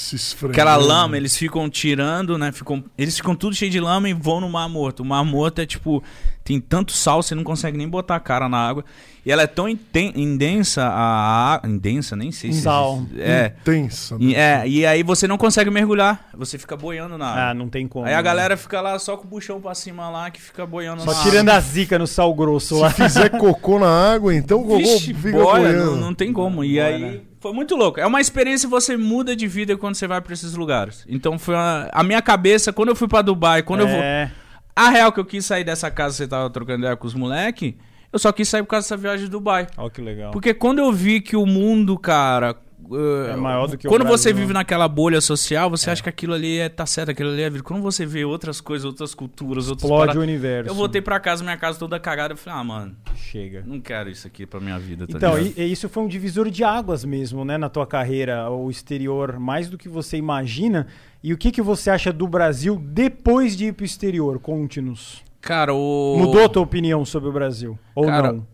aquela 0.50 0.76
lama, 0.76 1.18
eles 1.18 1.36
ficam 1.36 1.68
tirando, 1.70 2.38
né? 2.38 2.52
Ficam, 2.52 2.84
eles 2.98 3.18
ficam 3.18 3.36
tudo 3.36 3.56
cheio 3.56 3.72
de 3.72 3.80
lama 3.80 4.08
e 4.08 4.14
vão 4.14 4.39
no 4.39 4.50
Mar 4.50 4.70
Morto. 4.70 5.00
O 5.02 5.06
Mar 5.06 5.24
Morto 5.26 5.60
é 5.62 5.66
tipo, 5.66 6.04
tem 6.44 6.60
tanto 6.62 6.91
sal, 6.91 7.24
você 7.24 7.34
não 7.34 7.44
consegue 7.44 7.76
nem 7.76 7.88
botar 7.88 8.16
a 8.16 8.20
cara 8.20 8.48
na 8.48 8.58
água. 8.58 8.86
E 9.26 9.32
ela 9.32 9.41
é 9.44 9.48
tão 9.48 9.68
inten- 9.70 10.12
intensa, 10.16 10.84
a 10.84 11.54
água. 11.54 11.70
Intensa, 11.70 12.14
nem 12.16 12.32
sei 12.32 12.52
se. 12.52 12.62
Sal. 12.62 13.04
É. 13.18 13.54
Intensa. 13.62 14.18
E, 14.20 14.36
é, 14.36 14.68
e 14.68 14.86
aí 14.86 15.02
você 15.02 15.28
não 15.28 15.38
consegue 15.38 15.72
mergulhar, 15.72 16.30
você 16.38 16.58
fica 16.60 16.76
boiando 16.78 17.18
na 17.18 17.28
água. 17.30 17.44
Ah, 17.50 17.54
não 17.54 17.70
tem 17.70 17.88
como. 17.88 18.06
Aí 18.06 18.14
a 18.14 18.18
né? 18.18 18.22
galera 18.24 18.58
fica 18.58 18.80
lá 18.82 19.00
só 19.00 19.18
com 19.18 19.24
o 19.26 19.28
buchão 19.30 19.60
pra 19.60 19.74
cima 19.74 20.10
lá, 20.10 20.30
que 20.30 20.41
fica 20.41 20.66
boiando 20.68 21.02
Só 21.04 21.14
na 21.14 21.24
tirando 21.24 21.50
a 21.50 21.60
zica 21.60 21.98
no 21.98 22.06
sal 22.06 22.32
grosso 22.36 22.78
lá. 22.80 22.89
Se 22.91 23.02
fizer 23.02 23.30
cocô 23.30 23.80
na 23.80 24.14
água, 24.14 24.36
então 24.36 24.60
o 24.60 24.64
cocô 24.64 24.78
Vixe, 24.78 25.14
fica 25.14 25.32
boia, 25.32 25.64
boiando. 25.72 25.91
não, 25.91 25.96
não 25.96 26.14
tem 26.14 26.32
como. 26.34 26.64
E 26.64 26.74
Boia, 26.74 26.86
aí 26.86 27.02
né? 27.02 27.20
Foi 27.44 27.54
muito 27.54 27.76
louco. 27.76 28.00
É 28.00 28.08
uma 28.08 28.20
experiência 28.22 28.68
que 28.68 28.72
você 28.72 28.98
muda 28.98 29.36
de 29.36 29.48
vida 29.48 29.78
quando 29.78 29.96
você 29.96 30.08
vai 30.08 30.20
pra 30.22 30.34
esses 30.34 30.56
lugares. 30.56 31.06
Então 31.08 31.38
foi 31.38 31.54
uma- 31.54 31.89
a 31.91 32.02
minha 32.04 32.22
cabeça, 32.22 32.72
quando 32.74 32.89
eu 32.89 32.96
fui 32.96 33.08
pra 33.08 33.22
Dubai, 33.22 33.62
quando 33.62 33.82
eu 33.82 33.88
vou. 33.88 33.98
É, 34.02 34.32
A 34.76 34.89
real 34.89 35.12
que 35.12 35.20
eu 35.20 35.26
quis 35.26 35.46
sair 35.46 35.64
dessa 35.64 35.91
casa, 35.91 36.16
você 36.16 36.28
tava 36.28 36.50
trocando 36.50 36.80
ideia 36.80 36.96
com 36.96 37.06
os 37.06 37.14
moleque, 37.14 37.78
eu 38.12 38.18
só 38.18 38.32
quis 38.32 38.50
sair 38.50 38.64
por 38.64 38.70
causa 38.70 38.86
dessa 38.86 38.98
viagem 38.98 39.26
de 39.26 39.30
Dubai. 39.32 39.68
ó 39.78 39.88
que 39.88 40.02
legal. 40.02 40.32
Porque 40.32 40.52
quando 40.52 40.80
eu 40.80 40.91
vi 40.91 41.22
que 41.22 41.36
o 41.36 41.46
mundo, 41.46 41.96
cara. 42.00 42.56
Uh, 42.90 43.32
É 43.32 43.36
maior 43.36 43.68
do 43.68 43.78
que 43.78 43.88
o 43.88 43.90
Quando 43.90 44.04
você 44.06 44.30
Brasil. 44.30 44.36
vive 44.36 44.54
naquela 44.54 44.88
bolha 44.88 45.20
social, 45.22 45.70
você 45.70 45.90
acha 45.90 46.02
que 46.04 46.10
aquilo 46.10 46.34
ali 46.34 46.60
é, 46.60 46.70
tá 46.70 46.86
certo, 46.86 47.12
aquilo 47.12 47.30
ali 47.30 47.42
é 47.42 47.50
vida. 47.50 47.64
Quando 47.64 47.82
você 47.82 48.06
vê 48.06 48.24
outras 48.26 48.60
coisas, 48.62 48.86
outras 48.86 49.14
culturas, 49.14 49.70
outras 49.70 49.84
Explode 49.84 50.04
o 50.04 50.08
paradas- 50.08 50.24
universo. 50.24 50.70
Eu 50.70 50.76
voltei 50.76 51.02
pra 51.02 51.20
casa, 51.20 51.44
minha 51.44 51.58
casa 51.58 51.78
toda 51.80 52.00
cagada. 52.00 52.34
Eu 52.34 52.38
falei, 52.38 52.60
ah, 52.60 52.64
mano, 52.64 52.96
Chega. 53.16 53.64
não 53.66 53.80
quero 53.80 54.10
isso 54.10 54.26
aqui 54.28 54.46
pra 54.46 54.60
minha 54.60 54.78
vida. 54.80 55.06
Tá 55.08 55.18
Então, 55.18 55.40
e, 55.40 55.54
e 55.58 55.72
isso 55.72 55.88
foi 55.90 56.04
um 56.04 56.08
divisor 56.08 56.50
de 56.50 56.64
águas 56.64 57.04
mesmo, 57.06 57.44
né, 57.46 57.58
na 57.58 57.70
tua 57.70 57.86
carreira, 57.88 58.50
o 58.50 58.70
exterior, 58.70 59.40
mais 59.40 59.70
do 59.70 59.78
que 59.78 59.88
você 59.90 60.18
imagina. 60.18 60.88
E 61.24 61.32
o 61.34 61.38
que, 61.38 61.52
que 61.52 61.62
você 61.62 61.90
acha 61.90 62.12
do 62.12 62.28
Brasil 62.28 62.76
depois 62.84 63.56
de 63.56 63.66
ir 63.68 63.74
pro 63.74 63.86
exterior? 63.86 64.40
Conte-nos. 64.40 65.24
Cara, 65.40 65.74
o. 65.74 66.16
Mudou 66.18 66.46
a 66.46 66.50
tua 66.50 66.62
opinião 66.62 67.04
sobre 67.06 67.30
o 67.30 67.32
Brasil? 67.34 67.78
Ou 67.96 68.06
Cara, 68.06 68.32
não? 68.34 68.48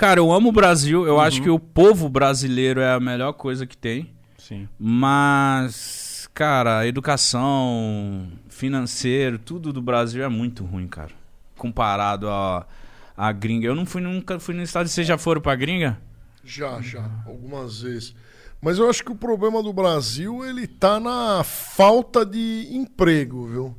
Cara, 0.00 0.18
eu 0.18 0.32
amo 0.32 0.48
o 0.48 0.52
Brasil. 0.52 1.06
Eu 1.06 1.16
Uhum. 1.16 1.20
acho 1.20 1.42
que 1.42 1.50
o 1.50 1.58
povo 1.58 2.08
brasileiro 2.08 2.80
é 2.80 2.90
a 2.94 2.98
melhor 2.98 3.34
coisa 3.34 3.66
que 3.66 3.76
tem. 3.76 4.08
Sim. 4.38 4.66
Mas, 4.78 6.26
cara, 6.32 6.78
a 6.78 6.86
educação, 6.86 8.28
financeiro, 8.48 9.38
tudo 9.38 9.74
do 9.74 9.82
Brasil 9.82 10.24
é 10.24 10.28
muito 10.28 10.64
ruim, 10.64 10.88
cara. 10.88 11.10
Comparado 11.54 12.30
a, 12.30 12.66
a 13.14 13.30
gringa. 13.30 13.66
Eu 13.66 13.74
não 13.74 13.84
fui 13.84 14.00
nunca 14.00 14.40
fui 14.40 14.54
no 14.54 14.62
estado. 14.62 14.88
Vocês 14.88 15.06
já 15.06 15.18
foram 15.18 15.42
pra 15.42 15.54
gringa? 15.54 16.00
Já, 16.42 16.80
já, 16.80 17.04
algumas 17.26 17.82
vezes. 17.82 18.14
Mas 18.62 18.78
eu 18.78 18.88
acho 18.88 19.04
que 19.04 19.12
o 19.12 19.16
problema 19.16 19.62
do 19.62 19.70
Brasil, 19.70 20.42
ele 20.46 20.66
tá 20.66 20.98
na 20.98 21.44
falta 21.44 22.24
de 22.24 22.68
emprego, 22.72 23.46
viu? 23.46 23.76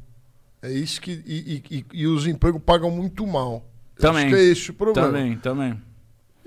É 0.62 0.72
isso 0.72 1.02
que. 1.02 1.24
E, 1.26 1.64
e- 1.72 1.78
e- 1.78 1.86
e 1.94 2.06
os 2.06 2.28
empregos 2.28 2.62
pagam 2.64 2.92
muito 2.92 3.26
mal. 3.26 3.66
Eu 3.96 4.02
Também. 4.04 4.26
Acho 4.28 4.36
que 4.36 4.40
é 4.40 4.44
esse 4.46 4.70
o 4.70 4.74
problema. 4.76 5.08
Também, 5.08 5.36
também. 5.38 5.82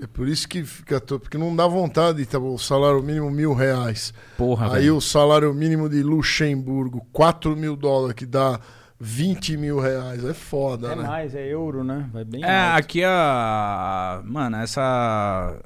É 0.01 0.05
por 0.07 0.27
isso 0.27 0.47
que 0.47 0.63
fica. 0.63 0.99
to- 0.99 1.19
Porque 1.19 1.37
não 1.37 1.55
dá 1.55 1.65
vontade, 1.67 2.25
tá, 2.25 2.37
o 2.37 2.57
salário 2.57 3.01
mínimo 3.01 3.31
mil 3.31 3.53
reais. 3.53 4.13
Porra, 4.37 4.67
Aí 4.75 4.81
velho. 4.83 4.97
o 4.97 5.01
salário 5.01 5.53
mínimo 5.53 5.87
de 5.89 6.03
Luxemburgo, 6.03 7.05
4 7.13 7.55
mil 7.55 7.75
dólares, 7.77 8.13
que 8.15 8.25
dá 8.25 8.59
20 8.99 9.55
mil 9.57 9.79
reais. 9.79 10.23
É 10.25 10.33
foda, 10.33 10.91
É 10.91 10.95
né? 10.95 11.03
mais, 11.07 11.33
é 11.35 11.47
euro, 11.47 11.83
né? 11.83 12.09
Vai 12.11 12.25
bem 12.25 12.43
É, 12.43 12.59
alto. 12.59 12.79
aqui 12.79 13.03
a. 13.05 14.21
Mano, 14.25 14.57
essa. 14.57 15.57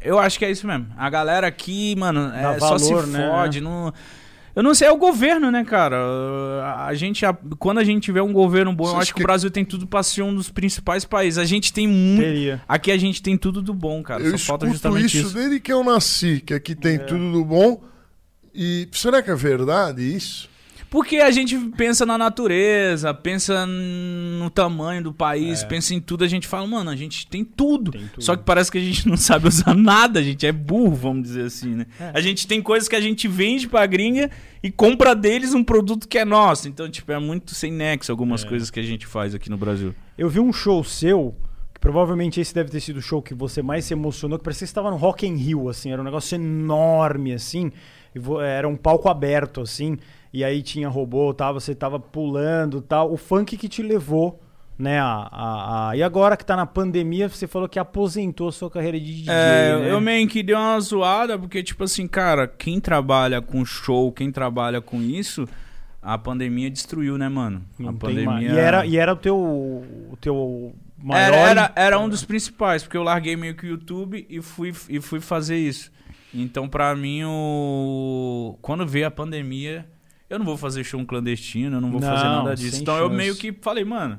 Eu 0.00 0.18
acho 0.18 0.38
que 0.38 0.44
é 0.44 0.50
isso 0.50 0.66
mesmo. 0.66 0.86
A 0.96 1.10
galera 1.10 1.46
aqui, 1.48 1.96
mano, 1.96 2.32
é, 2.32 2.42
Dá 2.42 2.58
só 2.60 2.78
se 2.78 2.88
valor, 2.90 3.06
né? 3.08 3.28
fode. 3.28 3.60
Não... 3.60 3.92
Eu 4.54 4.62
não 4.62 4.74
sei, 4.74 4.86
é 4.88 4.92
o 4.92 4.96
governo, 4.98 5.50
né, 5.50 5.64
cara? 5.64 5.96
A 6.86 6.92
gente, 6.94 7.24
a- 7.24 7.36
quando 7.58 7.78
a 7.78 7.84
gente 7.84 8.02
tiver 8.04 8.20
um 8.22 8.32
governo 8.32 8.72
bom, 8.74 8.84
Você 8.84 8.94
eu 8.94 8.98
acho 9.00 9.12
que, 9.12 9.16
que- 9.16 9.22
o 9.22 9.26
Brasil 9.26 9.50
tem 9.50 9.64
tudo 9.64 9.86
pra 9.86 10.02
ser 10.02 10.22
um 10.22 10.34
dos 10.34 10.50
principais 10.50 11.04
países. 11.04 11.38
A 11.38 11.44
gente 11.44 11.72
tem 11.72 11.86
muito. 11.88 12.22
Teria. 12.22 12.60
Aqui 12.68 12.90
a 12.92 12.98
gente 12.98 13.22
tem 13.22 13.36
tudo 13.36 13.62
do 13.62 13.72
bom, 13.72 14.02
cara. 14.02 14.22
eu 14.22 14.36
Só 14.36 14.44
falta 14.46 14.66
escuto 14.66 14.72
justamente 14.74 15.16
isso, 15.18 15.26
isso. 15.28 15.34
desde 15.34 15.58
que 15.60 15.72
eu 15.72 15.82
nasci, 15.82 16.42
que 16.44 16.52
aqui 16.52 16.74
tem 16.74 16.98
tudo 16.98 17.32
do 17.32 17.44
bom. 17.44 17.82
E 18.54 18.86
será 18.92 19.22
que 19.22 19.30
é 19.30 19.34
verdade 19.34 20.02
isso? 20.02 20.50
Porque 20.92 21.16
a 21.16 21.30
gente 21.30 21.56
pensa 21.70 22.04
na 22.04 22.18
natureza, 22.18 23.14
pensa 23.14 23.64
no 23.64 24.50
tamanho 24.50 25.02
do 25.02 25.10
país, 25.10 25.64
pensa 25.64 25.94
em 25.94 26.00
tudo, 26.00 26.22
a 26.22 26.28
gente 26.28 26.46
fala, 26.46 26.66
mano, 26.66 26.90
a 26.90 26.94
gente 26.94 27.26
tem 27.26 27.42
tudo. 27.42 27.92
Tem 27.92 28.06
tudo. 28.08 28.22
Só 28.22 28.36
que 28.36 28.44
parece 28.44 28.70
que 28.70 28.76
a 28.76 28.80
gente 28.82 29.08
não 29.08 29.16
sabe 29.16 29.48
usar 29.48 29.72
nada, 29.74 30.20
a 30.20 30.22
gente 30.22 30.46
é 30.46 30.52
burro, 30.52 30.94
vamos 30.94 31.22
dizer 31.22 31.46
assim, 31.46 31.76
né? 31.76 31.86
É. 31.98 32.10
A 32.12 32.20
gente 32.20 32.46
tem 32.46 32.60
coisas 32.60 32.90
que 32.90 32.94
a 32.94 33.00
gente 33.00 33.26
vende 33.26 33.66
pra 33.66 33.86
gringa 33.86 34.30
e 34.62 34.70
compra 34.70 35.16
deles 35.16 35.54
um 35.54 35.64
produto 35.64 36.06
que 36.06 36.18
é 36.18 36.26
nosso. 36.26 36.68
Então, 36.68 36.86
tipo, 36.90 37.10
é 37.10 37.18
muito 37.18 37.54
sem 37.54 37.72
nexo 37.72 38.12
algumas 38.12 38.44
coisas 38.44 38.70
que 38.70 38.78
a 38.78 38.82
gente 38.82 39.06
faz 39.06 39.34
aqui 39.34 39.48
no 39.48 39.56
Brasil. 39.56 39.94
Eu 40.18 40.28
vi 40.28 40.40
um 40.40 40.52
show 40.52 40.84
seu, 40.84 41.34
que 41.72 41.80
provavelmente 41.80 42.38
esse 42.38 42.54
deve 42.54 42.70
ter 42.70 42.80
sido 42.80 42.98
o 42.98 43.02
show 43.02 43.22
que 43.22 43.32
você 43.32 43.62
mais 43.62 43.86
se 43.86 43.94
emocionou, 43.94 44.38
que 44.38 44.44
parecia 44.44 44.66
que 44.66 44.68
você 44.68 44.72
estava 44.72 44.90
no 44.90 44.98
Rock 44.98 45.26
in 45.26 45.36
Rio, 45.36 45.70
assim, 45.70 45.90
era 45.90 46.02
um 46.02 46.04
negócio 46.04 46.34
enorme, 46.34 47.32
assim, 47.32 47.72
era 48.44 48.68
um 48.68 48.76
palco 48.76 49.08
aberto, 49.08 49.62
assim, 49.62 49.96
e 50.32 50.42
aí 50.44 50.62
tinha 50.62 50.88
robô, 50.88 51.32
tá, 51.34 51.50
você 51.52 51.74
tava 51.74 51.98
pulando 52.00 52.80
tal, 52.80 53.12
o 53.12 53.16
funk 53.16 53.56
que 53.56 53.68
te 53.68 53.82
levou, 53.82 54.40
né, 54.78 54.98
a, 54.98 55.28
a- 55.30 55.90
a- 55.90 55.96
E 55.96 56.02
agora 56.02 56.36
que 56.36 56.44
tá 56.44 56.56
na 56.56 56.66
pandemia, 56.66 57.28
você 57.28 57.46
falou 57.46 57.68
que 57.68 57.78
aposentou 57.78 58.48
a 58.48 58.52
sua 58.52 58.70
carreira 58.70 58.98
de 58.98 59.04
DJ, 59.24 59.32
É, 59.32 59.78
né? 59.78 59.92
eu 59.92 60.00
meio 60.00 60.26
que 60.26 60.42
dei 60.42 60.54
uma 60.56 60.80
zoada, 60.80 61.38
porque, 61.38 61.62
tipo 61.62 61.84
assim, 61.84 62.08
cara, 62.08 62.46
quem 62.48 62.80
trabalha 62.80 63.40
com 63.42 63.64
show, 63.64 64.10
quem 64.10 64.32
trabalha 64.32 64.80
com 64.80 65.00
isso, 65.02 65.46
a 66.00 66.16
pandemia 66.18 66.68
destruiu, 66.70 67.16
né, 67.18 67.28
mano? 67.28 67.62
Não 67.78 67.90
a 67.90 67.92
pandemia. 67.92 68.24
mais. 68.26 68.44
E 68.52 68.58
era, 68.58 68.86
e 68.86 68.96
era 68.96 69.12
o 69.12 69.16
teu, 69.16 69.36
o 69.36 70.16
teu 70.20 70.74
maior... 70.98 71.32
Era, 71.34 71.50
era, 71.50 71.72
era 71.76 71.98
um 72.00 72.08
dos 72.08 72.24
principais, 72.24 72.82
porque 72.82 72.96
eu 72.96 73.02
larguei 73.04 73.36
meio 73.36 73.54
que 73.54 73.66
o 73.66 73.68
YouTube 73.68 74.26
e 74.28 74.40
fui, 74.40 74.72
e 74.88 75.00
fui 75.00 75.20
fazer 75.20 75.58
isso. 75.58 75.92
Então, 76.34 76.66
pra 76.66 76.96
mim, 76.96 77.22
o... 77.24 78.58
quando 78.62 78.86
veio 78.86 79.06
a 79.06 79.10
pandemia, 79.10 79.86
eu 80.32 80.38
não 80.38 80.46
vou 80.46 80.56
fazer 80.56 80.82
show 80.84 81.04
clandestino, 81.04 81.76
eu 81.76 81.80
não 81.80 81.90
vou 81.90 82.00
fazer 82.00 82.24
Não, 82.24 82.44
nada 82.44 82.56
disso. 82.56 82.80
Então, 82.80 82.96
eu 82.96 83.04
chance. 83.06 83.16
meio 83.16 83.36
que 83.36 83.52
falei, 83.60 83.84
mano, 83.84 84.18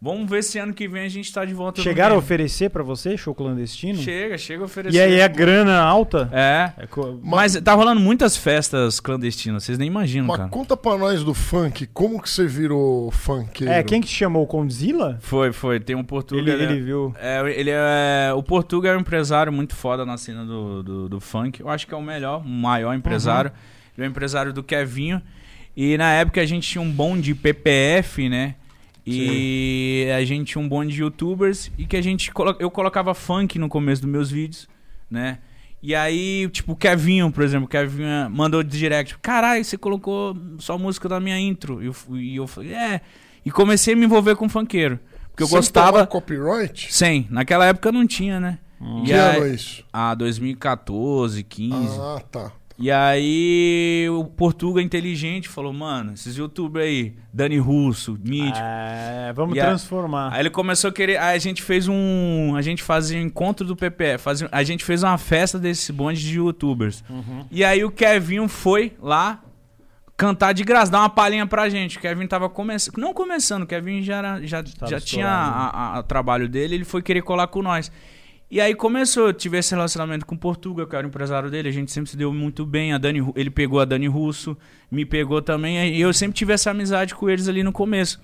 vamos 0.00 0.28
ver 0.28 0.42
se 0.42 0.58
ano 0.58 0.74
que 0.74 0.88
vem 0.88 1.04
a 1.04 1.08
gente 1.08 1.32
tá 1.32 1.44
de 1.44 1.54
volta. 1.54 1.80
Chegaram 1.80 2.16
a 2.16 2.18
oferecer 2.18 2.68
pra 2.70 2.82
você, 2.82 3.16
show 3.16 3.32
clandestino? 3.34 3.98
Chega, 4.00 4.36
chega 4.36 4.62
a 4.62 4.64
oferecer. 4.64 4.96
E 4.96 5.00
aí 5.00 5.20
é 5.20 5.28
grana 5.28 5.78
alta? 5.80 6.28
É. 6.32 6.72
É 6.76 6.86
co- 6.88 7.20
Mas 7.22 7.54
tá 7.60 7.72
rolando 7.74 8.00
muitas 8.00 8.36
festas 8.36 8.98
clandestinas, 8.98 9.62
vocês 9.62 9.78
nem 9.78 9.86
imaginam, 9.86 10.26
Mas 10.26 10.38
cara. 10.38 10.48
conta 10.48 10.76
pra 10.76 10.98
nós 10.98 11.22
do 11.22 11.32
funk, 11.32 11.86
como 11.94 12.20
que 12.20 12.28
você 12.28 12.44
virou 12.46 13.12
funkeiro? 13.12 13.72
É, 13.72 13.82
quem 13.84 14.00
que 14.00 14.08
te 14.08 14.14
chamou? 14.14 14.42
O 14.42 14.46
Condzilla? 14.48 15.18
Foi, 15.20 15.52
foi. 15.52 15.78
Tem 15.78 15.94
um 15.94 16.02
português. 16.02 16.48
Ele, 16.48 16.64
ele 16.72 16.80
viu. 16.80 17.14
É, 17.20 17.40
ele 17.58 17.70
é. 17.72 18.32
O 18.34 18.42
Portuga 18.42 18.88
é 18.90 18.96
um 18.96 19.00
empresário 19.00 19.52
muito 19.52 19.76
foda 19.76 20.04
na 20.04 20.16
cena 20.18 20.44
do, 20.44 20.82
do, 20.82 21.08
do 21.08 21.20
funk. 21.20 21.60
Eu 21.60 21.68
acho 21.68 21.86
que 21.86 21.94
é 21.94 21.96
o 21.96 22.02
melhor, 22.02 22.42
o 22.44 22.48
maior 22.48 22.92
empresário. 22.94 23.52
Ele 23.96 24.04
é 24.06 24.08
o 24.08 24.10
empresário 24.10 24.52
do 24.52 24.62
Kevinho. 24.64 25.22
E 25.76 25.96
na 25.96 26.12
época 26.12 26.40
a 26.40 26.46
gente 26.46 26.68
tinha 26.68 26.82
um 26.82 26.90
bonde 26.90 27.34
PPF, 27.34 28.28
né? 28.28 28.54
E 29.06 30.06
a 30.16 30.24
gente 30.24 30.52
tinha 30.52 30.62
um 30.62 30.68
bonde 30.68 30.94
de 30.94 31.00
youtubers 31.02 31.70
e 31.76 31.84
que 31.86 31.96
a 31.96 32.02
gente 32.02 32.30
colo- 32.32 32.56
eu 32.60 32.70
colocava 32.70 33.14
funk 33.14 33.58
no 33.58 33.68
começo 33.68 34.02
dos 34.02 34.10
meus 34.10 34.30
vídeos, 34.30 34.68
né? 35.10 35.38
E 35.82 35.94
aí, 35.94 36.48
tipo, 36.52 36.72
o 36.72 36.76
Kevinho, 36.76 37.32
por 37.32 37.42
exemplo, 37.42 37.64
o 37.66 37.68
Kevinho 37.68 38.30
mandou 38.30 38.62
direct, 38.62 39.18
caralho, 39.18 39.64
você 39.64 39.76
colocou 39.76 40.36
só 40.60 40.78
música 40.78 41.08
da 41.08 41.18
minha 41.18 41.36
intro. 41.38 41.82
E 41.82 41.86
eu, 41.86 41.92
fui- 41.92 42.20
e 42.22 42.36
eu 42.36 42.46
falei, 42.46 42.72
é. 42.72 43.00
E 43.44 43.50
comecei 43.50 43.94
a 43.94 43.96
me 43.96 44.04
envolver 44.04 44.36
com 44.36 44.48
funkeiro. 44.48 45.00
Porque 45.30 45.42
eu 45.42 45.48
Sem 45.48 45.56
gostava. 45.56 46.06
copyright? 46.06 46.92
Sem, 46.94 47.26
naquela 47.30 47.66
época 47.66 47.90
não 47.90 48.06
tinha, 48.06 48.38
né? 48.38 48.58
Que 49.04 49.10
E 49.10 49.12
ano 49.12 49.38
é 49.44 49.48
aí, 49.48 49.54
isso? 49.54 49.84
ah, 49.92 50.14
2014, 50.14 51.42
15. 51.42 51.98
Ah, 52.00 52.22
tá. 52.30 52.52
E 52.82 52.90
aí 52.90 54.08
o 54.10 54.24
Portuga 54.24 54.82
inteligente 54.82 55.48
falou, 55.48 55.72
mano, 55.72 56.14
esses 56.14 56.36
youtubers 56.36 56.84
aí, 56.84 57.14
Dani 57.32 57.56
Russo, 57.56 58.18
Mítico. 58.20 58.58
É, 58.60 59.32
vamos 59.32 59.56
E 59.56 59.60
transformar. 59.60 60.32
Aí 60.32 60.40
ele 60.40 60.50
começou 60.50 60.90
a 60.90 60.92
querer. 60.92 61.16
Aí 61.16 61.36
a 61.36 61.38
gente 61.38 61.62
fez 61.62 61.86
um. 61.86 62.56
A 62.56 62.60
gente 62.60 62.82
fazia 62.82 63.20
um 63.20 63.22
encontro 63.22 63.64
do 63.64 63.76
PPF. 63.76 64.24
Fazia, 64.24 64.48
a 64.50 64.64
gente 64.64 64.84
fez 64.84 65.04
uma 65.04 65.16
festa 65.16 65.60
desse 65.60 65.92
bonde 65.92 66.20
de 66.20 66.38
youtubers. 66.38 67.04
Uhum. 67.08 67.46
E 67.52 67.64
aí 67.64 67.84
o 67.84 67.90
Kevinho 67.90 68.48
foi 68.48 68.94
lá 69.00 69.40
cantar 70.16 70.52
de 70.52 70.64
graça, 70.64 70.90
dar 70.90 70.98
uma 70.98 71.08
palhinha 71.08 71.46
pra 71.46 71.68
gente. 71.68 71.98
O 71.98 72.00
Kevin 72.00 72.26
tava 72.26 72.48
começando. 72.48 72.96
Não 72.96 73.14
começando, 73.14 73.62
o 73.62 73.66
Kevin 73.66 74.02
já, 74.02 74.16
era, 74.16 74.44
já, 74.44 74.64
já 74.88 75.00
tinha 75.00 75.94
o 76.00 76.02
trabalho 76.02 76.48
dele, 76.48 76.74
ele 76.74 76.84
foi 76.84 77.00
querer 77.00 77.22
colar 77.22 77.46
com 77.46 77.62
nós. 77.62 77.92
E 78.52 78.60
aí 78.60 78.74
começou, 78.74 79.28
eu 79.28 79.32
tive 79.32 79.56
esse 79.56 79.74
relacionamento 79.74 80.26
com 80.26 80.34
o 80.34 80.38
Portuga, 80.38 80.86
que 80.86 80.94
era 80.94 81.06
o 81.06 81.08
empresário 81.08 81.50
dele, 81.50 81.70
a 81.70 81.72
gente 81.72 81.90
sempre 81.90 82.10
se 82.10 82.18
deu 82.18 82.30
muito 82.34 82.66
bem. 82.66 82.92
A 82.92 82.98
Dani, 82.98 83.32
ele 83.34 83.48
pegou 83.48 83.80
a 83.80 83.86
Dani 83.86 84.06
Russo, 84.06 84.54
me 84.90 85.06
pegou 85.06 85.40
também, 85.40 85.96
e 85.96 85.98
eu 85.98 86.12
sempre 86.12 86.36
tive 86.36 86.52
essa 86.52 86.70
amizade 86.70 87.14
com 87.14 87.30
eles 87.30 87.48
ali 87.48 87.62
no 87.62 87.72
começo. 87.72 88.20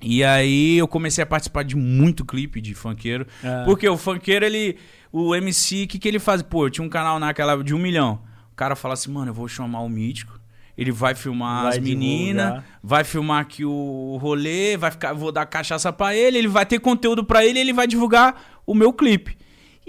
E 0.00 0.22
aí 0.22 0.78
eu 0.78 0.86
comecei 0.86 1.24
a 1.24 1.26
participar 1.26 1.64
de 1.64 1.74
muito 1.74 2.24
clipe 2.24 2.60
de 2.60 2.76
funkeiro. 2.76 3.26
É. 3.42 3.64
Porque 3.64 3.88
o 3.88 3.96
funkeiro, 3.96 4.44
ele. 4.44 4.76
O 5.10 5.34
MC, 5.34 5.82
o 5.82 5.88
que, 5.88 5.98
que 5.98 6.06
ele 6.06 6.20
faz? 6.20 6.42
Pô, 6.42 6.66
eu 6.66 6.70
tinha 6.70 6.86
um 6.86 6.88
canal 6.88 7.18
naquela 7.18 7.60
de 7.60 7.74
um 7.74 7.78
milhão. 7.80 8.22
O 8.52 8.54
cara 8.54 8.76
fala 8.76 8.94
assim, 8.94 9.10
mano, 9.10 9.30
eu 9.30 9.34
vou 9.34 9.48
chamar 9.48 9.80
o 9.80 9.88
mítico. 9.88 10.38
Ele 10.78 10.92
vai 10.92 11.16
filmar 11.16 11.64
Vai 11.64 11.72
as 11.72 11.78
meninas, 11.80 12.62
vai 12.80 13.02
filmar 13.02 13.40
aqui 13.40 13.64
o 13.64 14.16
rolê, 14.22 14.76
vai 14.76 14.92
ficar, 14.92 15.12
vou 15.12 15.32
dar 15.32 15.44
cachaça 15.44 15.92
pra 15.92 16.14
ele, 16.14 16.38
ele 16.38 16.48
vai 16.48 16.64
ter 16.64 16.78
conteúdo 16.78 17.24
pra 17.24 17.44
ele 17.44 17.58
e 17.58 17.62
ele 17.62 17.72
vai 17.72 17.88
divulgar 17.88 18.60
o 18.64 18.74
meu 18.74 18.92
clipe. 18.92 19.39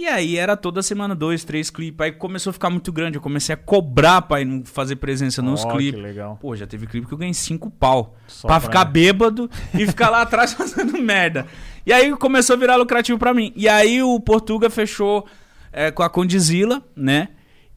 E 0.02 0.08
aí 0.08 0.36
era 0.36 0.58
toda 0.58 0.82
semana 0.82 1.14
dois, 1.14 1.44
três 1.44 1.70
clipes. 1.70 2.00
Aí 2.04 2.12
começou 2.12 2.50
a 2.50 2.54
ficar 2.54 2.72
muito 2.72 2.92
grande, 2.92 3.18
eu 3.18 3.22
comecei 3.22 3.54
a 3.54 3.58
cobrar 3.58 4.24
pra 4.24 4.42
ir 4.42 4.64
fazer 4.66 4.96
presença 4.96 5.44
nos 5.44 5.64
que 5.64 5.72
clipes. 5.72 6.02
legal. 6.02 6.38
Pô, 6.42 6.56
já 6.56 6.66
teve 6.66 6.88
clipe 6.88 7.06
que 7.06 7.14
eu 7.14 7.18
ganhei 7.20 7.36
cinco 7.36 7.70
pau. 7.70 8.16
Só 8.26 8.48
pra 8.48 8.60
pra- 8.60 8.68
ficar 8.68 8.86
bêbado 8.86 9.48
e 9.76 9.86
ficar 9.86 10.10
lá 10.10 10.24
atrás 10.24 10.54
fazendo 10.58 10.98
merda. 11.00 11.46
E 11.86 11.94
aí 11.94 12.12
começou 12.18 12.56
a 12.56 12.58
virar 12.58 12.78
lucrativo 12.78 13.20
pra 13.20 13.32
mim. 13.32 13.54
E 13.56 13.70
aí 13.70 14.02
o 14.02 14.20
Portuga 14.20 14.72
fechou 14.72 15.24
é, 15.72 15.92
com 15.92 16.02
a 16.02 16.10
Condizila, 16.10 16.82
né? 16.96 17.28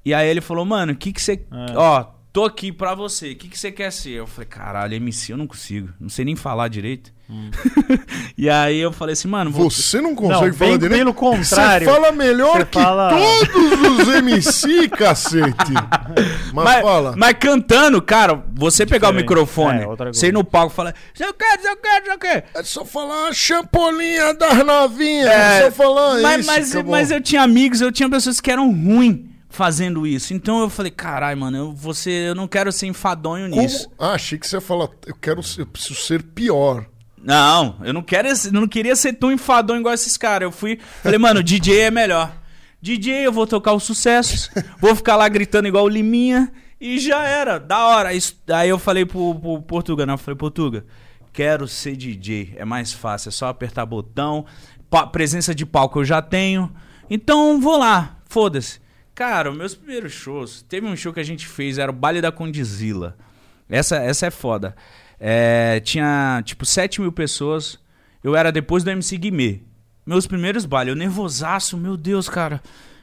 E 0.03 0.14
aí 0.14 0.27
ele 0.27 0.41
falou, 0.41 0.64
mano, 0.64 0.93
o 0.93 0.97
que 0.97 1.12
que 1.12 1.20
você... 1.20 1.33
É. 1.53 1.77
Ó, 1.77 2.07
tô 2.35 2.45
aqui 2.45 2.72
pra 2.72 2.97
você, 2.97 3.30
o 3.30 3.37
que 3.37 3.47
que 3.49 3.57
você 3.57 3.70
quer 3.70 3.93
ser? 3.93 4.11
Eu 4.11 4.26
falei, 4.26 4.49
caralho, 4.49 4.93
MC 4.95 5.32
eu 5.32 5.37
não 5.37 5.47
consigo. 5.47 5.91
Não 6.01 6.09
sei 6.09 6.24
nem 6.24 6.35
falar 6.35 6.66
direito. 6.66 7.12
Hum. 7.30 7.49
e 8.37 8.51
aí 8.51 8.80
eu 8.80 8.91
falei 8.91 9.12
assim, 9.12 9.28
mano... 9.28 9.53
Vou... 9.53 9.70
Você 9.70 10.01
não 10.01 10.11
Não, 10.11 10.16
consegue 10.16 10.57
bem 10.57 10.68
falar 10.70 10.78
direito? 10.78 10.99
pelo 10.99 11.14
contrário. 11.14 11.87
Você 11.87 11.93
fala 11.95 12.11
melhor 12.11 12.57
Você 12.59 12.64
que 12.64 12.80
fala- 12.82 13.11
todos 13.11 14.09
os 14.09 14.14
MC, 14.16 14.89
cacete. 14.99 15.72
Mas, 16.53 16.64
Mas, 16.64 16.82
fala. 16.82 17.14
mas 17.16 17.37
cantando, 17.39 18.01
cara, 18.03 18.45
você 18.53 18.85
pegar 18.87 19.11
o 19.11 19.12
microfone, 19.12 19.82
É, 19.82 19.87
você 20.12 20.28
ir 20.28 20.32
no 20.32 20.45
palco 20.45 20.72
e 20.72 20.76
falar, 20.76 20.95
se 21.12 21.24
eu 21.24 21.35
quero, 21.35 21.62
se 21.62 21.68
eu 21.68 21.76
quero, 21.76 22.05
se 22.05 22.11
eu 22.11 22.18
quero. 22.18 22.43
É 22.55 22.62
só 22.62 22.85
falar 22.85 23.32
champolinha 23.32 24.35
das 24.35 24.64
novinhas. 24.64 25.26
É, 25.28 25.62
só 25.64 25.70
falar 25.72 26.20
mas, 26.20 26.41
isso. 26.41 26.76
mas, 26.76 26.85
mas 26.85 27.11
eu 27.11 27.20
tinha 27.20 27.43
amigos, 27.43 27.80
eu 27.80 27.91
tinha 27.91 28.09
pessoas 28.11 28.41
que 28.41 28.51
eram 28.51 28.72
ruins 28.72 29.34
fazendo 29.55 30.07
isso. 30.07 30.35
Então 30.35 30.61
eu 30.61 30.69
falei, 30.69 30.91
caralho, 30.91 31.39
mano, 31.39 31.77
eu, 31.85 31.95
ser- 31.95 32.29
eu 32.29 32.35
não 32.35 32.47
quero 32.49 32.71
ser 32.73 32.87
enfadonho 32.87 33.49
Como- 33.51 33.63
nisso. 33.63 33.89
Ah, 33.99 34.13
achei 34.13 34.39
que 34.39 34.47
você 34.47 34.57
ia 34.57 34.61
falar, 34.61 34.89
eu 35.07 35.15
quero 35.15 35.41
eu 35.59 35.67
preciso 35.67 35.95
ser 35.95 36.23
pior. 36.23 36.87
Não, 37.23 37.77
eu 37.83 37.93
não 37.95 38.03
quero, 38.03 38.29
eu 38.29 38.53
não 38.53 38.69
queria 38.69 38.95
ser 38.95 39.15
tão 39.15 39.33
enfadonho 39.33 39.81
igual 39.81 39.95
esses 39.95 40.17
caras. 40.17 40.47
Eu 40.47 40.53
fui, 40.53 40.79
falei, 41.03 41.19
mano, 41.19 41.43
DJ 41.43 41.81
é 41.83 41.91
melhor. 41.91 42.31
DJ, 42.83 43.27
eu 43.27 43.33
vou 43.33 43.47
tocar 43.47 43.73
os 43.73 43.83
sucessos, 43.85 44.51
vou 44.79 44.95
ficar 44.95 45.17
lá 45.17 45.27
gritando 45.29 45.67
igual 45.67 45.85
o 45.85 45.89
Liminha 45.89 46.53
e 46.79 46.99
já 46.99 47.25
era, 47.25 47.59
da 47.59 47.87
hora. 47.87 48.13
Isso- 48.13 48.37
aí 48.53 48.69
eu 48.69 48.79
falei 48.79 49.07
pro, 49.07 49.35
pro 49.37 49.63
Portuga, 49.63 50.05
né? 50.05 50.13
Eu 50.13 50.19
falei, 50.19 50.37
Portuga, 50.37 50.85
quero 51.33 51.67
ser 51.67 51.97
DJ, 51.97 52.53
é 52.57 52.65
mais 52.65 52.93
fácil, 52.93 53.31
é 53.31 53.33
só 53.33 53.49
apertar 53.49 53.87
botão, 53.87 54.45
presença 55.13 55.55
de 55.55 55.65
palco 55.65 56.01
eu 56.01 56.05
já 56.05 56.21
tenho, 56.21 56.71
então 57.09 57.59
vou 57.61 57.79
lá, 57.79 58.19
foda-se. 58.29 58.84
Cara, 59.15 59.53
meus 59.53 59.75
primeiros 59.75 60.12
shows, 60.12 60.62
teve 60.62 60.87
um 60.87 60.97
show 60.97 61.12
que 61.12 61.21
a 61.21 61.25
gente 61.25 61.47
fez, 61.47 61.79
era 61.79 61.91
o 61.91 61.95
Baile 61.95 62.21
da 62.21 62.33
Condizila. 62.33 63.17
Essa, 63.69 63.97
essa 63.97 64.27
é 64.27 64.31
foda. 64.31 64.75
É, 65.21 65.81
tinha, 65.81 66.43
tipo, 66.45 66.67
7 66.67 67.01
mil 67.01 67.12
pessoas. 67.12 67.79
Eu 68.23 68.35
era 68.35 68.51
depois 68.51 68.83
do 68.83 68.91
MC 68.91 69.17
Guimê. 69.17 69.61
meus 70.05 70.27
primeiros 70.27 70.67
bailes, 70.67 70.93
eu 70.93 70.97
nervosaço, 70.97 71.77
meu 71.77 71.97
Deus, 71.97 72.29
cara. 72.29 72.61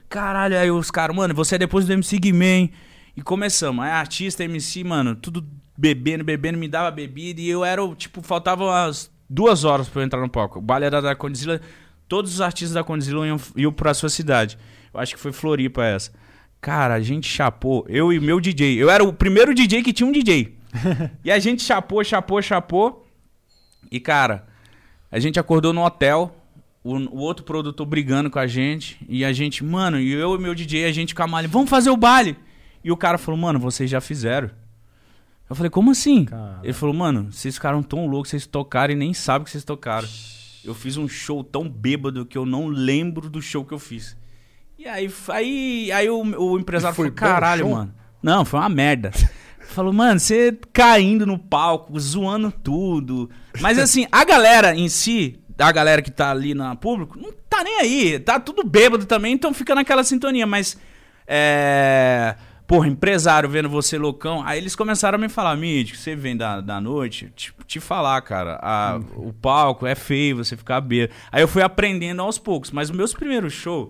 Caralho, 0.10 0.58
aí 0.58 0.70
os 0.70 0.92
caras, 0.92 1.16
mano, 1.16 1.34
você 1.34 1.56
é 1.56 1.58
depois 1.58 1.86
do 1.86 1.94
MC 1.94 2.18
Guimê, 2.18 2.70
E 3.16 3.22
começamos. 3.22 3.84
Aí 3.86 3.92
artista, 3.92 4.44
MC, 4.44 4.84
mano, 4.84 5.16
tudo 5.16 5.46
bebendo, 5.78 6.24
bebendo, 6.24 6.58
me 6.58 6.68
dava 6.68 6.92
bebida. 6.92 7.40
E 7.40 7.50
eu 7.50 7.64
era, 7.64 7.82
tipo, 7.96 8.22
faltava 8.22 8.66
umas 8.66 9.10
duas 9.30 9.64
horas 9.64 9.88
pra 9.88 10.02
eu 10.02 10.06
entrar 10.06 10.20
no 10.20 10.30
palco. 10.30 10.60
O 10.60 10.62
baile 10.62 10.86
era 10.86 11.02
da 11.02 11.16
Condizila. 11.16 11.62
Todos 12.08 12.34
os 12.34 12.42
artistas 12.42 12.74
da 12.74 12.84
Condizila 12.84 13.26
iam, 13.26 13.40
iam 13.56 13.72
pra 13.72 13.94
sua 13.94 14.10
cidade. 14.10 14.58
Eu 14.94 15.00
acho 15.00 15.16
que 15.16 15.20
foi 15.20 15.32
Floripa 15.32 15.84
essa. 15.84 16.12
Cara, 16.60 16.94
a 16.94 17.00
gente 17.00 17.28
chapou, 17.28 17.86
eu 17.90 18.14
e 18.14 18.20
meu 18.20 18.40
DJ. 18.40 18.82
Eu 18.82 18.90
era 18.90 19.04
o 19.04 19.12
primeiro 19.12 19.54
DJ 19.54 19.82
que 19.82 19.92
tinha 19.92 20.08
um 20.08 20.12
DJ. 20.12 20.56
e 21.24 21.32
a 21.32 21.40
gente 21.40 21.64
chapou, 21.64 22.04
chapou, 22.04 22.42
chapou. 22.42 23.08
E, 23.92 24.00
cara, 24.00 24.48
a 25.12 25.20
gente 25.20 25.40
acordou 25.40 25.74
no 25.74 25.84
hotel, 25.84 26.36
o, 26.84 26.96
o, 26.96 27.18
outro 27.18 27.44
produtor 27.44 27.86
brigando 27.86 28.30
com 28.30 28.40
a 28.40 28.48
gente. 28.48 29.04
E 29.10 29.26
a 29.26 29.34
gente, 29.34 29.64
mano, 29.64 30.00
e 30.00 30.12
eu 30.12 30.36
e 30.36 30.40
meu 30.40 30.54
DJ, 30.54 30.86
a 30.86 30.92
gente 30.92 31.16
com 31.16 31.24
a 31.24 31.28
malha, 31.28 31.48
vamos 31.48 31.70
fazer 31.70 31.90
o 31.90 31.98
baile. 31.98 32.38
E 32.84 32.92
o 32.92 32.98
cara 32.98 33.18
falou, 33.18 33.40
mano, 33.40 33.60
vocês 33.60 33.90
já 33.90 34.00
fizeram. 34.00 34.52
Eu 35.50 35.56
falei, 35.56 35.70
como 35.70 35.92
assim? 35.92 36.26
Cara. 36.26 36.60
Ele 36.64 36.74
falou, 36.74 36.96
mano, 36.96 37.32
vocês 37.32 37.56
ficaram 37.56 37.84
tão 37.84 38.08
loucos, 38.08 38.30
vocês 38.30 38.48
tocaram 38.48 38.94
e 38.94 38.96
nem 38.96 39.14
sabem 39.14 39.44
que 39.44 39.52
vocês 39.52 39.64
tocaram. 39.64 40.08
Eu 40.64 40.74
fiz 40.74 40.96
um 40.96 41.08
show 41.08 41.44
tão 41.44 41.68
bêbado 41.68 42.26
que 42.26 42.38
eu 42.38 42.46
não 42.46 42.68
lembro 42.68 43.30
do 43.30 43.42
show 43.42 43.66
que 43.66 43.74
eu 43.74 43.80
fiz. 43.80 44.16
E 44.82 44.88
aí, 44.88 45.14
aí, 45.28 45.92
aí 45.92 46.10
o, 46.10 46.24
o 46.24 46.60
empresário 46.60 46.96
falou, 46.96 47.12
caralho, 47.12 47.70
mano. 47.70 47.94
Não, 48.20 48.44
foi 48.44 48.60
uma 48.60 48.68
merda. 48.70 49.12
Falou, 49.62 49.94
mano, 49.94 50.20
você 50.20 50.58
caindo 50.74 51.24
no 51.26 51.38
palco, 51.38 51.98
zoando 52.00 52.52
tudo. 52.52 53.30
Mas 53.60 53.78
assim, 53.78 54.08
a 54.12 54.26
galera 54.26 54.76
em 54.76 54.90
si, 54.90 55.40
a 55.58 55.72
galera 55.72 56.02
que 56.02 56.10
tá 56.10 56.32
ali 56.32 56.56
no 56.56 56.76
público, 56.76 57.18
não 57.18 57.32
tá 57.48 57.64
nem 57.64 57.80
aí. 57.80 58.20
Tá 58.20 58.40
tudo 58.40 58.64
bêbado 58.64 59.06
também, 59.06 59.34
então 59.34 59.54
fica 59.54 59.76
naquela 59.76 60.04
sintonia. 60.04 60.48
Mas, 60.48 60.76
é... 61.28 62.36
Porra, 62.66 62.88
empresário 62.88 63.48
vendo 63.48 63.70
você 63.70 64.00
loucão. 64.00 64.42
Aí 64.44 64.58
eles 64.58 64.76
começaram 64.76 65.16
a 65.16 65.22
me 65.22 65.30
falar, 65.30 65.56
Mítico, 65.56 66.00
você 66.00 66.16
vem 66.16 66.36
da, 66.36 66.60
da 66.60 66.82
noite, 66.82 67.32
te, 67.36 67.54
te 67.68 67.80
falar, 67.80 68.20
cara, 68.24 68.60
a, 68.64 68.98
hum. 68.98 69.28
o 69.30 69.34
palco 69.34 69.86
é 69.86 69.94
feio, 69.94 70.38
você 70.38 70.58
ficar 70.58 70.82
bêbado. 70.82 71.14
Aí 71.32 71.44
eu 71.44 71.48
fui 71.48 71.62
aprendendo 71.62 72.24
aos 72.24 72.40
poucos. 72.40 72.72
Mas 72.72 72.90
os 72.90 72.96
meus 72.96 73.14
primeiros 73.14 73.54
shows 73.54 73.90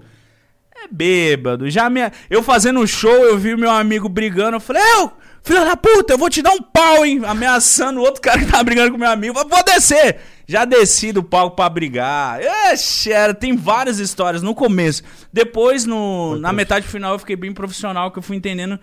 é 0.83 0.87
bêbado. 0.89 1.69
Já 1.69 1.89
me... 1.89 2.01
Eu 2.29 2.43
fazendo 2.43 2.79
um 2.79 2.87
show, 2.87 3.11
eu 3.11 3.37
vi 3.37 3.55
meu 3.55 3.71
amigo 3.71 4.09
brigando. 4.09 4.57
Eu 4.57 4.59
falei, 4.59 4.81
eu, 4.97 5.11
filho 5.43 5.63
da 5.63 5.75
puta, 5.75 6.13
eu 6.13 6.17
vou 6.17 6.29
te 6.29 6.41
dar 6.41 6.51
um 6.51 6.61
pau, 6.61 7.05
hein? 7.05 7.21
Ameaçando 7.25 7.99
o 7.99 8.03
outro 8.03 8.21
cara 8.21 8.39
que 8.39 8.45
tava 8.45 8.63
brigando 8.63 8.91
com 8.91 8.97
meu 8.97 9.09
amigo. 9.09 9.33
Vou 9.33 9.63
descer. 9.63 10.17
Já 10.47 10.65
desci 10.65 11.11
do 11.11 11.23
palco 11.23 11.55
pra 11.55 11.69
brigar. 11.69 12.39
Ixi, 12.73 13.11
era, 13.11 13.33
tem 13.33 13.55
várias 13.55 13.99
histórias 13.99 14.41
no 14.41 14.53
começo. 14.53 15.03
Depois, 15.31 15.85
no, 15.85 16.37
na 16.37 16.51
metade 16.51 16.87
final, 16.87 17.13
eu 17.13 17.19
fiquei 17.19 17.35
bem 17.35 17.53
profissional, 17.53 18.11
que 18.11 18.19
eu 18.19 18.23
fui 18.23 18.35
entendendo 18.35 18.79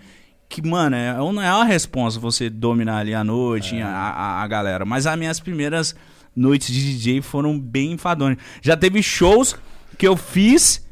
que, 0.47 0.67
mano, 0.67 0.95
é, 0.95 1.13
não 1.13 1.41
é 1.41 1.53
uma 1.53 1.65
resposta 1.65 2.19
você 2.19 2.49
dominar 2.49 2.97
ali 2.97 3.13
a 3.13 3.23
noite, 3.23 3.77
é. 3.77 3.83
a, 3.83 3.87
a, 3.87 4.43
a 4.43 4.47
galera. 4.47 4.83
Mas 4.83 5.05
as 5.05 5.17
minhas 5.17 5.39
primeiras 5.39 5.95
noites 6.35 6.73
de 6.73 6.97
DJ 6.97 7.21
foram 7.21 7.59
bem 7.59 7.91
enfadonas. 7.91 8.37
Já 8.61 8.75
teve 8.75 9.03
shows 9.03 9.55
que 9.97 10.07
eu 10.07 10.17
fiz 10.17 10.83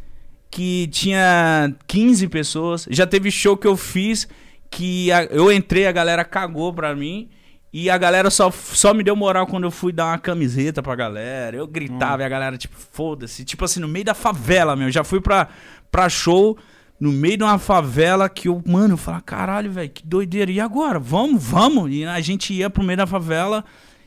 que 0.49 0.87
tinha 0.87 1.73
15 1.87 2.27
pessoas. 2.27 2.87
Já 2.89 3.05
teve 3.05 3.31
show 3.31 3.57
que 3.57 3.67
eu 3.67 3.77
fiz 3.77 4.27
que 4.69 5.11
a, 5.11 5.23
eu 5.25 5.51
entrei, 5.51 5.87
a 5.87 5.91
galera 5.91 6.23
cagou 6.23 6.73
pra 6.73 6.95
mim. 6.95 7.29
E 7.71 7.89
a 7.89 7.97
galera 7.97 8.29
só, 8.29 8.49
só 8.49 8.93
me 8.93 9.03
deu 9.03 9.15
moral 9.15 9.45
quando 9.45 9.65
eu 9.65 9.71
fui 9.71 9.91
dar 9.91 10.07
uma 10.07 10.17
camiseta 10.17 10.81
pra 10.81 10.95
galera. 10.95 11.57
Eu 11.57 11.67
gritava 11.67 12.17
hum. 12.17 12.21
e 12.21 12.23
a 12.25 12.29
galera, 12.29 12.57
tipo, 12.57 12.75
foda-se. 12.75 13.43
Tipo 13.43 13.65
assim, 13.65 13.79
no 13.79 13.87
meio 13.87 14.05
da 14.05 14.13
favela, 14.13 14.75
meu. 14.75 14.89
Já 14.89 15.03
fui 15.03 15.19
pra, 15.19 15.49
pra 15.91 16.09
show 16.09 16.57
no 16.99 17.11
meio 17.11 17.37
de 17.37 17.43
uma 17.43 17.59
favela 17.59 18.27
que 18.27 18.47
eu, 18.47 18.61
mano, 18.65 18.93
eu 18.93 18.97
falava, 18.97 19.21
caralho, 19.23 19.71
velho, 19.71 19.89
que 19.89 20.05
doideira. 20.05 20.49
E 20.51 20.59
agora? 20.59 20.97
Vamos, 20.97 21.43
vamos. 21.43 21.91
E 21.91 22.03
a 22.05 22.19
gente 22.21 22.53
ia 22.53 22.69
pro 22.69 22.83
meio 22.83 22.97
da 22.97 23.05
favela 23.05 23.63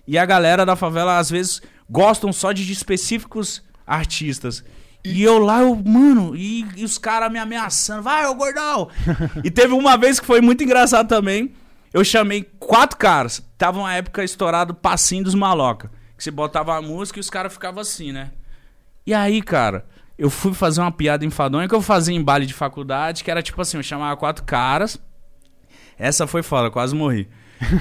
e 0.07 0.19
a 0.19 0.27
galera 0.27 0.67
da 0.67 0.75
favela, 0.75 1.19
às 1.19 1.31
vezes, 1.31 1.63
gostam 1.89 2.33
só 2.33 2.53
de 2.53 2.71
específicos 2.73 3.63
artistas. 3.87 4.65
E 5.05 5.23
eu 5.23 5.39
lá, 5.39 5.61
eu, 5.61 5.75
mano, 5.77 6.37
e, 6.37 6.67
e 6.77 6.85
os 6.85 6.99
caras 6.99 7.33
me 7.33 7.39
ameaçando, 7.39 8.03
vai, 8.03 8.27
ô 8.27 8.35
gordão! 8.35 8.89
e 9.43 9.51
teve 9.51 9.73
uma 9.73 9.97
vez 9.97 10.21
que 10.21 10.27
foi 10.27 10.41
muito 10.41 10.63
engraçado 10.63 11.09
também. 11.09 11.53
Eu 11.93 12.05
chamei 12.05 12.49
quatro 12.59 12.97
caras. 12.97 13.43
Tava 13.59 13.79
uma 13.81 13.93
época 13.93 14.23
estourado 14.23 14.75
passinho 14.75 15.25
dos 15.25 15.35
maloca. 15.35 15.91
Que 16.17 16.23
você 16.23 16.31
botava 16.31 16.77
a 16.77 16.83
música 16.83 17.19
e 17.19 17.21
os 17.21 17.31
caras 17.31 17.53
ficavam 17.53 17.81
assim, 17.81 18.13
né? 18.13 18.31
E 19.07 19.15
aí, 19.15 19.43
cara, 19.43 19.87
eu 20.19 20.29
fui 20.29 20.53
fazer 20.53 20.83
uma 20.83 20.93
piada 20.93 21.25
enfadonha 21.25 21.67
que 21.67 21.75
eu 21.75 21.81
fazia 21.81 22.15
em 22.15 22.23
baile 22.23 22.47
de 22.47 22.55
faculdade, 22.55 23.25
que 23.25 23.31
era 23.31 23.43
tipo 23.43 23.61
assim, 23.61 23.79
eu 23.79 23.83
chamava 23.83 24.17
quatro 24.17 24.45
caras. 24.45 25.01
Essa 25.99 26.27
foi 26.27 26.43
foda, 26.43 26.71
quase 26.71 26.95
morri. 26.95 27.29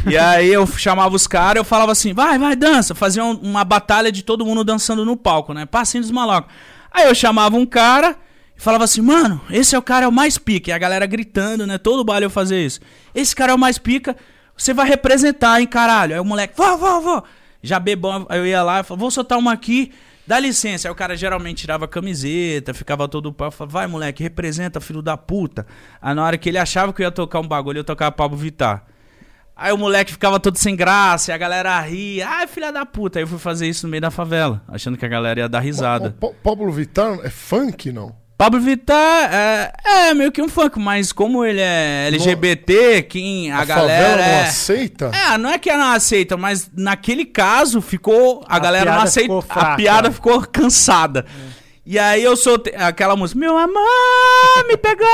e 0.09 0.17
aí 0.17 0.51
eu 0.51 0.65
chamava 0.65 1.15
os 1.15 1.28
caras, 1.28 1.57
eu 1.57 1.65
falava 1.65 1.91
assim, 1.91 2.13
vai, 2.13 2.39
vai, 2.39 2.55
dança. 2.55 2.95
Fazia 2.95 3.24
uma 3.24 3.63
batalha 3.63 4.11
de 4.11 4.24
todo 4.24 4.45
mundo 4.45 4.63
dançando 4.63 5.05
no 5.05 5.15
palco, 5.15 5.53
né? 5.53 5.65
Passinho 5.65 6.01
dos 6.01 6.11
malocas. 6.11 6.51
Aí 6.92 7.08
eu 7.08 7.16
chamava 7.16 7.56
um 7.56 7.66
cara 7.66 8.16
e 8.58 8.62
falava 8.62 8.84
assim, 8.84 9.02
mano, 9.02 9.40
esse 9.50 9.76
é 9.76 9.78
o 9.78 9.82
cara 9.82 10.06
é 10.06 10.08
o 10.08 10.12
mais 10.12 10.38
pica. 10.38 10.70
E 10.70 10.74
a 10.74 10.78
galera 10.78 11.06
gritando, 11.06 11.66
né? 11.66 11.78
Todo 11.78 12.04
baile 12.04 12.26
eu 12.26 12.30
fazia 12.30 12.60
isso. 12.60 12.80
Esse 13.14 13.36
cara 13.36 13.52
é 13.52 13.56
o 13.56 13.60
mais 13.60 13.78
pica, 13.78 14.16
você 14.58 14.74
vai 14.74 14.88
representar, 14.88 15.62
hein, 15.62 15.68
caralho. 15.68 16.14
Aí 16.14 16.20
o 16.20 16.26
moleque, 16.26 16.56
vó, 16.58 16.76
vó, 16.76 17.00
vó. 17.00 17.24
Já 17.62 17.80
bebão, 17.80 18.26
aí 18.30 18.40
eu 18.40 18.46
ia 18.46 18.64
lá 18.64 18.80
e 18.80 18.84
falava, 18.84 19.00
vou 19.00 19.12
soltar 19.12 19.38
uma 19.38 19.54
aqui, 19.54 19.92
dá 20.28 20.40
licença. 20.40 20.88
Aí 20.88 20.92
o 20.92 20.96
cara 20.96 21.16
geralmente 21.16 21.60
tirava 21.60 21.86
a 21.86 21.88
camiseta, 21.88 22.74
ficava 22.74 23.08
todo 23.08 23.32
pau. 23.32 23.52
Falava, 23.52 23.80
vai, 23.80 23.88
moleque, 23.88 24.22
representa, 24.24 24.82
filho 24.82 25.02
da 25.02 25.16
puta. 25.16 25.66
Aí 26.02 26.14
na 26.14 26.24
hora 26.24 26.38
que 26.38 26.50
ele 26.50 26.58
achava 26.58 26.92
que 26.92 27.02
eu 27.02 27.06
ia 27.06 27.12
tocar 27.12 27.40
um 27.40 27.48
bagulho, 27.48 27.80
eu 27.80 27.84
tocava 27.84 28.12
Pablo 28.12 28.38
Vittar. 28.38 28.86
Aí 29.60 29.74
o 29.74 29.78
moleque 29.78 30.14
ficava 30.14 30.39
todo 30.39 30.57
sem 30.57 30.74
graça, 30.74 31.32
e 31.32 31.34
a 31.34 31.38
galera 31.38 31.78
ria. 31.82 32.28
Ai, 32.28 32.47
filha 32.47 32.72
da 32.72 32.86
puta. 32.86 33.20
Aí 33.20 33.24
eu 33.24 33.28
fui 33.28 33.38
fazer 33.38 33.68
isso 33.68 33.86
no 33.86 33.91
meio 33.91 33.99
da 33.99 34.10
favela, 34.10 34.62
achando 34.70 34.97
que 34.97 35.05
a 35.05 35.10
galera 35.10 35.41
ia 35.41 35.49
dar 35.49 35.60
risada. 35.60 36.16
O, 36.22 36.28
o, 36.28 36.34
Pablo 36.34 36.72
Vittar 36.72 37.20
é 37.24 37.30
funk, 37.30 37.91
não? 37.91 38.16
Pablo 38.38 38.62
Vittar 38.62 39.34
é, 39.34 39.74
é, 39.86 40.14
meio 40.14 40.32
que 40.32 40.41
um 40.41 40.47
funk, 40.47 40.80
mas 40.80 41.12
como 41.12 41.43
ele 41.43 41.60
é 41.60 42.07
LGBT, 42.07 43.01
quem 43.01 43.51
a, 43.51 43.60
a 43.60 43.66
galera 43.66 43.99
favela 43.99 44.16
não 44.16 44.24
é... 44.24 44.43
aceita? 44.43 45.12
É, 45.14 45.38
não 45.38 45.49
é 45.49 45.60
que 45.60 45.70
ela 45.70 45.84
não 45.84 45.91
aceita, 45.91 46.38
mas 46.38 46.72
naquele 46.74 47.26
caso 47.26 47.82
ficou 47.82 48.41
a, 48.47 48.55
a 48.55 48.60
galera 48.60 48.93
não 48.93 49.01
aceita, 49.01 49.34
a 49.49 49.76
piada 49.76 50.10
ficou 50.10 50.39
cansada. 50.47 51.26
É. 51.55 51.60
E 51.86 51.99
aí 51.99 52.24
eu 52.24 52.38
soltei 52.38 52.76
aquela 52.76 53.18
música, 53.18 53.38
meu 53.38 53.57
amor, 53.57 54.68
me 54.70 54.78
pegou. 54.78 55.07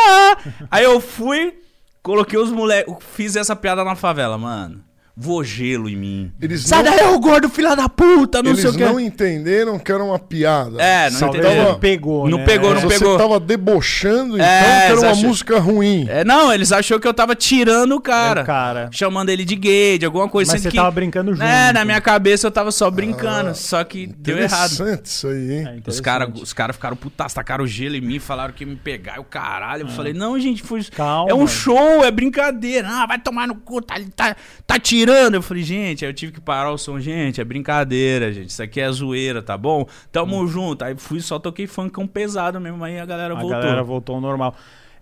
aí 0.70 0.84
eu 0.84 1.02
fui 1.02 1.64
Coloquei 2.06 2.38
os 2.38 2.51
moleques. 2.51 2.93
Fiz 2.99 3.36
essa 3.36 3.56
piada 3.56 3.84
na 3.84 3.95
favela, 3.95 4.38
mano. 4.38 4.84
Vou 5.18 5.45
gelo 5.45 5.88
em 5.88 5.95
mim. 5.95 6.32
Eles 6.41 6.63
Sai 6.63 6.84
não... 6.84 6.91
daí, 6.91 7.07
ô 7.07 7.18
gordo, 7.20 7.47
filha 7.47 7.74
da 7.74 7.88
puta, 7.88 8.43
não 8.43 8.51
Eles 8.51 8.59
sei 8.59 8.70
o 8.70 8.74
que. 8.74 8.84
Eles 8.84 8.91
não 8.91 8.99
entenderam 8.99 9.80
que 9.80 9.89
era 9.89 10.03
uma 10.03 10.20
piada. 10.20 10.82
É, 10.82 11.09
não 11.09 11.30
entenderam. 11.30 11.63
Não 11.63 11.80
pegou, 11.80 12.30
Não 12.30 12.38
né? 12.39 12.45
pegou, 12.45 12.74
não 12.74 12.82
Você 12.82 12.99
pegou. 12.99 13.13
Você 13.13 13.24
tava 13.24 13.39
debochando, 13.39 14.36
então, 14.36 14.45
é, 14.45 14.88
que 14.88 14.91
era 14.91 14.99
uma 14.99 15.11
achou... 15.11 15.30
música 15.30 15.57
ruim. 15.57 16.05
É, 16.09 16.26
não, 16.26 16.51
eles 16.53 16.74
achou 16.74 16.99
que 16.99 17.07
eu 17.07 17.13
tava 17.13 17.34
tirando 17.34 17.95
o 17.95 18.01
cara. 18.01 18.41
É 18.41 18.43
o 18.43 18.45
cara. 18.45 18.89
Chamando 18.91 19.30
ele 19.30 19.45
de 19.45 19.55
gay, 19.55 19.97
de 19.97 20.05
alguma 20.05 20.28
coisa. 20.28 20.51
Mas 20.51 20.63
você 20.63 20.70
que... 20.70 20.76
tava 20.76 20.91
brincando 20.91 21.32
junto. 21.32 21.45
É, 21.45 21.72
na 21.72 21.86
minha 21.86 22.01
cabeça 22.01 22.47
eu 22.47 22.51
tava 22.51 22.70
só 22.72 22.91
brincando, 22.91 23.51
ah, 23.51 23.53
só 23.53 23.86
que 23.86 24.07
deu 24.07 24.38
errado. 24.38 24.74
Interessante 24.74 25.05
isso 25.05 25.28
aí, 25.30 25.53
hein? 25.53 25.82
É 25.86 25.89
os 25.89 26.01
caras 26.01 26.30
os 26.41 26.51
cara 26.51 26.74
ficaram 26.74 26.97
putas, 26.97 27.34
tacaram 27.34 27.66
gelo 27.66 27.95
em 27.95 28.01
mim, 28.01 28.20
falaram 28.20 28.53
que 28.53 28.66
ia 28.66 28.70
me 28.70 28.76
pegar, 28.76 29.22
o 29.22 29.24
caralho. 29.24 29.84
Eu 29.84 29.88
ah. 29.88 29.91
falei, 29.91 30.11
não, 30.11 30.38
gente, 30.38 30.61
foi... 30.61 30.84
Calma. 30.84 31.32
é 31.32 31.34
um 31.34 31.47
show, 31.47 32.03
é 32.03 32.11
brincadeira. 32.11 32.86
Ah, 32.89 33.05
vai 33.05 33.18
tomar 33.18 33.47
no 33.47 33.55
cu, 33.55 33.82
tá, 33.82 33.95
tá, 34.13 34.36
tá 34.68 34.78
tirando. 34.78 35.05
Eu 35.12 35.41
falei, 35.41 35.64
gente, 35.64 35.95
gente. 35.95 36.06
Aí 36.06 36.12
eu 36.12 36.14
tive 36.14 36.32
que 36.32 36.41
parar 36.41 36.72
o 36.72 36.78
som, 36.78 36.99
gente. 36.99 37.39
É 37.39 37.43
brincadeira, 37.43 38.32
gente. 38.32 38.49
Isso 38.49 38.62
aqui 38.62 38.82
é 38.82 38.91
zoeira, 38.91 39.41
tá 39.41 39.58
bom? 39.58 39.88
Tamo 40.12 40.41
hum. 40.41 40.47
junto. 40.47 40.84
Aí 40.84 40.95
fui, 40.95 41.22
só 41.22 41.39
toquei 41.39 41.68
funkão 41.68 42.08
pesado 42.08 42.60
mesmo. 42.60 42.84
Aí 42.84 42.99
a 42.99 43.06
galera 43.06 43.34
a 43.34 43.39
voltou. 43.39 43.58
A 43.58 43.62
galera 43.62 43.84
voltou 43.84 44.16
ao 44.16 44.22
normal. 44.22 44.56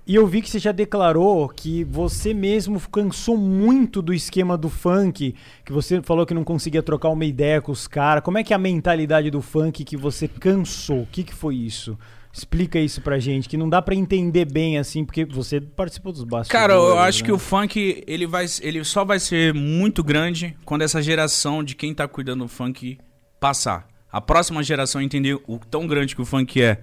E 0.05 0.15
eu 0.15 0.27
vi 0.27 0.41
que 0.41 0.49
você 0.49 0.59
já 0.59 0.73
declarou 0.73 1.47
que 1.47 1.85
você 1.85 2.33
mesmo 2.33 2.77
cansou 2.89 3.37
muito 3.37 4.01
do 4.01 4.13
esquema 4.13 4.57
do 4.57 4.69
funk, 4.69 5.33
que 5.63 5.71
você 5.71 6.01
falou 6.01 6.25
que 6.25 6.33
não 6.33 6.43
conseguia 6.43 6.83
trocar 6.83 7.07
uma 7.07 7.23
ideia 7.23 7.61
com 7.61 7.71
os 7.71 7.87
caras. 7.87 8.21
Como 8.21 8.37
é 8.37 8.43
que 8.43 8.51
é 8.51 8.55
a 8.55 8.59
mentalidade 8.59 9.31
do 9.31 9.41
funk 9.41 9.85
que 9.85 9.95
você 9.95 10.27
cansou? 10.27 11.03
O 11.03 11.07
que, 11.07 11.23
que 11.23 11.33
foi 11.33 11.55
isso? 11.55 11.97
Explica 12.35 12.79
isso 12.79 12.99
pra 12.99 13.19
gente, 13.19 13.47
que 13.47 13.55
não 13.55 13.69
dá 13.69 13.79
para 13.79 13.93
entender 13.93 14.45
bem 14.45 14.79
assim, 14.79 15.05
porque 15.05 15.23
você 15.23 15.61
participou 15.61 16.11
dos 16.11 16.23
bastidores. 16.23 16.47
Cara, 16.49 16.73
eu 16.73 16.97
acho 16.97 17.19
né? 17.19 17.25
que 17.27 17.31
o 17.31 17.37
funk, 17.37 18.03
ele, 18.07 18.25
vai, 18.25 18.47
ele 18.63 18.83
só 18.83 19.05
vai 19.05 19.19
ser 19.19 19.53
muito 19.53 20.03
grande 20.03 20.57
quando 20.65 20.81
essa 20.81 20.99
geração 20.99 21.63
de 21.63 21.75
quem 21.75 21.93
tá 21.93 22.07
cuidando 22.07 22.45
do 22.45 22.47
funk 22.47 22.97
passar. 23.39 23.87
A 24.11 24.19
próxima 24.19 24.63
geração 24.63 24.99
entender 24.99 25.39
o 25.47 25.59
tão 25.59 25.85
grande 25.85 26.15
que 26.15 26.23
o 26.23 26.25
funk 26.25 26.59
é. 26.59 26.81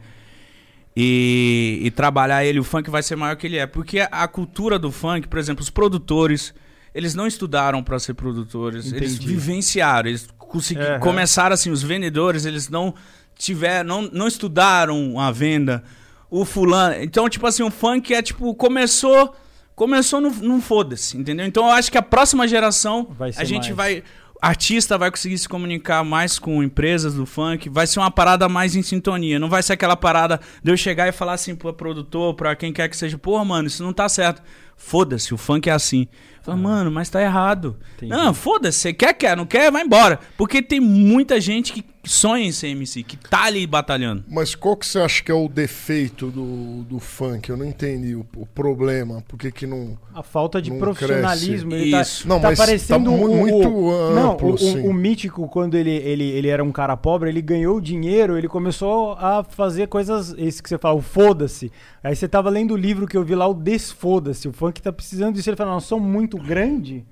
E, 0.96 1.80
e 1.82 1.90
trabalhar 1.90 2.44
ele, 2.44 2.60
o 2.60 2.64
funk 2.64 2.88
vai 2.88 3.02
ser 3.02 3.16
maior 3.16 3.34
que 3.34 3.48
ele 3.48 3.56
é. 3.56 3.66
Porque 3.66 3.98
a 4.00 4.28
cultura 4.28 4.78
do 4.78 4.92
funk, 4.92 5.26
por 5.26 5.38
exemplo, 5.40 5.64
os 5.64 5.70
produtores, 5.70 6.54
eles 6.94 7.12
não 7.12 7.26
estudaram 7.26 7.82
para 7.82 7.98
ser 7.98 8.14
produtores, 8.14 8.86
Entendi. 8.86 9.04
eles 9.04 9.18
vivenciaram, 9.18 10.08
eles 10.08 10.28
consegui, 10.38 10.80
Aham. 10.80 11.00
começaram 11.00 11.54
assim, 11.54 11.70
os 11.70 11.82
vendedores, 11.82 12.44
eles 12.44 12.68
não 12.68 12.94
tiveram, 13.36 14.02
não, 14.02 14.10
não 14.12 14.26
estudaram 14.26 15.18
a 15.18 15.30
venda. 15.30 15.82
O 16.30 16.44
fulano. 16.44 17.02
Então, 17.02 17.28
tipo 17.28 17.46
assim, 17.46 17.62
o 17.62 17.70
funk 17.70 18.14
é 18.14 18.22
tipo, 18.22 18.54
começou. 18.54 19.34
Começou 19.74 20.20
no, 20.20 20.30
no 20.30 20.60
foda-se, 20.60 21.16
entendeu? 21.16 21.46
Então 21.46 21.64
eu 21.64 21.72
acho 21.72 21.90
que 21.90 21.96
a 21.96 22.02
próxima 22.02 22.46
geração 22.46 23.16
a 23.36 23.44
gente 23.44 23.72
mais. 23.72 23.76
vai. 23.76 24.04
Artista 24.40 24.96
vai 24.96 25.10
conseguir 25.10 25.36
se 25.36 25.48
comunicar 25.48 26.02
mais 26.02 26.38
com 26.38 26.62
empresas 26.62 27.14
do 27.14 27.26
funk, 27.26 27.68
vai 27.68 27.86
ser 27.86 27.98
uma 27.98 28.10
parada 28.10 28.48
mais 28.48 28.74
em 28.74 28.82
sintonia. 28.82 29.38
Não 29.38 29.50
vai 29.50 29.62
ser 29.62 29.74
aquela 29.74 29.96
parada 29.96 30.40
de 30.62 30.70
eu 30.70 30.76
chegar 30.76 31.08
e 31.08 31.12
falar 31.12 31.34
assim 31.34 31.54
pro 31.54 31.72
produtor, 31.74 32.34
pra 32.34 32.56
quem 32.56 32.72
quer 32.72 32.88
que 32.88 32.96
seja, 32.96 33.18
pô, 33.18 33.42
mano, 33.44 33.68
isso 33.68 33.82
não 33.82 33.92
tá 33.92 34.08
certo. 34.08 34.42
Foda-se, 34.76 35.34
o 35.34 35.36
funk 35.36 35.68
é 35.68 35.72
assim. 35.72 36.08
Fala, 36.42 36.56
mano, 36.56 36.90
mas 36.90 37.08
tá 37.10 37.20
errado. 37.22 37.76
Entendi. 37.96 38.10
Não, 38.12 38.32
foda-se, 38.32 38.78
você 38.78 38.92
quer, 38.92 39.12
quer, 39.14 39.36
não 39.36 39.44
quer, 39.46 39.70
vai 39.70 39.82
embora. 39.82 40.18
Porque 40.36 40.62
tem 40.62 40.80
muita 40.80 41.40
gente 41.40 41.72
que 41.72 41.84
sonha 42.02 42.46
em 42.46 42.50
ser 42.52 42.68
MC, 42.68 43.02
que 43.02 43.14
tá 43.16 43.44
ali 43.44 43.66
batalhando. 43.66 44.24
Mas 44.26 44.54
qual 44.54 44.74
que 44.74 44.86
você 44.86 44.98
acha 45.00 45.22
que 45.22 45.30
é 45.30 45.34
o 45.34 45.48
defeito 45.48 46.28
do, 46.30 46.82
do 46.84 46.98
funk? 46.98 47.50
Eu 47.50 47.58
não 47.58 47.64
entendi 47.66 48.14
o, 48.14 48.24
o 48.36 48.46
problema. 48.46 49.22
Por 49.28 49.38
que 49.38 49.52
que 49.52 49.66
não... 49.66 49.98
A 50.14 50.22
falta 50.22 50.62
de 50.62 50.70
Não 50.70 50.78
profissionalismo. 50.78 51.70
cresce. 51.70 51.82
Ele 51.84 51.90
tá, 51.92 52.00
Isso. 52.00 52.28
Não, 52.28 52.40
tá 52.40 52.48
mas 52.48 52.58
parecendo 52.58 53.10
tá 53.10 53.16
mu- 53.16 53.26
o- 53.26 53.30
o- 53.32 53.36
muito 53.36 53.68
Não, 54.14 54.32
amplo, 54.32 54.52
o, 54.52 54.54
assim. 54.54 54.80
o, 54.80 54.86
o 54.90 54.94
Mítico, 54.94 55.46
quando 55.48 55.74
ele, 55.76 55.90
ele, 55.90 56.24
ele 56.24 56.48
era 56.48 56.64
um 56.64 56.72
cara 56.72 56.96
pobre, 56.96 57.28
ele 57.28 57.42
ganhou 57.42 57.78
dinheiro, 57.80 58.36
ele 58.38 58.48
começou 58.48 59.12
a 59.12 59.44
fazer 59.44 59.86
coisas, 59.88 60.34
esse 60.38 60.62
que 60.62 60.68
você 60.70 60.78
fala, 60.78 60.94
o 60.94 61.02
foda-se. 61.02 61.70
Aí 62.02 62.16
você 62.16 62.26
tava 62.26 62.48
lendo 62.48 62.72
o 62.72 62.76
livro 62.78 63.06
que 63.06 63.16
eu 63.16 63.22
vi 63.24 63.34
lá, 63.34 63.46
o 63.46 63.52
Desfoda-se. 63.52 64.48
O 64.48 64.52
funk 64.52 64.80
tá 64.80 64.90
precisando 64.90 65.34
disso. 65.34 65.50
Ele 65.50 65.56
fala, 65.56 65.72
nós 65.72 65.84
somos 65.84 66.10
muito 66.10 66.29
grande 66.38 67.04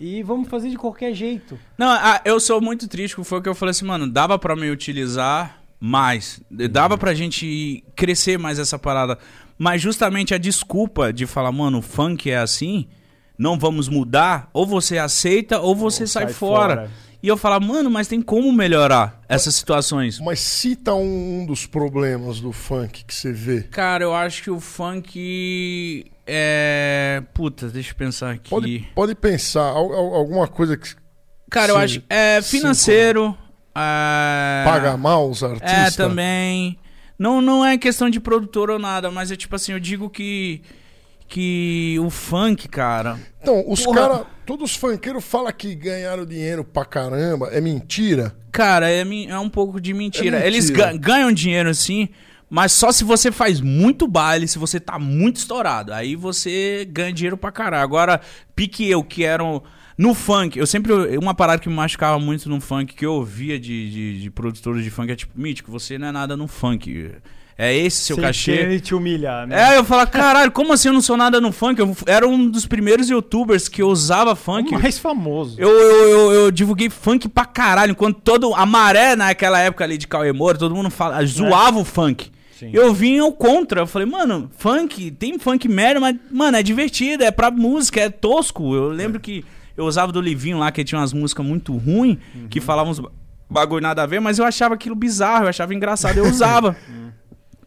e 0.00 0.22
vamos 0.22 0.48
fazer 0.48 0.70
de 0.70 0.76
qualquer 0.76 1.12
jeito. 1.12 1.58
Não, 1.76 1.88
ah, 1.88 2.20
eu 2.24 2.38
sou 2.38 2.60
muito 2.60 2.86
triste 2.86 3.16
foi 3.24 3.38
o 3.38 3.42
que 3.42 3.48
eu 3.48 3.54
falei 3.54 3.70
assim, 3.70 3.84
mano, 3.84 4.08
dava 4.08 4.38
pra 4.38 4.54
me 4.54 4.70
utilizar 4.70 5.60
mais, 5.80 6.40
dava 6.70 6.98
pra 6.98 7.14
gente 7.14 7.84
crescer 7.94 8.38
mais 8.38 8.58
essa 8.58 8.78
parada, 8.78 9.18
mas 9.56 9.80
justamente 9.80 10.34
a 10.34 10.38
desculpa 10.38 11.12
de 11.12 11.26
falar, 11.26 11.52
mano, 11.52 11.78
o 11.78 11.82
funk 11.82 12.30
é 12.30 12.38
assim, 12.38 12.88
não 13.36 13.58
vamos 13.58 13.88
mudar, 13.88 14.48
ou 14.52 14.66
você 14.66 14.98
aceita 14.98 15.60
ou 15.60 15.74
você 15.74 16.06
sai, 16.06 16.24
sai 16.24 16.32
fora. 16.32 16.74
fora. 16.74 16.90
E 17.20 17.26
eu 17.26 17.36
falar, 17.36 17.58
mano, 17.58 17.90
mas 17.90 18.06
tem 18.06 18.22
como 18.22 18.52
melhorar 18.52 19.20
essas 19.28 19.56
situações? 19.56 20.20
Mas 20.20 20.38
cita 20.38 20.94
um, 20.94 21.40
um 21.40 21.46
dos 21.46 21.66
problemas 21.66 22.38
do 22.38 22.52
funk 22.52 23.04
que 23.04 23.12
você 23.12 23.32
vê. 23.32 23.62
Cara, 23.62 24.04
eu 24.04 24.14
acho 24.14 24.40
que 24.44 24.50
o 24.50 24.60
funk 24.60 26.06
é. 26.28 27.22
Puta, 27.32 27.68
deixa 27.68 27.92
eu 27.92 27.96
pensar 27.96 28.30
aqui. 28.32 28.50
Pode, 28.50 28.88
pode 28.94 29.14
pensar, 29.14 29.62
al- 29.62 29.92
al- 29.92 30.14
alguma 30.14 30.46
coisa 30.46 30.76
que 30.76 30.94
Cara, 31.50 31.72
eu 31.72 31.76
acho. 31.78 32.02
É 32.10 32.40
financeiro. 32.42 33.36
é... 33.74 34.62
paga 34.64 34.96
mal 34.96 35.28
os 35.30 35.42
É, 35.42 35.46
artistas. 35.46 35.96
também. 35.96 36.78
Não, 37.18 37.40
não 37.40 37.64
é 37.64 37.76
questão 37.78 38.08
de 38.10 38.20
produtor 38.20 38.70
ou 38.70 38.78
nada, 38.78 39.10
mas 39.10 39.30
é 39.32 39.36
tipo 39.36 39.56
assim, 39.56 39.72
eu 39.72 39.80
digo 39.80 40.08
que. 40.10 40.62
Que 41.30 41.98
o 42.00 42.08
funk, 42.08 42.68
cara. 42.68 43.18
Então, 43.42 43.62
os 43.68 43.84
caras, 43.84 44.22
todos 44.46 44.70
os 44.70 44.76
funkeiros 44.76 45.22
falam 45.22 45.52
que 45.52 45.74
ganharam 45.74 46.24
dinheiro 46.24 46.64
pra 46.64 46.86
caramba. 46.86 47.48
É 47.52 47.60
mentira? 47.60 48.34
Cara, 48.50 48.90
é, 48.90 49.00
é 49.28 49.38
um 49.38 49.50
pouco 49.50 49.78
de 49.78 49.92
mentira. 49.92 50.38
É 50.38 50.44
mentira. 50.44 50.46
Eles 50.46 50.70
ga- 50.70 50.94
ganham 50.96 51.30
dinheiro 51.30 51.68
assim, 51.68 52.08
mas 52.50 52.72
só 52.72 52.90
se 52.90 53.04
você 53.04 53.30
faz 53.30 53.60
muito 53.60 54.06
baile, 54.06 54.48
se 54.48 54.58
você 54.58 54.80
tá 54.80 54.98
muito 54.98 55.36
estourado. 55.36 55.92
Aí 55.92 56.16
você 56.16 56.88
ganha 56.90 57.12
dinheiro 57.12 57.36
pra 57.36 57.52
caralho. 57.52 57.82
Agora, 57.82 58.20
pique 58.56 58.88
eu, 58.88 59.02
que 59.02 59.24
eram. 59.24 59.62
No 59.96 60.14
funk, 60.14 60.56
eu 60.56 60.66
sempre. 60.66 60.92
Uma 61.18 61.34
parada 61.34 61.60
que 61.60 61.68
me 61.68 61.74
machucava 61.74 62.20
muito 62.20 62.48
no 62.48 62.60
funk, 62.60 62.94
que 62.94 63.04
eu 63.04 63.14
ouvia 63.14 63.58
de, 63.58 63.90
de, 63.90 64.22
de 64.22 64.30
produtores 64.30 64.84
de 64.84 64.90
funk, 64.90 65.10
é 65.10 65.16
tipo, 65.16 65.32
Mítico, 65.38 65.72
você 65.72 65.98
não 65.98 66.06
é 66.06 66.12
nada 66.12 66.36
no 66.36 66.46
funk. 66.46 67.10
É 67.60 67.76
esse 67.76 68.04
seu 68.04 68.14
Sem 68.14 68.24
cachê. 68.24 68.56
querer 68.56 68.80
te 68.80 68.94
humilhar, 68.94 69.44
né? 69.44 69.74
É, 69.74 69.76
eu 69.76 69.84
falo, 69.84 70.06
caralho, 70.06 70.52
como 70.52 70.72
assim 70.72 70.86
eu 70.86 70.94
não 70.94 71.00
sou 71.00 71.16
nada 71.16 71.40
no 71.40 71.50
funk? 71.50 71.80
Eu 71.80 71.96
era 72.06 72.26
um 72.28 72.48
dos 72.48 72.64
primeiros 72.64 73.10
youtubers 73.10 73.68
que 73.68 73.82
usava 73.82 74.36
funk. 74.36 74.72
o 74.72 74.80
mais 74.80 74.96
famoso. 74.96 75.56
Eu, 75.58 75.68
eu, 75.68 76.08
eu, 76.08 76.32
eu 76.32 76.50
divulguei 76.52 76.88
funk 76.88 77.28
pra 77.28 77.44
caralho, 77.44 77.90
enquanto 77.90 78.20
todo. 78.20 78.54
A 78.54 78.64
maré 78.64 79.16
naquela 79.16 79.58
época 79.58 79.82
ali 79.82 79.98
de 79.98 80.06
Cauê 80.06 80.32
Moura, 80.32 80.56
todo 80.56 80.72
mundo 80.72 80.88
fala, 80.88 81.26
zoava 81.26 81.80
o 81.80 81.84
funk. 81.84 82.30
Sim. 82.58 82.70
Eu 82.72 82.92
vim 82.92 83.18
ao 83.18 83.32
contra. 83.32 83.82
Eu 83.82 83.86
falei, 83.86 84.06
mano, 84.06 84.50
funk, 84.56 85.10
tem 85.12 85.38
funk 85.38 85.68
médio, 85.68 86.00
mas, 86.00 86.16
mano, 86.30 86.56
é 86.56 86.62
divertido, 86.62 87.22
é 87.24 87.30
pra 87.30 87.50
música, 87.50 88.00
é 88.00 88.08
tosco. 88.10 88.74
Eu 88.74 88.88
lembro 88.88 89.20
que 89.20 89.44
eu 89.76 89.84
usava 89.84 90.10
do 90.10 90.20
Livinho 90.20 90.58
lá, 90.58 90.72
que 90.72 90.82
tinha 90.84 90.98
umas 91.00 91.12
músicas 91.12 91.44
muito 91.46 91.76
ruins, 91.76 92.18
que 92.50 92.60
falavam 92.60 92.90
uns 92.90 92.98
ba- 92.98 93.10
bagulho 93.48 93.80
nada 93.82 94.02
a 94.02 94.06
ver, 94.06 94.20
mas 94.20 94.38
eu 94.38 94.44
achava 94.44 94.74
aquilo 94.74 94.94
bizarro, 94.96 95.44
eu 95.44 95.48
achava 95.48 95.72
engraçado, 95.74 96.18
eu 96.18 96.24
usava. 96.26 96.76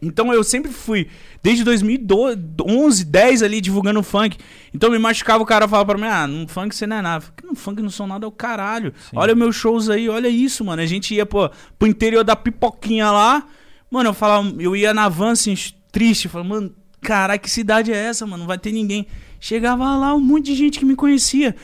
Então 0.04 0.34
eu 0.34 0.42
sempre 0.42 0.72
fui, 0.72 1.06
desde 1.44 1.62
2011, 1.62 3.04
10 3.04 3.42
ali, 3.42 3.60
divulgando 3.60 4.02
funk. 4.02 4.36
Então 4.74 4.90
me 4.90 4.98
machucava 4.98 5.42
o 5.42 5.46
cara 5.46 5.68
falava 5.68 5.86
pra 5.94 5.96
mim, 5.98 6.08
ah, 6.12 6.26
no 6.26 6.48
funk 6.48 6.74
você 6.74 6.88
não 6.88 6.96
é 6.96 7.02
nada. 7.02 7.20
Falei, 7.20 7.50
No 7.50 7.54
funk 7.54 7.80
não 7.80 7.88
sou 7.88 8.06
nada, 8.06 8.24
é 8.24 8.28
o 8.28 8.32
caralho. 8.32 8.92
Olha 9.14 9.32
meus 9.34 9.54
shows 9.54 9.88
aí, 9.88 10.08
olha 10.08 10.28
isso, 10.28 10.64
mano. 10.64 10.82
A 10.82 10.86
gente 10.86 11.14
ia, 11.14 11.24
pô, 11.24 11.48
pro 11.78 11.86
interior 11.86 12.24
da 12.24 12.34
pipoquinha 12.34 13.10
lá. 13.12 13.44
Mano, 13.92 14.08
eu 14.08 14.14
falava, 14.14 14.50
eu 14.58 14.74
ia 14.74 14.94
na 14.94 15.06
van, 15.06 15.32
assim, 15.32 15.54
triste. 15.92 16.26
Falava, 16.26 16.48
mano, 16.48 16.74
caralho, 17.02 17.38
que 17.38 17.50
cidade 17.50 17.92
é 17.92 17.96
essa, 17.96 18.24
mano? 18.24 18.38
Não 18.38 18.46
vai 18.46 18.56
ter 18.56 18.72
ninguém. 18.72 19.06
Chegava 19.38 19.84
lá 19.98 20.14
um 20.14 20.20
monte 20.20 20.46
de 20.46 20.54
gente 20.54 20.78
que 20.78 20.84
me 20.86 20.96
conhecia. 20.96 21.54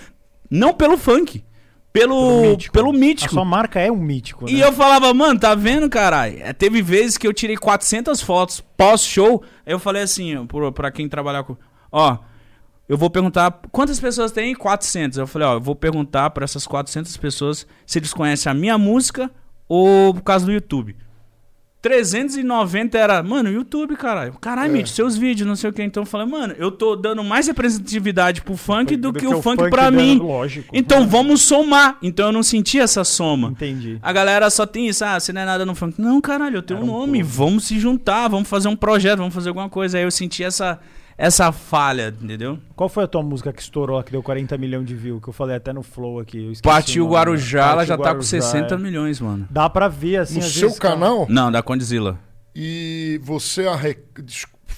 Não 0.50 0.74
pelo 0.74 0.98
funk, 0.98 1.42
pelo, 1.90 2.58
pelo 2.70 2.92
mítico. 2.92 3.30
A 3.30 3.32
sua 3.32 3.46
marca 3.46 3.80
é 3.80 3.90
um 3.90 3.96
mítico, 3.96 4.44
né? 4.44 4.52
E 4.52 4.60
eu 4.60 4.70
falava, 4.74 5.14
mano, 5.14 5.40
tá 5.40 5.54
vendo, 5.54 5.88
caralho? 5.88 6.38
É, 6.42 6.52
Teve 6.52 6.82
vezes 6.82 7.16
que 7.16 7.26
eu 7.26 7.32
tirei 7.32 7.56
400 7.56 8.20
fotos 8.20 8.60
pós-show. 8.76 9.42
Aí 9.64 9.72
eu 9.72 9.78
falei 9.78 10.02
assim, 10.02 10.34
pra 10.74 10.90
quem 10.90 11.08
trabalhar 11.08 11.44
com. 11.44 11.56
Ó, 11.90 12.18
eu 12.86 12.98
vou 12.98 13.08
perguntar 13.08 13.58
quantas 13.72 13.98
pessoas 13.98 14.32
tem? 14.32 14.54
400. 14.54 15.16
Eu 15.16 15.26
falei, 15.26 15.48
ó, 15.48 15.54
eu 15.54 15.60
vou 15.62 15.74
perguntar 15.74 16.28
pra 16.28 16.44
essas 16.44 16.66
400 16.66 17.16
pessoas 17.16 17.66
se 17.86 17.98
eles 17.98 18.12
conhecem 18.12 18.52
a 18.52 18.54
minha 18.54 18.76
música 18.76 19.30
ou 19.66 20.12
por 20.12 20.22
causa 20.22 20.44
do 20.44 20.52
YouTube. 20.52 20.94
390 21.80 22.98
era, 22.98 23.22
mano, 23.22 23.50
YouTube, 23.50 23.96
caralho. 23.96 24.34
Caralho, 24.40 24.70
É. 24.70 24.72
Mitch, 24.72 24.88
seus 24.88 25.16
vídeos, 25.16 25.46
não 25.48 25.54
sei 25.56 25.70
o 25.70 25.72
que. 25.72 25.82
Então 25.82 26.02
eu 26.02 26.06
falei, 26.06 26.26
mano, 26.26 26.54
eu 26.58 26.70
tô 26.70 26.96
dando 26.96 27.22
mais 27.22 27.46
representatividade 27.46 28.42
pro 28.42 28.56
funk 28.56 28.96
do, 28.96 29.12
que, 29.12 29.26
o 29.26 29.40
funk 29.40 29.70
pra 29.70 29.84
dando- 29.90 29.96
mim. 30.02 30.18
Lógico. 30.18 30.68
Então 30.72 31.06
vamos 31.06 31.42
somar. 31.42 31.96
Então 32.02 32.26
eu 32.26 32.32
não 32.32 32.42
senti 32.42 32.78
essa 32.78 33.04
soma. 33.04 33.48
Entendi. 33.50 33.98
A 34.02 34.12
galera 34.12 34.50
só 34.50 34.66
tem 34.66 34.88
isso, 34.88 35.04
ah, 35.04 35.18
você 35.18 35.32
não 35.32 35.40
é 35.40 35.44
nada 35.44 35.64
no 35.64 35.74
funk. 35.74 36.00
Não, 36.00 36.20
caralho, 36.20 36.56
eu 36.56 36.62
tenho 36.62 36.78
Era 36.78 36.86
um 36.86 36.90
um 36.90 36.98
nome, 37.00 37.20
povo. 37.20 37.32
vamos 37.44 37.64
se 37.66 37.78
juntar, 37.78 38.28
vamos 38.28 38.48
fazer 38.48 38.68
um 38.68 38.76
projeto, 38.76 39.18
vamos 39.18 39.34
fazer 39.34 39.48
alguma 39.48 39.68
coisa. 39.68 39.98
Aí 39.98 40.04
eu 40.04 40.10
senti 40.10 40.42
essa, 40.42 40.78
essa 41.18 41.50
falha, 41.50 42.14
entendeu? 42.22 42.60
Qual 42.76 42.88
foi 42.88 43.02
a 43.02 43.06
tua 43.08 43.22
música 43.24 43.52
que 43.52 43.60
estourou, 43.60 44.00
que 44.04 44.12
deu 44.12 44.22
40 44.22 44.56
milhões 44.56 44.86
de 44.86 44.94
views? 44.94 45.20
Que 45.20 45.28
eu 45.28 45.32
falei 45.32 45.56
até 45.56 45.72
no 45.72 45.82
Flow 45.82 46.20
aqui. 46.20 46.38
eu 46.38 46.52
esqueci 46.52 46.62
Partiu 46.62 47.06
o. 47.06 47.10
Guarujá, 47.10 47.58
ela 47.58 47.74
Partiu 47.78 47.86
já 47.88 47.96
tá 47.96 48.02
com 48.04 48.20
Guarujá, 48.20 48.40
60 48.40 48.74
é. 48.74 48.78
milhões, 48.78 49.20
mano. 49.20 49.46
Dá 49.50 49.68
pra 49.68 49.88
ver, 49.88 50.18
assim, 50.18 50.38
no 50.38 50.44
às 50.46 50.52
seu 50.52 50.68
vezes, 50.68 50.78
cara. 50.78 50.94
canal 50.94 51.26
Não, 51.28 51.50
da 51.50 51.60
Condzilla. 51.60 52.18
e 52.54 53.20
você 53.22 53.66
arre... 53.66 53.98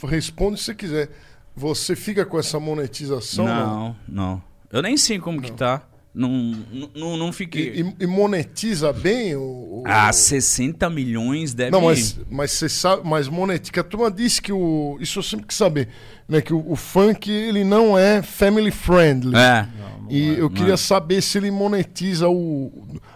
responde 0.09 0.59
se 0.59 0.65
você 0.67 0.75
quiser. 0.75 1.11
Você 1.55 1.95
fica 1.95 2.25
com 2.25 2.39
essa 2.39 2.59
monetização? 2.59 3.45
Não, 3.45 3.97
não. 4.09 4.43
Eu 4.73 4.81
nem 4.81 4.97
sei 4.97 5.19
como 5.19 5.43
que 5.43 5.53
tá. 5.53 5.83
Não, 6.13 6.29
não, 6.73 6.91
não, 6.95 7.17
não 7.17 7.33
fiquei. 7.33 7.85
E, 7.99 8.05
e- 8.05 8.07
monetiza 8.07 8.93
bem 8.93 9.37
o. 9.37 9.41
o- 9.43 9.83
Ah, 9.87 10.13
60 10.13 10.91
milhões 10.91 11.55
deve 11.55 11.71
Não, 11.71 11.83
mas, 11.83 12.19
mas 12.29 12.51
você 12.51 12.69
sabe, 12.69 13.03
mas 13.05 13.29
monetiza. 13.29 13.71
que 13.73 13.79
A 13.81 13.85
turma 13.85 14.11
disse 14.11 14.43
que 14.43 14.53
o. 14.53 14.99
Isso 15.01 15.21
eu 15.21 15.23
sempre 15.23 15.47
quis 15.47 15.57
saber, 15.57 15.89
né? 16.29 16.41
Que 16.41 16.53
o, 16.53 16.73
o 16.73 16.75
funk 16.75 17.31
ele 17.31 17.63
não 17.63 17.97
é 17.97 18.23
family 18.23 18.73
friendly. 18.73 19.37
É. 19.37 19.69
E 20.09 20.31
eu 20.31 20.43
não 20.43 20.51
queria 20.51 20.75
é. 20.75 20.77
saber 20.77 21.23
se 21.23 21.39
ele 21.39 21.51
monetiza 21.53 22.29
o. 22.29 22.73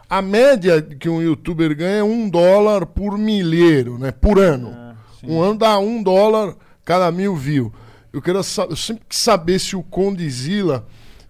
A 0.08 0.22
média 0.22 0.80
que 0.80 1.08
um 1.08 1.20
youtuber 1.20 1.76
ganha 1.76 1.96
é 1.98 2.04
um 2.04 2.28
dólar 2.30 2.86
por 2.86 3.18
milheiro, 3.18 3.98
né? 3.98 4.12
Por 4.12 4.38
ano. 4.38 4.72
Sim. 5.20 5.26
um 5.30 5.42
ano 5.42 5.58
dá 5.58 5.76
um 5.80 6.00
dólar 6.00 6.54
cada 6.84 7.10
mil 7.10 7.34
views. 7.34 7.72
Eu 8.12 8.22
queria 8.22 8.38
eu 8.38 8.76
sempre 8.76 9.02
quis 9.08 9.18
saber 9.18 9.58
se 9.58 9.74
o 9.74 9.82
Condizila 9.82 10.86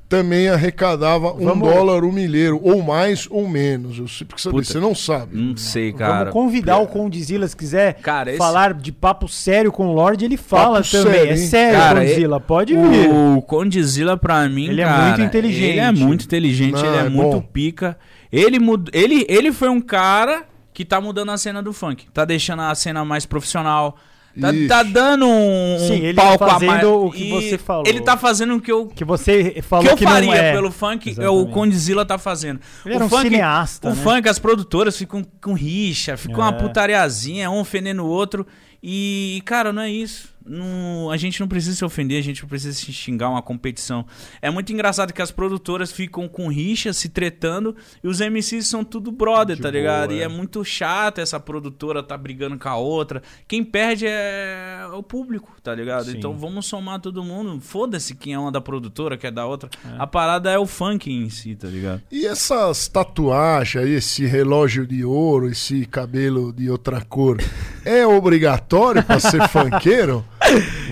também 0.09 0.49
arrecadava 0.49 1.33
um 1.33 1.45
Vamos- 1.45 1.69
dólar 1.73 2.05
o 2.05 2.13
milheiro, 2.13 2.61
ou 2.63 2.83
mais 2.83 3.27
ou 3.31 3.49
menos. 3.49 3.99
Eu 3.99 4.07
sempre 4.07 4.35
quis 4.35 4.43
saber. 4.45 4.57
Puta. 4.59 4.69
Você 4.73 4.79
não 4.79 4.95
sabe. 4.95 5.37
Não 5.37 5.57
sei, 5.57 5.93
cara. 5.93 6.19
Vamos 6.31 6.33
convidar 6.33 6.79
o 6.79 6.87
Condizila, 6.87 7.49
se 7.49 7.57
quiser 7.57 7.95
Cara, 7.95 8.31
esse- 8.31 8.39
falar 8.39 8.74
de 8.74 8.93
papo 8.93 9.27
sério 9.27 9.73
com 9.73 9.89
o 9.89 9.93
Lorde, 9.93 10.24
ele 10.24 10.37
fala 10.37 10.78
Papo 10.78 10.91
também. 10.91 11.12
sério, 11.12 11.33
é 11.33 11.37
sério, 11.37 11.78
Cara, 11.81 12.01
Condizila, 12.01 12.41
pode 12.41 12.77
vir. 12.77 13.11
O 13.11 13.43
Condzilla, 13.43 14.16
pra 14.16 14.49
mim, 14.49 14.69
Ele 14.69 14.83
é 14.83 14.85
cara, 14.85 15.03
muito 15.09 15.23
inteligente. 15.23 15.65
Ele 15.70 15.81
é 15.81 15.93
muito 15.93 16.24
inteligente, 16.24 16.73
Não, 16.74 16.87
ele 16.87 16.97
é, 16.97 17.01
é 17.07 17.09
muito 17.09 17.41
pica. 17.41 17.99
Ele, 18.31 18.59
mud... 18.59 18.91
ele, 18.93 19.24
ele 19.28 19.53
foi 19.53 19.69
um 19.69 19.81
cara 19.81 20.45
que 20.73 20.85
tá 20.85 21.01
mudando 21.01 21.31
a 21.31 21.39
cena 21.39 21.62
do 21.62 21.73
funk. 21.73 22.07
Tá 22.12 22.24
deixando 22.24 22.62
a 22.62 22.74
cena 22.74 23.05
mais 23.05 23.24
profissional. 23.24 23.97
Tá, 24.40 24.48
tá 24.69 24.82
dando 24.82 25.27
um, 25.28 25.77
Sim, 25.78 25.94
ele 25.94 26.15
palco 26.15 26.44
fazendo 26.44 26.70
a 26.70 26.73
mais. 26.74 26.85
o 26.85 27.11
que 27.11 27.23
E 27.24 27.31
você 27.31 27.56
falou. 27.59 27.85
Ele 27.86 28.01
tá 28.01 28.16
fazendo 28.16 28.55
o 28.56 28.61
que 28.61 28.73
eu, 28.73 28.86
Que 28.86 29.05
você 29.05 29.62
falou 29.62 29.85
que 29.85 29.90
eu 29.93 29.97
que, 29.97 30.05
não 30.05 30.11
faria 30.12 30.35
é. 30.35 30.52
pelo 30.52 30.70
funk, 30.73 31.11
é 31.11 31.12
o 31.12 31.15
Exatamente. 31.23 31.52
Condzilla 31.52 32.05
tá 32.05 32.19
fazendo. 32.19 32.61
Ele 32.85 32.94
o 32.94 32.97
era 32.97 33.05
um 33.05 33.09
funk, 33.09 33.23
cineasta, 33.23 33.89
O 33.89 33.94
né? 33.94 34.02
funk, 34.02 34.28
as 34.28 34.39
produtoras 34.40 34.97
ficam 34.98 35.24
com 35.40 35.52
rixa, 35.52 36.16
ficam 36.16 36.40
uma 36.40 36.48
É. 36.48 36.52
putariazinha, 36.52 37.48
um 37.51 37.61
ofendendo 37.61 38.02
o 38.05 38.09
outro. 38.09 38.44
E, 38.82 39.40
cara, 39.47 39.73
não 39.73 39.82
é 39.82 39.90
isso. 39.90 40.34
Não- 40.47 41.11
a 41.11 41.16
gente 41.16 41.41
não 41.41 41.49
precisa 41.49 41.77
se 41.77 41.85
ofender, 41.85 42.19
a 42.19 42.23
gente 42.23 42.43
não 42.43 42.49
precisa 42.49 42.73
se 42.77 42.93
xingar 42.93 43.31
uma 43.31 43.41
competição. 43.43 44.05
É 44.43 44.51
muito 44.51 44.73
engraçado 44.73 45.12
que 45.12 45.23
as 45.23 45.31
produtoras 45.31 45.91
ficam 45.91 46.29
com 46.29 46.49
rixa, 46.49 46.93
se 46.93 47.09
tretando, 47.09 47.75
e 48.03 48.09
os 48.09 48.21
MCs 48.21 48.66
são 48.66 48.85
tudo 48.85 49.11
brother, 49.11 49.57
De 49.57 49.62
tá 49.62 49.71
boa, 49.71 49.81
ligado? 49.81 50.12
E 50.12 50.21
é. 50.21 50.25
é 50.25 50.29
muito 50.29 50.65
chato 50.65 51.19
essa 51.21 51.41
produtora 51.41 52.03
tá 52.03 52.16
brigando 52.16 52.59
com 52.59 52.69
a 52.69 52.77
outra. 52.77 53.23
Quem 53.49 53.65
perde 53.65 54.07
é 54.07 54.87
o 54.93 55.03
público, 55.03 55.55
tá 55.62 55.75
ligado? 55.75 56.07
Sim. 56.07 56.19
Então 56.19 56.37
vamos 56.37 56.66
somar 56.66 57.01
todo 57.01 57.25
mundo. 57.25 57.61
Foda-se 57.61 58.15
quem 58.15 58.35
é 58.35 58.39
uma 58.39 58.53
da 58.53 58.61
produtora, 58.61 59.16
que 59.16 59.27
é 59.27 59.31
da 59.31 59.47
outra. 59.47 59.71
A 59.99 60.07
parada 60.07 60.51
é 60.51 60.59
o 60.59 60.66
funk 60.66 61.11
em 61.11 61.31
si, 61.31 61.55
tá 61.57 61.69
ligado? 61.69 62.03
E 62.11 62.27
essas 62.27 62.87
tatuagens 62.89 63.75
esse 63.85 64.27
relógio 64.27 64.87
de 64.87 65.05
ouro, 65.05 65.49
esse 65.49 65.87
cabelo 65.87 66.53
de 66.53 66.69
outra 66.71 67.01
cor, 67.01 67.39
é 67.85 68.07
obrigatório 68.07 69.03
pra 69.03 69.19
ser 69.21 69.47
funkeiro? 69.49 70.25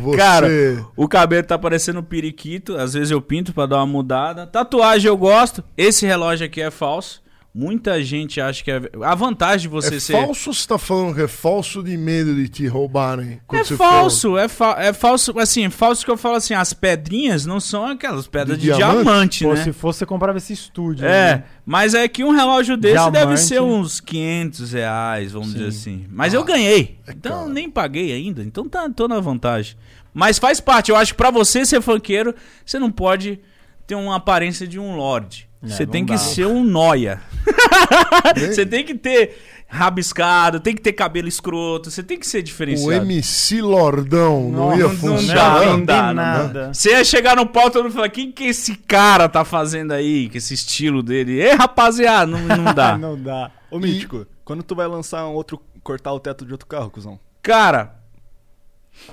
Você... 0.03 0.17
Cara, 0.17 0.49
o 0.97 1.07
cabelo 1.07 1.47
tá 1.47 1.59
parecendo 1.59 2.01
um 2.01 2.05
periquito. 2.05 2.77
Às 2.77 2.95
vezes 2.95 3.11
eu 3.11 3.21
pinto 3.21 3.53
pra 3.53 3.67
dar 3.67 3.77
uma 3.77 3.87
mudada. 3.87 4.47
Tatuagem 4.47 5.09
eu 5.09 5.17
gosto. 5.17 5.63
Esse 5.77 6.07
relógio 6.07 6.47
aqui 6.47 6.61
é 6.61 6.71
falso. 6.71 7.23
Muita 7.55 8.03
gente 8.03 8.41
acha 8.41 8.65
que 8.65 8.71
é. 8.71 8.81
A 9.03 9.15
vantagem 9.15 9.63
de 9.63 9.69
você 9.69 9.97
é 9.97 10.01
ser. 10.01 10.13
falso 10.15 10.55
você 10.55 10.67
tá 10.67 10.79
falando 10.79 11.15
que 11.15 11.21
é 11.21 11.29
falso 11.29 11.83
de 11.83 11.99
medo 11.99 12.35
de 12.35 12.49
te 12.49 12.67
roubarem? 12.67 13.43
É 13.53 13.65
falso, 13.65 14.39
é, 14.39 14.49
fa 14.49 14.77
é 14.79 14.91
falso, 14.95 15.39
assim, 15.39 15.69
falso 15.69 16.03
que 16.03 16.11
eu 16.11 16.17
falo 16.17 16.37
assim, 16.37 16.55
as 16.55 16.73
pedrinhas 16.73 17.45
não 17.45 17.61
são 17.61 17.85
aquelas 17.85 18.27
pedras 18.27 18.57
De 18.57 18.71
de, 18.71 18.75
diamante? 18.75 19.03
diamante, 19.05 19.45
Pô, 19.45 19.53
né? 19.53 19.65
se 19.65 19.73
fosse, 19.75 19.99
você 19.99 20.07
comprava 20.07 20.39
esse 20.39 20.55
estúdio. 20.55 21.05
É, 21.05 21.37
né? 21.37 21.45
mas 21.67 21.93
é 21.93 22.09
que 22.09 22.25
um 22.25 22.31
relógio 22.31 22.75
desse 22.75 22.95
Diamante. 22.95 23.13
deve 23.13 23.37
ser 23.37 23.61
uns 23.61 24.01
500 24.01 24.73
reais, 24.73 25.33
vamos 25.33 25.53
dizer 25.53 25.67
assim. 25.69 26.07
Mas 26.09 26.33
eu 26.33 26.43
ganhei, 26.45 26.99
então 27.07 27.41
caro. 27.41 27.51
nem 27.53 27.69
paguei 27.69 28.13
ainda, 28.13 28.43
então 28.43 28.67
tá, 28.67 28.89
tô 28.89 29.07
na 29.07 29.21
vantagem. 29.21 29.77
Mas 30.15 30.39
faz 30.39 30.59
parte, 30.59 30.91
eu 30.91 30.97
acho 30.97 31.13
que 31.13 31.19
pra 31.19 31.31
você 31.31 31.67
ser 31.67 31.83
funkeiro, 31.83 32.35
você 32.65 32.79
não 32.79 32.91
pode 32.91 33.39
ter 33.87 33.95
uma 33.95 34.17
aparência 34.17 34.67
de 34.67 34.79
um 34.79 34.97
lord. 34.97 35.52
É, 35.63 35.69
você 35.69 35.85
não 35.87 35.93
tem 35.93 36.05
que 36.05 36.13
dá. 36.13 36.19
ser 36.19 36.47
um 36.47 36.65
noia. 36.65 37.21
Você 38.37 38.65
tem 38.67 38.85
que 38.85 38.95
ter 38.95 39.37
rabiscado, 39.69 40.61
tem 40.61 40.75
que 40.75 40.83
ter 40.83 40.93
cabelo 40.93 41.27
escroto, 41.29 41.91
você 41.91 42.03
tem 42.03 42.19
que 42.19 42.27
ser 42.27 42.39
O 42.39 42.43
diferenciado. 42.43 43.05
MC 43.05 43.63
Lordão 43.63 44.51
não, 44.51 44.77
ia 44.77 44.83
Não, 44.85 44.89
não 44.91 44.97
funcionar. 44.97 45.35
dá, 45.35 45.65
não 45.67 45.79
não 45.79 45.85
dá, 45.85 46.03
não 46.09 46.15
nada. 46.15 46.75
Você 46.75 46.91
ia 46.91 47.05
chegar 47.05 47.37
no 47.37 47.43
e 47.69 47.71
todo 47.71 47.85
mundo 47.85 47.93
falar: 47.93 48.09
quem 48.11 48.31
que 48.31 48.45
esse 48.45 48.75
cara 48.77 49.29
tá 49.29 49.45
fazendo 49.45 49.93
aí? 49.93 50.29
Que 50.29 50.39
esse 50.39 50.55
estilo 50.55 51.03
dele? 51.03 51.41
Ei, 51.41 51.55
rapaziada, 51.55 52.27
não, 52.31 52.41
não 52.41 52.75
dá. 52.75 52.97
não 52.99 53.21
dá. 53.21 53.51
Ô, 53.71 53.79
Mítico, 53.79 54.27
quando 54.45 54.63
tu 54.63 54.75
vai 54.75 54.87
lançar 54.87 55.27
um 55.27 55.33
outro. 55.33 55.61
cortar 55.83 56.13
o 56.13 56.21
teto 56.21 56.45
de 56.45 56.53
outro 56.53 56.67
carro, 56.67 56.91
cuzão? 56.91 57.19
Cara, 57.43 57.95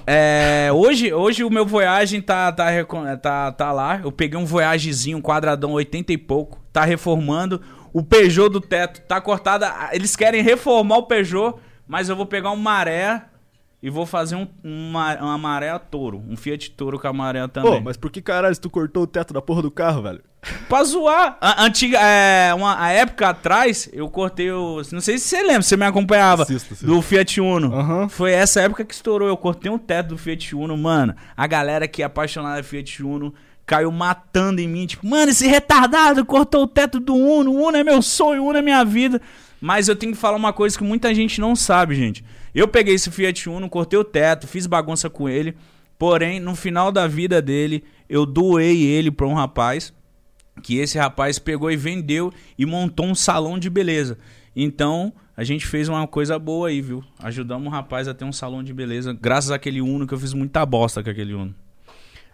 é, 0.05 0.69
hoje, 0.73 1.13
hoje 1.13 1.43
o 1.43 1.49
meu 1.49 1.65
Voyage 1.65 2.21
tá, 2.21 2.51
tá, 2.51 2.67
tá, 3.21 3.51
tá 3.51 3.71
lá. 3.71 4.01
Eu 4.03 4.11
peguei 4.11 4.39
um 4.39 4.45
Voyagezinho, 4.45 5.17
um 5.17 5.21
quadradão 5.21 5.71
80 5.71 6.13
e 6.13 6.17
pouco. 6.17 6.59
Tá 6.71 6.83
reformando. 6.83 7.61
O 7.93 8.03
Peugeot 8.03 8.49
do 8.49 8.61
teto 8.61 9.01
tá 9.01 9.19
cortado. 9.19 9.65
Eles 9.91 10.15
querem 10.15 10.43
reformar 10.43 10.97
o 10.97 11.03
Peugeot, 11.03 11.55
mas 11.87 12.09
eu 12.09 12.15
vou 12.15 12.25
pegar 12.25 12.51
um 12.51 12.55
maré 12.55 13.28
e 13.81 13.89
vou 13.89 14.05
fazer 14.05 14.35
um, 14.35 14.47
uma, 14.63 15.15
uma 15.15 15.37
maré 15.37 15.77
touro. 15.79 16.21
Um 16.27 16.35
Fiat 16.35 16.71
Toro 16.71 16.99
com 16.99 17.07
a 17.07 17.13
maré 17.13 17.47
também. 17.47 17.71
Pô, 17.71 17.81
mas 17.81 17.95
por 17.95 18.11
que 18.11 18.21
caralho 18.21 18.57
tu 18.59 18.69
cortou 18.69 19.03
o 19.03 19.07
teto 19.07 19.33
da 19.33 19.41
porra 19.41 19.61
do 19.61 19.71
carro, 19.71 20.01
velho? 20.01 20.21
Pra 20.67 20.83
zoar. 20.83 21.37
A, 21.39 21.63
antiga, 21.63 21.97
é, 21.99 22.53
uma, 22.53 22.81
a 22.81 22.89
época 22.91 23.29
atrás, 23.29 23.89
eu 23.93 24.09
cortei 24.09 24.51
o. 24.51 24.81
Não 24.91 25.01
sei 25.01 25.17
se 25.17 25.27
você 25.27 25.41
lembra, 25.41 25.61
você 25.61 25.77
me 25.77 25.85
acompanhava. 25.85 26.43
Assisto, 26.43 26.73
assisto. 26.73 26.85
Do 26.85 27.01
Fiat 27.01 27.39
Uno. 27.39 27.73
Aham. 27.73 28.09
Foi 28.09 28.31
essa 28.31 28.61
época 28.61 28.83
que 28.83 28.93
estourou. 28.93 29.27
Eu 29.27 29.37
cortei 29.37 29.71
um 29.71 29.77
teto 29.77 30.09
do 30.09 30.17
Fiat 30.17 30.55
Uno, 30.55 30.77
mano. 30.77 31.15
A 31.35 31.47
galera 31.47 31.87
que 31.87 32.01
é 32.01 32.05
apaixonada 32.05 32.61
Fiat 32.63 33.03
Uno 33.03 33.33
caiu 33.65 33.91
matando 33.91 34.59
em 34.59 34.67
mim. 34.67 34.87
Tipo, 34.87 35.07
mano, 35.07 35.31
esse 35.31 35.47
retardado 35.47 36.25
cortou 36.25 36.63
o 36.63 36.67
teto 36.67 36.99
do 36.99 37.15
Uno. 37.15 37.51
O 37.51 37.67
Uno 37.67 37.77
é 37.77 37.83
meu 37.83 38.01
sonho, 38.01 38.43
o 38.43 38.47
Uno 38.47 38.59
é 38.59 38.61
minha 38.61 38.83
vida. 38.83 39.21
Mas 39.61 39.87
eu 39.87 39.95
tenho 39.95 40.13
que 40.13 40.17
falar 40.17 40.37
uma 40.37 40.53
coisa 40.53 40.77
que 40.77 40.83
muita 40.83 41.13
gente 41.13 41.41
não 41.41 41.55
sabe, 41.55 41.95
gente. 41.95 42.23
Eu 42.53 42.67
peguei 42.67 42.95
esse 42.95 43.11
Fiat 43.11 43.49
Uno, 43.49 43.69
cortei 43.69 43.97
o 43.97 44.03
teto, 44.03 44.47
fiz 44.47 44.67
bagunça 44.67 45.09
com 45.09 45.29
ele. 45.29 45.55
Porém, 45.97 46.39
no 46.39 46.55
final 46.55 46.91
da 46.91 47.07
vida 47.07 47.41
dele, 47.41 47.83
eu 48.07 48.25
doei 48.25 48.83
ele 48.83 49.11
pra 49.11 49.27
um 49.27 49.33
rapaz 49.33 49.93
que 50.63 50.77
esse 50.77 50.97
rapaz 50.97 51.39
pegou 51.39 51.71
e 51.71 51.77
vendeu 51.77 52.31
e 52.57 52.65
montou 52.65 53.05
um 53.05 53.15
salão 53.15 53.57
de 53.57 53.69
beleza. 53.69 54.17
Então, 54.55 55.13
a 55.35 55.43
gente 55.43 55.65
fez 55.65 55.87
uma 55.87 56.05
coisa 56.07 56.37
boa 56.37 56.69
aí, 56.69 56.81
viu? 56.81 57.03
Ajudamos 57.19 57.67
o 57.67 57.71
rapaz 57.71 58.07
a 58.07 58.13
ter 58.13 58.25
um 58.25 58.31
salão 58.31 58.63
de 58.63 58.73
beleza, 58.73 59.13
graças 59.13 59.51
àquele 59.51 59.81
Uno 59.81 60.05
que 60.05 60.13
eu 60.13 60.19
fiz 60.19 60.33
muita 60.33 60.65
bosta 60.65 61.03
com 61.03 61.09
aquele 61.09 61.33
Uno. 61.33 61.55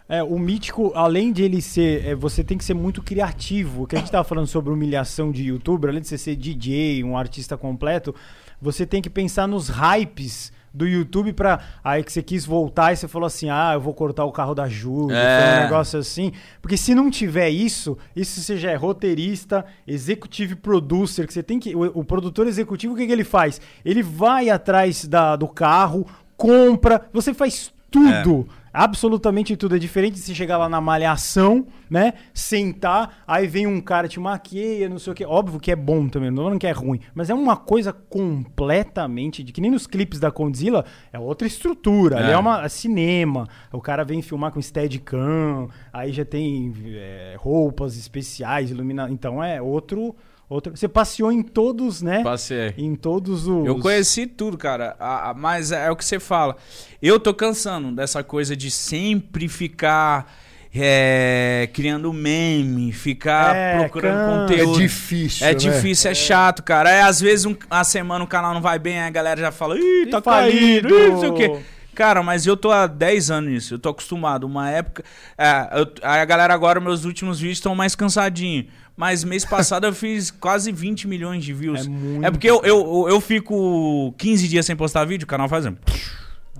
É, 0.08 0.22
o 0.22 0.38
mítico, 0.38 0.92
além 0.94 1.32
de 1.32 1.42
ele 1.42 1.60
ser. 1.60 2.06
é, 2.06 2.14
você 2.14 2.44
tem 2.44 2.56
que 2.56 2.64
ser 2.64 2.74
muito 2.74 3.02
criativo. 3.02 3.82
O 3.82 3.86
que 3.86 3.96
a 3.96 3.98
gente 3.98 4.10
tava 4.10 4.22
falando 4.22 4.46
sobre 4.46 4.72
humilhação 4.72 5.32
de 5.32 5.44
youtuber, 5.44 5.90
além 5.90 6.00
de 6.00 6.06
você 6.06 6.16
ser 6.16 6.36
DJ, 6.36 7.02
um 7.02 7.16
artista 7.16 7.56
completo, 7.56 8.14
você 8.60 8.86
tem 8.86 9.02
que 9.02 9.10
pensar 9.10 9.46
nos 9.46 9.68
hypes 9.68 10.52
do 10.76 10.86
YouTube 10.86 11.32
pra. 11.32 11.60
Aí 11.82 12.04
que 12.04 12.12
você 12.12 12.22
quis 12.22 12.44
voltar 12.44 12.92
e 12.92 12.96
você 12.96 13.08
falou 13.08 13.26
assim: 13.26 13.48
ah, 13.48 13.72
eu 13.74 13.80
vou 13.80 13.94
cortar 13.94 14.24
o 14.24 14.32
carro 14.32 14.54
da 14.54 14.68
Júlia. 14.68 15.16
É. 15.16 15.58
Um 15.58 15.62
negócio 15.62 15.98
assim. 15.98 16.32
Porque 16.60 16.76
se 16.76 16.94
não 16.94 17.10
tiver 17.10 17.48
isso, 17.48 17.96
isso 18.14 18.40
você 18.40 18.56
já 18.56 18.70
é 18.70 18.76
roteirista, 18.76 19.64
executive 19.86 20.54
producer, 20.54 21.26
que 21.26 21.32
você 21.32 21.42
tem 21.42 21.58
que. 21.58 21.74
O, 21.74 22.00
o 22.00 22.04
produtor 22.04 22.46
executivo, 22.46 22.92
o 22.94 22.96
que, 22.96 23.06
que 23.06 23.12
ele 23.12 23.24
faz? 23.24 23.60
Ele 23.84 24.02
vai 24.02 24.50
atrás 24.50 25.06
da, 25.06 25.34
do 25.34 25.48
carro, 25.48 26.06
compra, 26.36 27.06
você 27.12 27.32
faz 27.32 27.72
tudo. 27.90 28.46
Absolutamente 28.76 29.56
tudo. 29.56 29.76
É 29.76 29.78
diferente 29.78 30.14
de 30.14 30.20
você 30.20 30.34
chegar 30.34 30.58
lá 30.58 30.68
na 30.68 30.80
malhação, 30.80 31.66
né? 31.88 32.12
Sentar, 32.34 33.22
aí 33.26 33.46
vem 33.46 33.66
um 33.66 33.80
cara 33.80 34.06
te 34.06 34.20
maqueia, 34.20 34.88
não 34.88 34.98
sei 34.98 35.12
o 35.12 35.16
que. 35.16 35.24
Óbvio 35.24 35.58
que 35.58 35.70
é 35.70 35.76
bom 35.76 36.08
também, 36.08 36.30
não 36.30 36.44
falando 36.44 36.60
que 36.60 36.66
é 36.66 36.72
ruim. 36.72 37.00
Mas 37.14 37.30
é 37.30 37.34
uma 37.34 37.56
coisa 37.56 37.92
completamente. 37.92 39.42
de 39.42 39.52
Que 39.52 39.60
nem 39.60 39.70
nos 39.70 39.86
clipes 39.86 40.20
da 40.20 40.30
Condzilla, 40.30 40.84
é 41.12 41.18
outra 41.18 41.46
estrutura. 41.46 42.18
Ali 42.18 42.30
É. 42.30 42.32
é 42.32 42.38
uma 42.38 42.64
é 42.64 42.68
cinema. 42.68 43.48
O 43.72 43.80
cara 43.80 44.04
vem 44.04 44.20
filmar 44.20 44.52
com 44.52 44.60
steadicam, 44.60 45.68
aí 45.92 46.12
já 46.12 46.24
tem 46.24 46.72
é, 46.86 47.36
roupas 47.38 47.96
especiais, 47.96 48.70
ilumina. 48.70 49.08
Então 49.10 49.42
é 49.42 49.60
outro. 49.60 50.14
Outro. 50.48 50.76
Você 50.76 50.86
passeou 50.88 51.30
em 51.32 51.42
todos, 51.42 52.02
né? 52.02 52.22
Passei. 52.22 52.74
Em 52.78 52.94
todos 52.94 53.46
os. 53.46 53.66
Eu 53.66 53.78
conheci 53.78 54.26
tudo, 54.26 54.56
cara. 54.56 54.96
A- 54.98 55.30
a- 55.30 55.34
mas 55.34 55.72
é, 55.72 55.90
o 55.90 55.96
que 55.96 56.04
você 56.04 56.18
fala. 56.20 56.56
Eu 57.02 57.18
tô 57.20 57.32
cansando 57.34 57.92
dessa 57.92 58.22
coisa 58.22 58.56
de 58.56 58.70
sempre 58.70 59.48
ficar 59.48 60.32
é, 60.78 61.68
criando 61.72 62.12
meme, 62.12 62.92
ficar 62.92 63.54
É, 63.56 63.78
procurando 63.78 64.14
cansa. 64.14 64.52
É 64.54 64.56
conteúdo. 64.58 64.78
difícil, 64.78 65.46
É 65.46 65.50
né? 65.50 65.54
difícil, 65.54 66.10
é 66.10 66.14
chato, 66.14 66.62
cara. 66.62 66.90
É, 66.90 67.02
às 67.02 67.18
vezes 67.20 67.46
um- 67.46 67.56
a 67.70 67.82
semana 67.82 68.22
o 68.24 68.26
canal 68.26 68.52
não 68.52 68.60
vai 68.60 68.78
bem, 68.78 68.98
aí 69.00 69.06
a 69.06 69.10
galera 69.10 69.40
já 69.40 69.50
fala, 69.50 69.78
ih, 69.78 70.06
tá 70.10 70.20
falido." 70.20 70.88
caído, 70.88 70.94
ih, 70.98 71.08
não 71.10 71.20
sei 71.20 71.28
o 71.30 71.34
quê. 71.34 71.56
Cara, 71.94 72.22
mas 72.22 72.46
eu 72.46 72.58
tô 72.58 72.70
há 72.70 72.86
10 72.86 73.30
anos 73.30 73.50
nisso, 73.50 73.72
eu 73.74 73.78
tô 73.78 73.88
acostumado. 73.88 74.44
Uma 74.44 74.68
época. 74.70 75.02
É, 75.38 75.80
eu- 75.80 75.90
aí 76.02 76.20
a 76.20 76.24
galera 76.26 76.52
agora, 76.52 76.78
meus 76.78 77.04
últimos 77.06 77.40
vídeos 77.40 77.56
estão 77.56 77.74
mais 77.74 77.94
cansadinhos. 77.94 78.66
Mas 78.96 79.22
mês 79.22 79.44
passado 79.44 79.86
eu 79.86 79.92
fiz 79.92 80.30
quase 80.30 80.72
20 80.72 81.06
milhões 81.06 81.44
de 81.44 81.52
views. 81.52 81.84
É 81.86 81.88
muito. 81.88 82.32
porque 82.32 82.48
eu, 82.48 82.62
eu, 82.64 83.06
eu 83.08 83.20
fico 83.20 84.14
15 84.16 84.48
dias 84.48 84.64
sem 84.64 84.74
postar 84.74 85.04
vídeo, 85.04 85.24
o 85.24 85.28
canal 85.28 85.48
fazendo. 85.48 85.76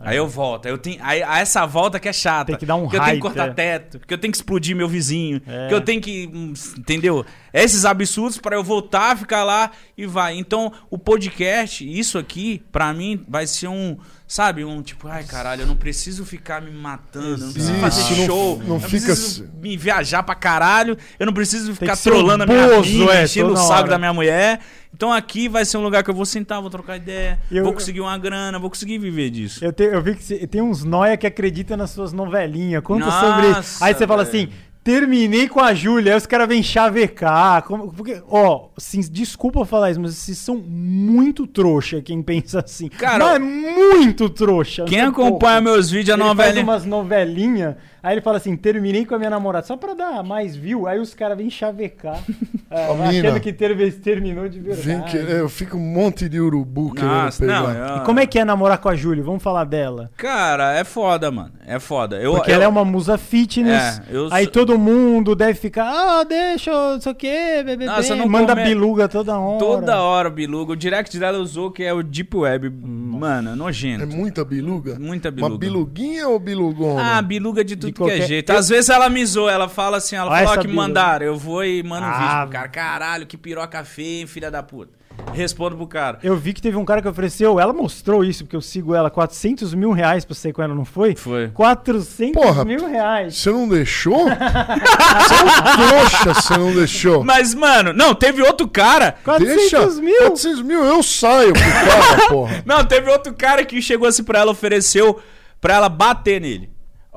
Aí 0.00 0.16
eu 0.18 0.28
volto. 0.28 0.66
Eu 0.66 0.76
tenho, 0.76 0.98
aí, 1.02 1.20
essa 1.22 1.64
volta 1.64 1.98
que 1.98 2.08
é 2.08 2.12
chata. 2.12 2.46
Tem 2.52 2.56
que 2.56 2.66
dar 2.66 2.76
um 2.76 2.82
porque 2.82 2.96
eu 2.96 3.00
tenho 3.00 3.14
que 3.16 3.20
cortar 3.22 3.48
é. 3.48 3.52
teto, 3.54 3.98
porque 3.98 4.12
eu 4.12 4.18
tenho 4.18 4.30
que 4.30 4.36
explodir 4.36 4.76
meu 4.76 4.88
vizinho, 4.88 5.40
É. 5.46 5.68
que 5.68 5.74
eu 5.74 5.80
tenho 5.80 6.00
que. 6.00 6.30
hum, 6.32 6.52
Entendeu? 6.76 7.24
Esses 7.52 7.84
absurdos 7.86 8.36
pra 8.36 8.56
eu 8.56 8.62
voltar, 8.62 9.16
ficar 9.16 9.42
lá 9.42 9.70
e 9.96 10.04
vai. 10.04 10.36
Então, 10.36 10.70
o 10.90 10.98
podcast, 10.98 11.88
isso 11.90 12.18
aqui, 12.18 12.62
pra 12.70 12.92
mim, 12.92 13.24
vai 13.26 13.46
ser 13.46 13.68
um. 13.68 13.96
Sabe, 14.28 14.64
um 14.64 14.82
tipo, 14.82 15.06
ai 15.06 15.22
caralho, 15.22 15.62
eu 15.62 15.66
não 15.68 15.76
preciso 15.76 16.24
ficar 16.24 16.60
me 16.60 16.70
matando, 16.72 17.42
eu 17.42 17.46
não 17.46 17.52
preciso 17.52 17.74
fazer 17.78 18.16
não- 18.16 18.26
show, 18.26 18.58
não 18.66 18.74
eu 18.74 18.80
fica 18.80 19.06
preciso 19.06 19.48
me 19.62 19.76
viajar 19.76 20.24
pra 20.24 20.34
caralho, 20.34 20.98
eu 21.16 21.26
não 21.26 21.32
preciso 21.32 21.72
ficar 21.76 21.96
trolando 21.96 22.42
a 22.42 22.46
um 22.46 22.48
minha 22.48 22.66
bozo, 22.66 22.88
amiga, 22.90 23.14
é, 23.14 23.24
enchendo 23.24 23.52
o 23.52 23.56
saco 23.56 23.88
da 23.88 23.98
minha 23.98 24.12
mulher. 24.12 24.58
Então 24.92 25.12
aqui 25.12 25.46
vai 25.48 25.64
ser 25.64 25.76
um 25.76 25.82
lugar 25.82 26.02
que 26.02 26.10
eu 26.10 26.14
vou 26.14 26.24
sentar, 26.24 26.60
vou 26.60 26.70
trocar 26.70 26.96
ideia, 26.96 27.38
Eu- 27.52 27.62
vou 27.62 27.72
conseguir 27.72 28.00
uma 28.00 28.16
grana, 28.18 28.58
vou 28.58 28.68
conseguir 28.70 28.98
viver 28.98 29.30
disso. 29.30 29.64
Eu, 29.64 29.72
te- 29.72 29.84
eu 29.84 30.02
vi 30.02 30.16
que 30.16 30.24
você- 30.24 30.44
tem 30.46 30.60
uns 30.60 30.82
noia 30.82 31.16
que 31.16 31.26
acreditam 31.26 31.76
nas 31.76 31.90
suas 31.90 32.12
novelinhas. 32.12 32.82
Conta 32.82 33.04
Nossa, 33.06 33.20
sobre 33.20 33.60
isso. 33.60 33.84
Aí 33.84 33.94
você 33.94 34.06
fala 34.08 34.22
assim: 34.22 34.48
terminei 34.86 35.48
com 35.48 35.58
a 35.58 35.74
Júlia, 35.74 36.12
aí 36.12 36.16
os 36.16 36.26
caras 36.26 36.46
vêm 36.46 36.62
chavecar. 36.62 37.64
Como, 37.64 37.92
porque, 37.92 38.22
ó, 38.28 38.68
assim, 38.76 39.00
desculpa 39.00 39.64
falar 39.64 39.90
isso, 39.90 40.00
mas 40.00 40.14
vocês 40.14 40.38
são 40.38 40.54
muito 40.56 41.44
trouxa, 41.44 42.00
quem 42.00 42.22
pensa 42.22 42.60
assim. 42.64 42.88
Cara, 42.88 43.36
mas 43.36 43.42
muito 43.42 44.30
trouxa. 44.30 44.84
Quem 44.84 45.00
é 45.00 45.02
acompanha 45.06 45.60
pouco. 45.60 45.62
meus 45.62 45.90
vídeos, 45.90 46.10
a 46.10 46.14
Ele 46.14 46.22
faz 46.22 46.36
novelinha. 46.36 46.62
umas 46.62 46.84
novelinhas, 46.84 47.74
aí 48.06 48.14
ele 48.14 48.20
fala 48.20 48.36
assim, 48.36 48.56
terminei 48.56 49.04
com 49.04 49.14
a 49.14 49.18
minha 49.18 49.30
namorada, 49.30 49.66
só 49.66 49.76
pra 49.76 49.94
dar 49.94 50.22
mais 50.22 50.54
view, 50.54 50.86
aí 50.86 50.98
os 50.98 51.12
caras 51.14 51.36
vêm 51.36 51.50
chavecar, 51.50 52.18
é, 52.70 52.88
Ô, 52.88 52.92
achando 53.02 53.12
mina, 53.12 53.40
que 53.40 53.52
ter, 53.52 53.92
terminou 54.00 54.48
de 54.48 54.60
verdade. 54.60 54.86
Vem 54.86 55.02
que, 55.02 55.16
é, 55.18 55.40
eu 55.40 55.48
fico 55.48 55.76
um 55.76 55.80
monte 55.80 56.28
de 56.28 56.40
urubu 56.40 56.92
querendo 56.94 57.10
Nossa, 57.10 57.40
pegar. 57.40 57.60
não, 57.62 57.70
eu- 57.72 57.96
E 57.96 58.04
como 58.04 58.20
é 58.20 58.26
que 58.26 58.38
é 58.38 58.44
namorar 58.44 58.78
com 58.78 58.88
a 58.88 58.94
Júlia? 58.94 59.22
Vamos 59.24 59.42
falar 59.42 59.64
dela. 59.64 60.10
Cara, 60.16 60.72
é 60.78 60.84
foda, 60.84 61.30
mano. 61.30 61.52
É 61.66 61.78
foda. 61.80 62.16
Eu, 62.16 62.34
Porque 62.34 62.50
eu- 62.50 62.54
ela 62.54 62.64
é 62.64 62.68
uma 62.68 62.84
musa 62.84 63.18
fitness. 63.18 64.00
É, 64.00 64.02
eu 64.16 64.28
aí 64.30 64.46
todo 64.46 64.78
mundo 64.78 65.34
deve 65.34 65.54
ficar, 65.54 65.84
ah, 65.90 66.22
deixa, 66.24 66.70
não 66.70 67.00
sei 67.00 67.12
o 67.12 67.14
quê, 67.14 67.62
bebê. 67.64 67.86
Nossa, 67.86 68.14
não 68.14 68.28
Manda 68.28 68.54
come- 68.54 68.64
biluga 68.68 69.08
toda 69.08 69.36
hora. 69.38 69.58
Toda 69.58 70.00
hora, 70.00 70.30
biluga. 70.30 70.72
O 70.72 70.76
direct 70.76 71.18
dela 71.18 71.38
usou 71.38 71.70
que 71.70 71.82
é 71.82 71.92
o 71.92 72.02
Deep 72.02 72.36
Web. 72.36 72.70
Mano, 72.70 73.48
é 73.50 73.52
É 73.52 73.56
nojento. 73.56 74.06
muita 74.06 74.44
biluga? 74.44 74.98
Muita 74.98 75.28
Uma 75.30 75.34
biluga. 75.34 75.58
biluguinha 75.58 76.28
ou 76.28 76.38
bilugona? 76.38 77.16
Ah, 77.16 77.22
biluga 77.22 77.64
de 77.64 77.74
tudo 77.74 77.95
que 77.96 78.02
qualquer- 78.02 78.22
é 78.22 78.26
jeito. 78.26 78.50
Às 78.50 78.68
vezes 78.68 78.90
ela 78.90 79.08
me 79.08 79.24
zoa, 79.24 79.50
ela 79.50 79.68
fala 79.68 79.96
assim, 79.96 80.16
ela 80.16 80.30
Olha 80.30 80.44
fala 80.44 80.56
ó, 80.58 80.60
que 80.60 80.66
biluga. 80.68 80.82
mandaram. 80.88 81.26
Eu 81.26 81.36
vou 81.36 81.64
e 81.64 81.82
mando 81.82 82.06
um 82.06 82.10
Ah. 82.10 82.18
vídeo 82.18 82.40
pro 82.42 82.50
cara. 82.50 82.68
Caralho, 82.68 83.26
que 83.26 83.36
piroca 83.36 83.84
feia, 83.84 84.20
hein, 84.20 84.26
filha 84.26 84.50
da 84.50 84.62
puta. 84.62 84.94
Respondo 85.32 85.76
pro 85.78 85.86
cara. 85.86 86.18
Eu 86.22 86.36
vi 86.36 86.52
que 86.52 86.60
teve 86.60 86.76
um 86.76 86.84
cara 86.84 87.00
que 87.00 87.08
ofereceu, 87.08 87.58
ela 87.58 87.72
mostrou 87.72 88.22
isso, 88.22 88.44
porque 88.44 88.54
eu 88.54 88.60
sigo 88.60 88.94
ela, 88.94 89.08
400 89.10 89.72
mil 89.72 89.90
reais 89.90 90.26
pra 90.26 90.34
sair 90.34 90.52
com 90.52 90.62
ela, 90.62 90.74
não 90.74 90.84
foi? 90.84 91.16
Foi. 91.16 91.48
400 91.48 92.34
Porra, 92.42 92.64
mil 92.66 92.86
reais. 92.86 93.34
Você 93.34 93.50
não 93.50 93.66
deixou? 93.66 94.26
você 94.28 95.34
é 95.34 95.44
um 95.44 95.88
trouxa, 95.88 96.34
você 96.34 96.58
não 96.58 96.72
deixou. 96.74 97.24
Mas, 97.24 97.54
mano, 97.54 97.94
não, 97.94 98.14
teve 98.14 98.42
outro 98.42 98.68
cara. 98.68 99.16
400 99.24 99.56
Deixa. 99.56 100.00
mil? 100.02 100.18
400 100.18 100.60
mil, 100.62 100.84
eu 100.84 101.02
saio 101.02 101.54
pro 101.54 101.62
cara, 101.62 102.28
porra. 102.28 102.62
Não, 102.66 102.84
teve 102.84 103.10
outro 103.10 103.32
cara 103.34 103.64
que 103.64 103.80
chegou 103.80 104.06
assim 104.06 104.22
pra 104.22 104.40
ela, 104.40 104.50
ofereceu 104.52 105.18
pra 105.62 105.74
ela 105.76 105.88
bater 105.88 106.40
nele. 106.42 106.68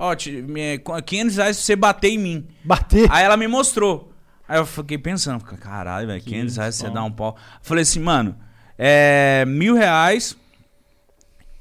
Ó, 0.01 0.15
me- 0.47 0.79
500 1.05 1.35
reais 1.35 1.57
pra 1.57 1.63
você 1.65 1.75
bater 1.75 2.07
em 2.11 2.17
mim. 2.17 2.47
Bater. 2.63 3.05
Aí 3.11 3.23
ela 3.25 3.35
me 3.35 3.47
mostrou. 3.47 4.13
Aí 4.47 4.57
eu 4.57 4.65
fiquei 4.65 4.97
pensando, 4.97 5.43
caralho, 5.43 6.07
velho, 6.07 6.21
500 6.23 6.57
reais 6.57 6.75
você 6.75 6.89
dá 6.89 7.03
um 7.03 7.11
pau. 7.11 7.35
Falei 7.61 7.81
assim, 7.83 7.99
mano, 7.99 8.35
é 8.77 9.43
mil 9.45 9.75
reais 9.75 10.35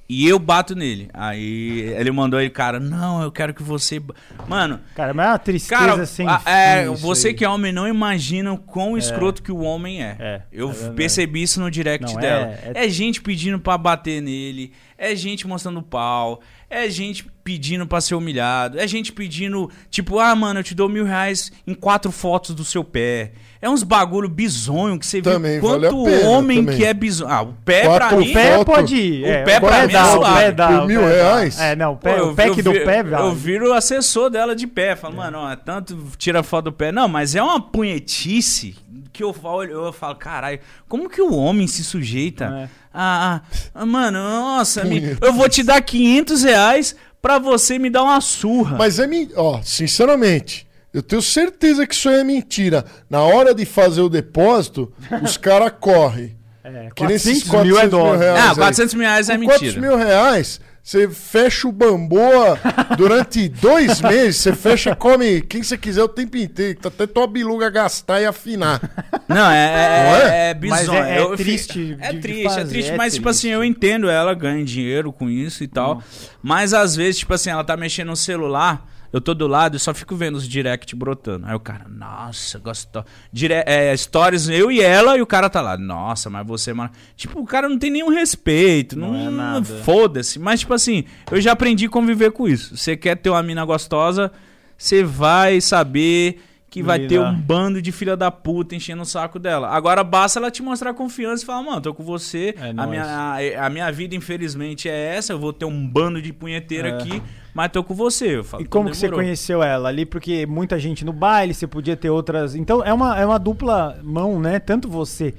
e 0.08 0.26
eu 0.26 0.38
bato 0.38 0.74
nele. 0.74 1.10
Aí 1.12 1.80
ele 1.80 2.10
mandou 2.10 2.40
ele, 2.40 2.48
cara, 2.48 2.80
não, 2.80 3.20
eu 3.22 3.30
quero 3.30 3.52
que 3.52 3.62
você. 3.62 4.00
ba-" 4.00 4.14
Mano, 4.46 4.80
Cara, 4.94 5.12
mas 5.12 5.26
é 5.26 5.30
uma 5.32 5.38
tristeza 5.38 5.80
cara, 5.86 6.06
sem 6.06 6.26
a- 6.26 6.40
é, 6.46 6.86
você 6.88 7.28
aí. 7.28 7.34
que 7.34 7.44
é 7.44 7.48
homem 7.48 7.72
não 7.72 7.86
imagina 7.86 8.52
o 8.54 8.56
quão 8.56 8.96
escroto 8.96 9.42
que 9.42 9.52
o 9.52 9.58
homem 9.60 10.02
é. 10.02 10.16
É, 10.18 10.42
eu 10.50 10.70
é 10.70 10.90
percebi 10.92 11.42
isso 11.42 11.60
no 11.60 11.70
direct 11.70 12.06
Não, 12.14 12.18
dela. 12.20 12.46
é- 12.46 12.72
É, 12.74 12.86
é- 12.86 12.88
gente 12.88 13.20
pedindo 13.20 13.58
pra 13.58 13.76
bater 13.76 14.22
nele, 14.22 14.72
é 14.96 15.14
gente 15.14 15.46
mostrando 15.46 15.82
pau, 15.82 16.40
é 16.70 16.88
gente 16.90 17.24
pedindo 17.42 17.86
pra 17.86 18.00
ser 18.00 18.14
humilhado, 18.14 18.78
é 18.78 18.86
gente 18.86 19.10
pedindo, 19.10 19.70
tipo, 19.90 20.18
ah, 20.18 20.34
mano, 20.34 20.60
eu 20.60 20.64
te 20.64 20.74
dou 20.74 20.86
mil 20.88 21.04
reais 21.04 21.50
em 21.66 21.72
quatro 21.72 22.12
fotos 22.12 22.54
do 22.54 22.62
seu 22.64 22.84
pé. 22.84 23.32
É 23.60 23.68
uns 23.68 23.82
bagulho 23.82 24.28
bizonho 24.28 24.98
que 24.98 25.06
você 25.06 25.20
Também 25.20 25.60
vê 25.60 25.66
vale 25.66 25.86
a 25.86 25.90
quanto 25.90 26.04
pena, 26.04 26.28
homem 26.28 26.58
também. 26.64 26.76
que 26.76 26.84
é 26.84 26.94
bizonho. 26.94 27.30
Ah, 27.32 27.42
o 27.42 27.54
pé 27.64 27.82
pra 27.88 27.98
Quatro 27.98 28.18
mim... 28.18 28.30
O 28.30 28.34
pé 28.34 28.52
foto- 28.58 28.64
pode 28.66 28.94
ir. 28.96 29.24
o 29.24 29.26
é, 29.26 29.42
pé 29.44 29.60
pra 29.60 29.78
mim 29.78 29.84
é 29.84 29.88
dá, 29.88 30.06
o 30.06 30.12
suave. 30.16 30.36
pé 30.40 30.52
dá. 30.52 30.68
Por 30.68 30.80
o 30.82 30.86
mil 30.86 31.00
reais? 31.00 31.58
É, 31.58 31.74
não, 31.74 31.92
o, 31.94 31.96
pé, 31.96 32.14
Pô, 32.18 32.24
o 32.28 32.34
pack 32.36 32.62
do 32.62 32.72
vi- 32.72 32.84
pé, 32.84 33.02
velho. 33.02 33.16
Eu 33.16 33.34
viro 33.34 33.70
o 33.70 33.72
assessor 33.72 34.30
dela 34.30 34.54
de 34.54 34.66
pé. 34.68 34.94
Falo, 34.94 35.16
mano, 35.16 35.38
ó, 35.38 35.56
tanto 35.56 35.96
tira 36.16 36.42
foto 36.44 36.66
do 36.66 36.72
pé. 36.72 36.92
Não, 36.92 37.08
mas 37.08 37.34
é 37.34 37.42
uma 37.42 37.60
punhetice 37.60 38.76
que 39.12 39.22
eu 39.22 39.32
falo, 39.32 39.62
eu 39.64 39.92
falo, 39.92 40.14
caralho, 40.16 40.58
como 40.88 41.08
que 41.08 41.20
o 41.20 41.34
homem 41.34 41.66
se 41.66 41.82
sujeita? 41.84 42.44
É. 42.44 42.68
Ah, 42.92 43.40
ah, 43.42 43.56
ah, 43.74 43.86
mano, 43.86 44.18
nossa, 44.18 44.84
me- 44.84 45.16
eu 45.20 45.32
vou 45.32 45.48
te 45.48 45.62
dar 45.62 45.80
500 45.80 46.42
reais 46.42 46.96
pra 47.22 47.38
você 47.38 47.78
me 47.78 47.90
dar 47.90 48.02
uma 48.02 48.20
surra. 48.20 48.76
Mas 48.76 48.98
é 48.98 49.06
mentira. 49.06 49.40
Ó, 49.40 49.60
sinceramente, 49.62 50.66
eu 50.92 51.02
tenho 51.02 51.20
certeza 51.22 51.86
que 51.86 51.94
isso 51.94 52.08
aí 52.08 52.20
é 52.20 52.24
mentira. 52.24 52.84
Na 53.10 53.22
hora 53.22 53.54
de 53.54 53.64
fazer 53.64 54.00
o 54.00 54.08
depósito, 54.08 54.92
os 55.22 55.36
caras 55.36 55.72
correm. 55.80 56.36
É, 56.64 56.90
Que 56.94 57.06
nesses 57.06 57.44
400 57.44 57.64
mil 57.66 57.78
é 57.80 57.88
dólar. 57.88 58.18
reais 58.18 58.40
ah, 58.40 58.50
aí. 58.50 58.56
400 58.56 58.94
mil 58.94 59.02
reais 59.04 59.28
é 59.30 59.38
Com 59.38 59.44
400 59.44 59.74
mentira. 59.76 59.96
mil 59.96 60.06
reais, 60.06 60.60
você 60.82 61.08
fecha 61.08 61.68
o 61.68 61.72
bamboa 61.72 62.58
durante 62.96 63.48
dois 63.48 64.00
meses, 64.02 64.36
você 64.36 64.54
fecha 64.54 64.90
e 64.90 64.94
come 64.96 65.40
quem 65.42 65.62
você 65.62 65.76
quiser 65.76 66.02
o 66.02 66.08
tempo 66.08 66.36
inteiro, 66.36 66.78
até 66.84 67.06
tua 67.06 67.26
biluga 67.26 67.68
gastar 67.68 68.20
e 68.20 68.26
afinar. 68.26 68.80
Não, 69.28 69.50
é, 69.50 69.56
é, 69.56 69.68
é? 69.70 70.46
é, 70.46 70.50
é 70.50 70.54
bizonho. 70.54 70.92
é- 71.04 71.18
é 71.22 71.36
triste 71.36 71.96
É 72.00 72.12
triste, 72.14 72.58
é 72.58 72.64
triste. 72.64 72.92
mas, 72.96 73.14
tipo 73.14 73.28
assim, 73.28 73.48
eu 73.50 73.62
entendo 73.62 74.08
ela, 74.08 74.32
ganha 74.34 74.64
dinheiro 74.64 75.12
com 75.12 75.28
isso 75.28 75.62
e 75.62 75.68
tal. 75.68 76.02
Mas 76.42 76.72
às 76.72 76.96
vezes, 76.96 77.18
tipo 77.18 77.34
assim, 77.34 77.50
ela 77.50 77.64
tá 77.64 77.76
mexendo 77.76 78.08
no 78.08 78.16
celular, 78.16 78.86
eu 79.12 79.20
tô 79.20 79.34
do 79.34 79.46
lado 79.46 79.76
e 79.76 79.80
só 79.80 79.94
fico 79.94 80.14
vendo 80.14 80.36
os 80.36 80.46
direct 80.46 80.94
brotando. 80.94 81.46
Aí 81.46 81.54
o 81.54 81.60
cara, 81.60 81.86
nossa, 81.88 82.58
gostou. 82.58 83.04
Dire 83.32 83.54
é, 83.66 83.96
stories, 83.96 84.48
eu 84.48 84.70
e 84.70 84.80
ela, 84.80 85.16
e 85.16 85.22
o 85.22 85.26
cara 85.26 85.48
tá 85.48 85.60
lá, 85.60 85.76
nossa, 85.78 86.28
mas 86.28 86.46
você, 86.46 86.72
mano. 86.72 86.90
Tipo, 87.16 87.40
o 87.40 87.46
cara 87.46 87.68
não 87.68 87.78
tem 87.78 87.90
nenhum 87.90 88.10
respeito, 88.10 88.98
não, 88.98 89.12
Não 89.12 89.26
é 89.26 89.30
nada. 89.30 89.64
Foda-se. 89.82 90.38
Mas, 90.38 90.60
tipo 90.60 90.74
assim, 90.74 91.04
eu 91.30 91.40
já 91.40 91.52
aprendi 91.52 91.86
a 91.86 91.90
conviver 91.90 92.32
com 92.32 92.46
isso. 92.46 92.76
Você 92.76 92.96
quer 92.96 93.16
ter 93.16 93.30
uma 93.30 93.42
mina 93.42 93.64
gostosa, 93.64 94.30
você 94.76 95.02
vai 95.02 95.60
saber 95.60 96.40
que 96.80 96.82
vai 96.86 97.06
ter 97.06 97.20
um 97.20 97.34
bando 97.34 97.80
de 97.82 97.92
filha 97.92 98.16
da 98.16 98.30
puta 98.30 98.74
enchendo 98.74 99.02
o 99.02 99.06
saco 99.06 99.38
dela. 99.38 99.68
Agora 99.68 100.02
basta 100.04 100.38
ela 100.38 100.50
te 100.50 100.62
mostrar 100.62 100.94
confiança 100.94 101.42
e 101.42 101.46
falar, 101.46 101.62
mano, 101.62 101.80
tô 101.80 101.94
com 101.94 102.02
você. 102.02 102.54
É 102.58 102.70
a, 102.70 102.72
nóis. 102.72 102.90
minha, 102.90 103.04
a, 103.04 103.66
a 103.66 103.70
minha 103.70 103.90
vida, 103.92 104.14
infelizmente, 104.14 104.88
é 104.88 105.16
essa. 105.16 105.32
Eu 105.32 105.38
vou 105.38 105.52
ter 105.52 105.64
um 105.64 105.86
bando 105.86 106.20
de 106.20 106.32
punheteira 106.32 106.88
É. 106.88 106.92
aqui, 106.94 107.22
mas 107.54 107.70
tô 107.70 107.82
com 107.84 107.94
você. 107.94 108.36
Eu 108.38 108.44
falo, 108.44 108.62
E 108.62 108.66
como 108.66 108.84
"Então 108.84 108.90
que 108.92 108.96
você 108.96 109.06
demorou." 109.06 109.24
conheceu 109.24 109.62
ela 109.62 109.88
ali? 109.88 110.04
Porque 110.06 110.46
muita 110.46 110.78
gente 110.78 111.04
no 111.04 111.12
baile, 111.12 111.54
você 111.54 111.66
podia 111.66 111.96
ter 111.96 112.10
outras. 112.10 112.54
Então 112.54 112.82
é 112.84 112.92
uma, 112.92 113.18
é 113.18 113.24
uma 113.26 113.38
dupla 113.38 113.98
mão, 114.02 114.40
né? 114.40 114.58
Tanto 114.58 114.88
você 114.88 115.34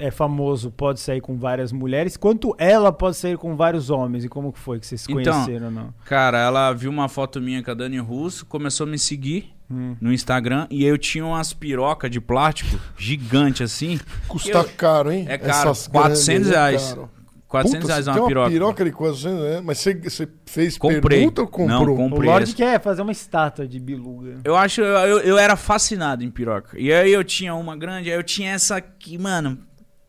é 0.00 0.12
famoso, 0.12 0.70
pode 0.70 1.00
sair 1.00 1.20
com 1.20 1.36
várias 1.36 1.72
mulheres, 1.72 2.16
quanto 2.16 2.54
ela 2.56 2.92
pode 2.92 3.16
sair 3.16 3.36
com 3.36 3.56
vários 3.56 3.90
homens. 3.90 4.24
E 4.24 4.28
como 4.28 4.52
que 4.52 4.58
foi 4.60 4.78
que 4.78 4.86
vocês 4.86 5.00
se 5.00 5.10
Então, 5.12 5.32
conheceram? 5.44 5.72
Não? 5.72 5.92
Cara, 6.04 6.38
ela 6.38 6.72
viu 6.72 6.88
uma 6.88 7.08
foto 7.08 7.40
minha 7.40 7.62
com 7.64 7.70
a 7.72 7.74
Dani 7.74 7.98
Russo, 7.98 8.46
começou 8.46 8.86
a 8.86 8.90
me 8.90 8.96
seguir 8.98 9.52
Hum. 9.70 9.94
no 10.00 10.12
Instagram 10.12 10.66
e 10.70 10.82
eu 10.84 10.96
tinha 10.96 11.26
umas 11.26 11.52
pirocas 11.52 12.10
de 12.10 12.20
plástico 12.20 12.80
gigante 12.96 13.62
assim. 13.62 14.00
Custa 14.26 14.50
Eu- 14.50 14.64
caro, 14.76 15.12
hein? 15.12 15.26
É 15.28 15.36
caro, 15.36 15.70
Essas 15.70 15.86
400 15.88 16.24
grandes, 16.26 16.48
é 16.50 16.54
reais. 16.54 16.88
caro. 16.94 17.10
400 17.48 17.80
Puta, 17.80 17.92
reais 17.94 18.06
uma 18.06 18.16
uma 18.20 18.26
piroca. 18.28 18.50
piroca 18.50 18.84
de 18.84 18.92
400 18.92 19.42
reais, 19.42 19.64
mas 19.64 19.78
você, 19.78 19.94
você 19.94 20.28
fez 20.44 20.76
Comprei. 20.76 21.00
pergunta 21.00 21.40
ou 21.42 21.66
Não, 21.66 21.78
comprou? 21.78 21.96
comprei. 21.96 22.28
O 22.28 22.32
Lorde 22.32 22.54
quer 22.54 22.78
fazer 22.80 23.00
uma 23.02 23.12
estátua 23.12 23.66
de 23.66 23.80
biluga. 23.80 24.36
Eu 24.44 24.54
acho, 24.54 24.80
eu, 24.82 24.86
eu, 24.86 25.18
eu 25.20 25.38
era 25.38 25.56
fascinado 25.56 26.22
em 26.22 26.30
piroca. 26.30 26.78
E 26.78 26.92
aí 26.92 27.10
eu 27.12 27.24
tinha 27.24 27.54
uma 27.54 27.74
grande, 27.74 28.10
aí 28.10 28.16
eu 28.18 28.22
tinha 28.22 28.52
essa 28.52 28.76
aqui, 28.76 29.16
mano, 29.16 29.58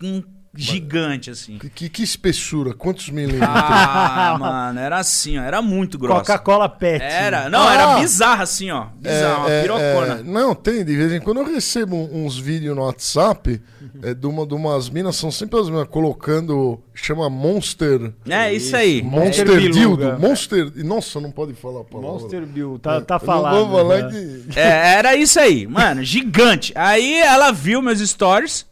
um 0.03 0.21
gigante 0.55 1.29
assim. 1.29 1.57
Que, 1.57 1.89
que 1.89 2.03
espessura? 2.03 2.73
Quantos 2.73 3.09
milímetros? 3.09 3.47
Ah, 3.49 4.35
mano, 4.39 4.79
era 4.79 4.97
assim, 4.97 5.37
ó, 5.37 5.43
era 5.43 5.61
muito 5.61 5.97
grossa. 5.97 6.19
Coca-Cola 6.21 6.67
Pet. 6.67 7.03
Era, 7.03 7.49
não, 7.49 7.67
Ah! 7.67 7.73
era 7.73 7.99
bizarra 7.99 8.43
assim, 8.43 8.71
ó. 8.71 8.87
Bizarra, 8.95 9.37
uma 9.39 9.49
É, 9.51 9.59
é, 9.59 9.61
pirocona. 9.61 10.19
é, 10.19 10.23
não, 10.23 10.55
tem, 10.55 10.83
de 10.83 10.95
vez 10.95 11.13
em 11.13 11.19
quando 11.19 11.37
eu 11.41 11.45
recebo 11.45 11.95
uns 12.11 12.37
vídeos 12.37 12.75
no 12.75 12.83
WhatsApp 12.83 13.61
é, 14.01 14.13
de, 14.13 14.25
uma, 14.27 14.45
de 14.45 14.53
umas 14.53 14.89
minas, 14.89 15.15
são 15.15 15.31
sempre 15.31 15.59
as 15.59 15.69
minas 15.69 15.87
colocando, 15.87 16.79
chama 16.93 17.29
Monster. 17.29 18.13
É, 18.27 18.53
isso 18.53 18.75
aí. 18.75 19.01
Monster. 19.03 19.69
Dildo. 19.69 20.17
Monster. 20.19 20.71
Nossa, 20.83 21.19
não 21.19 21.31
pode 21.31 21.53
falar 21.53 21.81
a 21.81 21.83
palavra. 21.83 22.11
Monster 22.11 22.45
Bill, 22.45 22.79
tá, 22.79 23.01
tá 23.01 23.19
falado. 23.19 23.55
Não 23.55 23.67
vou 23.69 23.79
falar 23.79 24.03
né? 24.03 24.09
de... 24.09 24.59
É, 24.59 24.95
era 24.95 25.15
isso 25.15 25.39
aí, 25.39 25.67
mano, 25.67 26.03
gigante. 26.03 26.71
Aí 26.75 27.15
ela 27.19 27.51
viu 27.51 27.81
meus 27.81 27.99
stories 27.99 28.65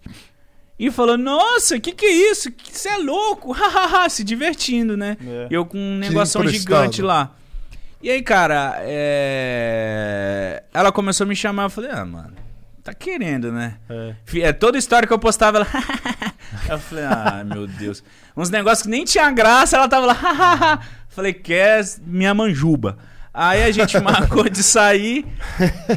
e 0.79 0.91
falou: 0.91 1.17
Nossa, 1.17 1.79
que 1.79 1.91
que 1.91 2.05
é 2.05 2.31
isso? 2.31 2.49
Você 2.71 2.89
é 2.89 2.97
louco, 2.97 3.51
hahaha, 3.51 4.09
se 4.09 4.23
divertindo, 4.23 4.95
né? 4.95 5.17
É. 5.25 5.47
E 5.49 5.53
eu 5.53 5.65
com 5.65 5.77
um 5.77 5.97
negoção 5.97 6.41
emprestado. 6.43 6.61
gigante 6.61 7.01
lá. 7.01 7.35
E 8.01 8.11
aí, 8.11 8.21
cara, 8.21 8.77
é... 8.81 10.63
ela 10.73 10.91
começou 10.91 11.25
a 11.25 11.27
me 11.27 11.35
chamar. 11.35 11.63
Eu 11.63 11.69
falei: 11.69 11.91
Ah, 11.91 12.05
mano, 12.05 12.33
tá 12.87 12.93
querendo, 12.93 13.51
né? 13.51 13.75
É. 13.89 14.15
É, 14.39 14.53
toda 14.53 14.77
história 14.77 15.05
que 15.05 15.13
eu 15.13 15.19
postava, 15.19 15.57
ela. 15.57 15.67
eu 16.69 16.79
falei, 16.79 17.03
ah, 17.03 17.43
meu 17.45 17.67
Deus. 17.67 18.01
Uns 18.35 18.49
negócios 18.49 18.83
que 18.83 18.89
nem 18.89 19.03
tinha 19.03 19.29
graça, 19.29 19.75
ela 19.75 19.89
tava 19.89 20.05
lá. 20.05 20.79
falei, 21.09 21.33
quer 21.33 21.83
minha 22.05 22.33
manjuba. 22.33 22.97
Aí 23.33 23.63
a 23.63 23.71
gente 23.71 23.99
marcou 24.01 24.47
de 24.47 24.63
sair. 24.63 25.25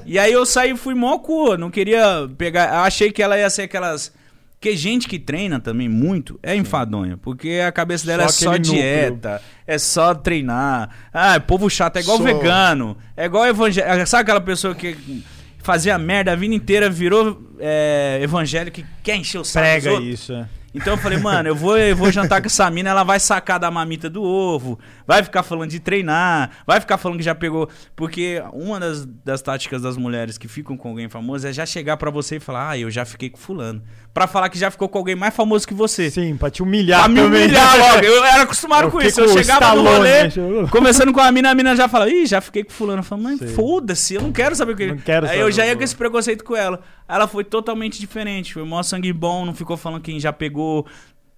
E 0.04 0.18
aí 0.18 0.32
eu 0.32 0.44
saí 0.44 0.72
e 0.72 0.76
fui 0.76 0.94
mó 0.94 1.18
cu. 1.18 1.56
Não 1.56 1.70
queria 1.70 2.28
pegar. 2.36 2.74
Eu 2.74 2.80
achei 2.80 3.12
que 3.12 3.22
ela 3.22 3.38
ia 3.38 3.48
ser 3.48 3.62
aquelas. 3.62 4.12
Porque 4.60 4.76
gente 4.76 5.08
que 5.08 5.18
treina 5.18 5.58
também 5.58 5.88
muito 5.88 6.38
é 6.42 6.54
enfadonha. 6.54 7.16
Porque 7.16 7.62
a 7.66 7.72
cabeça 7.72 8.04
dela 8.06 8.24
Só 8.24 8.28
é 8.28 8.32
só 8.32 8.50
aquele 8.50 8.66
núcleo. 8.66 8.82
dieta, 8.82 9.42
é 9.66 9.78
só 9.78 10.14
treinar. 10.14 10.90
Ah, 11.10 11.36
é 11.36 11.38
povo 11.38 11.70
chato, 11.70 11.96
é 11.96 12.00
igual 12.00 12.18
Só- 12.18 12.24
vegano, 12.24 12.94
é 13.16 13.24
igual 13.24 13.46
evangélico. 13.46 14.06
Sabe 14.06 14.20
aquela 14.20 14.40
pessoa 14.40 14.74
que 14.74 15.24
fazia 15.62 15.96
merda 15.96 16.32
a 16.32 16.36
vida 16.36 16.54
inteira, 16.54 16.90
virou 16.90 17.42
é, 17.58 18.18
evangélico 18.22 18.80
e 18.80 18.86
quer 19.02 19.16
encher 19.16 19.38
o 19.38 19.44
saco 19.44 19.64
Prega 19.64 19.94
isso, 19.94 20.34
é. 20.34 20.46
Então 20.72 20.92
eu 20.94 20.98
falei, 20.98 21.18
mano, 21.18 21.48
eu 21.48 21.56
vou, 21.56 21.76
eu 21.76 21.96
vou 21.96 22.12
jantar 22.12 22.40
com 22.40 22.46
essa 22.46 22.70
mina, 22.70 22.90
ela 22.90 23.02
vai 23.02 23.18
sacar 23.18 23.58
da 23.58 23.70
mamita 23.72 24.08
do 24.08 24.22
ovo, 24.22 24.78
vai 25.04 25.20
ficar 25.20 25.42
falando 25.42 25.68
de 25.70 25.80
treinar, 25.80 26.50
vai 26.64 26.80
ficar 26.80 26.96
falando 26.96 27.18
que 27.18 27.24
já 27.24 27.34
pegou. 27.34 27.68
Porque 27.96 28.40
uma 28.52 28.78
das, 28.78 29.04
das 29.04 29.42
táticas 29.42 29.82
das 29.82 29.96
mulheres 29.96 30.38
que 30.38 30.46
ficam 30.46 30.76
com 30.76 30.90
alguém 30.90 31.08
famoso 31.08 31.48
é 31.48 31.52
já 31.52 31.66
chegar 31.66 31.96
pra 31.96 32.08
você 32.08 32.36
e 32.36 32.40
falar, 32.40 32.70
ah, 32.70 32.78
eu 32.78 32.88
já 32.88 33.04
fiquei 33.04 33.28
com 33.28 33.36
fulano. 33.36 33.82
Pra 34.12 34.26
falar 34.26 34.48
que 34.48 34.58
já 34.58 34.72
ficou 34.72 34.88
com 34.88 34.98
alguém 34.98 35.14
mais 35.14 35.32
famoso 35.34 35.66
que 35.68 35.72
você. 35.72 36.10
Sim, 36.10 36.36
pra 36.36 36.50
te 36.50 36.64
humilhar 36.64 37.00
Pra 37.00 37.08
me 37.08 37.20
também. 37.20 37.44
humilhar 37.44 37.78
logo. 37.78 38.04
Eu 38.04 38.24
era 38.24 38.42
acostumado 38.42 38.84
Eu 38.84 38.90
com 38.90 39.00
isso. 39.00 39.20
Eu 39.20 39.26
com 39.26 39.34
o 39.34 39.38
chegava 39.38 39.74
no 39.74 39.82
Stallone, 39.82 39.96
rolê, 39.98 40.62
né? 40.62 40.68
Conversando 40.68 41.12
com 41.12 41.20
a 41.20 41.30
mina, 41.30 41.50
a 41.50 41.54
mina 41.54 41.76
já 41.76 41.86
fala, 41.88 42.08
ih, 42.10 42.26
já 42.26 42.40
fiquei 42.40 42.64
com 42.64 42.72
fulano. 42.72 42.98
Eu 43.00 43.04
falo, 43.04 43.22
mãe, 43.22 43.38
foda-se, 43.38 44.14
eu 44.14 44.22
não 44.22 44.32
quero 44.32 44.56
saber 44.56 44.72
o 44.72 44.76
que. 44.76 44.86
Não 44.86 44.96
quero 44.98 45.28
Aí 45.28 45.38
eu 45.38 45.50
já 45.52 45.64
ia 45.64 45.76
com 45.76 45.82
esse 45.84 45.94
preconceito 45.94 46.42
com 46.42 46.56
ela. 46.56 46.80
Ela 47.08 47.28
foi 47.28 47.44
totalmente 47.44 48.00
diferente. 48.00 48.52
Foi 48.54 48.64
mó 48.64 48.82
sangue 48.82 49.12
bom, 49.12 49.44
não 49.46 49.54
ficou 49.54 49.76
falando 49.76 50.02
quem 50.02 50.18
já 50.18 50.32
pegou. 50.32 50.84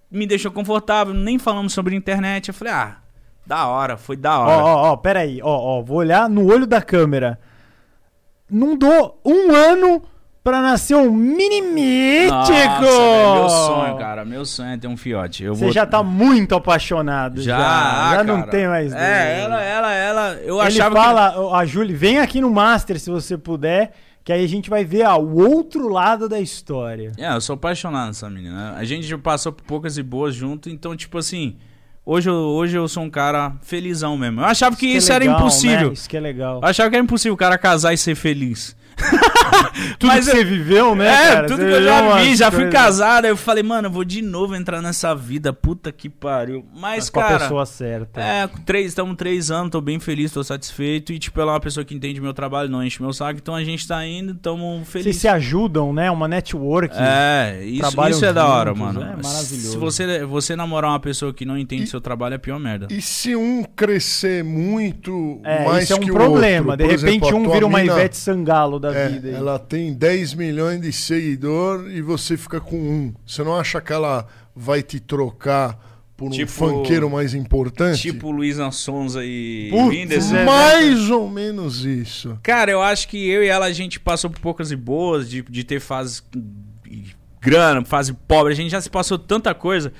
Me 0.09 0.25
deixou 0.25 0.51
confortável, 0.51 1.13
nem 1.13 1.37
falamos 1.37 1.73
sobre 1.73 1.95
internet. 1.95 2.47
Eu 2.47 2.53
falei, 2.55 2.73
ah, 2.73 2.97
da 3.45 3.67
hora, 3.67 3.97
foi 3.97 4.15
da 4.17 4.39
Ó, 4.39 4.43
hora. 4.45 4.63
ó, 4.63 4.91
ó, 4.93 4.97
peraí. 4.97 5.39
Ó, 5.43 5.77
ó, 5.77 5.81
vou 5.83 5.97
olhar 5.97 6.27
no 6.27 6.51
olho 6.51 6.65
da 6.65 6.81
câmera. 6.81 7.39
Não 8.49 8.75
dou 8.75 9.19
um 9.23 9.51
ano 9.53 10.01
pra 10.43 10.61
nascer 10.61 10.95
um 10.95 11.11
mini 11.11 11.61
mítico! 11.61 12.31
Nossa, 12.31 12.51
velho, 12.51 13.33
meu 13.39 13.49
sonho, 13.49 13.97
cara. 13.97 14.25
Meu 14.25 14.45
sonho 14.45 14.69
é 14.73 14.77
ter 14.77 14.87
um 14.87 14.97
fiote. 14.97 15.43
Eu 15.43 15.55
Você 15.55 15.65
vou... 15.65 15.73
já 15.73 15.85
tá 15.85 16.03
muito 16.03 16.53
apaixonado. 16.55 17.41
Já, 17.41 17.57
Já, 17.57 18.15
já, 18.17 18.23
não 18.23 18.39
cara. 18.41 18.51
tem 18.51 18.67
mais. 18.67 18.91
É, 18.93 19.35
dúvida. 19.41 19.61
ela, 19.61 19.63
ela, 19.63 19.93
ela. 19.93 20.33
Eu 20.43 20.57
Ele 20.59 20.67
achava 20.67 20.95
fala, 20.95 21.33
ó, 21.39 21.55
a 21.55 21.65
Júlia, 21.65 21.95
vem 21.95 22.19
aqui 22.19 22.41
no 22.41 22.49
Master 22.49 22.99
se 22.99 23.09
você 23.09 23.37
puder, 23.37 23.91
que 24.23 24.31
aí 24.33 24.43
a 24.43 24.47
gente 24.47 24.69
vai 24.69 24.83
ver 24.83 25.05
ó, 25.05 25.17
o 25.17 25.37
outro 25.49 25.87
lado 25.87 26.27
da 26.27 26.39
história. 26.39 27.11
que. 27.15 27.23
É, 27.23 27.33
eu 27.33 27.41
sou 27.41 27.53
apaixonado 27.53 28.07
nessa 28.07 28.29
menina. 28.29 28.73
A 28.75 28.83
gente 28.83 29.07
já 29.07 29.17
passou 29.17 29.51
por 29.51 29.63
poucas 29.63 29.97
e 29.97 30.03
boas 30.03 30.35
junto, 30.35 30.69
então, 30.69 30.95
tipo 30.95 31.17
assim. 31.17 31.55
Hoje 32.05 32.29
eu, 32.29 32.35
hoje 32.35 32.75
eu 32.75 32.85
sou 32.89 33.01
um 33.03 33.09
cara 33.09 33.53
felizão 33.61 34.17
mesmo. 34.17 34.41
Eu 34.41 34.45
achava 34.45 34.75
que 34.75 34.85
isso, 34.85 35.09
é 35.09 35.15
era 35.15 35.23
legal, 35.23 35.39
impossível. 35.39 35.87
né? 35.87 35.93
Isso 35.93 36.09
que 36.09 36.17
é 36.17 36.19
legal. 36.19 36.59
Eu 36.61 36.67
achava 36.67 36.89
que 36.89 36.97
era 36.97 37.03
impossível 37.03 37.33
o 37.33 37.37
cara 37.37 37.57
casar 37.57 37.93
e 37.93 37.97
ser 37.97 38.13
feliz. 38.13 38.75
Tudo 39.99 40.07
Mas 40.07 40.25
que 40.25 40.31
eu- 40.31 40.35
você 40.37 40.43
viveu, 40.43 40.95
né, 40.95 41.07
é, 41.07 41.33
cara? 41.33 41.47
tudo 41.47 41.57
Você 41.61 41.67
que 41.67 41.73
eu 41.73 41.83
já 41.83 42.15
vi, 42.17 42.35
já 42.35 42.51
fui 42.51 42.69
casado. 42.69 43.25
Aí 43.25 43.31
eu 43.31 43.37
falei, 43.37 43.63
mano, 43.63 43.87
eu 43.87 43.91
vou 43.91 44.03
de 44.03 44.21
novo 44.21 44.55
entrar 44.55 44.81
nessa 44.81 45.13
vida. 45.15 45.51
Puta 45.51 45.91
que 45.91 46.09
pariu. 46.09 46.65
Mas, 46.75 47.09
com 47.09 47.19
a 47.19 47.23
cara. 47.23 47.39
pessoa 47.39 47.65
certa. 47.65 48.21
É, 48.21 48.47
com 48.47 48.59
três, 48.61 48.87
estamos 48.87 49.15
três 49.15 49.49
anos, 49.51 49.71
tô 49.71 49.81
bem 49.81 49.99
feliz, 49.99 50.31
tô 50.31 50.43
satisfeito. 50.43 51.11
E, 51.11 51.19
tipo, 51.19 51.39
ela 51.41 51.51
é 51.51 51.53
uma 51.55 51.59
pessoa 51.59 51.83
que 51.83 51.93
entende 51.95 52.21
meu 52.21 52.33
trabalho, 52.33 52.69
não 52.69 52.83
enche 52.83 53.01
meu 53.01 53.11
saco. 53.13 53.39
Então 53.41 53.55
a 53.55 53.63
gente 53.63 53.87
tá 53.87 54.05
indo, 54.05 54.35
tamo 54.35 54.79
Vocês 54.79 54.89
felizes. 54.89 55.21
se 55.21 55.27
ajudam, 55.27 55.91
né? 55.93 56.09
Uma 56.11 56.27
network. 56.27 56.95
É, 56.97 57.61
isso, 57.65 58.09
isso 58.09 58.25
é 58.25 58.33
da 58.33 58.47
hora, 58.47 58.73
juntos, 58.75 58.93
mano. 58.95 59.01
é 59.01 59.05
maravilhoso. 59.23 59.71
Se 59.71 59.77
você, 59.77 60.25
você 60.25 60.55
namorar 60.55 60.91
uma 60.91 60.99
pessoa 60.99 61.33
que 61.33 61.45
não 61.45 61.57
entende 61.57 61.83
E- 61.83 61.87
seu 61.87 61.99
trabalho, 62.01 62.35
é 62.35 62.37
pior 62.37 62.59
merda. 62.59 62.87
E 62.91 63.01
se 63.01 63.35
um 63.35 63.63
crescer 63.75 64.43
muito 64.43 65.39
É, 65.43 65.65
mais 65.65 65.83
isso 65.85 65.93
é 65.93 65.95
um 65.95 65.99
problema. 66.05 66.71
outro? 66.71 66.85
De 66.87 66.91
repente 66.91 67.25
exemplo, 67.25 67.37
um 67.37 67.51
vira 67.51 67.65
uma 67.65 67.79
mina, 67.79 67.93
Ivete 67.93 68.17
Sangalo 68.17 68.79
da 68.91 68.95
é, 68.97 69.09
vida. 69.09 69.27
aí. 69.29 69.33
ela 69.35 69.57
tem 69.57 69.93
10 69.93 70.33
milhões 70.33 70.81
de 70.81 70.91
seguidor 70.91 71.89
e 71.89 72.01
você 72.01 72.35
fica 72.37 72.59
com 72.59 72.77
um. 72.77 73.13
Você 73.25 73.43
não 73.43 73.55
acha 73.55 73.79
que 73.81 73.93
ela 73.93 74.27
vai 74.55 74.83
te 74.83 74.99
trocar 74.99 75.91
por 76.17 76.27
um 76.27 76.29
Tipo- 76.31 76.51
funkeiro 76.51 77.09
mais 77.09 77.33
importante? 77.33 78.01
Tipo 78.01 78.29
Luísa 78.31 78.69
Sonza 78.71 79.21
e 79.23 79.69
Putz, 79.71 79.87
Whindersson. 79.89 80.35
é. 80.35 80.45
mais 80.45 81.09
ou 81.09 81.29
menos 81.29 81.85
isso. 81.85 82.37
Cara, 82.43 82.71
eu 82.71 82.81
acho 82.81 83.07
que 83.07 83.17
eu 83.29 83.43
e 83.43 83.47
ela, 83.47 83.65
a 83.65 83.71
gente 83.73 83.99
passou 83.99 84.29
por 84.29 84.39
poucas 84.39 84.71
e 84.71 84.75
boas, 84.75 85.29
de, 85.29 85.41
de 85.41 85.63
ter 85.63 85.79
fase 85.79 86.21
grana, 87.41 87.83
fase 87.83 88.13
pobre, 88.13 88.53
a 88.53 88.55
gente 88.55 88.69
já 88.71 88.79
se 88.81 88.89
passou 88.89 89.17
tanta 89.17 89.53
coisa. 89.53 89.91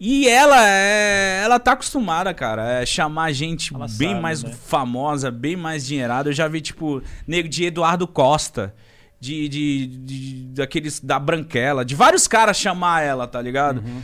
E 0.00 0.28
ela 0.28 0.64
é, 0.68 1.40
ela 1.42 1.58
tá 1.58 1.72
acostumada, 1.72 2.32
cara, 2.32 2.80
é 2.82 2.86
chamar 2.86 3.32
gente 3.32 3.74
Ela 3.74 3.86
bem 3.98 4.10
sabe, 4.10 4.20
mais 4.20 4.42
né? 4.44 4.52
famosa, 4.66 5.30
bem 5.30 5.56
mais 5.56 5.84
dinheirada. 5.86 6.28
Eu 6.28 6.32
já 6.32 6.46
vi, 6.46 6.60
tipo, 6.60 7.02
nego 7.26 7.48
de 7.48 7.64
Eduardo 7.64 8.06
Costa, 8.06 8.74
de, 9.18 9.48
de, 9.48 9.86
de- 9.86 10.44
daqueles 10.54 11.00
da 11.00 11.18
Branquela, 11.18 11.84
de 11.84 11.96
vários 11.96 12.28
caras 12.28 12.56
chamar 12.56 13.02
ela, 13.02 13.26
tá 13.26 13.42
ligado? 13.42 13.78
Uhum. 13.78 14.00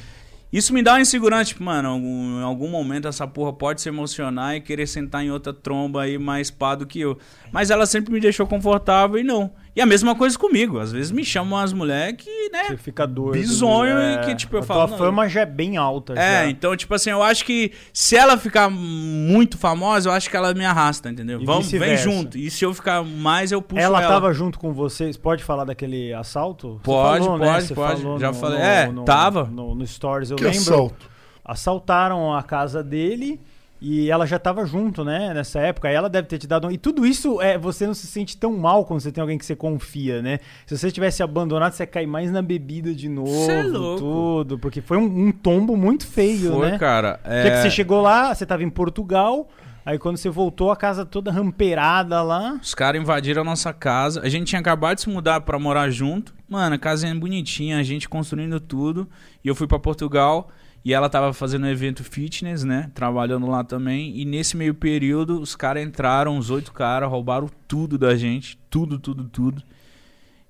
Isso 0.52 0.72
me 0.72 0.82
dá 0.82 0.92
uma 0.94 1.00
insegurança, 1.00 1.46
tipo, 1.46 1.62
mano, 1.64 1.88
algum- 1.88 2.40
em 2.40 2.42
algum 2.42 2.68
momento 2.68 3.06
essa 3.08 3.26
porra 3.26 3.52
pode 3.52 3.80
se 3.80 3.88
emocionar 3.88 4.56
e 4.56 4.60
querer 4.60 4.86
sentar 4.88 5.24
em 5.24 5.30
outra 5.30 5.52
tromba 5.52 6.02
aí 6.02 6.18
mais 6.18 6.50
pá 6.50 6.74
do 6.74 6.86
que 6.86 7.00
eu. 7.00 7.18
Mas 7.52 7.70
ela 7.70 7.86
sempre 7.86 8.12
me 8.12 8.20
deixou 8.20 8.46
confortável 8.46 9.18
e 9.18 9.22
não. 9.24 9.52
E 9.76 9.80
a 9.80 9.86
mesma 9.86 10.14
coisa 10.14 10.38
comigo. 10.38 10.78
Às 10.78 10.92
vezes 10.92 11.10
me 11.10 11.24
chamam 11.24 11.59
as 11.59 11.72
mulheres 11.72 12.16
que, 12.22 12.48
né? 12.51 12.64
Você 12.68 12.76
fica 12.76 13.06
doido. 13.06 13.32
Bizonho 13.32 13.98
e 14.01 14.18
que, 14.24 14.34
tipo, 14.36 14.55
eu 14.56 14.60
a 14.60 14.62
falo, 14.62 14.80
Tua 14.86 14.90
não, 14.90 14.98
fama 14.98 15.28
já 15.28 15.40
é 15.40 15.46
bem 15.46 15.76
alta. 15.76 16.12
É, 16.12 16.44
já. 16.44 16.51
então, 16.51 16.76
tipo 16.76 16.94
assim, 16.94 17.10
eu 17.10 17.22
acho 17.22 17.44
que 17.44 17.72
se 17.92 18.16
ela 18.16 18.38
ficar 18.38 18.70
muito 18.70 19.59
famosa, 19.59 20.09
eu 20.09 20.12
acho 20.12 20.30
que 20.30 20.36
ela 20.36 20.55
me 20.55 20.64
arrasta, 20.64 21.10
entendeu? 21.10 21.40
E 21.40 21.44
Vamos, 21.44 21.70
vem 21.72 21.96
junto. 21.96 22.38
E 22.38 22.51
se 22.52 22.64
eu 22.64 22.72
ficar 22.72 23.02
mais, 23.02 23.51
eu 23.51 23.60
puxo 23.60 23.80
ela 23.82 24.01
ela. 24.01 24.12
tava 24.14 24.32
junto 24.32 24.59
com 24.60 24.72
vocês. 24.72 25.16
Pode 25.16 25.42
falar 25.42 25.64
daquele 25.64 26.12
assalto? 26.14 26.80
Pode, 26.84 27.24
falou, 27.24 27.38
né? 27.38 27.46
pode, 27.46 27.66
Você 27.66 27.74
pode. 27.74 28.02
falou 28.02 28.18
Já 28.20 28.28
no- 28.28 28.34
falei. 28.34 28.59
no- 28.59 28.64
É, 28.64 28.86
no- 28.86 29.05
tava. 29.05 29.44
No, 29.51 29.74
no 29.74 29.84
Stories, 29.86 30.30
eu 30.30 30.36
que 30.36 30.44
lembro. 30.44 30.60
assalto. 30.60 31.10
Assaltaram 31.44 32.32
a 32.34 32.42
casa 32.42 32.82
dele. 32.82 33.40
E 33.86 34.11
ela 34.11 34.24
já 34.27 34.39
tava 34.39 34.65
junto, 34.65 35.05
né? 35.05 35.35
Nessa 35.35 35.61
época. 35.61 35.89
Aí 35.89 35.94
ela 35.94 36.09
deve 36.09 36.27
ter 36.27 36.39
te 36.39 36.47
dado. 36.47 36.70
E 36.73 36.78
tudo 36.78 37.05
isso 37.05 37.39
é. 37.43 37.59
Você 37.59 37.86
não 37.86 37.93
se 37.93 38.06
sente 38.06 38.35
tão 38.35 38.56
mal 38.56 38.86
quando 38.86 39.01
você 39.01 39.12
tem 39.12 39.20
alguém 39.20 39.36
que 39.36 39.44
você 39.44 39.55
confia, 39.55 40.23
né? 40.23 40.39
Se 40.65 40.78
você 40.78 40.90
tivesse 40.90 41.23
abandonado, 41.23 41.73
você 41.74 41.82
ia 41.82 41.86
cair 41.86 42.06
mais 42.06 42.31
na 42.31 42.40
bebida 42.40 42.94
de 42.94 43.11
novo. 43.11 43.44
Cê 43.44 43.52
é 43.52 43.62
louco. 43.62 43.98
Tudo. 44.01 44.59
Porque 44.59 44.81
foi 44.81 44.97
um, 44.97 45.27
um 45.27 45.31
tombo 45.31 45.77
muito 45.77 46.06
feio, 46.06 46.52
Foi, 46.55 46.70
né? 46.70 46.78
cara. 46.78 47.20
Porque 47.23 47.43
que 47.43 47.56
É... 47.56 47.61
você 47.62 47.70
chegou 47.70 48.01
lá, 48.01 48.35
você 48.35 48.47
tava 48.47 48.62
em 48.62 48.70
Portugal. 48.70 49.48
Aí 49.85 49.98
quando 49.98 50.16
você 50.16 50.31
voltou, 50.31 50.70
a 50.70 50.77
casa 50.77 51.05
toda 51.05 51.31
rampeirada 51.31 52.23
lá. 52.23 52.59
Os 52.62 52.74
caras 52.74 52.98
invadiram 53.02 53.43
a 53.43 53.44
nossa 53.44 53.70
casa. 53.70 54.23
A 54.23 54.31
gente 54.31 54.47
tinha 54.48 54.61
acabado 54.61 54.94
de 54.97 55.02
se 55.02 55.11
mudar 55.11 55.43
pra 55.43 55.59
morar 55.59 55.90
junto. 55.90 56.35
Mano, 56.48 56.74
a 56.74 56.78
casinha 56.78 57.15
bonitinha, 57.15 57.77
a 57.78 57.82
gente 57.82 58.09
construindo 58.09 58.59
tudo. 58.59 59.06
E 59.44 59.48
eu 59.48 59.55
fui 59.55 59.66
pra 59.66 59.78
Portugal. 59.78 60.48
E 60.85 60.93
ela 60.93 61.09
tava 61.09 61.32
fazendo 61.32 61.65
um 61.65 61.69
evento 61.69 62.05
fitness, 62.05 62.62
né? 62.62 62.90
Trabalhando 62.94 63.47
lá 63.47 63.65
também. 63.65 64.15
E 64.19 64.24
nesse 64.27 64.55
meio 64.55 64.74
período, 64.74 65.40
os 65.40 65.56
caras 65.56 65.82
entraram, 65.82 66.36
os 66.36 66.51
oito 66.51 66.73
caras, 66.73 67.09
roubaram 67.09 67.48
tudo 67.66 67.97
da 67.97 68.15
gente. 68.15 68.59
Tudo, 68.69 68.98
tudo, 68.98 69.24
tudo. 69.24 69.62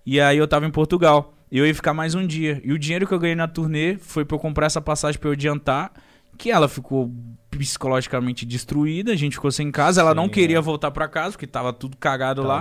E 0.04 0.20
aí 0.20 0.36
eu 0.36 0.48
tava 0.48 0.66
em 0.66 0.72
Portugal. 0.72 1.34
Eu 1.52 1.64
ia 1.64 1.74
ficar 1.74 1.94
mais 1.94 2.16
um 2.16 2.26
dia. 2.26 2.60
E 2.64 2.72
o 2.72 2.78
dinheiro 2.78 3.06
que 3.06 3.14
eu 3.14 3.18
ganhei 3.18 3.36
na 3.36 3.46
turnê 3.46 3.96
foi 3.96 4.24
pra 4.24 4.34
eu 4.34 4.40
comprar 4.40 4.66
essa 4.66 4.80
passagem 4.80 5.20
pra 5.20 5.28
eu 5.28 5.34
adiantar. 5.34 5.92
Que 6.36 6.50
ela 6.50 6.66
ficou 6.66 7.12
psicologicamente 7.48 8.44
destruída. 8.44 9.12
A 9.12 9.16
gente 9.16 9.34
ficou 9.34 9.52
sem 9.52 9.70
casa. 9.70 10.00
Ela 10.00 10.16
não 10.16 10.28
queria 10.28 10.58
é. 10.58 10.60
voltar 10.60 10.90
pra 10.90 11.06
casa, 11.06 11.30
porque 11.30 11.46
tava 11.46 11.72
tudo 11.72 11.96
cagado 11.96 12.42
lá. 12.42 12.58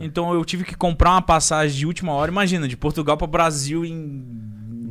Então 0.00 0.32
eu 0.32 0.44
tive 0.44 0.62
que 0.62 0.76
comprar 0.76 1.10
uma 1.10 1.22
passagem 1.22 1.76
de 1.76 1.84
última 1.84 2.12
hora. 2.12 2.30
Imagina, 2.30 2.68
de 2.68 2.76
Portugal 2.76 3.16
pra 3.16 3.26
Brasil 3.26 3.84
em. 3.84 4.24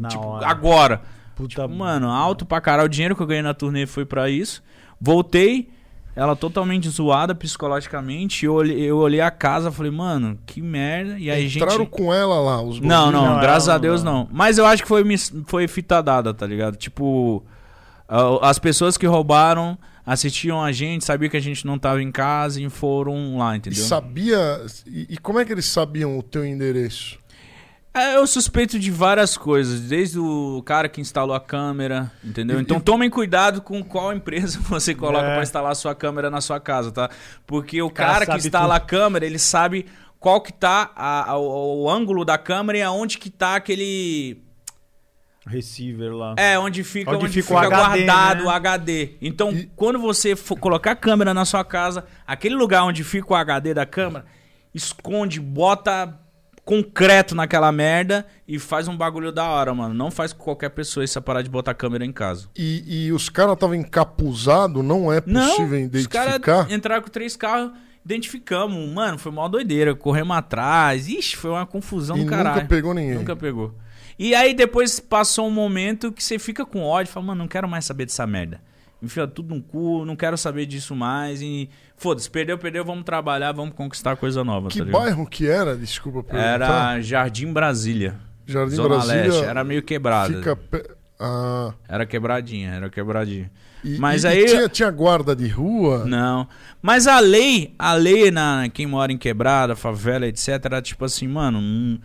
Tipo, 0.09 0.35
agora. 0.43 1.01
Puta 1.41 1.61
Tipo, 1.63 1.69
mano, 1.75 2.09
alto 2.09 2.45
pra 2.45 2.61
caralho. 2.61 2.85
O 2.85 2.89
dinheiro 2.89 3.15
que 3.15 3.21
eu 3.21 3.27
ganhei 3.27 3.41
na 3.43 3.53
turnê 3.53 3.85
foi 3.85 4.05
pra 4.05 4.29
isso. 4.29 4.61
Voltei, 4.99 5.69
ela 6.15 6.35
totalmente 6.35 6.87
zoada 6.89 7.33
psicologicamente. 7.33 8.45
Eu 8.45 8.53
olhei, 8.53 8.79
eu 8.81 8.97
olhei 8.97 9.21
a 9.21 9.31
casa 9.31 9.71
falei, 9.71 9.91
mano, 9.91 10.37
que 10.45 10.61
merda. 10.61 11.17
E 11.17 11.31
aí, 11.31 11.47
Entraram 11.47 11.77
gente. 11.79 11.89
com 11.89 12.13
ela 12.13 12.39
lá, 12.39 12.61
os 12.61 12.79
Não, 12.79 13.11
não, 13.11 13.25
Não, 13.35 13.39
graças 13.39 13.69
a 13.69 13.77
Deus 13.77 14.03
não. 14.03 14.19
não. 14.25 14.29
Mas 14.31 14.57
eu 14.57 14.65
acho 14.65 14.83
que 14.83 14.87
foi, 14.89 15.03
foi 15.45 15.67
fita 15.67 16.01
dada, 16.01 16.33
tá 16.33 16.45
ligado? 16.45 16.75
Tipo, 16.75 17.43
as 18.41 18.59
pessoas 18.59 18.97
que 18.97 19.05
roubaram 19.07 19.77
assistiam 20.05 20.61
a 20.61 20.71
gente, 20.71 21.05
sabiam 21.05 21.29
que 21.29 21.37
a 21.37 21.41
gente 21.41 21.65
não 21.65 21.77
tava 21.77 22.01
em 22.01 22.11
casa 22.11 22.59
e 22.61 22.69
foram 22.69 23.37
lá, 23.37 23.53
E 23.53 23.57
entendeu? 23.59 23.83
sabia. 23.83 24.61
E, 24.85 25.07
e 25.11 25.17
como 25.17 25.39
é 25.39 25.45
que 25.45 25.51
eles 25.53 25.65
sabiam 25.65 26.17
o 26.17 26.23
teu 26.23 26.45
endereço? 26.45 27.17
É, 27.93 28.15
eu 28.15 28.25
suspeito 28.25 28.79
de 28.79 28.89
várias 28.89 29.35
coisas, 29.37 29.81
desde 29.81 30.17
o 30.17 30.63
cara 30.65 30.87
que 30.87 31.01
instalou 31.01 31.35
a 31.35 31.41
câmera, 31.41 32.09
entendeu? 32.23 32.59
Então 32.61 32.79
tomem 32.79 33.09
cuidado 33.09 33.61
com 33.61 33.83
qual 33.83 34.13
empresa 34.15 34.59
você 34.61 34.95
coloca 34.95 35.25
É. 35.25 35.33
pra 35.33 35.43
instalar 35.43 35.73
a 35.73 35.75
sua 35.75 35.93
câmera 35.93 36.29
na 36.29 36.39
sua 36.39 36.57
casa, 36.59 36.89
tá? 36.91 37.09
Porque 37.45 37.81
o 37.81 37.89
cara 37.89 38.25
cara, 38.25 38.25
que 38.39 38.47
instala 38.47 38.79
tudo. 38.79 38.83
a 38.83 38.87
câmera, 38.87 39.25
ele 39.25 39.37
sabe 39.37 39.85
qual 40.21 40.39
que 40.39 40.53
tá 40.53 40.91
a- 40.95 41.31
a- 41.31 41.37
o, 41.37 41.83
o 41.83 41.89
ângulo 41.89 42.23
da 42.23 42.37
câmera 42.37 42.77
e 42.77 42.81
aonde 42.81 43.17
que 43.17 43.29
tá 43.29 43.55
aquele... 43.55 44.41
Receiver 45.45 46.13
lá. 46.13 46.35
É, 46.37 46.57
onde 46.59 46.83
fica, 46.83 47.11
Onde 47.11 47.25
onde 47.25 47.41
fica 47.41 47.55
o 47.55 47.61
fica, 47.63 47.75
HD, 47.75 48.05
guardado 48.05 48.37
né? 48.43 48.45
o 48.45 48.49
HD. 48.49 49.15
Então, 49.21 49.51
E- 49.51 49.69
quando 49.75 49.99
você 49.99 50.35
for 50.35 50.55
colocar 50.57 50.91
a 50.91 50.95
câmera 50.95 51.33
na 51.33 51.43
sua 51.43 51.65
casa, 51.65 52.05
aquele 52.25 52.55
lugar 52.55 52.83
onde 52.83 53.03
fica 53.03 53.33
o 53.33 53.35
HD 53.35 53.73
da 53.73 53.85
câmera, 53.85 54.23
esconde, 54.73 55.39
bota 55.41 56.17
concreto 56.71 57.35
naquela 57.35 57.69
merda 57.69 58.25
e 58.47 58.57
faz 58.57 58.87
um 58.87 58.95
bagulho 58.95 59.29
da 59.29 59.43
hora, 59.49 59.73
mano. 59.73 59.93
Não 59.93 60.09
faz 60.09 60.31
com 60.31 60.41
qualquer 60.41 60.69
pessoa 60.69 61.03
essa 61.03 61.19
parar 61.19 61.41
de 61.41 61.49
botar 61.49 61.73
câmera 61.73 62.05
em 62.05 62.13
casa. 62.13 62.47
E, 62.57 63.07
e 63.07 63.11
os 63.11 63.27
caras 63.27 63.55
estavam 63.55 63.75
encapuzados, 63.75 64.81
não 64.81 65.11
é 65.11 65.21
Não, 65.25 65.49
possível 65.49 65.77
os 65.79 65.83
identificar? 65.85 66.39
caras 66.39 66.71
entraram 66.71 67.01
com 67.03 67.09
três 67.09 67.35
carros, 67.35 67.71
identificamos. 68.05 68.89
Mano, 68.89 69.17
foi 69.17 69.33
uma 69.33 69.49
doideira. 69.49 69.93
Corremos 69.93 70.37
atrás. 70.37 71.09
Ixi, 71.09 71.35
foi 71.35 71.51
uma 71.51 71.65
confusão 71.65 72.15
E 72.17 72.23
do 72.23 72.25
caralho. 72.29 72.55
nunca 72.55 72.67
pegou 72.67 72.93
ninguém. 72.93 73.15
Nunca 73.15 73.35
pegou. 73.35 73.75
E 74.17 74.33
aí 74.33 74.53
depois 74.53 74.97
passou 74.97 75.47
um 75.47 75.51
momento 75.51 76.09
que 76.09 76.23
você 76.23 76.39
fica 76.39 76.65
com 76.65 76.83
ódio, 76.83 77.11
fala, 77.11 77.25
mano, 77.25 77.39
não 77.39 77.47
quero 77.49 77.67
mais 77.67 77.83
saber 77.83 78.05
dessa 78.05 78.25
merda. 78.25 78.61
Enfia 79.01 79.25
tudo 79.27 79.55
no 79.55 79.61
cu, 79.61 80.05
não 80.05 80.15
quero 80.15 80.37
saber 80.37 80.65
disso 80.65 80.95
mais. 80.95 81.41
E 81.41 81.69
foda-se, 81.97 82.29
perdeu, 82.29 82.57
perdeu, 82.57 82.85
vamos 82.85 83.03
trabalhar, 83.03 83.51
vamos 83.51 83.73
conquistar 83.73 84.15
coisa 84.15 84.43
nova, 84.43 84.69
Que 84.69 84.79
tá 84.79 84.91
bairro 84.91 85.25
que 85.27 85.47
era? 85.47 85.75
Desculpa 85.75 86.21
perguntar. 86.23 86.47
Era 86.95 87.01
Jardim 87.01 87.51
Brasília. 87.51 88.15
Jardim 88.45 88.75
Zona 88.75 88.89
Brasília. 88.89 89.23
Leste. 89.23 89.43
Era 89.45 89.63
meio 89.63 89.81
quebrada. 89.81 90.33
Fica 90.33 90.55
pe- 90.55 90.89
Ah, 91.23 91.73
Era 91.87 92.03
quebradinha, 92.05 92.71
era 92.71 92.89
quebradinha. 92.89 93.51
e, 93.83 93.97
Mas 93.99 94.23
e- 94.23 94.27
aí- 94.27 94.43
e 94.43 94.45
tinha, 94.47 94.67
tinha 94.69 94.89
guarda 94.89 95.35
de 95.35 95.47
rua? 95.47 96.03
Não. 96.05 96.47
Mas 96.81 97.05
a 97.05 97.19
lei, 97.19 97.75
a 97.77 97.93
lei 97.93 98.31
na 98.31 98.67
quem 98.73 98.87
mora 98.87 99.11
em 99.11 99.17
quebrada, 99.19 99.75
favela, 99.75 100.25
etc, 100.25 100.47
era 100.65 100.81
tipo 100.81 101.05
assim, 101.05 101.27
mano, 101.27 101.59
hum, 101.59 101.99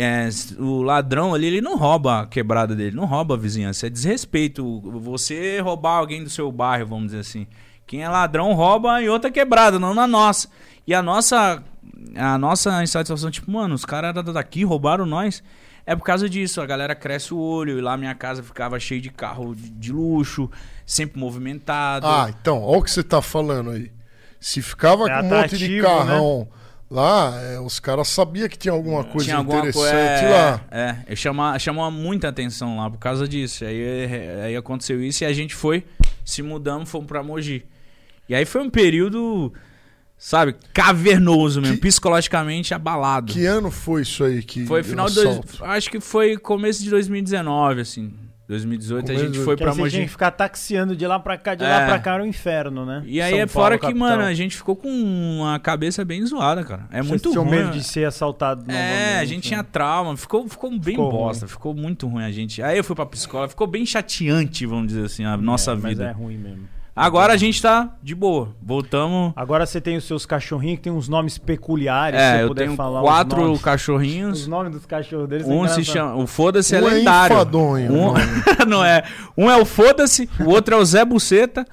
é, 0.00 0.28
o 0.58 0.82
ladrão 0.82 1.34
ali, 1.34 1.46
ele 1.46 1.60
não 1.60 1.76
rouba 1.76 2.20
a 2.20 2.26
quebrada 2.26 2.74
dele, 2.74 2.94
não 2.94 3.04
rouba 3.04 3.34
a 3.34 3.38
vizinhança, 3.38 3.86
é 3.86 3.90
desrespeito. 3.90 4.80
Você 5.00 5.60
roubar 5.60 5.98
alguém 5.98 6.22
do 6.22 6.30
seu 6.30 6.50
bairro, 6.52 6.86
vamos 6.86 7.06
dizer 7.06 7.20
assim. 7.20 7.46
Quem 7.86 8.02
é 8.02 8.08
ladrão 8.08 8.52
rouba 8.54 9.02
em 9.02 9.08
outra 9.08 9.30
quebrada, 9.30 9.78
não 9.78 9.94
na 9.94 10.06
nossa. 10.06 10.48
E 10.86 10.94
a 10.94 11.02
nossa 11.02 11.62
a 12.14 12.38
nossa 12.38 12.82
insatisfação, 12.82 13.30
tipo, 13.30 13.50
mano, 13.50 13.74
os 13.74 13.84
caras 13.84 14.16
eram 14.16 14.32
daqui, 14.32 14.64
roubaram 14.64 15.04
nós. 15.04 15.42
É 15.84 15.96
por 15.96 16.04
causa 16.04 16.28
disso, 16.28 16.60
a 16.60 16.66
galera 16.66 16.94
cresce 16.94 17.32
o 17.32 17.38
olho, 17.38 17.78
e 17.78 17.80
lá 17.80 17.96
minha 17.96 18.14
casa 18.14 18.42
ficava 18.42 18.78
cheia 18.78 19.00
de 19.00 19.10
carro 19.10 19.54
de, 19.54 19.70
de 19.70 19.90
luxo, 19.90 20.50
sempre 20.84 21.18
movimentado. 21.18 22.06
Ah, 22.06 22.26
então, 22.28 22.62
olha 22.62 22.78
o 22.78 22.82
que 22.82 22.90
você 22.90 23.02
tá 23.02 23.22
falando 23.22 23.70
aí. 23.70 23.90
Se 24.38 24.60
ficava 24.60 25.08
É 25.10 25.20
com 25.20 25.26
um 25.26 25.30
monte 25.30 25.56
de 25.56 25.80
atrativo, 25.80 25.86
carrão 25.86 26.48
lá, 26.90 27.38
é, 27.42 27.60
os 27.60 27.78
caras 27.80 28.08
sabiam 28.08 28.48
que 28.48 28.56
tinha 28.58 28.72
alguma 28.72 29.04
coisa 29.04 29.24
Tinha 29.26 29.36
alguma 29.36 29.58
interessante 29.58 30.20
coisa. 30.22 30.30
lá. 30.30 30.64
É, 30.70 30.96
é 31.06 31.16
chama, 31.16 31.58
chamou 31.58 31.90
muita 31.90 32.28
atenção 32.28 32.76
lá 32.78 32.90
por 32.90 32.98
causa 32.98 33.26
disso. 33.28 33.64
Aí, 33.64 34.06
aí 34.44 34.56
aconteceu 34.56 35.02
isso 35.02 35.24
e 35.24 35.26
a 35.26 35.32
gente 35.32 35.54
foi, 35.54 35.84
se 36.24 36.42
mudamos, 36.42 36.88
fomos 36.90 37.06
pra 37.06 37.22
Mogi. 37.22 37.64
E 38.28 38.34
aí 38.34 38.44
foi 38.44 38.60
um 38.62 38.68
período, 38.70 39.52
sabe, 40.18 40.54
cavernoso 40.74 41.60
mesmo, 41.60 41.76
Que- 41.76 41.82
psicologicamente 41.82 42.74
abalado. 42.74 43.32
Que 43.32 43.46
ano 43.46 43.70
foi 43.70 44.02
isso 44.02 44.24
aí? 44.24 44.42
Que 44.42 44.66
Foi 44.66 44.82
final 44.82 45.08
de. 45.08 45.14
Dois, 45.14 45.40
acho 45.62 45.90
que 45.90 46.00
foi 46.00 46.36
começo 46.36 46.82
de 46.82 46.90
2019, 46.90 47.80
assim. 47.80 48.12
2018 48.48 49.04
Começo 49.04 49.22
a 49.22 49.26
gente 49.26 49.38
foi 49.44 49.56
pra 49.58 49.72
tinha 49.72 49.84
Mogi. 49.84 50.00
que 50.04 50.08
ficar 50.08 50.30
taxiando 50.30 50.96
de 50.96 51.06
lá 51.06 51.20
pra 51.20 51.36
cá, 51.36 51.54
de 51.54 51.62
É. 51.62 51.68
lá 51.68 51.84
pra 51.84 51.98
cá 51.98 52.14
era 52.14 52.22
o 52.22 52.26
inferno, 52.26 52.86
né? 52.86 53.02
E 53.06 53.20
aí 53.20 53.30
São 53.32 53.38
é 53.40 53.46
fora 53.46 53.78
Paulo, 53.78 53.92
que, 53.94 53.98
capital. 54.00 54.18
mano, 54.18 54.22
a 54.28 54.32
gente 54.32 54.56
ficou 54.56 54.74
com 54.74 54.88
uma 54.88 55.58
cabeça 55.58 56.02
bem 56.04 56.24
zoada, 56.24 56.64
cara. 56.64 56.86
É 56.90 56.96
Vocês 57.02 57.08
muito 57.10 57.30
tinham 57.30 57.44
ruim. 57.44 57.56
medo 57.58 57.70
de 57.72 57.84
ser 57.84 58.06
assaltado 58.06 58.64
É, 58.72 59.18
a 59.20 59.24
gente 59.26 59.44
né? 59.44 59.48
tinha 59.48 59.62
trauma, 59.62 60.16
ficou, 60.16 60.48
ficou 60.48 60.70
bem 60.70 60.80
Ficou 60.94 61.10
bosta, 61.10 61.46
ficou 61.46 61.74
muito 61.74 62.08
ruim 62.08 62.24
a 62.24 62.30
gente. 62.32 62.62
Aí 62.62 62.78
eu 62.78 62.84
fui 62.84 62.96
pra 62.96 63.04
psicóloga, 63.04 63.50
ficou 63.50 63.66
bem 63.66 63.84
chateante, 63.84 64.64
vamos 64.64 64.88
dizer 64.88 65.04
assim, 65.04 65.24
a 65.26 65.36
nossa 65.36 65.72
É, 65.72 65.74
mas 65.74 65.98
vida. 65.98 66.08
é 66.08 66.12
ruim 66.12 66.38
mesmo. 66.38 66.66
Agora 66.98 67.32
a 67.32 67.36
gente 67.36 67.62
tá 67.62 67.94
de 68.02 68.14
boa, 68.14 68.54
voltamos. 68.60 69.32
Agora 69.36 69.64
você 69.64 69.80
tem 69.80 69.96
os 69.96 70.04
seus 70.04 70.26
cachorrinhos 70.26 70.78
que 70.78 70.82
tem 70.84 70.92
uns 70.92 71.08
nomes 71.08 71.38
peculiares, 71.38 72.18
se 72.18 72.26
É, 72.26 72.36
você 72.38 72.42
eu 72.44 72.48
puder 72.48 72.64
tenho 72.64 72.76
falar 72.76 73.00
os 73.02 73.06
quatro 73.08 73.40
nomes. 73.40 73.62
cachorrinhos. 73.62 74.40
Os 74.42 74.46
nomes 74.48 74.72
dos 74.72 74.84
cachorros 74.86 75.28
deles 75.28 75.46
Um 75.46 75.66
se 75.68 75.84
chama. 75.84 76.16
O 76.16 76.26
Foda-se 76.26 76.74
é 76.74 76.80
Um 76.82 76.88
é 76.88 76.90
lendário. 76.94 77.34
enfadonho, 77.34 77.92
um, 77.92 78.14
não 78.68 78.84
é. 78.84 79.04
Um 79.36 79.48
é 79.50 79.56
o 79.56 79.64
Foda-se, 79.64 80.28
o 80.40 80.48
outro 80.50 80.74
é 80.74 80.78
o 80.78 80.84
Zé 80.84 81.04
Buceta, 81.04 81.64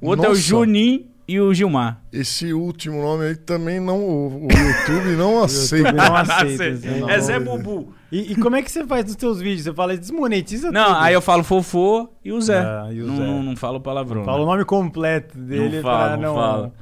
o 0.00 0.08
outro 0.08 0.26
é 0.26 0.28
o 0.28 0.30
Nossa. 0.32 0.42
Juninho 0.42 1.06
e 1.26 1.40
o 1.40 1.52
Gilmar. 1.54 2.00
Esse 2.12 2.52
último 2.52 3.00
nome 3.02 3.24
aí 3.24 3.34
também 3.36 3.80
não. 3.80 3.98
O, 3.98 4.46
o 4.46 4.48
YouTube 4.52 5.16
não 5.16 5.42
aceita. 5.44 5.88
YouTube 5.88 5.96
não 6.08 6.16
aceita 6.16 6.64
é. 7.12 7.20
Zé 7.20 7.40
Bubu. 7.40 7.94
E, 8.10 8.32
e 8.32 8.36
como 8.36 8.54
é 8.56 8.62
que 8.62 8.70
você 8.70 8.86
faz 8.86 9.04
nos 9.04 9.14
seus 9.14 9.40
vídeos? 9.40 9.64
Você 9.64 9.74
fala, 9.74 9.96
desmonetiza 9.96 10.70
Não, 10.70 10.84
tudo. 10.86 10.96
aí 10.98 11.14
eu 11.14 11.20
falo 11.20 11.42
Fofô 11.42 12.08
e 12.24 12.32
o 12.32 12.40
Zé. 12.40 12.58
Ah, 12.60 12.88
e 12.92 13.02
o 13.02 13.06
não, 13.06 13.16
Zé. 13.16 13.26
Não, 13.26 13.42
não 13.42 13.56
falo 13.56 13.80
palavrão. 13.80 14.24
Fala 14.24 14.42
o 14.42 14.46
nome 14.46 14.64
completo 14.64 15.36
dele 15.36 15.76
Não 15.76 15.82
fala, 15.82 16.06
pra 16.08 16.16
não 16.16 16.22
não... 16.22 16.34
fala. 16.34 16.72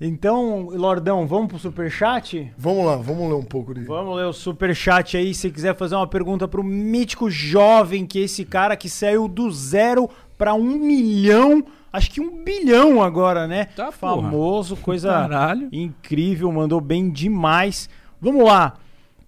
Então, 0.00 0.68
Lordão, 0.70 1.26
vamos 1.26 1.48
pro 1.48 1.58
superchat? 1.58 2.52
Vamos 2.56 2.86
lá, 2.86 2.96
vamos 2.96 3.28
ler 3.28 3.34
um 3.34 3.42
pouco 3.42 3.74
de. 3.74 3.80
Vamos 3.80 4.16
ler 4.16 4.26
o 4.26 4.32
superchat 4.32 5.16
aí. 5.16 5.34
Se 5.34 5.50
quiser 5.50 5.74
fazer 5.76 5.96
uma 5.96 6.06
pergunta 6.06 6.46
pro 6.46 6.62
mítico 6.62 7.28
jovem, 7.28 8.06
que 8.06 8.20
é 8.20 8.22
esse 8.22 8.44
cara 8.44 8.76
que 8.76 8.88
saiu 8.88 9.26
do 9.26 9.50
zero 9.50 10.08
pra 10.36 10.54
um 10.54 10.78
milhão, 10.78 11.64
acho 11.92 12.12
que 12.12 12.20
um 12.20 12.44
bilhão 12.44 13.02
agora, 13.02 13.48
né? 13.48 13.64
Tá, 13.74 13.86
porra. 13.86 14.22
Famoso, 14.22 14.76
coisa 14.76 15.08
Caralho. 15.10 15.68
incrível, 15.72 16.52
mandou 16.52 16.80
bem 16.80 17.10
demais. 17.10 17.90
Vamos 18.20 18.44
lá. 18.44 18.74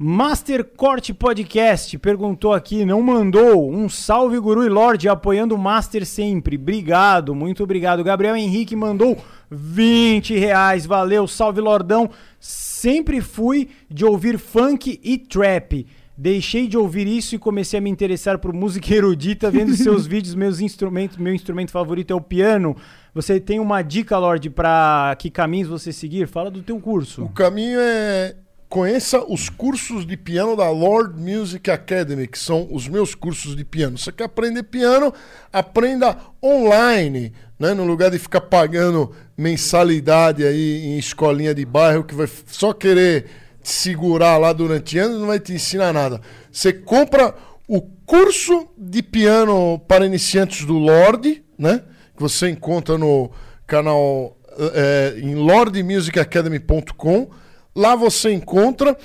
Master 0.02 0.64
Corte 0.64 1.12
Podcast 1.12 1.98
perguntou 1.98 2.54
aqui, 2.54 2.86
não 2.86 3.02
mandou. 3.02 3.70
Um 3.70 3.86
salve, 3.86 4.40
Guru 4.40 4.64
e 4.64 4.68
Lorde, 4.70 5.10
apoiando 5.10 5.54
o 5.54 5.58
Master 5.58 6.06
sempre. 6.06 6.56
Obrigado, 6.56 7.34
muito 7.34 7.62
obrigado. 7.62 8.02
Gabriel 8.02 8.34
Henrique 8.34 8.74
mandou 8.74 9.18
20 9.50 10.38
reais. 10.38 10.86
Valeu, 10.86 11.28
salve, 11.28 11.60
Lordão. 11.60 12.08
Sempre 12.38 13.20
fui 13.20 13.68
de 13.90 14.06
ouvir 14.06 14.38
funk 14.38 14.98
e 15.04 15.18
trap. 15.18 15.86
Deixei 16.16 16.66
de 16.66 16.78
ouvir 16.78 17.06
isso 17.06 17.34
e 17.34 17.38
comecei 17.38 17.78
a 17.78 17.82
me 17.82 17.90
interessar 17.90 18.38
por 18.38 18.54
música 18.54 18.94
erudita 18.94 19.50
vendo 19.50 19.76
seus 19.76 20.06
vídeos, 20.06 20.34
meus 20.34 20.60
instrumentos. 20.60 21.18
Meu 21.18 21.34
instrumento 21.34 21.72
favorito 21.72 22.10
é 22.10 22.16
o 22.16 22.22
piano. 22.22 22.74
Você 23.14 23.38
tem 23.38 23.60
uma 23.60 23.82
dica, 23.82 24.16
Lorde, 24.16 24.48
para 24.48 25.14
que 25.18 25.28
caminhos 25.28 25.68
você 25.68 25.92
seguir? 25.92 26.26
Fala 26.26 26.50
do 26.50 26.62
teu 26.62 26.80
curso. 26.80 27.22
O 27.22 27.28
caminho 27.28 27.78
é. 27.78 28.34
Conheça 28.70 29.24
os 29.24 29.48
cursos 29.48 30.06
de 30.06 30.16
piano 30.16 30.54
da 30.54 30.70
Lord 30.70 31.20
Music 31.20 31.68
Academy, 31.68 32.28
que 32.28 32.38
são 32.38 32.68
os 32.70 32.86
meus 32.86 33.16
cursos 33.16 33.56
de 33.56 33.64
piano. 33.64 33.98
Você 33.98 34.12
quer 34.12 34.22
aprender 34.24 34.62
piano? 34.62 35.12
Aprenda 35.52 36.16
online, 36.40 37.32
né? 37.58 37.74
No 37.74 37.84
lugar 37.84 38.12
de 38.12 38.18
ficar 38.20 38.42
pagando 38.42 39.12
mensalidade 39.36 40.44
aí 40.44 40.84
em 40.86 40.96
escolinha 40.96 41.52
de 41.52 41.66
bairro, 41.66 42.04
que 42.04 42.14
vai 42.14 42.28
só 42.46 42.72
querer 42.72 43.26
te 43.60 43.70
segurar 43.70 44.38
lá 44.38 44.52
durante 44.52 44.96
anos 44.98 45.18
não 45.18 45.26
vai 45.26 45.40
te 45.40 45.52
ensinar 45.52 45.92
nada. 45.92 46.20
Você 46.52 46.72
compra 46.72 47.34
o 47.66 47.82
curso 47.82 48.68
de 48.78 49.02
piano 49.02 49.80
para 49.88 50.06
iniciantes 50.06 50.64
do 50.64 50.74
Lorde, 50.74 51.42
né? 51.58 51.82
Que 52.16 52.22
você 52.22 52.48
encontra 52.48 52.96
no 52.96 53.32
canal 53.66 54.36
é, 54.74 55.14
em 55.18 55.34
lordmusicacademy.com. 55.34 57.30
Lá 57.74 57.94
você 57.94 58.32
encontra 58.32 58.96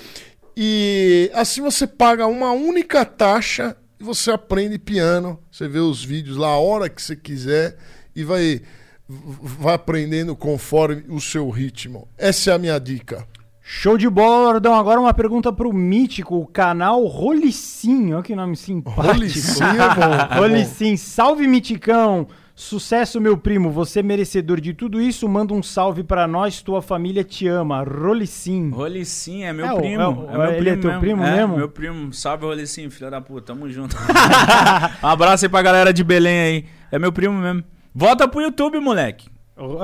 e 0.58 1.30
assim 1.34 1.62
você 1.62 1.86
paga 1.86 2.28
uma 2.28 2.52
única 2.52 3.06
taxa 3.06 3.76
e 4.00 4.04
você 4.04 4.32
aprende 4.32 4.78
piano. 4.80 5.40
Você 5.52 5.68
vê 5.68 5.80
os 5.80 6.04
vídeos 6.04 6.38
lá 6.38 6.50
a 6.50 6.58
hora 6.58 6.90
que 6.90 7.02
você 7.02 7.16
quiser 7.16 7.78
e 8.16 8.24
vai, 8.24 8.62
vai 9.08 9.76
aprendendo 9.76 10.36
conforme 10.36 11.04
o 11.10 11.20
seu 11.20 11.50
ritmo. 11.50 12.08
Essa 12.18 12.52
é 12.52 12.54
a 12.54 12.58
minha 12.58 12.80
dica. 12.80 13.28
Show 13.68 13.98
de 13.98 14.08
bola, 14.08 14.52
Lordão. 14.52 14.76
Agora 14.76 15.00
uma 15.00 15.14
pergunta 15.14 15.52
pro 15.52 15.74
mítico, 15.74 16.36
o 16.36 16.46
canal 16.46 17.04
Rolicinho. 17.06 18.16
Olha 18.16 18.24
que 18.24 18.36
nome 18.36 18.56
simpático. 18.56 19.02
Rolicinho 19.02 19.82
é 19.82 19.96
bom, 19.96 20.14
é. 20.14 20.38
Rolicinho. 20.38 20.98
Salve, 20.98 21.48
Miticão. 21.48 22.28
Sucesso, 22.58 23.20
meu 23.20 23.38
primo. 23.38 23.70
Você 23.70 24.00
é 24.00 24.04
merecedor 24.04 24.62
de 24.62 24.74
tudo 24.74 25.02
isso. 25.02 25.28
Manda 25.28 25.54
um 25.54 25.62
salve 25.62 26.04
pra 26.04 26.26
nós. 26.26 26.62
Tua 26.62 26.82
família 26.82 27.22
te 27.22 27.48
ama. 27.50 27.84
Rolicinho. 27.84 28.74
Rolicim, 28.74 29.44
é 29.44 29.52
meu 29.52 29.66
É 29.66 29.76
primo. 29.76 30.02
é 30.02 30.08
o- 30.08 30.30
É, 30.30 30.38
meu 30.38 30.46
ele 30.46 30.58
primo 30.58 30.70
é 30.70 30.78
teu 30.92 31.00
primo 31.02 31.24
é, 31.26 31.36
mesmo? 31.36 31.58
meu 31.58 31.68
primo. 31.70 32.14
Salve, 32.14 32.46
Rolicim, 32.46 32.90
filha 32.90 33.12
da 33.12 33.20
puta. 33.20 33.54
Tamo 33.54 33.70
junto. 33.70 33.96
abraço 35.04 35.46
aí 35.46 35.50
pra 35.50 35.62
galera 35.62 35.92
de 35.94 36.04
Belém 36.04 36.40
aí. 36.40 36.66
É 36.92 36.98
meu 36.98 37.12
primo 37.12 37.38
mesmo. 37.38 37.62
Volta 37.94 38.26
pro 38.28 38.42
YouTube, 38.42 38.80
moleque. 38.80 39.28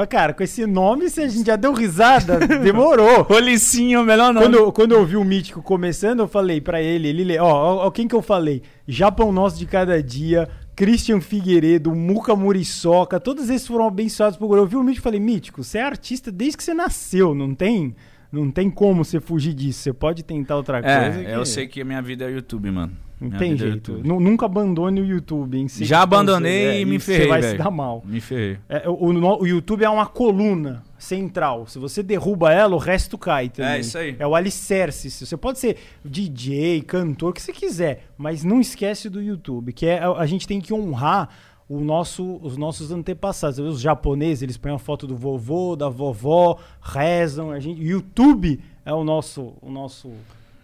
Cara, 0.09 0.33
com 0.33 0.43
esse 0.43 0.65
nome, 0.65 1.09
se 1.09 1.21
a 1.21 1.27
gente 1.29 1.47
já 1.47 1.55
deu 1.55 1.71
risada, 1.73 2.39
demorou. 2.61 3.21
Rolicinho 3.21 3.99
é 3.99 4.01
o 4.01 4.05
melhor 4.05 4.33
nome. 4.33 4.45
Quando, 4.45 4.55
eu- 4.55 4.71
quando 4.71 4.91
eu 4.93 5.05
vi 5.05 5.15
o 5.15 5.23
Mítico 5.23 5.61
começando, 5.61 6.19
eu 6.19 6.27
falei 6.27 6.59
pra 6.59 6.81
ele, 6.81 7.07
ele, 7.07 7.23
le- 7.23 7.39
ó, 7.39 7.45
ó, 7.47 7.87
ó, 7.87 7.91
quem 7.91 8.05
que 8.07 8.13
eu 8.15 8.21
falei? 8.21 8.61
Japão 8.85 9.31
Nosso 9.31 9.57
de 9.57 9.65
Cada 9.65 10.03
Dia, 10.03 10.49
Christian 10.75 11.19
Figueiredo, 11.21 11.93
Muca 11.93 12.35
Muriçoca, 12.35 13.19
todos 13.19 13.49
esses 13.49 13.67
foram 13.67 13.87
abençoados 13.87 14.37
por 14.37 14.57
Eu 14.57 14.65
vi 14.65 14.75
o 14.75 14.83
Mítico 14.83 15.01
e 15.01 15.03
falei, 15.03 15.19
Mítico, 15.19 15.63
você 15.63 15.77
é 15.79 15.83
artista 15.83 16.31
desde 16.31 16.57
que 16.57 16.63
você 16.63 16.73
nasceu, 16.73 17.35
não 17.35 17.53
tem, 17.53 17.95
não 18.31 18.49
tem 18.49 18.69
como 18.69 19.03
você 19.03 19.19
fugir 19.19 19.53
disso, 19.53 19.79
você 19.81 19.93
pode 19.93 20.23
tentar 20.23 20.55
outra 20.55 20.81
coisa. 20.81 21.19
É, 21.19 21.23
que- 21.25 21.31
eu 21.31 21.45
sei 21.45 21.67
que 21.67 21.81
a 21.81 21.85
minha 21.85 22.01
vida 22.01 22.23
é 22.23 22.27
o 22.27 22.31
YouTube, 22.35 22.71
mano. 22.71 22.93
Não 23.21 23.37
tem 23.37 23.55
jeito. 23.55 24.01
Nunca 24.03 24.47
abandone 24.47 24.99
o 24.99 25.05
YouTube. 25.05 25.57
Hein? 25.57 25.67
Se- 25.67 25.85
Já 25.85 26.01
abandonei 26.01 26.65
é, 26.65 26.81
e 26.81 26.85
me 26.85 26.99
você 26.99 27.11
ferrei, 27.13 27.27
vai 27.27 27.41
se 27.43 27.47
velho. 27.49 27.63
dar 27.63 27.69
mal. 27.69 28.03
Me 28.03 28.19
ferrei. 28.19 28.57
É, 28.67 28.89
o, 28.89 28.95
o 29.41 29.45
YouTube 29.47 29.83
é 29.83 29.89
uma 29.89 30.07
coluna 30.07 30.81
central. 30.97 31.67
Se 31.67 31.77
você 31.77 32.01
derruba 32.01 32.51
ela, 32.51 32.75
o 32.75 32.79
resto 32.79 33.17
cai 33.19 33.49
também. 33.49 33.71
É 33.73 33.79
isso 33.79 33.97
aí. 33.97 34.15
É 34.17 34.25
o 34.25 34.33
alicerce. 34.35 35.09
Você 35.11 35.37
pode 35.37 35.59
ser 35.59 35.77
DJ, 36.03 36.81
cantor, 36.81 37.29
o 37.29 37.33
que 37.33 37.41
você 37.41 37.53
quiser, 37.53 38.05
mas 38.17 38.43
não 38.43 38.59
esquece 38.59 39.09
do 39.09 39.21
YouTube, 39.21 39.71
que 39.73 39.85
é 39.85 39.99
a, 39.99 40.11
a 40.13 40.25
gente 40.25 40.47
tem 40.47 40.59
que 40.59 40.73
honrar 40.73 41.29
o 41.69 41.79
nosso, 41.79 42.39
os 42.43 42.57
nossos 42.57 42.91
antepassados. 42.91 43.57
Os 43.59 43.79
japoneses, 43.79 44.41
eles 44.43 44.57
põem 44.57 44.73
a 44.73 44.77
foto 44.79 45.05
do 45.07 45.15
vovô, 45.15 45.75
da 45.75 45.87
vovó, 45.89 46.57
rezam. 46.81 47.51
A 47.51 47.59
gente, 47.59 47.81
YouTube 47.81 48.59
é 48.85 48.93
o 48.93 49.03
nosso, 49.03 49.53
o 49.61 49.69
nosso, 49.71 50.11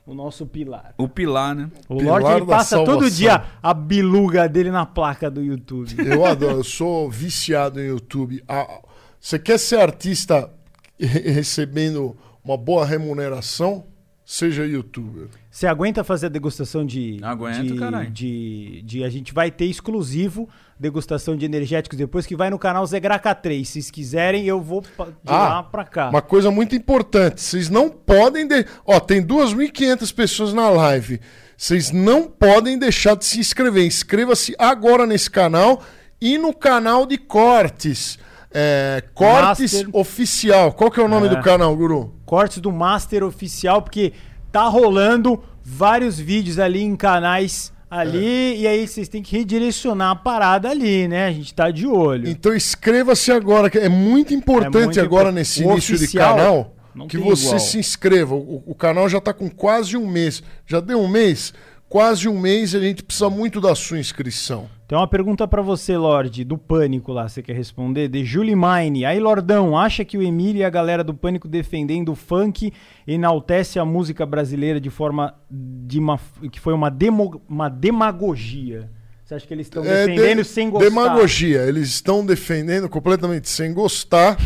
o 0.07 0.13
nosso 0.15 0.45
pilar. 0.45 0.93
O 0.97 1.07
pilar, 1.07 1.53
né? 1.53 1.69
O 1.89 1.97
Pilar 1.97 2.21
Lorde 2.21 2.38
ele 2.41 2.45
passa 2.49 2.77
todo 2.77 2.88
salvação. 2.91 3.17
dia 3.17 3.43
a 3.61 3.73
biluga 3.73 4.47
dele 4.47 4.71
na 4.71 4.85
placa 4.85 5.29
do 5.29 5.41
YouTube. 5.43 5.93
Eu 5.99 6.25
adoro, 6.25 6.59
eu 6.59 6.63
sou 6.63 7.09
viciado 7.11 7.79
em 7.81 7.88
YouTube. 7.88 8.41
Ah, 8.47 8.79
Você 9.19 9.38
quer 9.38 9.57
ser 9.59 9.79
artista 9.81 10.49
re- 10.97 11.29
recebendo 11.31 12.15
uma 12.43 12.55
boa 12.57 12.85
remuneração? 12.85 13.84
Seja 14.25 14.65
youtuber. 14.65 15.27
Você 15.49 15.67
aguenta 15.67 16.03
fazer 16.03 16.25
a 16.25 16.29
degustação 16.29 16.85
de. 16.85 17.17
Aguento, 17.21 17.63
de, 17.73 17.75
caralho. 17.77 18.11
de, 18.11 18.81
de- 18.85 19.03
A 19.03 19.09
gente 19.09 19.34
vai 19.34 19.49
ter 19.49 19.65
exclusivo 19.65 20.49
degustação 20.80 21.36
de 21.36 21.45
energéticos 21.45 21.98
depois 21.98 22.26
que 22.26 22.36
vai 22.36 22.49
no 22.49 22.60
canal 22.60 22.86
Zegraca 22.86 23.34
3. 23.34 23.68
Se 23.68 23.74
vocês 23.74 23.91
quiserem, 23.91 24.45
eu 24.45 24.62
vou 24.62 24.82
de 24.82 24.88
Ah, 25.26 25.49
lá 25.49 25.64
pra 25.64 25.84
cá. 25.84 26.10
Uma 26.10 26.22
coisa 26.22 26.52
muito 26.52 26.76
importante, 26.76 27.41
vocês 27.41 27.70
não 27.70 27.90
podem. 27.90 28.48
De... 28.48 28.66
Ó, 28.86 28.99
tem 28.99 29.22
2.500 29.26 30.14
pessoas 30.14 30.54
na 30.54 30.70
live. 30.70 31.20
Vocês 31.58 31.91
não 31.91 32.24
podem 32.28 32.78
deixar 32.78 33.16
de 33.16 33.26
se 33.26 33.40
inscrever. 33.40 33.86
Inscreva-se 33.86 34.56
agora 34.60 35.06
nesse 35.08 35.30
canal 35.30 35.82
e 36.22 36.38
no 36.38 36.54
canal 36.54 37.06
de 37.06 37.18
cortes. 37.18 38.20
É, 38.52 39.04
cortes 39.14 39.74
Master. 39.74 39.90
Oficial. 39.94 40.72
Qual 40.74 40.90
que 40.91 40.99
é 40.99 41.04
o 41.04 41.08
nome 41.08 41.28
É. 41.28 41.30
do 41.30 41.41
canal, 41.41 41.76
Guru? 41.76 42.14
Cortes 42.26 42.60
do 42.60 42.72
Master 42.72 43.24
Oficial, 43.24 43.82
porque 43.82 44.14
tá 44.52 44.64
rolando 44.68 45.44
vários 45.64 46.18
vídeos 46.20 46.58
ali 46.60 46.82
em 46.82 46.95
canais 46.95 47.74
ali. 47.89 48.26
É. 48.26 48.55
E 48.57 48.68
aí 48.68 48.88
vocês 48.88 49.07
têm 49.07 49.22
que 49.22 49.38
redirecionar 49.38 50.11
a 50.11 50.15
parada 50.15 50.69
ali, 50.69 51.07
né? 51.07 51.27
A 51.27 51.31
gente 51.31 51.53
tá 51.53 51.72
de 51.72 51.88
olho. 51.88 52.27
Então 52.30 52.55
inscreva-se 52.55 53.31
agora, 53.31 53.69
que 53.69 53.77
é 53.77 53.89
muito 53.89 54.34
importante 54.34 54.77
É 54.77 54.85
muito 54.85 55.01
agora 55.01 55.30
impor- 55.30 55.34
nesse 55.34 55.64
o 55.64 55.72
início 55.72 55.95
oficial 55.95 56.34
de 56.35 56.41
canal 56.41 56.73
que 57.07 57.18
você 57.18 57.45
igual. 57.47 57.59
se 57.59 57.77
inscreva. 57.80 58.35
O, 58.35 58.64
o 58.65 58.76
canal 58.76 59.07
já 59.07 59.19
está 59.19 59.34
com 59.34 59.49
quase 59.49 59.95
um 59.95 60.07
mês. 60.07 60.41
Já 60.65 60.80
deu 60.80 60.99
um 60.99 61.07
mês? 61.07 61.53
Quase 61.89 62.27
um 62.27 62.39
mês 62.39 62.73
e 62.73 62.77
a 62.77 62.80
gente 62.81 63.03
precisa 63.03 63.30
muito 63.30 63.61
da 63.61 63.73
sua 63.76 63.99
inscrição. 63.99 64.69
Tem 64.88 64.97
uma 64.97 65.07
pergunta 65.07 65.45
pra 65.45 65.61
você, 65.61 65.97
Lorde, 65.97 66.45
do 66.45 66.57
Pânico 66.57 67.11
lá, 67.11 67.27
você 67.27 67.43
quer 67.43 67.53
responder? 67.53 68.07
De 68.07 68.23
Julie 68.23 68.55
Mine. 68.55 69.03
Aí, 69.03 69.19
Lordão, 69.19 69.77
acha 69.77 70.05
que 70.05 70.18
o 70.18 70.22
Emílio 70.23 70.61
e 70.61 70.64
a 70.64 70.69
galera 70.69 71.03
do 71.03 71.14
Pânico 71.14 71.45
defendendo 71.45 72.14
o 72.14 72.15
funk 72.15 72.72
enaltece 73.05 73.80
a 73.80 73.84
música 73.84 74.26
brasileira 74.26 74.80
de 74.80 74.89
forma 74.89 75.34
de 75.51 75.99
uma 75.99 76.18
que 76.49 76.59
foi 76.59 76.73
uma, 76.73 76.89
demo, 76.89 77.41
uma 77.49 77.68
demagogia? 77.68 78.89
Você 79.26 79.35
acha 79.35 79.45
que 79.45 79.53
eles 79.53 79.65
estão 79.68 79.84
É 79.84 80.05
defendendo 80.05 80.38
de- 80.41 80.47
sem 80.47 80.69
gostar? 80.69 80.88
Demagogia. 80.88 81.64
Eles 81.64 81.89
estão 81.89 82.26
defendendo 82.26 82.88
completamente 82.88 83.49
sem 83.49 83.73
gostar 83.73 84.38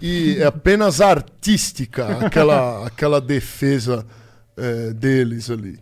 e 0.00 0.36
é 0.38 0.46
apenas 0.46 1.02
artística 1.02 2.06
aquela, 2.24 2.86
aquela 2.86 3.20
defesa 3.20 4.06
é, 4.56 4.94
deles 4.94 5.50
ali. 5.50 5.78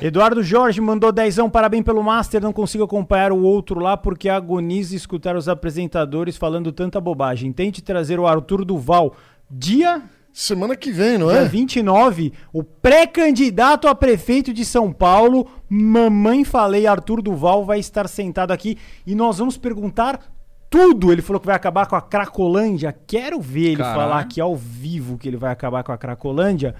Eduardo 0.00 0.42
Jorge 0.42 0.80
mandou 0.80 1.10
dezão, 1.10 1.50
parabéns 1.50 1.84
pelo 1.84 2.02
Master, 2.02 2.40
não 2.40 2.52
consigo 2.52 2.84
acompanhar 2.84 3.32
o 3.32 3.42
outro 3.42 3.80
lá 3.80 3.96
porque 3.96 4.28
agoniza 4.28 4.94
escutar 4.94 5.36
os 5.36 5.48
apresentadores 5.48 6.36
falando 6.36 6.72
tanta 6.72 7.00
bobagem. 7.00 7.52
Tente 7.52 7.82
trazer 7.82 8.20
o 8.20 8.26
Arthur 8.26 8.64
Duval. 8.64 9.14
Dia 9.50 10.02
Semana 10.38 10.76
que 10.76 10.92
vem, 10.92 11.18
não 11.18 11.30
Dia 11.30 11.40
é? 11.40 11.44
29, 11.48 12.32
o 12.52 12.62
pré-candidato 12.62 13.88
a 13.88 13.94
prefeito 13.94 14.54
de 14.54 14.64
São 14.64 14.92
Paulo, 14.92 15.48
mamãe 15.68 16.44
falei, 16.44 16.86
Arthur 16.86 17.20
Duval, 17.20 17.64
vai 17.64 17.80
estar 17.80 18.06
sentado 18.08 18.52
aqui 18.52 18.78
e 19.04 19.16
nós 19.16 19.38
vamos 19.38 19.56
perguntar 19.56 20.20
tudo. 20.70 21.10
Ele 21.10 21.22
falou 21.22 21.40
que 21.40 21.46
vai 21.46 21.56
acabar 21.56 21.86
com 21.86 21.96
a 21.96 22.00
Cracolândia. 22.00 22.96
Quero 23.06 23.40
ver 23.40 23.68
ele 23.70 23.76
Caralho. 23.78 24.00
falar 24.00 24.20
aqui 24.20 24.40
ao 24.40 24.54
vivo 24.54 25.18
que 25.18 25.28
ele 25.28 25.36
vai 25.36 25.50
acabar 25.50 25.82
com 25.82 25.92
a 25.92 25.98
Cracolândia. 25.98 26.74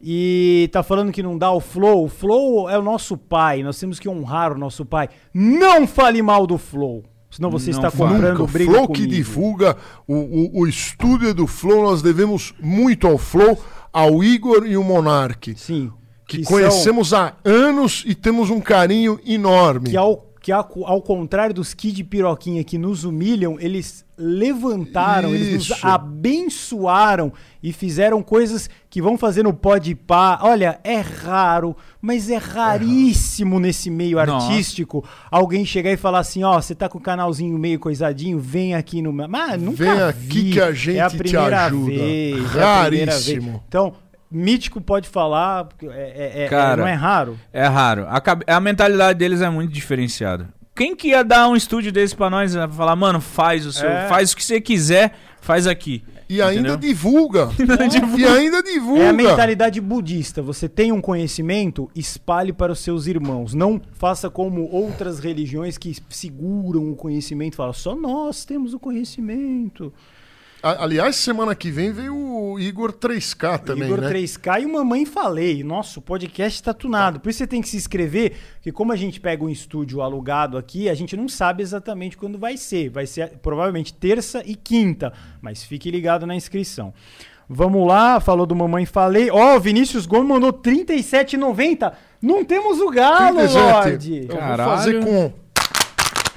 E 0.00 0.68
tá 0.72 0.82
falando 0.82 1.10
que 1.12 1.22
não 1.22 1.36
dá 1.38 1.50
o 1.50 1.60
Flow. 1.60 2.04
O 2.04 2.08
Flow 2.08 2.68
é 2.68 2.78
o 2.78 2.82
nosso 2.82 3.16
pai, 3.16 3.62
nós 3.62 3.78
temos 3.78 3.98
que 3.98 4.08
honrar 4.08 4.52
o 4.52 4.58
nosso 4.58 4.84
pai. 4.84 5.08
Não 5.32 5.86
fale 5.86 6.20
mal 6.22 6.46
do 6.46 6.58
Flow, 6.58 7.02
senão 7.30 7.50
você 7.50 7.70
Não 7.70 7.78
está 7.78 7.90
comprando 7.90 8.42
o 8.44 8.46
briga 8.46 8.70
Flow 8.72 8.88
que 8.88 9.02
comigo. 9.02 9.14
divulga 9.14 9.76
o, 10.06 10.14
o, 10.14 10.60
o 10.60 10.66
estúdio 10.66 11.32
do 11.34 11.46
Flow, 11.46 11.82
nós 11.84 12.02
devemos 12.02 12.54
muito 12.60 13.06
ao 13.06 13.16
Flow, 13.18 13.58
ao 13.92 14.22
Igor 14.22 14.66
e 14.66 14.76
o 14.76 14.84
Monark. 14.84 15.54
Sim. 15.56 15.90
Que, 16.28 16.42
são- 16.44 16.52
conhecemos 16.56 17.14
há 17.14 17.34
anos 17.44 18.02
e 18.04 18.14
temos 18.14 18.50
um 18.50 18.60
carinho 18.60 19.18
enorme. 19.24 19.90
que 19.90 19.96
ao, 19.96 20.25
que 20.46 20.52
ao, 20.52 20.64
ao 20.84 21.02
contrário 21.02 21.52
dos 21.52 21.74
Kid 21.74 22.04
Piroquinha 22.04 22.62
que 22.62 22.78
nos 22.78 23.02
humilham, 23.02 23.56
eles 23.58 24.04
levantaram, 24.16 25.34
eles 25.34 25.52
nos 25.52 25.70
Isso. 25.70 25.84
abençoaram 25.84 27.32
e 27.60 27.72
fizeram 27.72 28.22
coisas 28.22 28.70
que 28.88 29.02
vão 29.02 29.18
fazer 29.18 29.42
no 29.42 29.52
pode 29.52 29.92
pá. 29.96 30.38
Olha, 30.40 30.78
é 30.84 31.00
raro, 31.00 31.76
mas 32.00 32.30
é 32.30 32.36
raríssimo 32.36 33.58
nesse 33.58 33.90
meio 33.90 34.24
Nossa. 34.24 34.46
artístico 34.46 35.04
alguém 35.32 35.66
chegar 35.66 35.90
e 35.90 35.96
falar 35.96 36.20
assim, 36.20 36.44
ó, 36.44 36.60
você 36.60 36.76
tá 36.76 36.88
com 36.88 36.98
o 36.98 37.00
canalzinho 37.00 37.58
meio 37.58 37.80
coisadinho, 37.80 38.38
vem 38.38 38.72
aqui 38.72 39.02
no... 39.02 39.12
meu." 39.12 39.28
Mas 39.28 39.60
nunca 39.60 39.84
Vem 39.84 40.02
aqui 40.02 40.42
vi. 40.42 40.52
que 40.52 40.60
a 40.60 40.70
gente 40.72 40.98
é 40.98 41.00
a 41.00 41.10
te 41.10 41.18
primeira 41.18 41.64
ajuda. 41.66 41.90
Vez, 41.90 42.36
é 42.54 42.62
a 42.62 42.84
primeira 42.84 43.12
vez. 43.12 43.26
Raríssimo. 43.26 43.64
Então, 43.66 43.92
Mítico 44.36 44.80
pode 44.80 45.08
falar, 45.08 45.64
porque 45.64 45.86
é, 45.86 45.90
é- 45.90 46.42
é- 46.44 46.48
Cara, 46.48 46.76
não 46.82 46.88
é 46.88 46.94
raro. 46.94 47.38
É 47.52 47.66
raro. 47.66 48.06
A, 48.08 48.22
a 48.56 48.60
mentalidade 48.60 49.18
deles 49.18 49.40
é 49.40 49.48
muito 49.48 49.72
diferenciada. 49.72 50.48
Quem 50.74 50.94
que 50.94 51.08
ia 51.08 51.24
dar 51.24 51.48
um 51.48 51.56
estúdio 51.56 51.90
desse 51.90 52.14
pra 52.14 52.28
nós? 52.28 52.54
Ia 52.54 52.68
falar, 52.68 52.94
mano, 52.94 53.18
faz 53.20 53.64
o 53.64 53.72
seu, 53.72 53.88
É. 53.88 54.06
faz 54.08 54.32
o 54.32 54.36
que 54.36 54.44
você 54.44 54.60
quiser, 54.60 55.14
faz 55.40 55.66
aqui. 55.66 56.04
E 56.28 56.42
ainda 56.42 56.72
Entendeu? 56.72 56.76
divulga. 56.90 57.48
E 57.56 57.62
ainda 58.26 58.62
divulga. 58.62 59.02
É 59.04 59.08
a 59.08 59.12
mentalidade 59.12 59.80
budista. 59.80 60.42
Você 60.42 60.68
tem 60.68 60.90
um 60.92 61.00
conhecimento, 61.00 61.88
espalhe 61.94 62.52
para 62.52 62.72
os 62.72 62.80
seus 62.80 63.06
irmãos. 63.06 63.54
Não 63.54 63.80
faça 63.92 64.28
como 64.28 64.68
outras 64.70 65.18
religiões 65.20 65.78
que 65.78 65.96
seguram 66.10 66.90
o 66.90 66.96
conhecimento 66.96 67.54
e 67.54 67.56
falam, 67.56 67.72
só 67.72 67.94
nós 67.94 68.44
temos 68.44 68.74
o 68.74 68.78
conhecimento. 68.80 69.92
A- 70.66 70.82
Aliás, 70.82 71.14
semana 71.14 71.54
que 71.54 71.70
vem 71.70 71.92
veio 71.92 72.16
o 72.16 72.58
Igor 72.58 72.92
3K 72.92 73.58
também, 73.58 73.86
Igor 73.88 74.00
né? 74.00 74.08
3K 74.10 74.62
e 74.62 74.66
o 74.66 74.72
Mamãe 74.72 75.06
Falei. 75.06 75.62
Nosso 75.62 76.02
podcast 76.02 76.58
está 76.58 76.74
tunado. 76.74 77.20
Por 77.20 77.28
isso 77.30 77.38
você 77.38 77.46
tem 77.46 77.62
que 77.62 77.68
se 77.68 77.76
inscrever, 77.76 78.32
porque 78.54 78.72
como 78.72 78.90
a 78.92 78.96
gente 78.96 79.20
pega 79.20 79.44
um 79.44 79.48
estúdio 79.48 80.00
alugado 80.02 80.58
aqui, 80.58 80.88
a 80.88 80.94
gente 80.94 81.16
não 81.16 81.28
sabe 81.28 81.62
exatamente 81.62 82.16
quando 82.16 82.36
vai 82.36 82.56
ser. 82.56 82.88
Vai 82.90 83.06
ser 83.06 83.38
provavelmente 83.42 83.94
terça 83.94 84.42
e 84.44 84.56
quinta, 84.56 85.12
mas 85.40 85.62
fique 85.62 85.88
ligado 85.88 86.26
na 86.26 86.34
inscrição. 86.34 86.92
Vamos 87.48 87.86
lá, 87.86 88.18
falou 88.18 88.44
do 88.44 88.56
Mamãe 88.56 88.84
Falei. 88.86 89.30
Ó, 89.30 89.56
o 89.56 89.60
Vinícius 89.60 90.04
Gomes 90.04 90.28
mandou 90.28 90.50
R$ 90.50 90.58
37,90. 90.84 91.92
Não 92.20 92.44
temos 92.44 92.80
o 92.80 92.90
galo, 92.90 93.36
37. 93.36 93.54
Lorde. 93.56 94.16
Eu 94.22 94.26
vou 94.26 94.36
Caralho. 94.38 94.70
fazer 94.70 95.04
com... 95.04 95.32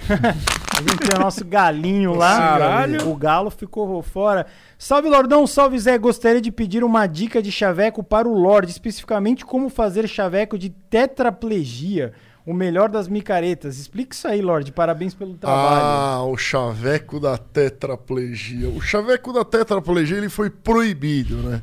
A 0.80 0.82
gente 0.82 0.98
tem 1.00 1.18
o 1.18 1.20
nosso 1.20 1.44
galinho 1.44 2.14
lá. 2.14 2.38
Caralho. 2.38 3.10
O 3.10 3.16
galo 3.18 3.50
ficou 3.50 4.02
fora. 4.02 4.46
Salve, 4.78 5.10
Lordão. 5.10 5.46
Salve, 5.46 5.78
Zé. 5.78 5.98
Gostaria 5.98 6.40
de 6.40 6.54
pedir 6.54 6.86
uma 6.86 7.06
dica 7.06 7.42
de 7.42 7.52
chaveco 7.52 8.02
para 8.02 8.30
o 8.30 8.34
Lorde, 8.34 8.72
especificamente 8.72 9.46
como 9.46 9.70
fazer 9.70 10.08
chaveco 10.08 10.58
de 10.58 10.70
tetraplegia. 10.70 12.14
O 12.46 12.54
melhor 12.54 12.88
das 12.88 13.10
micaretas. 13.10 13.78
Explica 13.78 14.16
isso 14.16 14.26
aí, 14.26 14.42
Lorde. 14.42 14.72
Parabéns 14.72 15.14
pelo 15.14 15.34
trabalho. 15.34 15.86
Ah, 15.86 16.24
o 16.24 16.38
chaveco 16.38 17.20
da 17.20 17.38
tetraplegia. 17.38 18.70
O 18.70 18.80
chaveco 18.80 19.34
da 19.34 19.44
tetraplegia 19.44 20.16
ele 20.16 20.30
foi 20.30 20.50
proibido, 20.50 21.36
né? 21.38 21.62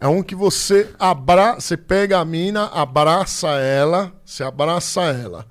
É 0.00 0.08
um 0.08 0.20
que 0.20 0.34
você 0.34 0.90
abra, 0.98 1.54
você 1.54 1.76
pega 1.76 2.18
a 2.18 2.24
mina, 2.24 2.66
abraça 2.66 3.50
ela, 3.50 4.12
você 4.24 4.42
abraça 4.42 5.02
ela. 5.02 5.46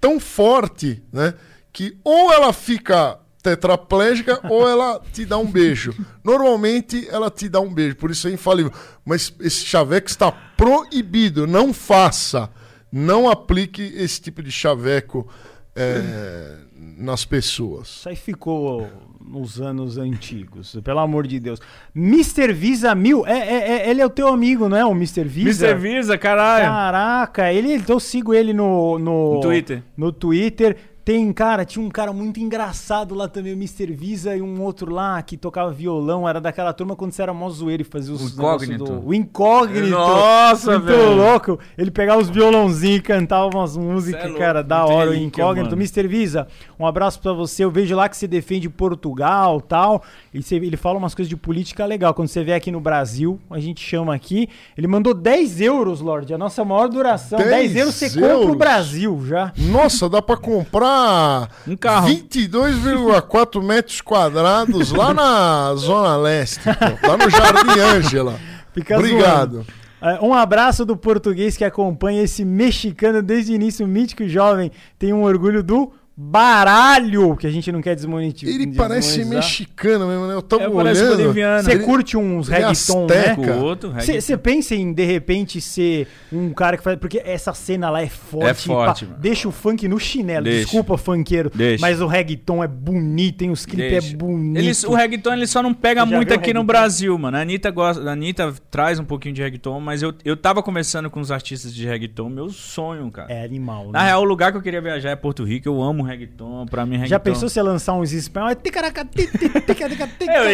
Tão 0.00 0.18
forte, 0.18 1.00
né? 1.12 1.34
Que 1.72 1.96
ou 2.04 2.32
ela 2.32 2.52
fica 2.52 3.18
tetraplégica 3.42 4.40
ou 4.50 4.68
ela 4.68 5.00
te 5.12 5.24
dá 5.24 5.38
um 5.38 5.50
beijo. 5.50 5.94
Normalmente 6.22 7.08
ela 7.10 7.30
te 7.30 7.48
dá 7.48 7.60
um 7.60 7.72
beijo, 7.72 7.96
por 7.96 8.10
isso 8.10 8.28
é 8.28 8.32
infalível. 8.32 8.72
Mas 9.04 9.32
esse 9.40 9.64
chaveco 9.64 10.08
está 10.08 10.30
proibido, 10.30 11.46
não 11.46 11.72
faça. 11.72 12.50
Não 12.92 13.30
aplique 13.30 13.82
esse 13.96 14.20
tipo 14.20 14.42
de 14.42 14.50
chaveco 14.50 15.28
é, 15.76 16.56
nas 16.98 17.24
pessoas. 17.24 17.88
Isso 17.88 18.08
aí 18.08 18.16
ficou 18.16 18.88
nos 19.20 19.60
anos 19.60 19.96
antigos, 19.96 20.76
pelo 20.82 20.98
amor 20.98 21.24
de 21.26 21.38
Deus. 21.38 21.60
Mr. 21.94 22.52
Visa 22.52 22.92
Mil, 22.94 23.24
é, 23.24 23.38
é- 23.38 23.68
é- 23.86 23.90
ele 23.90 24.00
é 24.00 24.06
o 24.06 24.10
teu 24.10 24.26
amigo, 24.26 24.68
não 24.68 24.76
é? 24.76 24.84
O 24.84 24.90
Mr. 24.90 25.22
Visa? 25.24 25.68
Mr. 25.68 25.80
Visa, 25.80 26.18
caralho. 26.18 26.64
Caraca, 26.64 27.52
ele, 27.52 27.74
então 27.74 27.96
eu 27.96 28.00
sigo 28.00 28.34
ele 28.34 28.52
no, 28.52 28.98
no, 28.98 29.34
No 29.34 29.40
Twitter. 29.40 29.82
No 29.96 30.10
Twitter. 30.12 30.76
Tem, 31.04 31.32
cara, 31.32 31.64
tinha 31.64 31.84
um 31.84 31.88
cara 31.88 32.12
muito 32.12 32.38
engraçado 32.38 33.14
lá 33.14 33.26
também, 33.26 33.52
o 33.52 33.56
Mr. 33.56 33.92
Visa, 33.92 34.36
e 34.36 34.42
um 34.42 34.60
outro 34.62 34.92
lá 34.92 35.20
que 35.22 35.36
tocava 35.36 35.70
violão, 35.70 36.28
era 36.28 36.40
daquela 36.40 36.72
turma 36.72 36.94
quando 36.94 37.12
você 37.12 37.22
era 37.22 37.32
mó 37.32 37.48
zoeiro 37.48 37.82
e 37.82 37.84
fazia 37.84 38.12
os 38.14 38.20
O 38.20 38.36
negócios 38.36 38.68
Incógnito. 38.70 39.00
do... 39.00 39.08
O 39.08 39.14
incógnito. 39.14 39.88
Nossa, 39.88 40.72
muito 40.72 40.84
velho. 40.86 41.14
louco. 41.16 41.58
Ele 41.76 41.90
pegava 41.90 42.20
os 42.20 42.28
violãozinhos 42.28 42.98
e 42.98 43.02
cantava 43.02 43.48
umas 43.52 43.76
músicas, 43.76 44.22
Cê 44.30 44.36
é 44.36 44.38
cara, 44.38 44.62
da 44.62 44.84
hora, 44.84 45.10
o 45.10 45.14
incógnito. 45.14 45.70
mano. 45.70 45.82
Mr. 45.82 46.06
Visa, 46.06 46.46
um 46.78 46.86
abraço 46.86 47.18
pra 47.20 47.32
você. 47.32 47.64
Eu 47.64 47.70
vejo 47.70 47.96
lá 47.96 48.08
que 48.08 48.16
você 48.16 48.28
defende 48.28 48.68
Portugal 48.68 49.60
tal. 49.60 50.02
E 50.34 50.42
você- 50.42 50.56
ele 50.56 50.76
fala 50.76 50.98
umas 50.98 51.14
coisas 51.14 51.28
de 51.28 51.36
política 51.36 51.84
legal. 51.86 52.12
Quando 52.12 52.28
você 52.28 52.44
vier 52.44 52.56
aqui 52.56 52.70
no 52.70 52.80
Brasil, 52.80 53.40
a 53.50 53.58
gente 53.58 53.80
chama 53.80 54.14
aqui. 54.14 54.48
Ele 54.76 54.86
mandou 54.86 55.14
10 55.14 55.60
euros, 55.60 56.00
Lorde. 56.00 56.34
A 56.34 56.38
nossa 56.38 56.64
maior 56.64 56.88
duração. 56.88 57.38
10, 57.38 57.50
10 57.50 57.76
euros 57.76 57.94
você 57.94 58.10
compra 58.10 58.36
o 58.36 58.40
euros? 58.42 58.56
Brasil 58.56 59.22
já. 59.26 59.52
Nossa, 59.56 60.08
dá 60.08 60.20
pra 60.20 60.36
comprar 60.36 60.89
Um 61.66 61.76
carro. 61.76 62.08
22,4 62.08 63.62
metros 63.62 64.00
quadrados 64.00 64.92
lá 64.92 65.12
na 65.14 65.74
Zona 65.76 66.16
Leste, 66.16 66.60
pô, 67.00 67.06
lá 67.08 67.16
no 67.16 67.30
Jardim 67.30 67.80
Ângela. 67.80 68.38
Fica 68.74 68.96
Obrigado. 68.98 69.52
zoando. 69.52 69.66
É, 70.02 70.18
Um 70.24 70.32
abraço 70.32 70.84
do 70.84 70.96
português 70.96 71.56
que 71.56 71.64
acompanha 71.64 72.22
esse 72.22 72.44
mexicano 72.44 73.22
desde 73.22 73.52
o 73.52 73.54
início, 73.54 73.86
mítico 73.86 74.22
e 74.22 74.28
jovem. 74.28 74.70
Tem 74.98 75.12
um 75.12 75.22
orgulho 75.24 75.62
do 75.62 75.92
baralho, 76.22 77.36
que 77.36 77.46
a 77.46 77.50
gente 77.50 77.72
não 77.72 77.80
quer 77.80 77.94
desmonetizar. 77.94 78.54
Ele 78.54 78.74
parece 78.74 79.24
mexicano 79.24 80.06
mesmo, 80.06 80.26
né? 80.26 80.34
Eu 80.34 80.42
tava 80.42 80.64
É, 80.64 80.70
parece 80.70 81.02
olhando. 81.02 81.16
boliviano. 81.16 81.62
Você 81.62 81.78
curte 81.78 82.16
uns 82.16 82.48
ele 82.48 82.56
é 82.56 82.68
reggaeton, 82.68 83.06
né? 83.06 84.20
Você 84.20 84.36
pensa 84.36 84.74
em, 84.74 84.92
de 84.92 85.04
repente, 85.04 85.60
ser 85.60 86.06
um 86.32 86.50
cara 86.50 86.76
que 86.76 86.82
faz. 86.82 86.98
Porque 86.98 87.20
essa 87.24 87.54
cena 87.54 87.90
lá 87.90 88.02
é 88.02 88.08
forte. 88.08 88.48
É 88.48 88.54
forte, 88.54 89.06
pá, 89.06 89.16
deixa 89.18 89.48
o 89.48 89.52
funk 89.52 89.88
no 89.88 89.98
chinelo. 89.98 90.44
Deixa. 90.44 90.60
Desculpa, 90.60 90.96
funkeiro. 90.96 91.50
Deixa. 91.54 91.80
Mas 91.80 92.00
o 92.00 92.06
reggaeton 92.06 92.62
é 92.62 92.68
bonito, 92.68 93.38
tem 93.38 93.50
os 93.50 93.64
clipes 93.64 94.12
é 94.12 94.16
bonito. 94.16 94.58
Eles, 94.58 94.84
o 94.84 94.94
reggaeton 94.94 95.32
ele 95.32 95.46
só 95.46 95.62
não 95.62 95.72
pega 95.74 96.04
muito 96.06 96.32
aqui 96.34 96.52
no? 96.54 96.60
Brasil, 96.70 97.18
mano. 97.18 97.36
A 97.36 97.40
Anitta, 97.40 97.70
gosta, 97.70 98.08
a 98.08 98.12
Anitta 98.12 98.54
traz 98.70 98.98
um 98.98 99.04
pouquinho 99.04 99.34
de 99.34 99.42
reggaeton, 99.42 99.80
mas 99.80 100.02
eu, 100.02 100.14
eu 100.24 100.36
tava 100.36 100.62
conversando 100.62 101.10
com 101.10 101.18
os 101.20 101.32
artistas 101.32 101.74
de 101.74 101.86
reggaeton, 101.86 102.28
meu 102.28 102.50
sonho, 102.50 103.10
cara. 103.10 103.32
É 103.32 103.44
animal, 103.44 103.86
né? 103.86 103.92
Na 103.92 104.04
real, 104.04 104.20
o 104.20 104.24
lugar 104.24 104.52
que 104.52 104.58
eu 104.58 104.62
queria 104.62 104.80
viajar 104.80 105.10
é 105.10 105.16
Porto 105.16 105.42
Rico. 105.42 105.68
Eu 105.68 105.82
amo 105.82 106.02
reggaeton. 106.10 106.66
Pra 106.66 106.84
mim, 106.84 106.92
reggaeton. 106.92 107.10
Já 107.10 107.18
pensou 107.18 107.48
você 107.48 107.62
lançar 107.62 107.94
uns 107.94 108.12
espanhol? 108.12 108.50
É 108.50 108.54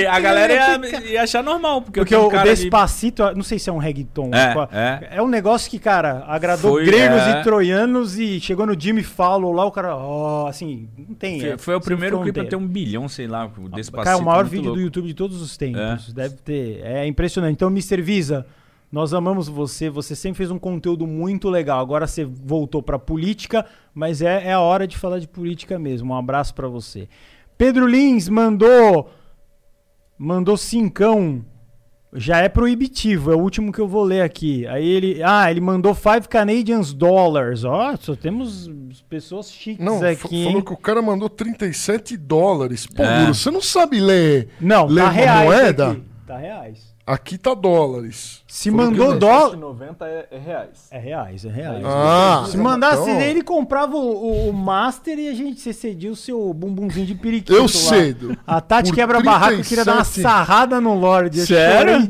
a 0.07 0.21
galera 0.21 0.53
ia, 0.55 1.05
ia 1.13 1.23
achar 1.23 1.43
normal, 1.43 1.83
porque, 1.83 2.01
Porque 2.01 2.15
o, 2.15 2.29
de- 2.31 2.43
Despacito, 2.45 3.23
não 3.35 3.43
sei 3.43 3.59
se 3.59 3.69
é 3.69 3.73
um 3.73 3.79
reggaeton. 3.79 4.31
É, 4.33 4.53
qual- 4.53 4.69
é. 4.73 5.09
é 5.13 5.23
um 5.23 5.29
negócio 5.29 5.71
que, 5.71 5.79
cara, 5.79 6.25
agradou 6.27 6.73
Foi, 6.73 6.85
gregos 6.85 7.21
é. 7.23 7.41
e 7.41 7.43
troianos 7.43 8.19
e 8.19 8.41
chegou 8.41 8.67
no 8.67 8.79
Jimmy 8.79 9.03
Fallon 9.03 9.53
lá, 9.53 9.65
o 9.65 9.71
cara, 9.71 9.97
ó, 9.97 10.47
assim, 10.47 10.89
não 10.97 11.15
tem. 11.15 11.41
Foi, 11.41 11.49
é, 11.51 11.59
foi 11.59 11.75
o 11.75 11.81
primeiro 11.81 12.21
clipe 12.21 12.41
a 12.41 12.45
ter 12.45 12.57
um 12.57 12.67
bilhão, 12.67 13.09
sei 13.09 13.27
lá, 13.27 13.47
o 13.47 13.69
Despacito. 13.69 14.05
Cara, 14.05 14.17
é 14.17 14.21
o 14.21 14.25
maior 14.25 14.45
vídeo 14.45 14.67
louco. 14.67 14.79
do 14.79 14.83
YouTube 14.85 15.07
de 15.07 15.15
todos 15.15 15.41
os 15.41 15.57
tempos. 15.57 16.09
É. 16.09 16.13
Deve 16.13 16.37
ter. 16.37 16.81
É 16.85 17.07
impressionante. 17.07 17.55
Então, 17.55 17.69
Mr. 17.69 18.01
Visa, 18.03 18.47
nós 18.91 19.13
amamos 19.13 19.49
você. 19.49 19.91
Você 19.91 20.15
sempre 20.15 20.39
fez 20.39 20.51
um 20.51 20.59
conteúdo 20.59 21.07
muito 21.07 21.49
legal. 21.49 21.81
Agora 21.81 22.07
você 22.07 22.25
voltou 22.25 22.83
pra 22.83 22.99
política, 22.99 23.67
mas 23.95 24.23
é, 24.23 24.49
é 24.49 24.53
a 24.53 24.61
hora 24.61 24.87
de 24.87 24.97
falar 24.97 25.19
de 25.19 25.29
política 25.29 25.79
mesmo. 25.79 26.13
Um 26.13 26.17
abraço 26.17 26.55
pra 26.55 26.69
você. 26.69 27.09
Pedro 27.59 27.87
Lins 27.87 28.29
mandou. 28.29 29.11
Mandou 30.19 30.57
cincão. 30.57 31.45
Já 32.19 32.39
é 32.39 32.49
proibitivo, 32.49 33.31
é 33.31 33.35
o 33.35 33.41
último 33.41 33.71
que 33.71 33.79
eu 33.81 33.87
vou 33.89 34.03
ler 34.03 34.23
aqui. 34.23 34.67
Aí 34.69 34.87
ele. 34.89 35.21
Ah, 35.23 35.51
ele 35.51 35.61
mandou 35.61 35.95
5 35.95 36.29
Canadians 36.31 36.95
dollars. 36.95 37.63
Ó, 37.65 37.95
só 37.97 38.15
temos 38.15 38.71
pessoas 39.09 39.53
chiques 39.53 39.85
Não, 39.85 40.03
aqui. 40.03 40.45
falou 40.45 40.63
que 40.63 40.73
o 40.73 40.77
cara 40.79 41.03
mandou 41.03 41.29
37 41.29 42.17
dólares. 42.17 42.87
Pô, 42.87 43.03
É. 43.03 43.27
Você 43.27 43.51
não 43.51 43.61
sabe 43.61 44.01
ler, 44.01 44.49
Não, 44.59 44.87
ler 44.87 45.01
tá 45.03 45.07
uma 45.07 45.13
reais. 45.13 45.45
moeda? 45.45 45.91
Aqui. 45.91 46.03
Tá 46.27 46.39
reais. 46.39 46.96
Aqui 47.07 47.39
tá 47.39 47.55
dólares. 47.55 48.43
Se 48.49 48.69
Falou 48.71 48.87
mandou 48.87 49.13
que- 49.13 49.19
dólar. 49.19 49.57
90 49.57 50.05
é, 50.07 50.27
é 50.31 50.39
reais. 50.39 50.89
É 50.91 50.99
reais, 50.99 51.45
é 51.45 51.49
reais. 51.49 51.83
Ah, 51.85 52.45
Se 52.49 52.57
mandasse 52.57 53.03
então- 53.09 53.21
ele, 53.21 53.43
comprava 53.43 53.95
o, 53.97 54.01
o- 54.01 54.49
o 54.49 54.53
Master 54.53 55.17
e 55.19 55.29
a 55.29 55.35
gente 55.35 55.61
você 55.61 55.73
cedia 55.73 56.11
o 56.11 56.17
seu 56.17 56.53
bumbumzinho 56.53 57.07
de 57.07 57.15
periquito. 57.15 57.53
Eu 57.53 57.63
lá. 57.63 57.69
cedo. 57.69 58.37
A 58.47 58.61
Tati 58.61 58.93
quebra 58.93 59.21
barraco 59.21 59.63
queria 59.63 59.85
dar 59.85 59.93
uma 59.93 59.99
37. 60.05 60.23
sarrada 60.23 60.81
no 60.81 60.95
Lorde. 60.99 61.47
Sério? 61.47 62.09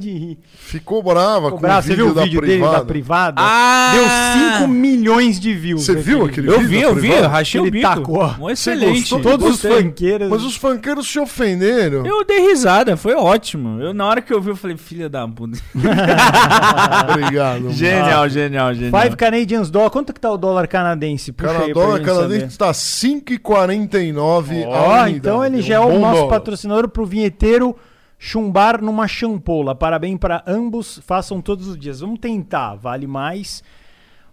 Ficou 0.54 1.02
brava 1.02 1.46
Ficou 1.46 1.50
com 1.52 1.58
bravo. 1.60 1.78
o 1.78 1.82
Você 1.82 1.88
vídeo 1.90 2.04
viu 2.04 2.12
o 2.12 2.14
da 2.14 2.22
vídeo 2.24 2.40
dele 2.40 2.52
privada. 2.54 2.78
da 2.78 2.84
privada? 2.84 3.42
Ah! 3.42 3.92
Deu 3.94 4.58
5 4.60 4.68
milhões 4.68 5.38
de 5.38 5.52
views. 5.54 5.84
Você 5.84 5.94
viu 5.94 6.24
aquele 6.24 6.48
Eu 6.48 6.60
vídeo 6.60 6.68
vi, 6.68 6.80
da 6.80 6.86
eu 6.88 6.94
vi, 6.94 7.10
eu 7.10 7.28
rachei 7.28 7.60
Ele 7.60 7.68
o 7.68 7.72
bico. 7.72 7.86
tacou. 7.88 8.34
Um 8.40 8.50
excelente. 8.50 9.20
Todos 9.20 9.54
os 9.56 9.62
funkeiros. 9.62 10.28
Mas 10.30 10.42
os 10.42 10.56
funkeiros 10.56 11.06
se 11.06 11.18
ofenderam. 11.18 12.06
Eu 12.06 12.24
dei 12.24 12.40
risada, 12.48 12.96
foi 12.96 13.14
ótimo. 13.14 13.80
Eu, 13.80 13.92
na 13.92 14.06
hora 14.06 14.20
que 14.22 14.32
eu 14.32 14.40
vi, 14.40 14.50
eu 14.50 14.56
falei, 14.56 14.76
filha 14.86 15.08
da 15.08 15.26
puta. 15.26 15.58
Obrigado. 17.10 17.62
mano. 17.62 17.72
genial, 17.72 18.28
genial, 18.28 18.74
genial. 18.74 19.02
5 19.02 19.16
Canadians 19.16 19.70
dólar. 19.70 19.90
Quanto 19.90 20.12
que 20.12 20.20
tá 20.20 20.30
o 20.30 20.36
dólar 20.36 20.66
canadense? 20.68 21.32
Puxa 21.32 21.52
Cara, 21.52 21.64
aí 21.64 21.74
dólar 21.74 22.00
canadense 22.02 22.54
saber. 22.54 22.56
tá 22.56 22.70
5,49 22.72 24.64
a 24.64 24.68
Ó, 24.68 25.06
então 25.08 25.44
ele 25.44 25.60
já 25.60 25.76
é 25.76 25.80
o 25.80 25.98
nosso 25.98 26.20
dólar. 26.20 26.28
patrocinador 26.30 26.88
pro 26.88 27.04
vinheteiro 27.04 27.76
chumbar 28.18 28.82
numa 28.82 29.06
champola. 29.06 29.74
Parabéns 29.74 30.18
para 30.18 30.42
ambos, 30.46 31.00
façam 31.04 31.40
todos 31.40 31.66
os 31.68 31.76
dias. 31.78 32.00
Vamos 32.00 32.18
tentar, 32.18 32.74
vale 32.76 33.06
mais. 33.06 33.62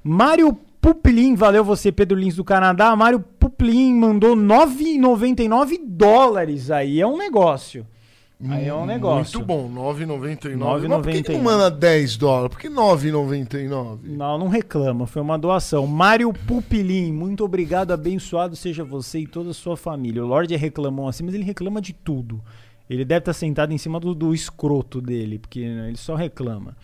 Mário 0.04 0.58
Puplin, 0.82 1.36
valeu 1.36 1.64
você, 1.64 1.92
Pedro 1.92 2.18
Lins 2.18 2.36
do 2.36 2.44
Canadá. 2.44 2.96
Mário 2.96 3.20
Puplin 3.20 3.94
mandou 3.96 4.36
9,99 4.36 5.80
dólares 5.86 6.70
aí, 6.70 7.00
é 7.00 7.08
um 7.08 7.18
negócio. 7.18 7.86
Aí 8.50 8.68
é 8.68 8.74
um 8.74 8.86
negócio. 8.86 9.40
Muito 9.40 9.48
bom, 9.48 9.70
9,99. 9.70 10.58
9,99. 10.58 10.88
Mas 10.88 11.02
por 11.02 11.12
que, 11.12 11.24
que 11.24 11.32
não 11.34 11.42
manda 11.42 11.72
10 11.72 12.18
dólares? 12.18 12.50
Por 12.50 12.60
que 12.60 12.70
9,99? 12.70 14.00
Não, 14.04 14.38
não 14.38 14.48
reclama, 14.48 15.08
foi 15.08 15.22
uma 15.22 15.38
doação. 15.38 15.88
Mário 15.88 16.34
Pupilin, 16.34 17.12
muito 17.12 17.44
obrigado, 17.44 17.92
abençoado 17.92 18.56
seja 18.56 18.84
você 18.84 19.20
e 19.20 19.28
toda 19.28 19.52
a 19.52 19.54
sua 19.54 19.78
família. 19.78 20.24
O 20.24 20.28
Lorde 20.28 20.54
é 20.54 20.58
reclamão 20.58 21.08
assim, 21.08 21.24
mas 21.24 21.34
ele 21.34 21.44
reclama 21.44 21.82
de 21.82 21.94
tudo. 21.94 22.42
Ele 22.90 23.06
deve 23.06 23.20
estar 23.20 23.34
sentado 23.34 23.72
em 23.72 23.78
cima 23.78 24.00
do, 24.00 24.14
do 24.14 24.34
escroto 24.34 25.00
dele, 25.00 25.40
porque 25.40 25.60
ele 25.60 25.98
só 25.98 26.16
reclama. 26.16 26.76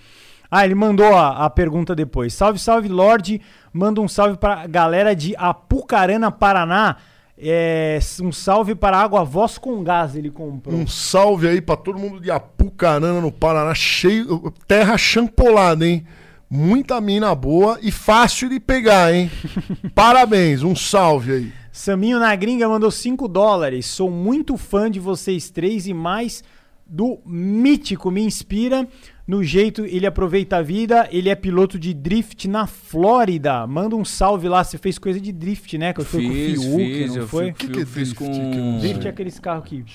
Ah, 0.49 0.65
ele 0.65 0.73
mandou 0.73 1.14
a, 1.14 1.45
a 1.45 1.49
pergunta 1.49 1.95
depois. 1.95 2.34
Salve, 2.34 2.57
salve, 2.57 2.88
Lorde. 2.88 3.40
Manda 3.72 4.02
um 4.02 4.07
salve 4.07 4.38
pra 4.38 4.65
galera 4.65 5.15
de 5.15 5.36
Apucarana, 5.38 6.31
Paraná. 6.31 6.98
É, 7.41 7.98
um 8.22 8.34
salve 8.34 8.76
para 8.76 8.98
a 8.98 9.02
Água 9.02 9.24
Voz 9.24 9.57
com 9.57 9.82
Gás, 9.82 10.14
ele 10.14 10.30
comprou. 10.30 10.78
Um 10.78 10.86
salve 10.86 11.48
aí 11.48 11.61
pra 11.61 11.78
todo 11.78 11.98
mundo 11.98 12.20
de 12.20 12.30
Apucarana, 12.30 13.22
no 13.22 13.32
Paraná, 13.32 13.74
cheio, 13.74 14.53
terra 14.68 14.98
champolada, 14.98 15.88
hein? 15.88 16.06
Muita 16.49 16.99
mina 16.99 17.34
boa 17.34 17.80
e 17.82 17.91
fácil 17.91 18.49
de 18.49 18.60
pegar, 18.60 19.14
hein? 19.14 19.32
Parabéns, 19.95 20.64
um 20.64 20.76
salve 20.76 21.32
aí. 21.32 21.53
Saminho 21.72 22.20
na 22.20 22.36
gringa 22.36 22.68
mandou 22.68 22.91
5 22.91 23.26
dólares. 23.28 23.86
Sou 23.86 24.11
muito 24.11 24.57
fã 24.57 24.91
de 24.91 24.99
vocês 24.99 25.49
três 25.49 25.88
e 25.88 25.94
mais 25.94 26.44
do 26.86 27.20
Mítico. 27.26 28.11
Me 28.11 28.22
inspira 28.22 28.86
no 29.30 29.43
jeito 29.43 29.85
ele 29.85 30.07
aproveita 30.07 30.57
a 30.57 30.61
vida. 30.64 31.07
Ele 31.11 31.30
é 31.30 31.35
piloto 31.35 31.77
de 31.77 31.93
drift 31.93 32.47
na 32.47 32.65
Flórida. 32.65 33.68
Manda 33.68 33.95
um 33.95 34.03
salve 34.03 34.49
lá. 34.49 34.64
Você 34.64 34.77
fez 34.80 34.97
coisa 34.97 35.22
de 35.22 35.31
drift, 35.31 35.77
né? 35.77 35.93
Que 35.93 36.03
foi 36.03 36.22
Fiz, 36.27 36.57
com 36.57 36.73
o 36.73 36.77
Fiuk, 36.77 36.93
fiz, 36.93 37.10
não 37.11 37.22
eu 37.22 37.27
foi? 37.27 37.43
fui- 37.45 37.53
Que 37.53 37.68
que 37.68 37.80
é 37.80 37.81
eu 37.84 37.88
fiz 37.88 38.11
drift? 38.14 38.15
com... 38.18 38.73
Eu 38.76 38.80
Drift 38.80 39.06
é 39.06 39.10
aqueles 39.11 39.39
carros 39.39 39.65
que... 39.69 39.85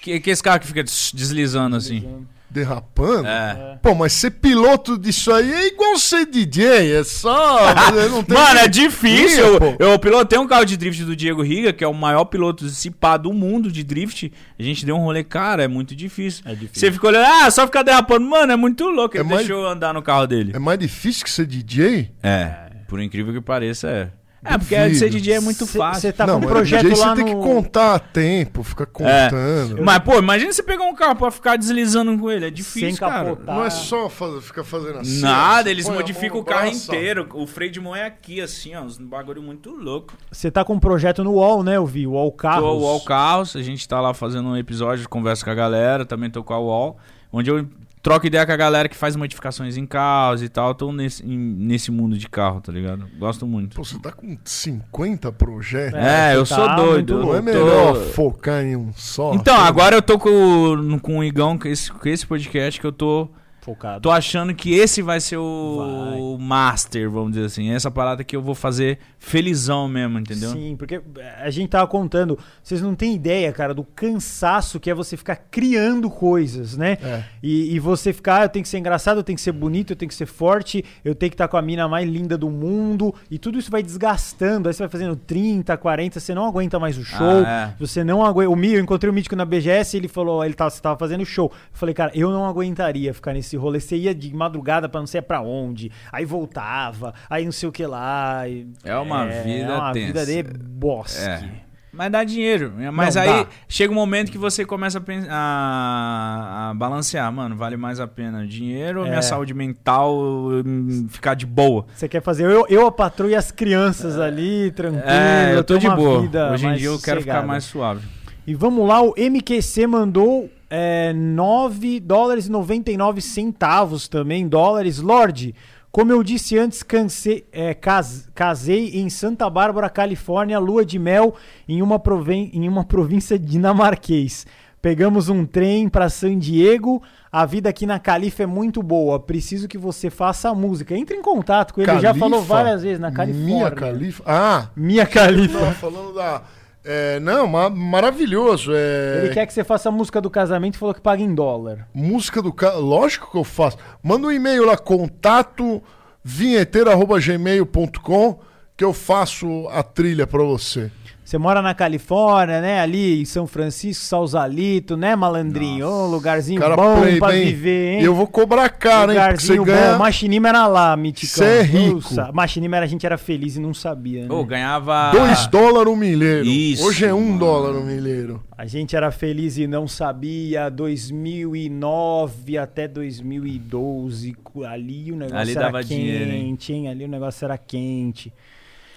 Que, 0.00 0.20
que 0.20 0.30
esse 0.30 0.42
carro 0.42 0.60
que 0.60 0.66
fica 0.66 0.82
des- 0.82 1.10
deslizando 1.14 1.76
assim. 1.76 2.26
Derrapando? 2.50 3.26
É. 3.28 3.78
Pô, 3.82 3.94
mas 3.94 4.14
ser 4.14 4.30
piloto 4.30 4.96
disso 4.98 5.30
aí 5.30 5.52
é 5.52 5.66
igual 5.66 5.98
ser 5.98 6.24
DJ, 6.24 6.92
é 6.92 7.04
só. 7.04 7.74
não 8.10 8.24
tem 8.24 8.34
Mano, 8.38 8.58
é 8.58 8.62
que- 8.62 8.68
difícil. 8.70 9.56
Ih, 9.56 9.58
pô. 9.58 9.76
Eu, 9.78 9.90
eu 9.90 9.98
pilotei 9.98 10.38
um 10.38 10.46
carro 10.46 10.64
de 10.64 10.74
drift 10.76 11.04
do 11.04 11.14
Diego 11.14 11.42
Riga, 11.42 11.74
que 11.74 11.84
é 11.84 11.86
o 11.86 11.92
maior 11.92 12.24
piloto 12.24 12.66
se 12.70 12.90
pá 12.90 13.18
do 13.18 13.34
mundo 13.34 13.70
de 13.70 13.84
drift. 13.84 14.32
A 14.58 14.62
gente 14.62 14.86
deu 14.86 14.96
um 14.96 15.00
rolê, 15.00 15.22
cara, 15.22 15.62
é 15.64 15.68
muito 15.68 15.94
difícil. 15.94 16.42
É 16.46 16.54
difícil. 16.54 16.80
Você 16.80 16.90
ficou 16.90 17.10
olhando, 17.10 17.26
ah, 17.26 17.50
só 17.50 17.66
ficar 17.66 17.82
derrapando. 17.82 18.24
Mano, 18.26 18.50
é 18.50 18.56
muito 18.56 18.88
louco. 18.88 19.14
Ele 19.16 19.24
É 19.24 19.26
mais- 19.26 19.46
deixou 19.46 19.64
eu 19.64 19.68
andar 19.68 19.92
no 19.92 20.00
carro 20.02 20.26
dele. 20.26 20.52
É 20.54 20.58
mais 20.58 20.78
difícil 20.78 21.24
que 21.24 21.30
ser 21.30 21.44
DJ? 21.46 22.10
É, 22.22 22.54
por 22.88 22.98
incrível 23.02 23.34
que 23.34 23.42
pareça, 23.42 23.88
é. 23.90 24.08
É, 24.44 24.56
porque 24.56 24.74
ser 24.94 25.06
Duvido. 25.06 25.10
DJ 25.10 25.34
é 25.34 25.40
muito 25.40 25.66
fácil. 25.66 26.00
Você 26.00 26.12
tá 26.12 26.26
não, 26.26 26.40
com 26.40 26.46
um 26.46 26.48
projeto 26.48 26.82
DJ 26.82 26.96
lá 26.96 27.08
você 27.08 27.22
tem 27.22 27.34
no... 27.34 27.40
que 27.40 27.46
contar 27.46 27.94
a 27.94 27.98
tempo, 27.98 28.62
ficar 28.62 28.86
contando. 28.86 29.82
Mas, 29.82 29.98
pô, 29.98 30.18
imagina 30.18 30.52
você 30.52 30.62
pegar 30.62 30.84
um 30.84 30.94
carro 30.94 31.16
pra 31.16 31.30
ficar 31.30 31.56
deslizando 31.56 32.16
com 32.16 32.30
ele. 32.30 32.46
É 32.46 32.50
difícil, 32.50 32.90
Sem 32.90 32.96
cara. 32.96 33.30
capotar. 33.30 33.56
Não 33.56 33.64
é 33.64 33.70
só 33.70 34.08
fazer, 34.08 34.40
ficar 34.40 34.62
fazendo 34.62 35.00
assim. 35.00 35.20
Nada, 35.20 35.70
eles 35.70 35.88
modificam 35.88 36.38
o 36.38 36.44
carro 36.44 36.70
braço, 36.70 36.86
inteiro. 36.86 37.28
O 37.34 37.46
freio 37.46 37.72
de 37.72 37.80
mão 37.80 37.94
é 37.94 38.06
aqui, 38.06 38.40
assim, 38.40 38.74
ó. 38.76 38.82
Um 38.82 39.06
bagulho 39.06 39.42
muito 39.42 39.70
louco. 39.70 40.14
Você 40.30 40.50
tá 40.50 40.64
com 40.64 40.74
um 40.74 40.80
projeto 40.80 41.24
no 41.24 41.32
UOL, 41.32 41.64
né? 41.64 41.76
Eu 41.76 41.86
vi, 41.86 42.06
o 42.06 42.12
UOL 42.12 42.30
Carros. 42.32 42.62
Tô 42.62 42.74
o 42.74 42.80
UOL 42.80 43.00
Carros, 43.00 43.56
a 43.56 43.62
gente 43.62 43.86
tá 43.88 44.00
lá 44.00 44.14
fazendo 44.14 44.48
um 44.48 44.56
episódio, 44.56 45.08
conversa 45.08 45.44
com 45.44 45.50
a 45.50 45.54
galera, 45.54 46.06
também 46.06 46.30
tô 46.30 46.44
com 46.44 46.54
a 46.54 46.60
UOL, 46.60 46.96
onde 47.32 47.50
eu 47.50 47.66
troco 48.02 48.26
ideia 48.26 48.44
com 48.46 48.52
a 48.52 48.56
galera 48.56 48.88
que 48.88 48.96
faz 48.96 49.14
modificações 49.16 49.76
em 49.76 49.84
carros 49.86 50.42
e 50.42 50.48
tal. 50.48 50.74
Tô 50.74 50.92
nesse, 50.92 51.24
em- 51.24 51.36
nesse 51.38 51.90
mundo 51.90 52.16
de 52.16 52.28
carro, 52.28 52.60
tá 52.60 52.72
ligado? 52.72 53.06
Gosto 53.18 53.46
muito. 53.46 53.76
Pô, 53.76 53.84
você 53.84 53.98
tá 53.98 54.12
com 54.12 54.36
50 54.44 55.30
projetos. 55.32 55.98
É, 55.98 56.34
eu 56.34 56.46
tá 56.46 56.54
sou 56.54 56.76
doido. 56.86 57.18
Não 57.20 57.34
é 57.34 57.38
eu 57.38 57.42
melhor 57.42 57.94
tô- 57.94 58.00
focar 58.12 58.62
em 58.64 58.76
um 58.76 58.92
só? 58.94 59.34
Então, 59.34 59.56
agora 59.56 59.96
eu 59.96 60.02
tô 60.02 60.18
com, 60.18 60.98
com 61.00 61.18
o 61.18 61.24
Igão, 61.24 61.58
com 61.58 61.68
esse, 61.68 61.90
com 61.92 62.08
esse 62.08 62.26
podcast 62.26 62.80
que 62.80 62.86
eu 62.86 62.92
tô, 62.92 63.28
Focado. 63.60 64.00
tô 64.00 64.10
achando 64.10 64.54
que 64.54 64.74
esse 64.74 65.02
vai 65.02 65.20
ser 65.20 65.36
o 65.36 66.36
master, 66.38 67.10
vamos 67.10 67.32
dizer 67.32 67.46
assim. 67.46 67.70
Essa 67.70 67.90
parada 67.90 68.24
que 68.24 68.34
eu 68.34 68.42
vou 68.42 68.54
fazer 68.54 68.98
felizão 69.18 69.88
mesmo, 69.88 70.18
entendeu? 70.18 70.52
Sim, 70.52 70.76
porque 70.76 71.00
a 71.40 71.50
gente 71.50 71.68
tava 71.70 71.86
contando, 71.86 72.38
vocês 72.62 72.80
não 72.80 72.94
têm 72.94 73.14
ideia, 73.14 73.52
cara, 73.52 73.74
do 73.74 73.84
cansaço 73.84 74.78
que 74.80 74.90
é 74.90 74.94
você 74.94 75.16
ficar 75.16 75.36
criando 75.50 76.08
coisas, 76.08 76.76
né? 76.76 76.98
É. 77.02 77.24
E, 77.42 77.74
e 77.74 77.78
você 77.78 78.12
ficar, 78.12 78.40
ah, 78.40 78.44
eu 78.44 78.48
tenho 78.48 78.62
que 78.62 78.68
ser 78.68 78.78
engraçado, 78.78 79.18
eu 79.18 79.24
tenho 79.24 79.36
que 79.36 79.42
ser 79.42 79.52
bonito, 79.52 79.92
eu 79.92 79.96
tenho 79.96 80.08
que 80.08 80.14
ser 80.14 80.26
forte, 80.26 80.84
eu 81.04 81.14
tenho 81.14 81.30
que 81.30 81.34
estar 81.34 81.48
com 81.48 81.56
a 81.56 81.62
mina 81.62 81.88
mais 81.88 82.08
linda 82.08 82.38
do 82.38 82.48
mundo, 82.48 83.14
e 83.30 83.38
tudo 83.38 83.58
isso 83.58 83.70
vai 83.70 83.82
desgastando, 83.82 84.68
aí 84.68 84.74
você 84.74 84.82
vai 84.82 84.88
fazendo 84.88 85.16
30, 85.16 85.76
40, 85.76 86.20
você 86.20 86.34
não 86.34 86.46
aguenta 86.46 86.78
mais 86.78 86.96
o 86.96 87.04
show, 87.04 87.42
Ah, 87.44 87.74
você 87.78 88.04
não 88.04 88.24
aguenta. 88.24 88.50
O 88.50 88.56
Mi, 88.56 88.72
eu 88.72 88.80
encontrei 88.80 89.10
o 89.10 89.12
Mítico 89.12 89.36
na 89.36 89.44
BGS, 89.44 89.96
ele 89.96 90.08
falou, 90.08 90.44
ele 90.44 90.54
tava, 90.54 90.70
você 90.70 90.80
tava 90.80 90.98
fazendo 90.98 91.24
show. 91.26 91.50
Eu 91.52 91.58
falei, 91.72 91.94
cara, 91.94 92.12
eu 92.14 92.30
não 92.30 92.46
aguentaria 92.46 93.12
ficar 93.12 93.32
nesse 93.32 93.56
rolê. 93.58 93.80
Você 93.80 93.96
ia 93.96 94.14
de 94.14 94.34
madrugada 94.34 94.88
pra 94.88 95.00
não 95.00 95.06
sei 95.06 95.20
pra 95.22 95.40
onde, 95.40 95.90
aí 96.12 96.24
voltava, 96.24 97.14
aí 97.28 97.44
não 97.44 97.52
sei 97.52 97.68
o 97.68 97.72
que 97.72 97.86
lá. 97.86 98.48
e- 98.48 98.66
É 98.84 98.96
uma 98.96 99.26
vida 99.26 99.72
É 99.72 99.76
uma 99.76 99.92
tensa. 99.92 100.24
vida 100.24 100.26
de 100.26 100.42
bosque. 100.64 101.20
É. 101.28 101.68
Mas 101.90 102.12
dá 102.12 102.22
dinheiro. 102.22 102.72
Mas 102.92 103.16
Não, 103.16 103.22
aí 103.22 103.28
dá. 103.44 103.46
chega 103.66 103.90
um 103.90 103.94
momento 103.96 104.30
que 104.30 104.38
você 104.38 104.64
começa 104.64 105.02
a, 105.28 105.34
a, 105.34 106.70
a 106.70 106.74
balancear, 106.74 107.32
mano, 107.32 107.56
vale 107.56 107.76
mais 107.76 107.98
a 107.98 108.06
pena 108.06 108.42
o 108.42 108.46
dinheiro 108.46 109.00
ou 109.00 109.06
É. 109.06 109.08
minha 109.08 109.22
saúde 109.22 109.52
mental 109.54 110.14
hum, 110.16 111.06
ficar 111.08 111.34
de 111.34 111.46
boa? 111.46 111.86
Você 111.94 112.06
quer 112.08 112.22
fazer 112.22 112.44
eu, 112.44 112.66
eu 112.68 112.86
a 112.86 112.92
patroa 112.92 113.30
e 113.30 113.34
as 113.34 113.50
crianças 113.50 114.18
ali, 114.20 114.70
tranquilo. 114.72 115.02
É, 115.08 115.54
eu 115.56 115.64
tô 115.64 115.76
de 115.78 115.88
boa. 115.88 116.20
vida 116.20 116.52
Hoje 116.52 116.66
em 116.66 116.74
dia 116.74 116.86
eu 116.88 116.98
quero 117.00 117.20
ficar 117.20 117.32
sossegada. 117.32 117.46
mais 117.46 117.64
suave. 117.64 118.06
E 118.48 118.54
vamos 118.54 118.88
lá, 118.88 119.02
o 119.02 119.12
MQC 119.16 119.86
mandou 119.86 120.48
é, 120.70 121.12
9 121.12 122.00
dólares 122.00 122.46
e 122.46 122.50
99 122.50 123.20
centavos 123.20 124.08
também, 124.08 124.48
dólares. 124.48 125.00
Lorde, 125.00 125.54
como 125.92 126.12
eu 126.12 126.22
disse 126.22 126.58
antes, 126.58 126.82
cansei- 126.82 127.44
é, 127.52 127.74
cas- 127.74 128.28
casei 128.34 128.98
em 129.00 129.10
Santa 129.10 129.50
Bárbara, 129.50 129.90
Califórnia, 129.90 130.58
lua 130.58 130.82
de 130.84 130.98
mel 130.98 131.34
em 131.68 131.82
uma, 131.82 131.98
proven- 131.98 132.50
em 132.54 132.66
uma 132.68 132.84
província 132.88 133.38
dinamarquês. 133.38 134.46
Pegamos 134.80 135.28
um 135.28 135.44
trem 135.44 135.88
para 135.88 136.08
San 136.08 136.38
Diego. 136.38 137.02
A 137.32 137.44
vida 137.44 137.68
aqui 137.68 137.84
na 137.84 137.98
Califa 137.98 138.44
é 138.44 138.46
muito 138.46 138.80
boa. 138.82 139.18
Preciso 139.18 139.66
que 139.66 139.76
você 139.76 140.08
faça 140.08 140.48
a 140.48 140.54
música. 140.54 140.96
Entre 140.96 141.16
em 141.16 141.20
contato 141.20 141.74
com 141.74 141.80
ele. 141.82 141.90
Ele 141.90 142.00
já 142.00 142.08
Califa? 142.10 142.24
falou 142.30 142.42
várias 142.42 142.82
vezes 142.82 143.00
na 143.00 143.10
Califórnia. 143.10 143.54
Minha 143.56 143.70
Califa. 143.72 144.22
Ah, 144.24 144.68
Minha 144.76 145.04
Califa. 145.04 145.58
tava 145.58 145.72
falando 145.72 146.14
da. 146.14 146.42
É, 146.84 147.18
não, 147.20 147.46
ma- 147.46 147.70
maravilhoso. 147.70 148.72
É, 148.74 149.22
Ele 149.24 149.34
quer 149.34 149.46
que 149.46 149.52
você 149.52 149.64
faça 149.64 149.88
a 149.88 149.92
música 149.92 150.20
do 150.20 150.30
casamento 150.30 150.76
e 150.76 150.78
falou 150.78 150.94
que 150.94 151.00
paga 151.00 151.22
em 151.22 151.34
dólar. 151.34 151.86
Música 151.92 152.40
do 152.42 152.52
cara. 152.52 152.76
Lógico 152.76 153.30
que 153.30 153.38
eu 153.38 153.44
faço. 153.44 153.76
Manda 154.02 154.26
um 154.26 154.32
e-mail 154.32 154.64
lá, 154.64 154.76
contato 154.76 155.82
vinheteiro.gmail.com 156.24 158.40
que 158.76 158.84
eu 158.84 158.92
faço 158.92 159.66
a 159.70 159.82
trilha 159.82 160.26
pra 160.26 160.42
você. 160.42 160.90
Você 161.28 161.36
mora 161.36 161.60
na 161.60 161.74
Califórnia, 161.74 162.62
né? 162.62 162.80
Ali 162.80 163.20
em 163.20 163.24
São 163.26 163.46
Francisco, 163.46 164.02
Sausalito, 164.02 164.96
né, 164.96 165.14
malandrinho? 165.14 165.86
Ô, 165.86 166.06
lugarzinho 166.06 166.58
Cara, 166.58 166.74
bom 166.74 167.02
play 167.02 167.18
pra 167.18 167.28
bem. 167.28 167.44
viver, 167.48 167.96
hein? 167.96 168.00
E 168.00 168.04
eu 168.06 168.14
vou 168.14 168.26
cobrar 168.26 168.66
caro, 168.70 169.12
hein? 169.12 169.18
Você 169.18 169.22
lugarzinho 169.24 169.64
ganha. 169.66 169.92
bom. 169.92 169.98
Machinima 169.98 170.48
era 170.48 170.66
lá, 170.66 170.96
Miticão. 170.96 171.44
Cê 171.44 171.58
é 171.58 171.60
rico. 171.60 171.96
Nossa, 171.96 172.32
Machinima 172.32 172.76
era, 172.78 172.86
a 172.86 172.88
gente 172.88 173.04
era 173.04 173.18
feliz 173.18 173.56
e 173.56 173.60
não 173.60 173.74
sabia, 173.74 174.22
né? 174.26 174.34
Ô, 174.34 174.42
ganhava. 174.42 175.10
2 175.10 175.46
dólares 175.48 175.92
um 175.92 175.96
milheiro. 175.96 176.46
Isso, 176.46 176.86
Hoje 176.86 177.04
é 177.04 177.12
1 177.12 177.18
um 177.18 177.24
mano. 177.26 177.38
dólar 177.38 177.72
um 177.78 177.84
milheiro. 177.84 178.42
A 178.56 178.64
gente 178.64 178.96
era 178.96 179.10
feliz 179.10 179.58
e 179.58 179.66
não 179.66 179.86
sabia. 179.86 180.70
2009 180.70 182.56
até 182.56 182.88
2012. 182.88 184.32
cu- 184.32 184.64
Ali 184.64 185.12
o 185.12 185.16
negócio 185.16 185.36
Ali 185.38 185.50
era 185.50 185.60
dava 185.60 185.84
dinheiro, 185.84 186.30
hein? 186.32 186.46
quente, 186.46 186.72
hein? 186.72 186.88
Ali 186.88 187.04
o 187.04 187.08
negócio 187.08 187.44
era 187.44 187.58
quente. 187.58 188.32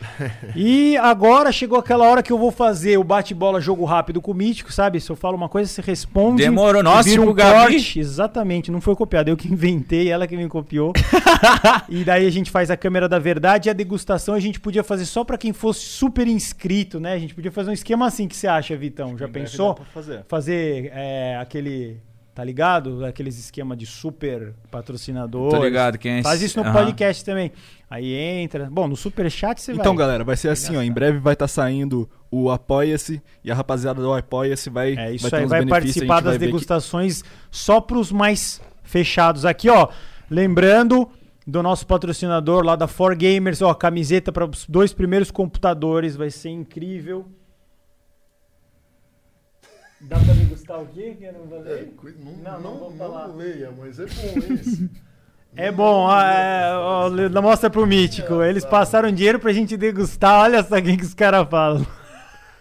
e 0.55 0.97
agora 0.97 1.51
chegou 1.51 1.77
aquela 1.77 2.05
hora 2.05 2.23
que 2.23 2.31
eu 2.31 2.37
vou 2.37 2.51
fazer 2.51 2.97
o 2.97 3.03
bate-bola 3.03 3.61
jogo 3.61 3.85
rápido 3.85 4.21
com 4.21 4.31
o 4.31 4.33
Mítico, 4.33 4.71
sabe? 4.71 4.99
Se 4.99 5.09
eu 5.09 5.15
falo 5.15 5.35
uma 5.35 5.49
coisa, 5.49 5.69
você 5.69 5.81
responde. 5.81 6.43
Demorou. 6.43 6.81
e 6.81 6.83
Nossa, 6.83 7.09
vira 7.09 7.21
um 7.21 7.29
o 7.29 7.33
Gabi. 7.33 7.73
corte. 7.73 7.99
Exatamente, 7.99 8.71
não 8.71 8.81
foi 8.81 8.95
copiado. 8.95 9.29
Eu 9.29 9.37
que 9.37 9.47
inventei, 9.47 10.09
ela 10.09 10.27
que 10.27 10.35
me 10.35 10.47
copiou. 10.47 10.93
e 11.89 12.03
daí 12.03 12.25
a 12.25 12.31
gente 12.31 12.51
faz 12.51 12.69
a 12.71 12.77
câmera 12.77 13.07
da 13.07 13.19
verdade 13.19 13.69
e 13.69 13.71
a 13.71 13.73
degustação 13.73 14.33
a 14.33 14.39
gente 14.39 14.59
podia 14.59 14.83
fazer 14.83 15.05
só 15.05 15.23
pra 15.23 15.37
quem 15.37 15.53
fosse 15.53 15.81
super 15.81 16.27
inscrito, 16.27 16.99
né? 16.99 17.13
A 17.13 17.19
gente 17.19 17.33
podia 17.33 17.51
fazer 17.51 17.69
um 17.69 17.73
esquema 17.73 18.07
assim 18.07 18.27
que 18.27 18.35
você 18.35 18.47
acha, 18.47 18.75
Vitão? 18.75 19.17
Já 19.17 19.27
pensou? 19.27 19.77
fazer. 19.93 20.23
fazer 20.27 20.91
é, 20.93 21.37
aquele. 21.39 21.97
Tá 22.33 22.45
ligado? 22.45 23.03
Aqueles 23.05 23.37
esquema 23.37 23.75
de 23.75 23.85
super 23.85 24.53
patrocinador. 24.71 25.49
Tô 25.51 25.61
ligado, 25.63 25.97
quem 25.97 26.19
é 26.19 26.23
Faz 26.23 26.41
isso 26.41 26.57
no 26.57 26.63
Aham. 26.65 26.73
podcast 26.73 27.25
também. 27.25 27.51
Aí 27.89 28.13
entra. 28.13 28.69
Bom, 28.71 28.87
no 28.87 28.95
super 28.95 29.29
chat 29.29 29.59
você 29.61 29.73
Então, 29.73 29.93
vai. 29.95 30.05
galera, 30.05 30.23
vai 30.23 30.37
ser 30.37 30.47
assim, 30.47 30.77
ó. 30.77 30.81
Em 30.81 30.91
breve 30.91 31.19
vai 31.19 31.33
estar 31.33 31.49
saindo 31.49 32.09
o 32.31 32.49
Apoia-se 32.49 33.21
e 33.43 33.51
a 33.51 33.55
rapaziada 33.55 34.01
do 34.01 34.13
Apoia-se 34.13 34.69
vai. 34.69 34.95
É 34.97 35.13
isso 35.13 35.23
vai 35.23 35.31
ter 35.31 35.37
aí, 35.37 35.43
uns 35.45 35.49
vai 35.49 35.65
participar 35.65 36.15
das 36.15 36.23
vai 36.23 36.33
ver 36.37 36.45
que- 36.45 36.51
degustações 36.53 37.21
só 37.51 37.81
pros 37.81 38.13
mais 38.13 38.61
fechados 38.81 39.43
aqui, 39.45 39.69
ó. 39.69 39.89
Lembrando 40.29 41.09
do 41.45 41.61
nosso 41.61 41.85
patrocinador 41.85 42.63
lá 42.63 42.77
da 42.77 42.87
For 42.87 43.13
Gamers, 43.13 43.61
ó, 43.61 43.73
camiseta 43.73 44.31
para 44.31 44.45
os 44.45 44.65
dois 44.69 44.93
primeiros 44.93 45.29
computadores, 45.31 46.15
vai 46.15 46.29
ser 46.29 46.49
incrível. 46.49 47.25
Dá 50.03 50.17
pra 50.19 50.33
degustar 50.33 50.81
o 50.81 50.87
quê? 50.87 51.15
Que 51.17 51.25
eu 51.25 51.33
não 51.33 51.47
falei? 51.47 51.93
Não, 52.43 52.59
não 52.61 52.77
vou 52.77 52.91
falar. 52.91 53.27
leia, 53.27 53.71
mas 53.77 53.99
é 53.99 54.05
bom 54.05 54.53
esse. 54.53 54.89
É 55.53 55.69
bom, 55.69 56.09
é, 56.09 57.09
le- 57.11 57.27
mostra 57.41 57.69
pro 57.69 57.85
Mítico. 57.85 58.41
Eles 58.41 58.63
passaram 58.63 59.11
dinheiro 59.11 59.37
pra 59.37 59.51
gente 59.51 59.75
degustar. 59.75 60.43
Olha 60.43 60.63
só 60.63 60.77
o 60.77 60.81
que 60.81 61.03
os 61.03 61.13
caras 61.13 61.45
falam. 61.49 61.85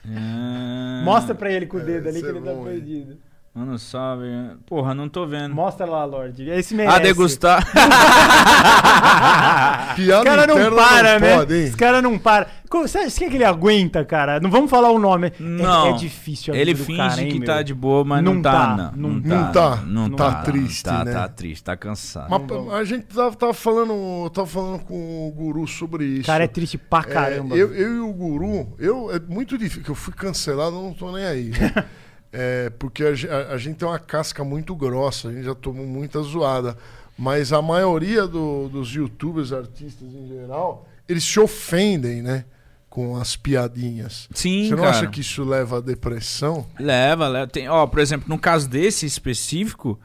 Ah, 0.04 1.02
Mostra 1.04 1.32
pra 1.32 1.52
ele 1.52 1.66
com 1.66 1.76
o 1.76 1.80
dedo 1.80 2.08
ali 2.08 2.20
que 2.20 2.26
é 2.26 2.30
ele 2.30 2.40
tá 2.40 2.52
perdido. 2.64 3.16
Mano, 3.52 3.76
sabe. 3.80 4.22
Porra, 4.64 4.94
não 4.94 5.08
tô 5.08 5.26
vendo. 5.26 5.52
Mostra 5.54 5.84
lá, 5.84 6.04
Lorde. 6.04 6.48
Esse 6.48 6.72
merece. 6.72 6.96
A 6.96 7.00
degustar. 7.00 7.66
Piada 9.96 10.18
Os 10.20 10.24
caras 10.24 10.46
não 10.46 10.76
param, 10.76 11.18
né? 11.20 11.36
pode, 11.36 11.54
hein? 11.54 11.64
Os 11.64 11.74
caras 11.74 12.02
não 12.02 12.18
param. 12.18 12.46
Você 12.70 12.98
acha 12.98 13.28
que 13.28 13.34
ele 13.34 13.44
aguenta, 13.44 14.04
cara? 14.04 14.38
Não 14.38 14.48
vamos 14.48 14.70
falar 14.70 14.90
o 14.92 14.98
nome. 15.00 15.28
É- 15.28 15.32
Não. 15.40 15.88
É, 15.88 15.92
difícil 15.94 16.54
a 16.54 16.56
Ele 16.56 16.76
finge 16.76 16.96
cara, 16.98 17.20
hein, 17.22 17.28
que 17.32 17.38
meu? 17.40 17.46
tá 17.46 17.60
de 17.62 17.74
boa, 17.74 18.04
mas 18.04 18.22
não, 18.22 18.34
Não 18.34 18.42
tá, 18.42 18.52
tá, 18.52 18.92
não. 18.94 19.10
não 19.10 19.20
Não 19.20 19.52
tá. 19.52 19.52
tá. 19.52 19.76
Não 19.84 20.10
Tá 20.10 20.32
tá. 20.32 20.42
triste, 20.42 20.84
tá, 20.84 21.04
né? 21.04 21.12
Tá 21.12 21.28
triste, 21.28 21.64
tá 21.64 21.76
cansado. 21.76 22.30
Mas 22.30 22.72
a 22.72 22.84
gente 22.84 23.02
tava, 23.06 23.34
tava 23.34 23.52
falando, 23.52 24.30
tava 24.30 24.46
falando 24.46 24.78
com 24.84 25.26
o 25.28 25.32
Guru 25.32 25.66
sobre 25.66 26.04
isso. 26.04 26.22
O 26.22 26.26
cara 26.26 26.44
é 26.44 26.48
triste 26.48 26.78
pra 26.78 27.00
É, 27.00 27.02
caramba. 27.02 27.56
eu, 27.56 27.74
eu 27.74 27.96
e 27.96 28.00
o 28.00 28.12
Guru, 28.12 28.68
eu, 28.78 29.10
é 29.12 29.18
muito 29.18 29.58
difícil, 29.58 29.82
que 29.82 29.90
eu 29.90 29.94
fui 29.96 30.14
cancelado, 30.14 30.76
eu 30.76 30.82
não 30.82 30.94
tô 30.94 31.10
nem 31.10 31.24
aí. 31.24 31.50
né? 31.50 31.84
É, 32.32 32.70
porque 32.78 33.02
a, 33.04 33.52
a 33.52 33.58
gente 33.58 33.76
tem 33.76 33.88
uma 33.88 33.98
casca 33.98 34.44
muito 34.44 34.74
grossa, 34.74 35.28
a 35.28 35.32
gente 35.32 35.44
já 35.44 35.54
tomou 35.54 35.86
muita 35.86 36.20
zoada. 36.22 36.76
Mas 37.18 37.52
a 37.52 37.60
maioria 37.60 38.26
do- 38.26 38.68
dos 38.68 38.88
youtubers, 38.94 39.52
artistas 39.52 40.08
em 40.08 40.28
geral, 40.28 40.86
eles 41.08 41.24
se 41.24 41.38
ofendem, 41.40 42.22
né? 42.22 42.44
Com 42.88 43.16
as 43.16 43.36
piadinhas. 43.36 44.28
Sim, 44.34 44.64
Você 44.68 44.70
não 44.74 44.84
cara. 44.84 44.90
acha 44.96 45.06
que 45.08 45.20
isso 45.20 45.44
leva 45.44 45.78
à 45.78 45.80
depressão? 45.80 46.66
Leva, 46.78 47.28
leva. 47.28 47.46
Tem, 47.46 47.68
ó, 47.68 47.86
por 47.86 48.00
exemplo, 48.00 48.28
no 48.28 48.38
caso 48.38 48.68
desse 48.68 49.06
específico, 49.06 49.98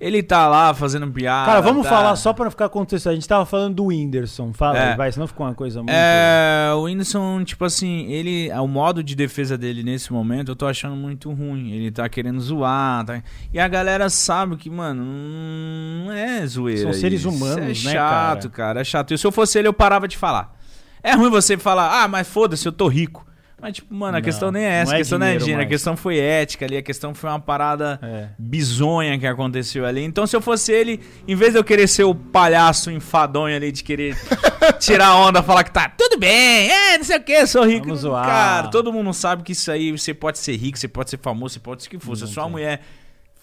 ele 0.00 0.22
tá 0.22 0.46
lá 0.48 0.72
fazendo 0.74 1.10
piada. 1.10 1.46
Cara, 1.46 1.60
vamos 1.60 1.84
tá- 1.84 1.88
falar 1.90 2.16
só 2.16 2.32
pra 2.32 2.44
não 2.44 2.50
ficar 2.50 2.66
acontecendo. 2.66 3.12
A 3.12 3.14
gente 3.14 3.28
tava 3.28 3.44
falando 3.46 3.74
do 3.74 3.86
Whindersson. 3.86 4.52
Fala 4.52 4.78
É. 4.78 4.90
aí, 4.92 4.96
vai, 4.96 5.10
senão 5.12 5.26
ficou 5.26 5.46
uma 5.46 5.54
coisa 5.54 5.80
muito. 5.80 5.90
É, 5.92 6.70
o 6.74 6.82
Whindersson, 6.82 7.44
tipo 7.44 7.64
assim, 7.64 8.06
ele. 8.10 8.50
O 8.52 8.66
modo 8.66 9.02
de 9.02 9.14
defesa 9.14 9.56
dele 9.58 9.82
nesse 9.82 10.12
momento 10.12 10.50
eu 10.52 10.56
tô 10.56 10.66
achando 10.66 10.96
muito 10.96 11.30
ruim. 11.32 11.72
Ele 11.72 11.90
tá 11.90 12.08
querendo 12.08 12.40
zoar. 12.40 13.04
tá- 13.04 13.22
E 13.52 13.58
a 13.58 13.68
galera 13.68 14.08
sabe 14.10 14.56
que, 14.56 14.68
mano, 14.70 15.04
não 15.04 16.12
é 16.12 16.46
zoeira. 16.46 16.82
São 16.82 16.92
seres 16.92 17.20
isso. 17.20 17.28
humanos, 17.28 17.56
é 17.58 17.60
né, 17.60 17.74
chato, 17.74 18.50
cara? 18.50 18.80
É 18.80 18.84
chato. 18.84 19.14
E 19.14 19.18
se 19.18 19.26
eu 19.26 19.32
fosse 19.32 19.58
ele, 19.58 19.68
eu 19.68 19.72
parava 19.72 20.06
de 20.08 20.16
falar. 20.16 20.54
É 21.02 21.12
ruim 21.14 21.30
você 21.30 21.56
falar, 21.58 22.02
ah, 22.02 22.08
mas 22.08 22.26
foda-se, 22.26 22.66
eu 22.66 22.72
tô 22.72 22.88
rico. 22.88 23.26
Mas, 23.64 23.76
tipo, 23.76 23.94
mano, 23.94 24.18
a 24.18 24.20
Não, 24.20 24.22
questão 24.22 24.52
nem 24.52 24.62
é 24.62 24.68
essa, 24.82 24.92
a 24.92 24.96
é 24.96 24.98
questão 24.98 25.18
não 25.18 25.26
é 25.26 25.38
dinheiro 25.38 25.62
a 25.62 25.64
questão 25.64 25.96
foi 25.96 26.18
ética 26.18 26.66
ali, 26.66 26.76
a 26.76 26.82
questão 26.82 27.14
foi 27.14 27.30
uma 27.30 27.40
parada 27.40 27.98
É. 28.02 28.28
bizonha 28.38 29.18
que 29.18 29.26
aconteceu 29.26 29.86
ali. 29.86 30.04
Então, 30.04 30.26
se 30.26 30.36
eu 30.36 30.42
fosse 30.42 30.70
ele, 30.70 31.00
em 31.26 31.34
vez 31.34 31.52
de 31.54 31.58
eu 31.60 31.64
querer 31.64 31.88
ser 31.88 32.04
o 32.04 32.14
palhaço 32.14 32.90
enfadonho 32.90 33.56
ali, 33.56 33.72
de 33.72 33.82
querer 33.82 34.14
tirar 34.78 35.14
onda, 35.16 35.42
falar 35.42 35.64
que 35.64 35.70
tá 35.70 35.88
tudo 35.96 36.18
bem, 36.18 36.70
é, 36.70 36.98
não 36.98 37.04
sei 37.04 37.16
o 37.16 37.22
que, 37.22 37.46
sou 37.46 37.64
rico. 37.64 37.86
Vamos 37.86 38.00
zoar. 38.00 38.26
Cara, 38.26 38.68
todo 38.68 38.92
mundo 38.92 39.14
sabe 39.14 39.42
que 39.42 39.52
isso 39.52 39.72
aí, 39.72 39.92
você 39.92 40.12
pode 40.12 40.38
ser 40.38 40.56
rico, 40.56 40.76
você 40.78 40.86
pode 40.86 41.08
ser 41.08 41.18
famoso, 41.18 41.54
você 41.54 41.60
pode 41.60 41.82
ser 41.82 41.88
o 41.88 41.90
que 41.92 41.98
for. 41.98 42.14
Se 42.18 42.24
a 42.24 42.26
sua 42.26 42.46
mulher 42.46 42.82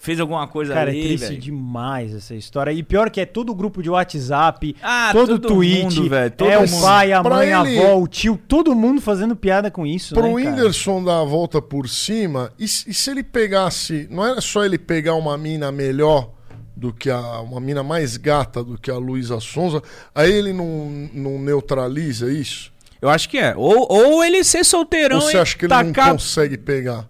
fez 0.02 0.18
alguma 0.18 0.46
coisa 0.48 0.74
Cara, 0.74 0.90
é 0.90 0.92
ali, 0.92 1.02
triste 1.02 1.28
velho. 1.28 1.40
demais 1.40 2.12
essa 2.12 2.34
história. 2.34 2.72
E 2.72 2.82
pior 2.82 3.08
que 3.08 3.20
é 3.20 3.24
todo 3.24 3.54
grupo 3.54 3.80
de 3.82 3.88
WhatsApp, 3.88 4.74
Ah, 4.82 5.10
todo 5.12 5.38
todo 5.38 5.54
tweet, 5.54 5.84
mundo, 5.84 6.08
velho, 6.10 6.30
todo 6.32 6.50
é 6.50 6.58
o 6.58 6.68
mundo. 6.68 6.82
pai, 6.82 7.12
a 7.12 7.22
Pra 7.22 7.36
mãe, 7.36 7.52
a 7.52 7.60
ele- 7.64 7.78
avó, 7.78 8.00
o 8.00 8.08
tio, 8.08 8.36
todo 8.48 8.74
mundo 8.74 9.00
fazendo 9.00 9.36
piada 9.36 9.70
com 9.70 9.86
isso, 9.86 10.12
Pro 10.14 10.24
né, 10.24 10.42
cara? 10.42 10.56
Whindersson 10.56 11.04
dar 11.04 11.20
a 11.20 11.24
volta 11.24 11.62
por 11.62 11.88
cima, 11.88 12.52
e, 12.58 12.66
se- 12.66 12.90
e 12.90 12.92
se 12.94 13.10
ele 13.10 13.22
pegasse. 13.22 14.08
Não 14.10 14.26
era 14.26 14.40
só 14.40 14.64
ele 14.64 14.76
pegar 14.76 15.14
uma 15.14 15.38
mina 15.38 15.70
melhor 15.70 16.30
do 16.76 16.92
que 16.92 17.08
a. 17.08 17.20
Uma 17.40 17.60
mina 17.60 17.84
mais 17.84 18.16
gata 18.16 18.64
do 18.64 18.76
que 18.76 18.90
a 18.90 18.96
Luísa 18.96 19.38
Sonza, 19.38 19.80
aí 20.12 20.32
ele 20.32 20.52
não, 20.52 21.08
não 21.14 21.38
neutraliza 21.38 22.28
isso? 22.32 22.72
Eu 23.00 23.08
acho 23.08 23.28
que 23.28 23.38
é. 23.38 23.54
Ou, 23.56 23.86
ou 23.88 24.24
ele 24.24 24.42
ser 24.42 24.64
solteirão 24.64 25.16
Ou 25.18 25.22
você 25.22 25.36
e 25.36 25.40
acha 25.40 25.56
que 25.56 25.66
ele 25.66 25.74
não 25.74 25.92
tacar... 25.92 26.10
consegue 26.12 26.56
pegar? 26.58 27.06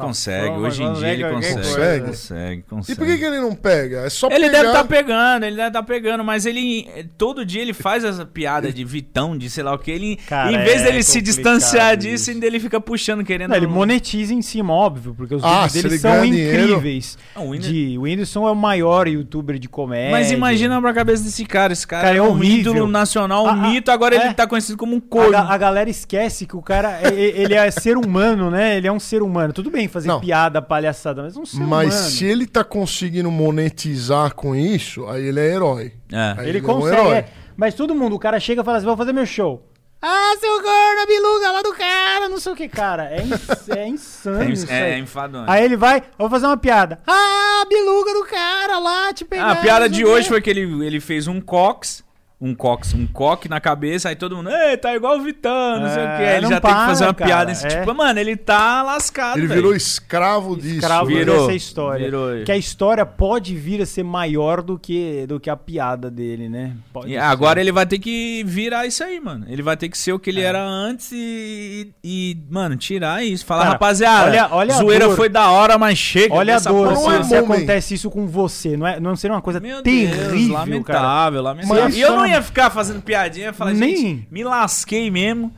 Não. 0.00 0.08
Consegue, 0.08 0.50
hoje 0.56 0.82
em 0.82 0.92
dia 0.94 1.08
ele 1.12 1.22
qualquer 1.28 1.54
consegue. 1.54 1.74
coisa. 1.76 2.00
Consegue, 2.06 2.62
consegue. 2.68 2.92
E 2.92 2.94
por 2.96 3.06
que, 3.06 3.18
que 3.18 3.24
ele 3.24 3.40
não 3.40 3.54
pega? 3.54 3.98
É 4.06 4.10
só 4.10 4.26
Ele 4.28 4.46
pegar... 4.46 4.52
deve 4.52 4.66
estar 4.68 4.84
pegando, 4.84 5.44
ele 5.44 5.56
deve 5.56 5.68
estar 5.68 5.82
pegando, 5.82 6.24
mas 6.24 6.46
ele 6.46 6.88
todo 7.16 7.44
dia 7.44 7.62
ele 7.62 7.72
faz 7.72 8.04
essa 8.04 8.24
piada 8.26 8.72
de 8.72 8.84
Vitão, 8.84 9.36
de 9.36 9.48
sei 9.50 9.62
lá 9.64 9.74
o 9.74 9.78
que. 9.78 9.90
Ele, 9.90 10.16
Cara, 10.26 10.50
em 10.52 10.58
vez 10.64 10.82
é 10.82 10.84
dele 10.86 11.02
se 11.02 11.20
distanciar 11.20 11.90
isso. 11.98 12.08
disso, 12.08 12.30
ainda 12.30 12.46
ele 12.46 12.58
fica 12.60 12.80
puxando, 12.80 13.24
querendo. 13.24 13.50
Não, 13.50 13.56
ele 13.56 13.66
monetiza 13.66 14.32
em 14.34 14.42
cima, 14.42 14.72
óbvio, 14.72 15.14
porque 15.16 15.34
os 15.34 15.44
Ah, 15.44 15.66
vídeos 15.66 15.82
dele 15.84 15.98
são 15.98 16.24
incríveis. 16.24 17.18
Ah, 17.34 17.40
o 17.40 17.50
Whindersson- 17.50 17.72
De, 17.72 17.98
o 17.98 18.02
Whindersson 18.02 18.48
é 18.48 18.50
o 18.50 18.56
maior 18.56 19.08
youtuber 19.08 19.58
de 19.58 19.68
comédia. 19.68 20.10
Mas 20.12 20.30
imagina 20.30 20.80
pra 20.80 20.92
cabeça 20.92 21.22
desse 21.24 21.44
cara. 21.44 21.72
Esse 21.72 21.86
cara, 21.86 22.02
Cara, 22.04 22.14
é 22.16 22.18
é 22.18 22.22
um 22.22 22.30
horrível. 22.30 22.72
ídolo 22.72 22.86
nacional, 22.88 23.44
um 23.44 23.48
ah, 23.48 23.54
mito, 23.56 23.90
agora 23.90 24.14
é. 24.16 24.24
ele 24.26 24.34
tá 24.34 24.46
conhecido 24.46 24.76
como 24.76 24.94
um 24.94 24.98
A, 24.98 25.00
corno. 25.08 25.30
ga- 25.32 25.46
a 25.48 25.58
galera 25.58 25.88
esquece 25.90 26.46
que 26.46 26.56
o 26.56 26.62
cara, 26.62 27.00
é- 27.02 27.08
é- 27.08 27.40
ele 27.42 27.54
é 27.54 27.70
ser 27.70 27.96
humano, 27.96 28.50
né? 28.50 28.76
Ele 28.76 28.86
é 28.86 28.92
um 28.92 29.00
ser 29.00 29.22
humano. 29.22 29.52
Tudo 29.52 29.70
bem 29.70 29.86
fazer 29.90 30.08
Não. 30.08 30.20
piada, 30.20 30.62
palhaçada, 30.62 31.22
mas 31.22 31.36
é 31.36 31.40
um 31.40 31.44
ser 31.46 31.58
Mas 31.60 31.94
humano. 31.94 32.08
se 32.10 32.24
ele 32.24 32.46
tá 32.46 32.64
conseguindo 32.64 33.30
monetizar 33.30 34.34
com 34.34 34.54
isso, 34.56 35.06
aí 35.08 35.24
ele 35.26 35.40
é 35.40 35.52
herói. 35.54 35.92
É. 36.12 36.34
Aí 36.38 36.48
Ele 36.48 36.58
é 36.58 36.62
um 36.62 36.64
consegue, 36.64 36.96
herói. 37.00 37.16
é. 37.16 37.28
Mas 37.56 37.74
todo 37.74 37.94
mundo, 37.94 38.16
o 38.16 38.18
cara 38.18 38.40
chega 38.40 38.62
e 38.62 38.64
fala 38.64 38.78
assim, 38.78 38.86
vou 38.86 38.96
fazer 38.96 39.12
meu 39.12 39.26
show. 39.26 39.66
Ah, 40.02 40.34
seu 40.40 40.50
gordo, 40.62 41.00
a 41.02 41.06
biluga 41.06 41.50
lá 41.52 41.60
do 41.62 41.74
cara, 41.74 42.26
não 42.30 42.40
sei 42.40 42.52
o 42.52 42.56
que, 42.56 42.68
cara. 42.68 43.04
É, 43.10 43.22
ins- 43.22 43.68
é 43.68 43.86
insano 43.86 44.50
isso 44.50 44.66
É, 44.70 44.92
é, 44.92 44.94
aí. 44.94 45.00
enfadonho. 45.00 45.44
Aí 45.46 45.62
ele 45.62 45.76
vai, 45.76 45.98
eu 45.98 46.02
vou 46.20 46.30
fazer 46.30 46.46
uma 46.46 46.56
piada. 46.56 46.98
Ah, 47.06 47.62
a 47.62 47.68
biluga 47.68 48.14
do 48.14 48.24
cara 48.24 48.78
lá, 48.78 49.12
te 49.12 49.26
pegar. 49.26 49.44
Ah, 49.44 49.52
a 49.52 49.56
piada 49.56 49.88
de 49.90 50.02
hoje 50.06 50.26
foi 50.26 50.40
que 50.40 50.48
ele, 50.48 50.62
ele 50.86 51.00
fez 51.00 51.26
um 51.28 51.38
cox, 51.38 52.02
um 52.40 52.54
cox, 52.54 52.94
um 52.94 53.06
coque 53.06 53.48
na 53.50 53.60
cabeça, 53.60 54.08
aí 54.08 54.16
todo 54.16 54.34
mundo, 54.34 54.48
ei, 54.50 54.74
tá 54.78 54.94
igual 54.96 55.18
o 55.18 55.22
Vitão, 55.22 55.78
não 55.78 55.88
sei 55.90 56.02
o 56.02 56.06
É, 56.06 56.16
que. 56.16 56.22
Aí 56.24 56.36
ele 56.38 56.46
já 56.46 56.60
tem 56.60 56.70
que 56.70 56.76
para, 56.76 56.86
fazer 56.86 57.04
uma 57.04 57.12
cara, 57.14 57.28
piada 57.28 57.44
nesse 57.50 57.66
é. 57.66 57.68
tipo, 57.80 57.94
mano, 57.94 58.18
ele 58.18 58.34
tá 58.34 58.82
lascado, 58.82 59.36
Ele 59.38 59.46
velho. 59.46 59.60
virou 59.60 59.76
escravo 59.76 60.56
disso. 60.56 60.76
escravo 60.76 61.10
né? 61.10 61.16
Virou. 61.16 61.40
dessa 61.46 61.52
história. 61.52 62.04
Virou. 62.06 62.44
Que 62.44 62.52
a 62.52 62.56
história 62.56 63.04
pode 63.04 63.54
vir 63.54 63.82
a 63.82 63.86
ser 63.86 64.02
maior 64.04 64.62
do 64.62 64.78
que, 64.78 65.26
do 65.26 65.38
que 65.38 65.50
a 65.50 65.56
piada 65.56 66.10
dele, 66.10 66.48
né? 66.48 66.72
Pode 66.92 67.08
E 67.08 67.12
ser. 67.12 67.18
agora 67.18 67.60
ele 67.60 67.72
vai 67.72 67.84
ter 67.84 67.98
que 67.98 68.42
virar 68.46 68.86
isso 68.86 69.04
aí, 69.04 69.20
mano. 69.20 69.44
Ele 69.46 69.60
vai 69.62 69.76
ter 69.76 69.90
que 69.90 69.98
ser 69.98 70.12
o 70.12 70.16
É. 70.16 70.18
que 70.18 70.30
ele 70.30 70.40
era 70.40 70.62
antes 70.64 71.12
e, 71.12 71.92
e, 72.02 72.38
mano, 72.50 72.74
tirar 72.76 73.22
isso. 73.22 73.44
Falar, 73.44 73.62
Cara, 73.64 73.72
rapaziada, 73.72 74.26
olha- 74.30 74.48
olha 74.50 74.74
a 74.74 74.78
zoeira 74.78 75.06
dor. 75.08 75.16
foi 75.16 75.28
da 75.28 75.50
hora, 75.50 75.76
mas 75.76 75.98
chega. 75.98 76.34
Olha 76.34 76.56
a 76.56 76.58
dor, 76.60 76.92
não 76.94 76.96
se, 76.96 77.16
é 77.16 77.22
se 77.22 77.36
acontece 77.36 77.94
isso 77.94 78.10
com 78.10 78.26
você. 78.26 78.76
Não, 78.78 78.86
é, 78.86 78.98
não 78.98 79.14
seria 79.14 79.34
uma 79.34 79.42
coisa 79.42 79.60
Meu 79.60 79.82
Deus, 79.82 79.84
terrível, 80.10 80.48
cara. 80.54 80.58
lamentável, 80.60 81.42
lamentável. 81.42 81.84
Mas 81.84 81.96
e 81.96 82.00
eu 82.00 82.16
não 82.16 82.29
ia 82.30 82.42
ficar 82.42 82.70
fazendo 82.70 83.00
piadinha, 83.02 83.46
ia 83.46 83.52
falar, 83.52 83.72
Nem- 83.72 83.96
gente, 83.96 84.28
me 84.30 84.42
lasquei 84.44 85.10
mesmo. 85.10 85.52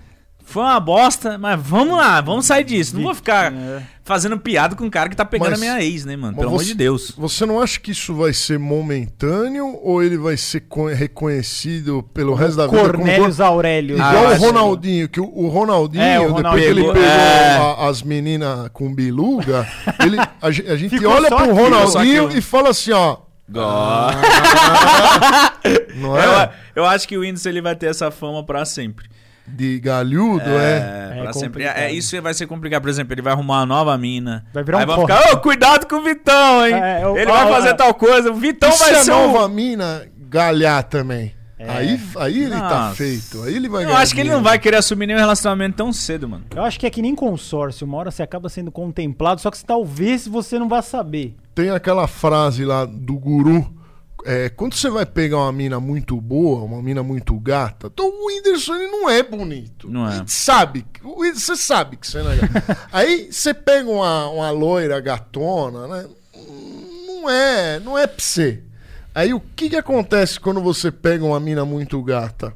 Foi 0.44 0.64
uma 0.64 0.80
bosta, 0.80 1.38
mas 1.38 1.58
vamos 1.62 1.96
lá, 1.96 2.20
vamos 2.20 2.44
sair 2.46 2.64
disso. 2.64 2.96
Não 2.96 3.04
vou 3.04 3.14
ficar 3.14 3.52
É. 3.52 3.80
fazendo 4.04 4.36
piada 4.36 4.74
com 4.74 4.84
um 4.84 4.90
cara 4.90 5.08
que 5.08 5.14
tá 5.16 5.24
pegando 5.24 5.50
Mas- 5.50 5.58
a 5.58 5.62
minha 5.62 5.80
ex, 5.82 6.04
né, 6.04 6.16
mano? 6.16 6.32
mas 6.32 6.36
Pelo 6.40 6.48
amor 6.48 6.58
você- 6.60 6.66
de 6.66 6.74
Deus. 6.74 7.12
Você 7.16 7.46
não 7.46 7.60
acha 7.60 7.78
que 7.78 7.92
isso 7.92 8.12
vai 8.12 8.32
ser 8.34 8.58
momentâneo 8.58 9.78
ou 9.82 10.02
ele 10.02 10.18
vai 10.18 10.36
ser 10.36 10.60
co- 10.62 10.88
reconhecido 10.88 12.02
pelo 12.12 12.34
resto 12.34 12.56
da 12.56 12.66
vida 12.66 12.76
como 12.76 12.92
Cornélios 12.92 13.40
Aurélio. 13.40 13.96
Ah, 14.02 14.10
Igual 14.14 14.24
eu 14.24 14.36
o 14.36 14.40
Ronaldinho, 14.40 15.08
que 15.08 15.20
o, 15.20 15.24
o 15.32 15.48
Ronaldinho, 15.48 16.02
É, 16.02 16.18
o 16.18 16.22
depois 16.24 16.36
Ronaldinho 16.44 16.64
que 16.64 16.70
ele 16.70 16.80
pegou- 16.80 16.94
pegou 16.94 17.08
é. 17.08 17.56
a- 17.56 17.88
as 17.88 18.02
meninas 18.02 18.68
com 18.72 18.92
biluga, 18.92 19.66
ele, 20.04 20.16
a, 20.40 20.50
ge- 20.50 20.66
a 20.68 20.76
gente 20.76 20.90
Ficou 20.98 21.12
olha 21.12 21.28
só 21.28 21.36
pro 21.36 21.44
aquilo, 21.52 21.60
Ronaldinho 21.62 22.24
aquilo. 22.26 22.38
e 22.38 22.42
fala 22.42 22.70
assim, 22.70 22.90
ó. 22.92 23.16
Não 25.96 26.16
Eu, 26.16 26.32
é? 26.40 26.50
eu 26.76 26.84
acho 26.86 27.06
que 27.06 27.16
o 27.16 27.20
Whindersson 27.20 27.48
ele 27.48 27.62
vai 27.62 27.74
ter 27.76 27.86
essa 27.86 28.10
fama 28.10 28.44
pra 28.44 28.64
sempre. 28.64 29.06
De 29.46 29.80
galhudo, 29.80 30.48
é. 30.48 31.10
É, 31.14 31.18
É 31.18 31.22
pra 31.22 31.32
sempre. 31.32 31.48
complicado. 31.64 31.76
É, 31.78 31.92
isso 31.92 32.22
vai 32.22 32.32
ser 32.32 32.46
complicado. 32.46 32.82
Por 32.82 32.88
exemplo, 32.90 33.12
ele 33.12 33.22
vai 33.22 33.32
arrumar 33.32 33.58
uma 33.60 33.66
nova 33.66 33.98
mina. 33.98 34.44
Vai 34.54 34.62
virar 34.62 34.78
aí 34.78 34.84
um 34.84 34.86
vai 34.86 34.96
corte. 34.96 35.12
ficar, 35.16 35.32
ô, 35.34 35.40
cuidado 35.40 35.86
com 35.88 35.96
o 35.96 36.02
Vitão, 36.02 36.66
hein? 36.66 36.74
É, 36.74 37.00
eu- 37.02 37.16
ele 37.16 37.30
ó, 37.30 37.34
vai 37.34 37.48
fazer 37.52 37.70
ó. 37.70 37.74
tal 37.74 37.94
coisa. 37.94 38.30
O 38.30 38.34
Vitão 38.34 38.70
e 38.70 38.72
se 38.72 38.78
vai 38.78 38.94
a 38.94 39.02
ser 39.02 39.12
um... 39.12 39.32
nova 39.32 39.48
mina 39.48 40.06
galhar 40.16 40.82
também? 40.84 41.34
É. 41.62 41.70
Aí, 41.70 42.00
aí 42.16 42.42
ele 42.42 42.50
tá 42.50 42.86
Nossa. 42.86 42.96
feito. 42.96 43.42
Aí 43.42 43.54
ele 43.54 43.68
vai 43.68 43.84
Eu 43.84 43.94
acho 43.94 44.12
que 44.14 44.20
ele 44.20 44.30
não 44.30 44.42
vai 44.42 44.58
querer 44.58 44.78
assumir 44.78 45.06
nenhum 45.06 45.18
relacionamento 45.18 45.76
tão 45.76 45.92
cedo, 45.92 46.28
mano. 46.28 46.44
Eu 46.54 46.64
acho 46.64 46.78
que 46.78 46.86
é 46.86 46.90
que 46.90 47.00
nem 47.00 47.14
consórcio. 47.14 47.86
Uma 47.86 47.98
hora 47.98 48.10
você 48.10 48.22
acaba 48.22 48.48
sendo 48.48 48.72
contemplado, 48.72 49.40
só 49.40 49.50
que 49.50 49.64
talvez 49.64 50.26
você 50.26 50.58
não 50.58 50.68
vá 50.68 50.82
saber. 50.82 51.36
Tem 51.54 51.70
aquela 51.70 52.08
frase 52.08 52.64
lá 52.64 52.84
do 52.84 53.16
guru. 53.16 53.72
é, 54.24 54.48
quando 54.48 54.74
você 54.74 54.90
vai 54.90 55.06
pegar 55.06 55.38
uma 55.38 55.52
mina 55.52 55.78
muito 55.78 56.20
boa, 56.20 56.64
uma 56.64 56.82
mina 56.82 57.02
muito 57.02 57.38
gata, 57.38 57.88
então 57.92 58.06
o 58.06 58.26
Whindersson 58.26 58.74
ele 58.74 58.88
não 58.88 59.08
é 59.08 59.22
bonito. 59.22 59.88
Não 59.88 60.06
é. 60.06 60.14
A 60.14 60.16
gente 60.18 60.32
sabe. 60.32 60.84
Você 61.02 61.56
sabe 61.56 61.96
que 61.96 62.06
você 62.08 62.22
não 62.22 62.32
é 62.32 62.36
gato. 62.36 62.78
Aí 62.92 63.28
você 63.30 63.54
pega 63.54 63.88
uma, 63.88 64.28
uma 64.28 64.50
loira 64.50 65.00
gatona, 65.00 65.86
né? 65.86 66.08
Não 67.06 67.30
é, 67.30 67.78
não 67.78 67.96
é 67.96 68.06
pra 68.06 68.18
você. 68.18 68.64
Aí 69.14 69.34
o 69.34 69.40
que 69.40 69.68
que 69.70 69.76
acontece 69.76 70.40
quando 70.40 70.60
você 70.60 70.90
pega 70.90 71.24
uma 71.24 71.38
mina 71.40 71.64
muito 71.64 72.02
gata? 72.02 72.54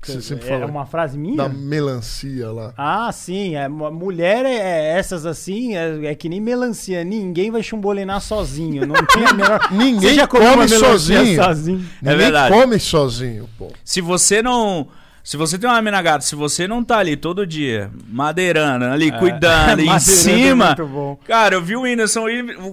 Que 0.00 0.12
Você 0.12 0.22
sempre 0.22 0.46
é 0.46 0.48
fala 0.48 0.66
uma 0.66 0.86
frase 0.86 1.18
minha? 1.18 1.36
da 1.36 1.48
melancia 1.48 2.50
lá. 2.52 2.72
Ah, 2.76 3.10
sim. 3.10 3.56
É, 3.56 3.68
mu- 3.68 3.90
mulher 3.90 4.46
é, 4.46 4.54
é 4.54 4.96
essas 4.98 5.26
assim, 5.26 5.76
é, 5.76 6.06
é 6.06 6.14
que 6.14 6.28
nem 6.28 6.40
melancia. 6.40 7.02
Ninguém 7.02 7.50
vai 7.50 7.64
chumbolinar 7.64 8.20
sozinho. 8.20 8.86
Não 8.86 8.94
tem 9.06 9.24
a 9.26 9.32
menor... 9.32 9.60
Ninguém 9.72 10.24
come 10.28 10.68
sozinho. 10.68 11.42
sozinho? 11.42 11.84
É 12.00 12.10
Ninguém 12.10 12.16
verdade. 12.18 12.54
come 12.54 12.78
sozinho, 12.78 13.48
pô. 13.58 13.72
Se 13.84 14.00
você 14.00 14.40
não. 14.40 14.86
Se 15.28 15.36
você 15.36 15.58
tem 15.58 15.68
uma 15.68 15.82
mina 15.82 16.00
gata, 16.00 16.22
se 16.24 16.34
você 16.34 16.66
não 16.66 16.82
tá 16.82 16.96
ali 16.96 17.14
todo 17.14 17.46
dia, 17.46 17.90
madeirando, 18.08 18.86
ali, 18.86 19.12
cuidando, 19.12 19.80
em 19.84 19.84
Madeirando 19.84 19.96
é 19.96 19.98
cima. 20.00 20.66
muito 20.68 20.86
bom. 20.86 21.18
Cara, 21.26 21.54
eu 21.54 21.60
vi 21.60 21.76
o 21.76 21.82
Whindersson. 21.82 22.24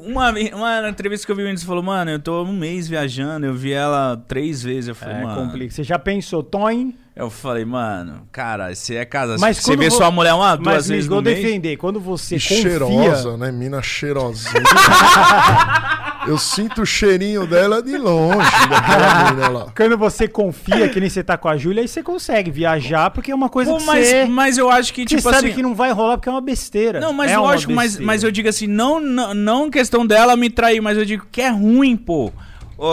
Uma, 0.05 0.31
uma 0.53 0.87
entrevista 0.87 1.25
que 1.25 1.31
eu 1.33 1.35
vi 1.35 1.41
o 1.41 1.45
Whindersson 1.47 1.67
falou, 1.67 1.83
mano, 1.83 2.11
eu 2.11 2.19
tô 2.19 2.43
um 2.45 2.53
mês 2.53 2.87
viajando, 2.87 3.45
eu 3.45 3.53
vi 3.53 3.73
ela 3.73 4.15
três 4.25 4.63
vezes. 4.63 4.87
Eu 4.87 4.95
falei, 4.95 5.17
É, 5.17 5.23
mano. 5.23 5.35
complica. 5.35 5.69
Você 5.73 5.83
já 5.83 5.99
pensou, 5.99 6.41
Toin? 6.41 6.95
Eu 7.13 7.29
falei, 7.29 7.65
mano, 7.65 8.25
cara, 8.31 8.73
você 8.73 8.95
é 8.95 9.03
casado. 9.05 9.41
Mas 9.41 9.57
Você 9.57 9.75
vê 9.75 9.89
vo- 9.89 9.97
sua 9.97 10.09
mulher 10.09 10.33
uma, 10.33 10.55
duas 10.55 10.75
Mas 10.75 10.87
vezes 10.87 11.07
vou 11.07 11.17
no 11.17 11.23
mês. 11.23 11.37
defender. 11.37 11.75
Quando 11.75 11.99
você 11.99 12.37
E 12.37 12.39
confia... 12.39 12.61
cheirosa, 12.61 13.35
né? 13.35 13.51
Mina 13.51 13.81
cheirosinha. 13.81 14.53
Eu 16.27 16.37
sinto 16.37 16.81
o 16.81 16.85
cheirinho 16.85 17.45
dela 17.45 17.81
de 17.81 17.97
longe, 17.97 18.37
daquela 18.69 19.29
mina 19.31 19.47
lá. 19.47 19.67
Quando 19.75 19.97
você 19.97 20.27
confia, 20.27 20.89
que 20.89 20.99
nem 20.99 21.09
você 21.09 21.23
tá 21.23 21.37
com 21.37 21.47
a 21.47 21.57
Júlia, 21.57 21.81
aí 21.81 21.87
você 21.87 22.01
consegue 22.01 22.49
viajar, 22.49 23.09
porque 23.11 23.31
é 23.31 23.35
uma 23.35 23.49
coisa 23.49 23.71
Pô, 23.71 23.77
que 23.77 23.85
mas, 23.85 24.07
você... 24.07 24.25
mas 24.25 24.57
eu 24.57 24.69
acho 24.69 24.93
que, 24.93 25.01
Você 25.01 25.17
tipo 25.17 25.21
sabe 25.21 25.37
assim. 25.37 25.55
que 25.55 25.61
não 25.61 25.75
vai 25.75 25.91
rolar 25.91 26.17
porque 26.17 26.29
é 26.29 26.31
uma 26.31 26.41
besteira. 26.41 26.99
Não, 26.99 27.13
mas 27.13 27.31
é 27.31 27.37
lógico, 27.37 27.73
mas, 27.73 27.99
mas 27.99 28.23
eu 28.23 28.31
digo 28.31 28.49
assim, 28.49 28.67
não, 28.67 28.99
não, 28.99 29.33
não 29.33 29.69
questão 29.69 30.05
dela 30.05 30.35
me 30.35 30.49
trair, 30.49 30.81
mas 30.81 30.97
eu 30.97 31.05
digo 31.05 31.25
que 31.31 31.41
é 31.41 31.49
ruim, 31.49 31.95
pô. 31.95 32.31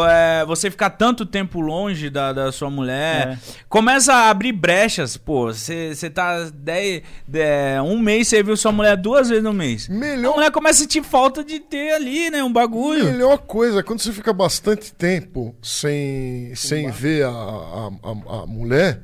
É, 0.09 0.45
você 0.47 0.71
ficar 0.71 0.91
tanto 0.91 1.27
tempo 1.27 1.61
longe 1.61 2.09
da, 2.09 2.33
da 2.33 2.53
sua 2.53 2.71
mulher. 2.71 3.29
É. 3.33 3.39
Começa 3.69 4.13
a 4.15 4.31
abrir 4.31 4.53
brechas, 4.53 5.17
pô. 5.17 5.53
Você 5.53 6.09
tá 6.13 6.51
dez, 6.55 7.03
de- 7.27 7.81
um 7.85 7.99
mês, 7.99 8.29
você 8.29 8.43
viu 8.43 8.57
sua 8.57 8.71
mulher 8.73 8.97
duas 8.97 9.29
vezes 9.29 9.43
no 9.45 9.53
mês. 9.53 9.89
A 9.91 9.93
Melhor, 9.93 10.35
mulher 10.37 10.51
começa 10.51 10.79
a 10.79 10.83
sentir 10.83 11.03
falta 11.03 11.43
de 11.43 11.59
ter 11.61 11.95
ali, 11.95 12.31
né? 12.31 12.43
Um 12.45 12.53
bagulho. 12.53 13.05
melhor 13.05 13.39
coisa, 13.39 13.81
é 13.81 13.83
quando 13.83 14.01
você 14.01 14.13
fica 14.13 14.33
bastante 14.33 14.93
tempo 14.93 15.55
sem, 15.63 16.55
sem 16.55 16.91
ver 16.91 17.25
a, 17.25 17.29
a, 17.31 17.91
a, 18.03 18.43
a 18.43 18.47
mulher, 18.47 19.03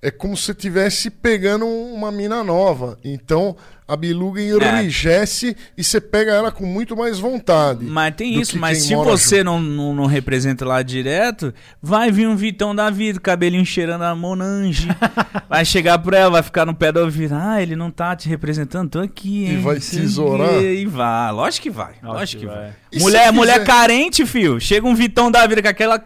é 0.00 0.10
como 0.10 0.36
se 0.36 0.44
você 0.44 0.52
estivesse 0.52 1.10
pegando 1.10 1.64
uma 1.66 2.10
mina 2.10 2.42
nova. 2.42 2.98
Então, 3.04 3.56
a 3.92 3.96
beluga 3.96 4.40
enrijece 4.40 5.56
e 5.76 5.84
você 5.84 6.00
pega 6.00 6.32
ela 6.32 6.50
com 6.50 6.64
muito 6.64 6.96
mais 6.96 7.18
vontade. 7.18 7.84
Mas 7.84 8.14
tem 8.14 8.40
isso, 8.40 8.58
mas 8.58 8.78
se 8.84 8.94
você 8.94 9.44
não, 9.44 9.60
não, 9.60 9.94
não 9.94 10.06
representa 10.06 10.64
lá 10.64 10.80
direto, 10.82 11.52
vai 11.82 12.10
vir 12.10 12.26
um 12.26 12.34
Vitão 12.36 12.74
da 12.74 12.88
vida, 12.88 13.20
cabelinho 13.20 13.66
cheirando 13.66 14.02
a 14.02 14.14
Monange. 14.14 14.88
vai 15.48 15.64
chegar 15.64 15.98
pra 15.98 16.16
ela, 16.18 16.30
vai 16.30 16.42
ficar 16.42 16.64
no 16.64 16.74
pé 16.74 16.90
do 16.90 17.00
ouvido. 17.00 17.34
Ah, 17.34 17.60
ele 17.62 17.76
não 17.76 17.90
tá 17.90 18.16
te 18.16 18.28
representando, 18.28 18.88
tô 18.90 19.00
aqui, 19.00 19.44
E 19.44 19.50
hein? 19.50 19.60
vai 19.60 19.78
sei 19.80 20.00
tesourar? 20.00 20.48
o 20.48 20.58
quê. 20.60 20.74
E 20.80 20.86
vai, 20.86 21.32
lógico 21.32 21.62
que 21.64 21.70
vai. 21.70 21.92
Lógico 22.02 22.12
Lógico 22.18 22.40
que 22.42 22.46
que 22.48 22.52
vai. 22.54 22.62
vai. 22.64 22.72
E 22.92 22.98
Mulher, 23.00 23.18
fizer- 23.20 23.32
mulher 23.32 23.64
carente, 23.64 24.24
fio. 24.24 24.58
Chega 24.60 24.86
um 24.86 24.94
Vitão 24.94 25.30
da 25.30 25.46
vida 25.46 25.60
com 25.62 25.68
aquela 25.68 26.02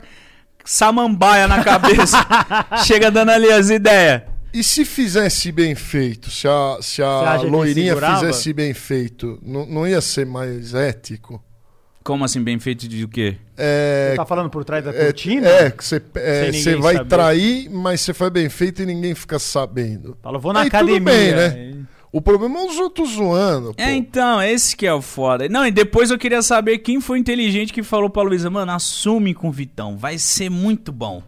samambaia 0.64 1.46
na 1.46 1.62
cabeça. 1.62 2.16
chega 2.84 3.10
dando 3.10 3.30
ali 3.30 3.50
as 3.50 3.70
ideias. 3.70 4.22
E 4.56 4.64
se 4.64 4.86
fizesse 4.86 5.52
bem 5.52 5.74
feito, 5.74 6.30
se 6.30 6.48
a, 6.48 6.78
se 6.80 7.02
a 7.02 7.42
loirinha 7.42 7.94
fizesse 7.94 8.54
bem 8.54 8.72
feito, 8.72 9.38
não, 9.42 9.66
não 9.66 9.86
ia 9.86 10.00
ser 10.00 10.24
mais 10.24 10.72
ético? 10.72 11.44
Como 12.02 12.24
assim, 12.24 12.42
bem 12.42 12.58
feito 12.58 12.88
de 12.88 13.04
o 13.04 13.08
quê? 13.08 13.36
É, 13.54 14.12
Você 14.12 14.16
tá 14.16 14.24
falando 14.24 14.48
por 14.48 14.64
trás 14.64 14.82
da 14.82 14.92
é, 14.92 15.04
cortina? 15.04 15.46
é, 15.46 15.70
que 15.70 15.84
você 15.84 16.00
é, 16.14 16.76
vai 16.76 16.94
saber. 16.94 17.08
trair, 17.10 17.68
mas 17.68 18.00
você 18.00 18.14
faz 18.14 18.32
bem 18.32 18.48
feito 18.48 18.80
e 18.80 18.86
ninguém 18.86 19.14
fica 19.14 19.38
sabendo. 19.38 20.16
Fala, 20.22 20.38
vou 20.38 20.54
na 20.54 20.60
Aí 20.60 20.70
tudo 20.70 20.76
academia. 20.76 21.00
bem, 21.00 21.34
né? 21.34 21.86
O 22.10 22.22
problema 22.22 22.58
é 22.58 22.64
os 22.64 22.78
outros 22.78 23.10
zoando. 23.10 23.74
É, 23.76 23.84
pô. 23.84 23.90
então, 23.90 24.40
esse 24.40 24.74
que 24.74 24.86
é 24.86 24.94
o 24.94 25.02
foda. 25.02 25.50
Não, 25.50 25.66
e 25.66 25.70
depois 25.70 26.10
eu 26.10 26.16
queria 26.16 26.40
saber 26.40 26.78
quem 26.78 26.98
foi 26.98 27.18
inteligente 27.18 27.74
que 27.74 27.82
falou 27.82 28.08
pra 28.08 28.22
Luísa, 28.22 28.48
mano, 28.48 28.72
assume 28.72 29.34
com 29.34 29.50
o 29.50 29.52
Vitão, 29.52 29.98
vai 29.98 30.16
ser 30.16 30.48
muito 30.48 30.90
bom. 30.90 31.22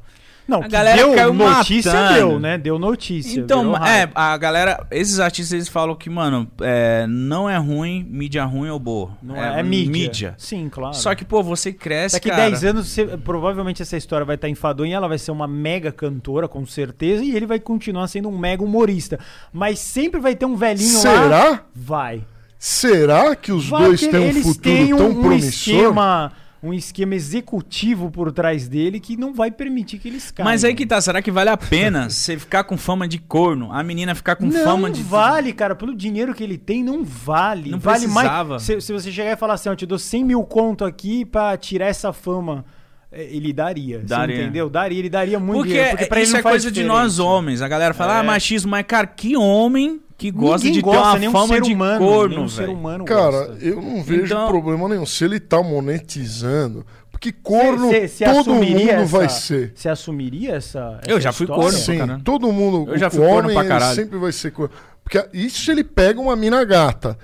Não, 0.49 0.63
A 0.63 0.67
galera 0.69 0.97
deu 0.97 1.15
caiu 1.15 1.35
notícia, 1.35 1.93
matando. 1.93 2.15
deu, 2.15 2.41
né? 2.41 2.57
Deu 2.57 2.79
notícia. 2.79 3.39
Então, 3.39 3.77
é, 3.87 4.09
a 4.15 4.35
galera, 4.39 4.87
esses 4.91 5.21
artistas 5.21 5.53
eles 5.53 5.69
falam 5.69 5.95
que, 5.95 6.09
mano, 6.09 6.51
é, 6.63 7.07
não 7.07 7.51
é 7.51 7.59
ruim, 7.59 8.03
mídia 8.11 8.45
ruim 8.47 8.71
ou 8.71 8.79
boa. 8.79 9.11
Não 9.23 9.37
é, 9.37 9.61
é 9.61 9.63
mídia. 9.63 9.93
mídia. 9.93 10.35
Sim, 10.39 10.71
claro. 10.71 10.95
Só 10.95 11.15
que, 11.15 11.23
pô, 11.23 11.43
você 11.43 11.71
cresce, 11.71 12.17
Daqui 12.17 12.31
cara. 12.31 12.49
10 12.49 12.65
anos, 12.65 12.89
você- 12.89 13.07
provavelmente 13.19 13.83
essa 13.83 13.97
história 13.99 14.25
vai 14.25 14.37
estar 14.37 14.49
enfadonha, 14.49 14.97
ela 14.97 15.07
vai 15.07 15.19
ser 15.19 15.33
uma 15.33 15.47
mega 15.47 15.93
cantora, 15.93 16.49
com 16.49 16.65
certeza, 16.65 17.23
e 17.23 17.37
ele 17.37 17.45
vai 17.45 17.61
continuar 17.61 18.09
sendo 18.09 18.31
um 18.31 18.39
mega 18.39 18.65
humorista. 18.65 19.19
Mas 19.53 19.79
sempre 19.79 20.19
vai 20.19 20.35
ter 20.35 20.47
um 20.47 20.57
velhinho 20.57 20.95
lá. 20.95 21.01
Será? 21.01 21.61
Vai. 21.75 22.25
Será 22.59 23.37
que 23.37 23.53
os 23.53 23.69
Vai 23.69 23.85
dois 23.85 24.01
têm 24.01 24.31
um 24.31 24.43
futuro 24.43 24.59
têm 24.61 24.89
tão 24.97 25.07
um, 25.07 25.11
um 25.11 25.21
promissor? 25.21 25.49
esquema, 25.75 26.33
um 26.63 26.73
esquema 26.73 27.15
executivo 27.15 28.11
por 28.11 28.33
trás 28.33 28.67
dele 28.69 28.99
que 28.99 29.17
não 29.17 29.33
vai 29.33 29.51
permitir 29.51 29.99
que 29.99 30.09
eles 30.09 30.31
caiam. 30.31 30.51
Mas 30.51 30.65
aí 30.65 30.75
que 30.75 30.85
tá, 30.85 31.01
será 31.01 31.23
que 31.23 31.31
vale 31.31 31.51
a 31.51 31.57
pena 31.57 32.09
você 32.11 32.37
ficar 32.39 32.65
com 32.65 32.77
fama 32.77 33.07
de 33.07 33.19
corno, 33.19 33.73
a 33.73 33.83
menina 33.85 34.15
ficar 34.15 34.35
com 34.37 34.47
não 34.47 34.65
fama 34.65 34.91
de. 34.91 35.03
vale, 35.03 35.53
cara. 35.53 35.75
Pelo 35.77 35.95
dinheiro 35.95 36.35
que 36.35 36.43
ele 36.43 36.59
tem, 36.59 36.83
não 36.83 37.05
vale. 37.05 37.71
Não 37.71 37.79
vale 37.79 38.07
precisava. 38.09 38.49
mais. 38.51 38.63
Se, 38.63 38.81
se 38.81 38.93
você 38.93 39.13
chegar 39.13 39.33
e 39.33 39.37
falar 39.37 39.55
assim, 39.55 39.69
ó, 39.69 39.75
te 39.75 39.87
dou 39.87 39.99
100 39.99 40.25
mil 40.25 40.43
conto 40.45 40.85
aqui 40.85 41.25
pra 41.25 41.57
tirar 41.57 41.87
essa 41.87 42.13
fama, 42.13 42.65
é, 43.13 43.23
ele 43.25 43.53
daria. 43.53 44.01
você 44.01 44.07
Daria. 44.07 44.43
entendeu? 44.43 44.69
Daria, 44.69 44.99
ele 44.99 45.09
daria 45.09 45.39
muito 45.39 45.59
Porque, 45.59 45.71
dinheiro. 45.75 45.91
Porque 45.91 46.07
pra 46.07 46.21
isso 46.21 46.33
ele 46.33 46.41
é 46.41 46.43
não 46.43 46.51
coisa 46.51 46.71
de 46.73 46.83
nós 46.85 47.19
homens. 47.21 47.63
A 47.63 47.69
galera 47.69 47.95
fala, 47.95 48.17
É. 48.17 48.21
ah, 48.21 48.23
machismo, 48.25 48.71
mas, 48.73 48.85
cara, 48.87 49.07
que 49.07 49.37
homem 49.37 50.01
que 50.19 50.31
gosta 50.33 50.67
Ninguém 50.67 50.73
de 50.73 50.81
gosta, 50.83 51.01
ter 51.01 51.07
uma 51.09 51.19
nenhum 51.21 51.33
fama 51.33 51.55
ser 51.55 51.63
de 51.63 51.73
humano, 51.73 51.99
corno, 52.05 52.49
ser 52.49 52.69
humano 52.69 53.05
Cara, 53.05 53.47
gosta. 53.47 53.65
eu 53.65 53.81
não 53.81 54.03
vejo 54.03 54.25
Então- 54.25 54.49
problema 54.49 54.89
nenhum. 54.89 55.07
Se 55.07 55.25
ele 55.25 55.39
tá 55.39 55.63
monetizando, 55.63 56.85
porque 57.13 57.31
corno 57.33 57.89
Cê- 57.89 58.09
cê 58.09 58.25
todo 58.25 58.35
mundo 58.53 58.63
assumiria 58.65 58.93
essa- 58.95 59.17
vai 59.17 59.29
ser. 59.29 59.73
Você 59.77 59.89
assumiria 59.89 60.55
essa, 60.57 61.01
Eu 61.07 61.13
essa 61.19 61.21
já 61.21 61.33
fui 61.33 61.45
história? 61.45 61.63
corno. 61.63 61.79
Sim, 61.79 61.99
caralho. 61.99 62.21
todo 62.23 62.53
mundo. 62.53 62.91
Eu 62.93 62.99
já 62.99 63.07
o 63.07 63.11
fui 63.13 63.21
corno 63.21 63.39
homem 63.51 63.55
pra 63.55 63.65
caralho. 63.65 63.95
sempre 63.95 64.19
vai 64.19 64.33
ser 64.33 64.51
corno. 64.51 64.73
Porque 65.05 65.27
isso 65.33 65.61
se 65.65 65.71
ele 65.71 65.83
pega 65.85 66.21
uma 66.21 66.37
mina 66.37 66.63
gata. 66.65 67.17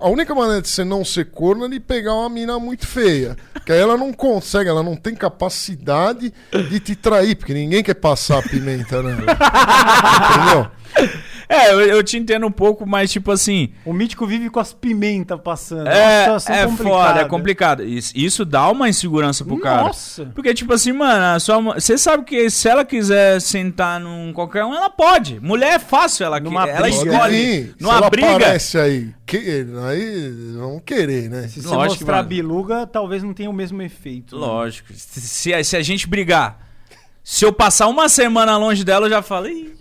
A 0.00 0.08
única 0.08 0.34
maneira 0.34 0.60
de 0.60 0.66
você 0.68 0.82
não 0.82 1.04
ser 1.04 1.26
corno 1.26 1.62
é 1.62 1.66
ele 1.68 1.78
pegar 1.78 2.14
uma 2.14 2.28
mina 2.28 2.58
muito 2.58 2.84
feia. 2.84 3.36
Que 3.64 3.70
aí 3.72 3.78
ela 3.78 3.96
não 3.96 4.12
consegue, 4.12 4.68
ela 4.68 4.82
não 4.82 4.96
tem 4.96 5.14
capacidade 5.14 6.32
de 6.68 6.80
te 6.80 6.96
trair, 6.96 7.36
porque 7.36 7.54
ninguém 7.54 7.80
quer 7.82 7.94
passar 7.94 8.38
a 8.38 8.42
pimenta 8.42 9.02
nela. 9.04 9.22
Entendeu? 10.34 10.70
É, 11.48 11.72
eu, 11.72 11.80
eu 11.80 12.02
te 12.02 12.16
entendo 12.16 12.46
um 12.46 12.50
pouco, 12.50 12.84
mas 12.86 13.10
tipo 13.12 13.30
assim. 13.30 13.70
O 13.84 13.92
mítico 13.92 14.26
vive 14.26 14.50
com 14.50 14.58
as 14.58 14.72
pimentas 14.72 15.38
passando. 15.40 15.86
É, 15.88 16.24
é 16.24 16.26
complicada. 16.66 16.76
foda, 16.76 17.20
é 17.20 17.24
complicado. 17.24 17.84
Isso, 17.84 18.12
isso 18.16 18.44
dá 18.44 18.68
uma 18.70 18.88
insegurança 18.88 19.44
pro 19.44 19.58
cara. 19.58 19.84
Nossa. 19.84 20.26
Porque, 20.34 20.52
tipo 20.54 20.72
assim, 20.72 20.92
mano, 20.92 21.38
sua 21.40 21.60
você 21.60 21.96
sabe 21.96 22.24
que 22.24 22.50
se 22.50 22.68
ela 22.68 22.84
quiser 22.84 23.40
sentar 23.40 24.00
num 24.00 24.32
qualquer 24.32 24.64
um, 24.64 24.74
ela 24.74 24.90
pode. 24.90 25.38
Mulher 25.40 25.74
é 25.74 25.78
fácil, 25.78 26.24
ela, 26.26 26.40
que- 26.40 26.44
Numa 26.44 26.66
ela 26.68 26.80
briga. 26.88 26.96
Escolhe. 27.12 27.64
Se 27.66 27.74
Numa 27.80 27.96
ela 27.98 28.10
briga. 28.10 28.30
aparece 28.36 28.78
aí, 28.78 29.10
que, 29.24 29.66
aí 29.88 30.52
vão 30.56 30.80
querer, 30.80 31.28
né? 31.30 31.48
Se 31.48 31.62
você 31.62 31.68
Lógico 31.68 32.00
mostrar 32.00 32.16
vai. 32.16 32.24
biluga, 32.24 32.86
talvez 32.86 33.22
não 33.22 33.32
tenha 33.32 33.48
o 33.50 33.52
mesmo 33.52 33.80
efeito. 33.82 34.34
né? 34.38 34.40
Lógico. 34.44 34.92
Se, 34.94 35.20
se 35.20 35.54
a- 35.54 35.62
se 35.62 35.76
a 35.76 35.82
gente 35.82 36.08
brigar, 36.08 36.58
se 37.22 37.44
eu 37.44 37.52
passar 37.52 37.86
uma 37.86 38.08
semana 38.08 38.56
longe 38.56 38.82
dela, 38.84 39.06
eu 39.06 39.10
já 39.10 39.22
falo. 39.22 39.48
"Ih, 39.48 39.72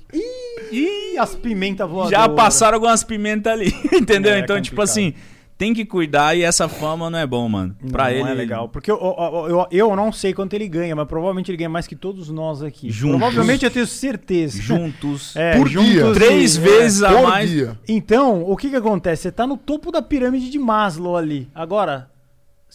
Ih, 0.72 1.18
as 1.18 1.36
pimentas 1.36 1.90
voadoras. 1.90 2.12
já 2.12 2.28
passaram 2.30 2.76
algumas 2.76 3.04
pimentas 3.04 3.52
ali, 3.54 3.74
entendeu? 3.94 4.34
É, 4.34 4.40
então, 4.40 4.62
tipo 4.62 4.82
assim, 4.82 5.14
tem 5.58 5.74
que 5.74 5.86
cuidar 5.86 6.36
e 6.36 6.42
essa 6.44 6.68
fama 6.68 7.10
não 7.10 7.18
é 7.20 7.26
bom, 7.26 7.48
mano. 7.48 7.76
Pra 7.92 8.06
não, 8.06 8.12
ele. 8.12 8.24
Não 8.24 8.28
é 8.30 8.34
legal. 8.34 8.68
Porque 8.70 8.92
eu, 8.92 8.98
eu, 8.98 9.48
eu, 9.50 9.68
eu 9.72 9.96
não 9.96 10.12
sei 10.12 10.34
quanto 10.34 10.54
ele 10.54 10.68
ganha, 10.68 10.96
mas 10.96 11.08
provavelmente 11.08 11.50
ele 11.50 11.58
ganha 11.58 11.70
mais 11.70 11.88
que 11.88 11.96
todos 11.96 12.30
nós 12.30 12.62
aqui. 12.62 12.90
Juntos. 12.90 13.20
Provavelmente 13.20 13.64
eu 13.64 13.72
tenho 13.72 13.88
certeza. 13.88 14.62
Juntos. 14.62 15.34
É, 15.38 15.58
Por 15.58 15.68
juntos 15.70 15.92
dia. 15.92 16.14
Três 16.14 16.56
e- 16.58 16.60
vezes 16.60 17.04
a 17.04 17.12
Por 17.14 17.24
mais. 17.24 17.50
dia. 17.50 17.80
Então, 17.88 18.44
o 18.44 18.56
que 18.58 18.70
que 18.70 18.76
acontece? 18.76 19.24
Você 19.24 19.32
tá 19.32 19.46
no 19.48 19.56
topo 19.58 19.92
da 19.92 20.02
pirâmide 20.02 20.50
de 20.50 20.60
Maslow 20.60 21.16
ali. 21.16 21.48
Agora, 21.56 22.10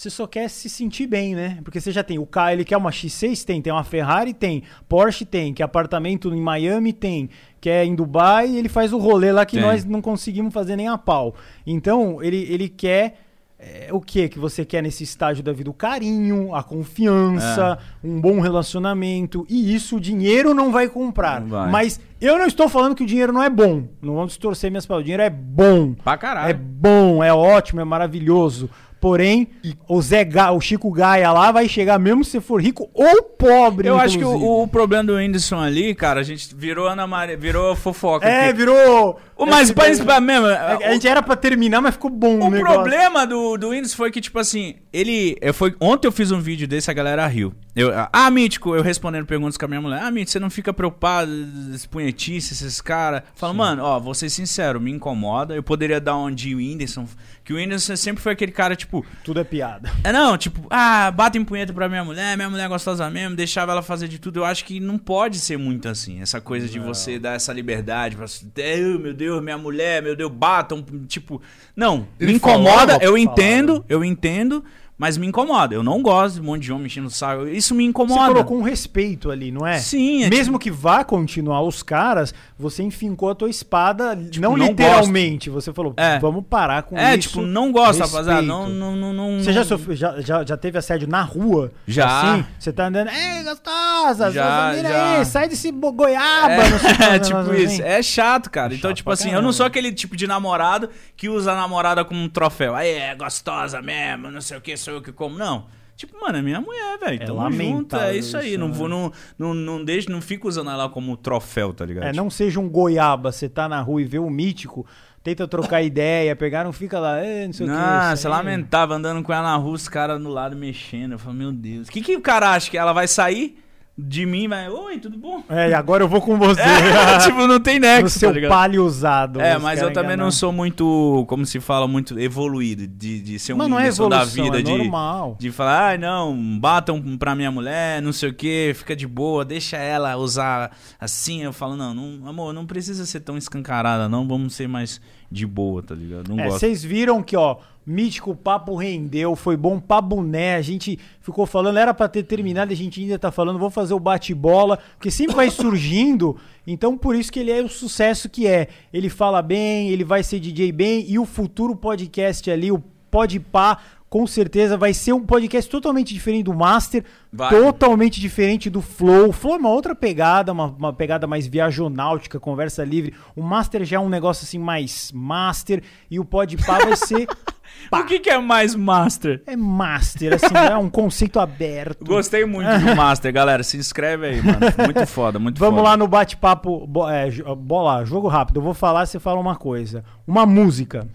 você 0.00 0.08
só 0.08 0.26
quer 0.26 0.48
se 0.48 0.66
sentir 0.70 1.06
bem, 1.06 1.34
né? 1.34 1.58
Porque 1.62 1.78
você 1.78 1.92
já 1.92 2.02
tem 2.02 2.18
o 2.18 2.24
K, 2.24 2.54
ele 2.54 2.64
quer 2.64 2.78
uma 2.78 2.88
X6, 2.88 3.44
tem, 3.44 3.60
tem 3.60 3.70
uma 3.70 3.84
Ferrari, 3.84 4.32
tem, 4.32 4.62
Porsche 4.88 5.26
tem, 5.26 5.52
que 5.52 5.62
apartamento 5.62 6.32
em 6.32 6.40
Miami 6.40 6.90
tem, 6.90 7.28
que 7.60 7.68
é 7.68 7.84
em 7.84 7.94
Dubai, 7.94 8.56
ele 8.56 8.70
faz 8.70 8.94
o 8.94 8.98
rolê 8.98 9.30
lá 9.30 9.44
que 9.44 9.56
Tem. 9.58 9.62
nós 9.66 9.84
não 9.84 10.00
conseguimos 10.00 10.54
fazer 10.54 10.74
nem 10.74 10.88
a 10.88 10.96
pau. 10.96 11.34
Então, 11.66 12.22
ele, 12.22 12.46
ele 12.50 12.66
quer 12.70 13.18
é, 13.58 13.88
o 13.92 14.00
que 14.00 14.26
que 14.30 14.38
você 14.38 14.64
quer 14.64 14.82
nesse 14.82 15.04
estágio 15.04 15.44
da 15.44 15.52
vida? 15.52 15.68
O 15.68 15.74
carinho, 15.74 16.54
a 16.54 16.62
confiança, 16.62 17.78
É. 17.78 18.06
um 18.06 18.18
bom 18.18 18.40
relacionamento. 18.40 19.44
E 19.50 19.74
isso 19.74 19.96
o 19.96 20.00
dinheiro 20.00 20.54
não 20.54 20.72
vai 20.72 20.88
comprar. 20.88 21.42
Não 21.42 21.48
vai. 21.50 21.70
Mas 21.70 22.00
eu 22.22 22.38
não 22.38 22.46
estou 22.46 22.70
falando 22.70 22.94
que 22.94 23.02
o 23.02 23.06
dinheiro 23.06 23.34
não 23.34 23.42
é 23.42 23.50
bom. 23.50 23.84
Não 24.00 24.14
vamos 24.14 24.30
distorcer 24.30 24.70
minhas 24.70 24.86
palavras. 24.86 25.02
O 25.04 25.04
dinheiro 25.04 25.22
é 25.22 25.28
bom. 25.28 25.92
Pra 25.92 26.16
caralho. 26.16 26.48
É 26.48 26.54
bom, 26.54 27.22
é 27.22 27.34
ótimo, 27.34 27.82
é 27.82 27.84
maravilhoso. 27.84 28.70
Porém, 29.00 29.48
o 29.88 30.02
Zé 30.02 30.22
Ga, 30.24 30.52
o 30.52 30.60
Chico 30.60 30.90
Gaia 30.90 31.32
lá 31.32 31.50
vai 31.50 31.66
chegar 31.66 31.98
mesmo 31.98 32.22
se 32.22 32.32
você 32.32 32.40
for 32.40 32.60
rico 32.60 32.90
ou 32.92 33.22
pobre. 33.22 33.88
Eu 33.88 33.98
acho 33.98 34.18
que 34.18 34.24
inclusive. 34.24 34.44
o, 34.44 34.62
o 34.62 34.68
problema 34.68 35.04
do 35.04 35.14
Whindersson 35.14 35.58
ali, 35.58 35.94
cara, 35.94 36.20
a 36.20 36.22
gente 36.22 36.54
virou 36.54 36.86
Ana 36.86 37.06
Maria, 37.06 37.36
virou 37.36 37.74
fofoca. 37.74 38.28
É, 38.28 38.48
aqui. 38.48 38.58
virou. 38.58 39.18
O 39.42 39.46
mais 39.46 39.70
Esse- 39.70 40.04
pra 40.04 40.20
mesmo. 40.20 40.46
É, 40.46 40.86
A 40.86 40.92
gente 40.92 41.06
era 41.08 41.22
pra 41.22 41.36
terminar, 41.36 41.80
mas 41.80 41.94
ficou 41.94 42.10
bom 42.10 42.38
o, 42.40 42.46
O 42.48 42.60
problema 42.60 43.26
do, 43.26 43.56
do 43.56 43.68
Whindersson 43.70 43.96
foi 43.96 44.10
que, 44.10 44.20
tipo 44.20 44.38
assim, 44.38 44.74
ele. 44.92 45.36
Eu 45.40 45.54
foi, 45.54 45.74
ontem 45.80 46.06
eu 46.06 46.12
fiz 46.12 46.30
um 46.30 46.40
vídeo 46.40 46.66
desse, 46.68 46.90
a 46.90 46.94
galera 46.94 47.26
riu. 47.26 47.54
Eu, 47.74 47.90
ah, 48.12 48.30
Mítico, 48.30 48.74
eu 48.74 48.82
respondendo 48.82 49.24
perguntas 49.26 49.56
com 49.56 49.64
a 49.64 49.68
minha 49.68 49.80
mulher. 49.80 50.00
Ah, 50.02 50.10
Mítico, 50.10 50.32
você 50.32 50.40
não 50.40 50.50
fica 50.50 50.72
preocupado, 50.72 51.30
esses 51.70 51.86
punhetices, 51.86 52.60
esses 52.60 52.80
caras. 52.80 53.22
Falo, 53.34 53.54
mano, 53.54 53.82
ó, 53.84 53.98
vou 54.00 54.12
ser 54.14 54.28
sincero, 54.28 54.80
me 54.80 54.90
incomoda. 54.90 55.54
Eu 55.54 55.62
poderia 55.62 56.00
dar 56.00 56.16
um 56.16 56.30
de 56.30 56.54
Whindersson. 56.54 57.06
Que 57.44 57.52
o 57.52 57.56
Whindersson 57.56 57.96
sempre 57.96 58.22
foi 58.22 58.32
aquele 58.32 58.52
cara, 58.52 58.74
tipo. 58.76 59.04
Tudo 59.24 59.40
é 59.40 59.44
piada. 59.44 59.90
É, 60.02 60.12
não, 60.12 60.36
tipo, 60.36 60.66
ah, 60.70 61.10
batem 61.10 61.44
punheta 61.44 61.72
pra 61.72 61.88
minha 61.88 62.02
mulher, 62.04 62.36
minha 62.36 62.48
mulher 62.50 62.64
é 62.64 62.68
gostosa 62.68 63.08
mesmo, 63.10 63.36
deixava 63.36 63.70
ela 63.72 63.82
fazer 63.82 64.08
de 64.08 64.18
tudo. 64.18 64.40
Eu 64.40 64.44
acho 64.44 64.64
que 64.64 64.80
não 64.80 64.98
pode 64.98 65.38
ser 65.38 65.56
muito 65.56 65.88
assim. 65.88 66.20
Essa 66.20 66.40
coisa 66.40 66.66
de 66.68 66.78
você 66.80 67.18
dar 67.18 67.34
essa 67.34 67.52
liberdade 67.52 68.16
pra. 68.16 68.26
"Eh, 68.56 68.78
meu 68.98 69.12
Deus, 69.14 69.29
minha 69.40 69.58
mulher, 69.58 70.02
meu 70.02 70.16
Deus, 70.16 70.30
batam. 70.32 70.82
Tipo, 71.06 71.42
não. 71.76 72.06
Ele 72.18 72.32
me 72.32 72.36
incomoda, 72.38 72.78
falava- 72.94 73.04
eu 73.04 73.18
entendo, 73.18 73.84
eu 73.88 74.04
entendo, 74.04 74.64
mas 75.00 75.16
me 75.16 75.26
incomoda. 75.26 75.74
Eu 75.74 75.82
não 75.82 76.02
gosto 76.02 76.34
de 76.34 76.40
um 76.42 76.44
monte 76.44 76.60
de 76.64 76.72
homem 76.74 76.84
enchendo 76.84 77.06
o 77.06 77.10
saco. 77.10 77.46
Isso 77.48 77.74
me 77.74 77.84
Você 77.84 77.88
incomoda. 77.88 78.26
colocou 78.34 78.58
um 78.58 78.62
respeito 78.62 79.30
ali, 79.30 79.50
não 79.50 79.66
é? 79.66 79.78
Sim, 79.78 80.24
é 80.24 80.28
Mesmo 80.28 80.58
que 80.58 80.70
vá 80.70 81.02
continuar 81.02 81.62
os 81.62 81.82
caras, 81.82 82.34
você 82.58 82.82
enfincou 82.82 83.30
a 83.30 83.34
tua 83.34 83.48
espada, 83.48 84.14
não, 84.14 84.28
Tipo, 84.28 84.42
não 84.42 84.56
literalmente. 84.56 85.48
Você 85.48 85.72
falou, 85.72 85.94
É. 85.96 86.18
vamos 86.18 86.44
parar 86.48 86.82
com 86.82 86.98
É, 86.98 87.16
isso. 87.16 87.28
tipo, 87.30 87.40
não 87.40 87.72
gosto, 87.72 88.00
respeito. 88.00 88.10
rapaziada. 88.12 88.42
Não, 88.42 88.68
não, 88.68 88.94
não, 88.94 89.12
não. 89.14 89.38
Você 89.42 89.54
já, 89.54 89.64
sofreu, 89.64 89.96
já, 89.96 90.20
já, 90.20 90.44
já 90.44 90.56
teve 90.58 90.76
assédio 90.76 91.08
na 91.08 91.22
rua? 91.22 91.72
Já. 91.86 92.32
Assim? 92.34 92.44
Você 92.58 92.70
tá 92.70 92.86
andando, 92.88 93.08
ei, 93.08 93.42
gostosa, 93.42 94.30
Já, 94.30 94.74
já, 94.76 95.16
aí, 95.18 95.24
sai 95.24 95.48
desse 95.48 95.70
goiaba. 95.70 96.68
não 96.68 96.78
sei 96.78 96.90
É, 97.10 97.18
tipo 97.18 97.54
isso. 97.54 97.72
assim. 97.72 97.82
É 97.82 98.02
chato, 98.02 98.50
cara. 98.50 98.74
É 98.74 98.76
então, 98.76 98.90
chato 98.90 98.96
tipo 98.98 99.10
assim, 99.10 99.28
eu 99.28 99.30
caramba. 99.30 99.46
não 99.46 99.52
sou 99.54 99.64
aquele 99.64 99.92
tipo 99.92 100.14
de 100.14 100.26
namorado 100.26 100.90
que 101.16 101.26
usa 101.30 101.52
a 101.52 101.56
namorada 101.56 102.04
como 102.04 102.20
um 102.20 102.28
troféu. 102.28 102.74
Aí 102.74 102.90
é 102.90 103.14
gostosa 103.14 103.80
mesmo, 103.80 104.30
não 104.30 104.42
sei 104.42 104.58
o 104.58 104.60
que, 104.60 104.76
sou 104.90 104.96
eu 104.98 105.02
que 105.02 105.12
como. 105.12 105.38
Não. 105.38 105.66
Tipo, 105.96 106.18
mano, 106.18 106.38
é 106.38 106.42
minha 106.42 106.60
mulher, 106.60 106.98
velho. 106.98 107.22
É 107.22 107.26
Tamo 107.26 107.52
junto, 107.52 107.96
é 107.96 108.16
isso 108.16 108.36
aí. 108.36 108.50
isso, 108.50 108.58
não 108.58 108.68
né? 108.68 108.74
vou, 108.74 108.88
não, 108.88 109.12
não, 109.38 109.54
não 109.54 109.84
deixo, 109.84 110.10
não 110.10 110.22
fico 110.22 110.48
usando 110.48 110.70
ela 110.70 110.88
como 110.88 111.14
troféu, 111.16 111.74
tá 111.74 111.84
ligado? 111.84 112.04
É, 112.06 112.12
não 112.12 112.30
seja 112.30 112.58
um 112.58 112.68
goiaba, 112.68 113.30
você 113.30 113.50
tá 113.50 113.68
na 113.68 113.82
rua 113.82 114.00
e 114.00 114.06
vê 114.06 114.18
o 114.18 114.30
mítico, 114.30 114.86
tenta 115.22 115.46
trocar 115.46 115.82
ideia, 115.84 116.34
pegaram, 116.34 116.72
fica 116.72 116.98
lá, 116.98 117.18
"É, 117.18 117.46
não 117.46 117.52
sei 117.52 117.66
o 117.66 117.68
que. 117.68 118.14
Isso 118.14 118.26
aí." 118.26 118.32
lamentava 118.32 118.94
andando 118.94 119.22
com 119.22 119.30
ela 119.30 119.42
na 119.42 119.56
rua, 119.56 119.74
os 119.74 119.88
caras 119.88 120.18
no 120.18 120.30
lado 120.30 120.56
mexendo. 120.56 121.12
Eu 121.12 121.18
falo, 121.18 121.34
meu 121.34 121.52
Deus. 121.52 121.88
O 121.88 121.90
que, 121.90 122.00
que 122.00 122.16
o 122.16 122.20
cara 122.22 122.50
acha? 122.52 122.70
Que 122.70 122.78
ela 122.78 122.94
vai 122.94 123.06
sair 123.06 123.62
de 124.06 124.26
mim, 124.26 124.48
vai, 124.48 124.68
oi, 124.68 124.98
tudo 124.98 125.18
bom? 125.18 125.42
É, 125.48 125.70
e 125.70 125.74
agora 125.74 126.04
eu 126.04 126.08
vou 126.08 126.20
com 126.20 126.38
você. 126.38 126.62
tipo, 127.24 127.46
não 127.46 127.60
tem 127.60 127.78
no 127.78 127.86
nexo, 127.86 128.18
seu 128.18 128.32
tá 128.32 128.48
palio 128.48 128.84
usado. 128.84 129.40
É, 129.40 129.58
mas 129.58 129.80
eu 129.80 129.92
também 129.92 130.12
enganam. 130.12 130.26
não 130.26 130.30
sou 130.30 130.52
muito, 130.52 131.24
como 131.28 131.44
se 131.44 131.60
fala, 131.60 131.86
muito 131.86 132.18
evoluído 132.18 132.86
de, 132.86 133.20
de 133.20 133.38
ser 133.38 133.52
um 133.52 133.56
não 133.56 133.78
é 133.78 133.82
Whindersson 133.82 134.08
da 134.08 134.16
evolução, 134.16 134.44
vida, 134.44 134.58
é 134.58 134.62
de, 134.62 134.76
normal. 134.76 135.36
de 135.38 135.50
falar, 135.50 135.88
ai 135.88 135.98
não, 135.98 136.58
batam 136.58 137.00
pra 137.18 137.34
minha 137.34 137.50
mulher, 137.50 138.00
não 138.02 138.12
sei 138.12 138.30
o 138.30 138.34
que, 138.34 138.72
fica 138.74 138.96
de 138.96 139.06
boa, 139.06 139.44
deixa 139.44 139.76
ela 139.76 140.16
usar 140.16 140.76
assim. 140.98 141.42
Eu 141.42 141.52
falo, 141.52 141.76
não, 141.76 141.94
não, 141.94 142.28
amor, 142.28 142.52
não 142.52 142.66
precisa 142.66 143.04
ser 143.06 143.20
tão 143.20 143.36
escancarada, 143.36 144.08
não, 144.08 144.26
vamos 144.26 144.54
ser 144.54 144.68
mais 144.68 145.00
de 145.30 145.46
boa, 145.46 145.82
tá 145.82 145.94
ligado? 145.94 146.28
Não 146.28 146.42
É, 146.42 146.48
vocês 146.48 146.82
viram 146.82 147.22
que, 147.22 147.36
ó, 147.36 147.58
mítico, 147.90 148.30
o 148.30 148.36
papo 148.36 148.76
rendeu, 148.76 149.34
foi 149.34 149.56
bom 149.56 149.80
pra 149.80 150.00
boné, 150.00 150.54
a 150.54 150.62
gente 150.62 150.98
ficou 151.20 151.44
falando, 151.44 151.78
era 151.78 151.92
pra 151.92 152.08
ter 152.08 152.22
terminado, 152.22 152.72
a 152.72 152.76
gente 152.76 153.00
ainda 153.00 153.18
tá 153.18 153.32
falando, 153.32 153.58
vou 153.58 153.70
fazer 153.70 153.92
o 153.92 154.00
bate-bola, 154.00 154.78
porque 154.96 155.10
sempre 155.10 155.34
vai 155.34 155.50
surgindo, 155.50 156.36
então 156.66 156.96
por 156.96 157.16
isso 157.16 157.32
que 157.32 157.40
ele 157.40 157.50
é 157.50 157.60
o 157.60 157.68
sucesso 157.68 158.28
que 158.28 158.46
é. 158.46 158.68
Ele 158.92 159.08
fala 159.08 159.42
bem, 159.42 159.88
ele 159.88 160.04
vai 160.04 160.22
ser 160.22 160.38
DJ 160.38 160.70
bem, 160.70 161.04
e 161.08 161.18
o 161.18 161.26
futuro 161.26 161.74
podcast 161.74 162.48
ali, 162.50 162.70
o 162.70 162.82
Podpah, 163.10 163.78
com 164.08 164.26
certeza 164.26 164.76
vai 164.76 164.92
ser 164.92 165.12
um 165.12 165.24
podcast 165.24 165.70
totalmente 165.70 166.12
diferente 166.12 166.44
do 166.44 166.54
Master, 166.54 167.04
Vai. 167.32 167.50
totalmente 167.50 168.20
diferente 168.20 168.68
do 168.68 168.82
Flow. 168.82 169.28
O 169.28 169.32
Flow 169.32 169.54
é 169.54 169.58
uma 169.58 169.70
outra 169.70 169.94
pegada, 169.94 170.52
uma, 170.52 170.66
uma 170.66 170.92
pegada 170.92 171.28
mais 171.28 171.46
viajonáutica, 171.46 172.40
conversa 172.40 172.84
livre. 172.84 173.14
O 173.36 173.42
Master 173.42 173.84
já 173.84 173.96
é 173.96 174.00
um 174.00 174.08
negócio 174.08 174.44
assim 174.44 174.58
mais 174.58 175.12
Master 175.12 175.80
e 176.10 176.18
o 176.18 176.24
Podpah 176.24 176.78
vai 176.78 176.96
ser 176.96 177.28
O 177.92 178.04
que, 178.04 178.18
que 178.20 178.30
é 178.30 178.38
mais 178.38 178.74
Master? 178.74 179.42
é 179.46 179.56
Master, 179.56 180.34
assim, 180.34 180.54
é 180.54 180.76
um 180.76 180.88
conceito 180.90 181.38
aberto. 181.40 182.04
Gostei 182.04 182.44
muito 182.44 182.68
do 182.68 182.94
Master, 182.96 183.32
galera. 183.32 183.62
Se 183.62 183.76
inscreve 183.76 184.26
aí, 184.26 184.42
mano. 184.42 184.58
Muito 184.84 185.06
foda, 185.06 185.38
muito 185.38 185.58
Vamos 185.58 185.78
foda. 185.80 185.90
lá 185.90 185.96
no 185.96 186.06
bate-papo, 186.08 186.88
é, 187.10 187.30
bola, 187.56 188.04
jogo 188.04 188.28
rápido. 188.28 188.56
Eu 188.58 188.62
vou 188.62 188.74
falar, 188.74 189.06
você 189.06 189.18
fala 189.18 189.40
uma 189.40 189.56
coisa. 189.56 190.04
Uma 190.26 190.44
música, 190.46 191.06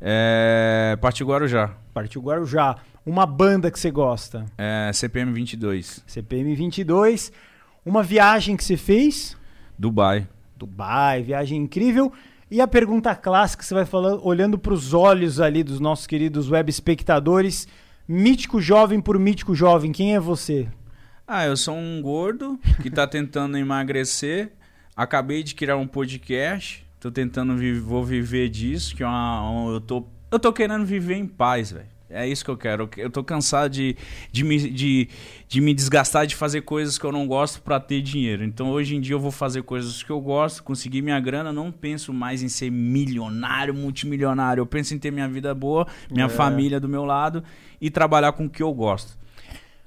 É. 0.00 0.96
Partiu 1.00 1.26
Guarujá. 1.26 1.70
partiu 1.92 2.20
Guarujá. 2.22 2.76
Uma 3.06 3.26
banda 3.26 3.70
que 3.70 3.78
você 3.78 3.90
gosta, 3.90 4.46
É. 4.58 4.90
CPM 4.92 5.32
22. 5.32 6.02
CPM 6.06 6.54
22. 6.54 7.30
Uma 7.84 8.02
viagem 8.02 8.56
que 8.56 8.64
você 8.64 8.76
fez, 8.76 9.36
Dubai. 9.78 10.26
Dubai, 10.56 11.22
viagem 11.22 11.58
incrível. 11.62 12.12
E 12.50 12.60
a 12.60 12.66
pergunta 12.68 13.14
clássica, 13.14 13.62
você 13.62 13.74
vai 13.74 13.84
falando, 13.84 14.20
olhando 14.26 14.58
para 14.58 14.72
os 14.74 14.92
olhos 14.94 15.40
ali 15.40 15.62
dos 15.62 15.80
nossos 15.80 16.06
queridos 16.06 16.50
web 16.50 16.68
espectadores. 16.70 17.66
Mítico 18.06 18.60
jovem 18.60 19.00
por 19.00 19.18
mítico 19.18 19.54
jovem, 19.54 19.90
quem 19.90 20.14
é 20.14 20.20
você? 20.20 20.68
Ah, 21.26 21.46
eu 21.46 21.56
sou 21.56 21.74
um 21.74 22.02
gordo 22.02 22.58
que 22.82 22.90
tá 22.90 23.06
tentando 23.06 23.56
emagrecer. 23.56 24.52
Acabei 24.94 25.42
de 25.42 25.54
criar 25.54 25.76
um 25.76 25.86
podcast. 25.86 26.84
Tô 27.00 27.10
tentando 27.10 27.56
vi 27.56 27.72
vou 27.78 28.04
viver 28.04 28.48
disso, 28.50 28.94
que 28.94 29.02
é 29.02 29.06
uma, 29.06 29.50
um- 29.50 29.72
eu 29.72 29.80
tô 29.80 30.04
eu 30.30 30.38
tô 30.38 30.52
querendo 30.52 30.84
viver 30.84 31.14
em 31.14 31.26
paz, 31.26 31.70
velho. 31.72 31.86
É 32.14 32.28
isso 32.28 32.44
que 32.44 32.50
eu 32.50 32.56
quero. 32.56 32.88
Eu 32.96 33.10
tô 33.10 33.24
cansado 33.24 33.70
de, 33.70 33.96
de, 34.30 34.44
me, 34.44 34.56
de, 34.70 35.08
de 35.48 35.60
me 35.60 35.74
desgastar 35.74 36.26
de 36.26 36.36
fazer 36.36 36.60
coisas 36.62 36.96
que 36.96 37.04
eu 37.04 37.10
não 37.10 37.26
gosto 37.26 37.60
pra 37.60 37.80
ter 37.80 38.00
dinheiro. 38.00 38.44
Então 38.44 38.70
hoje 38.70 38.94
em 38.94 39.00
dia 39.00 39.14
eu 39.14 39.20
vou 39.20 39.32
fazer 39.32 39.62
coisas 39.62 40.02
que 40.02 40.10
eu 40.10 40.20
gosto, 40.20 40.62
conseguir 40.62 41.02
minha 41.02 41.18
grana. 41.18 41.52
Não 41.52 41.72
penso 41.72 42.12
mais 42.12 42.42
em 42.42 42.48
ser 42.48 42.70
milionário, 42.70 43.74
multimilionário. 43.74 44.60
Eu 44.60 44.66
penso 44.66 44.94
em 44.94 44.98
ter 44.98 45.10
minha 45.10 45.28
vida 45.28 45.52
boa, 45.54 45.86
minha 46.10 46.26
É. 46.26 46.28
família 46.28 46.78
do 46.78 46.88
meu 46.88 47.04
lado 47.04 47.42
e 47.80 47.90
trabalhar 47.90 48.32
com 48.32 48.46
o 48.46 48.50
que 48.50 48.62
eu 48.62 48.72
gosto. 48.72 49.18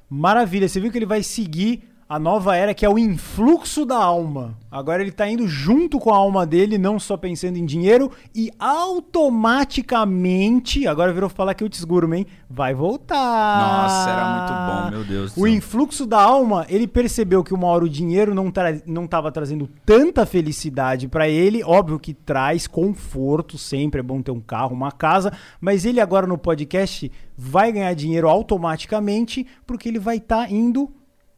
Maravilha, 0.10 0.68
você 0.68 0.80
viu 0.80 0.91
que 0.91 0.98
ele 0.98 1.06
vai 1.06 1.24
seguir 1.24 1.84
a 2.09 2.17
nova 2.17 2.55
era 2.55 2.73
que 2.73 2.85
é 2.85 2.89
o 2.89 2.97
influxo 2.97 3.85
da 3.85 3.97
alma. 3.97 4.57
Agora 4.71 5.01
ele 5.01 5.11
tá 5.11 5.29
indo 5.29 5.45
junto 5.45 5.99
com 5.99 6.13
a 6.13 6.15
alma 6.15 6.45
dele, 6.45 6.77
não 6.77 6.97
só 6.97 7.17
pensando 7.17 7.57
em 7.57 7.65
dinheiro 7.65 8.09
e 8.34 8.49
automaticamente, 8.57 10.88
agora 10.88 11.11
virou 11.11 11.29
falar 11.29 11.53
que 11.53 11.61
eu 11.63 11.69
te 11.69 11.85
Gourmet, 11.85 12.25
vai 12.49 12.73
voltar. 12.73 13.61
Nossa, 13.61 14.09
era 14.09 14.38
muito 14.38 14.53
bom, 14.53 14.89
meu 14.91 15.03
Deus 15.03 15.35
O 15.35 15.45
influxo 15.47 16.05
da 16.05 16.21
alma, 16.21 16.65
ele 16.69 16.88
percebeu 16.88 17.43
que 17.43 17.53
uma 17.53 17.67
hora 17.67 17.84
o 17.84 17.89
dinheiro 17.89 18.34
não, 18.34 18.49
tra 18.49 18.81
não 18.85 19.05
tava 19.05 19.29
trazendo 19.31 19.69
tanta 19.85 20.25
felicidade 20.25 21.09
pra 21.09 21.27
ele. 21.27 21.61
Óbvio 21.63 21.99
que 21.99 22.13
traz 22.13 22.67
conforto, 22.67 23.57
sempre 23.57 23.99
é 23.99 24.03
bom 24.03 24.21
ter 24.21 24.31
um 24.31 24.39
carro, 24.39 24.73
uma 24.73 24.93
casa. 24.93 25.34
Mas 25.59 25.84
ele 25.84 25.99
agora 25.99 26.25
no 26.25 26.38
podcast 26.38 27.11
vai 27.38 27.69
ganhar 27.71 27.93
dinheiro 27.93 28.29
automaticamente 28.29 29.45
porque 29.65 29.89
ele 29.89 29.99
vai 29.99 30.17
estar 30.17 30.51
indo 30.51 30.89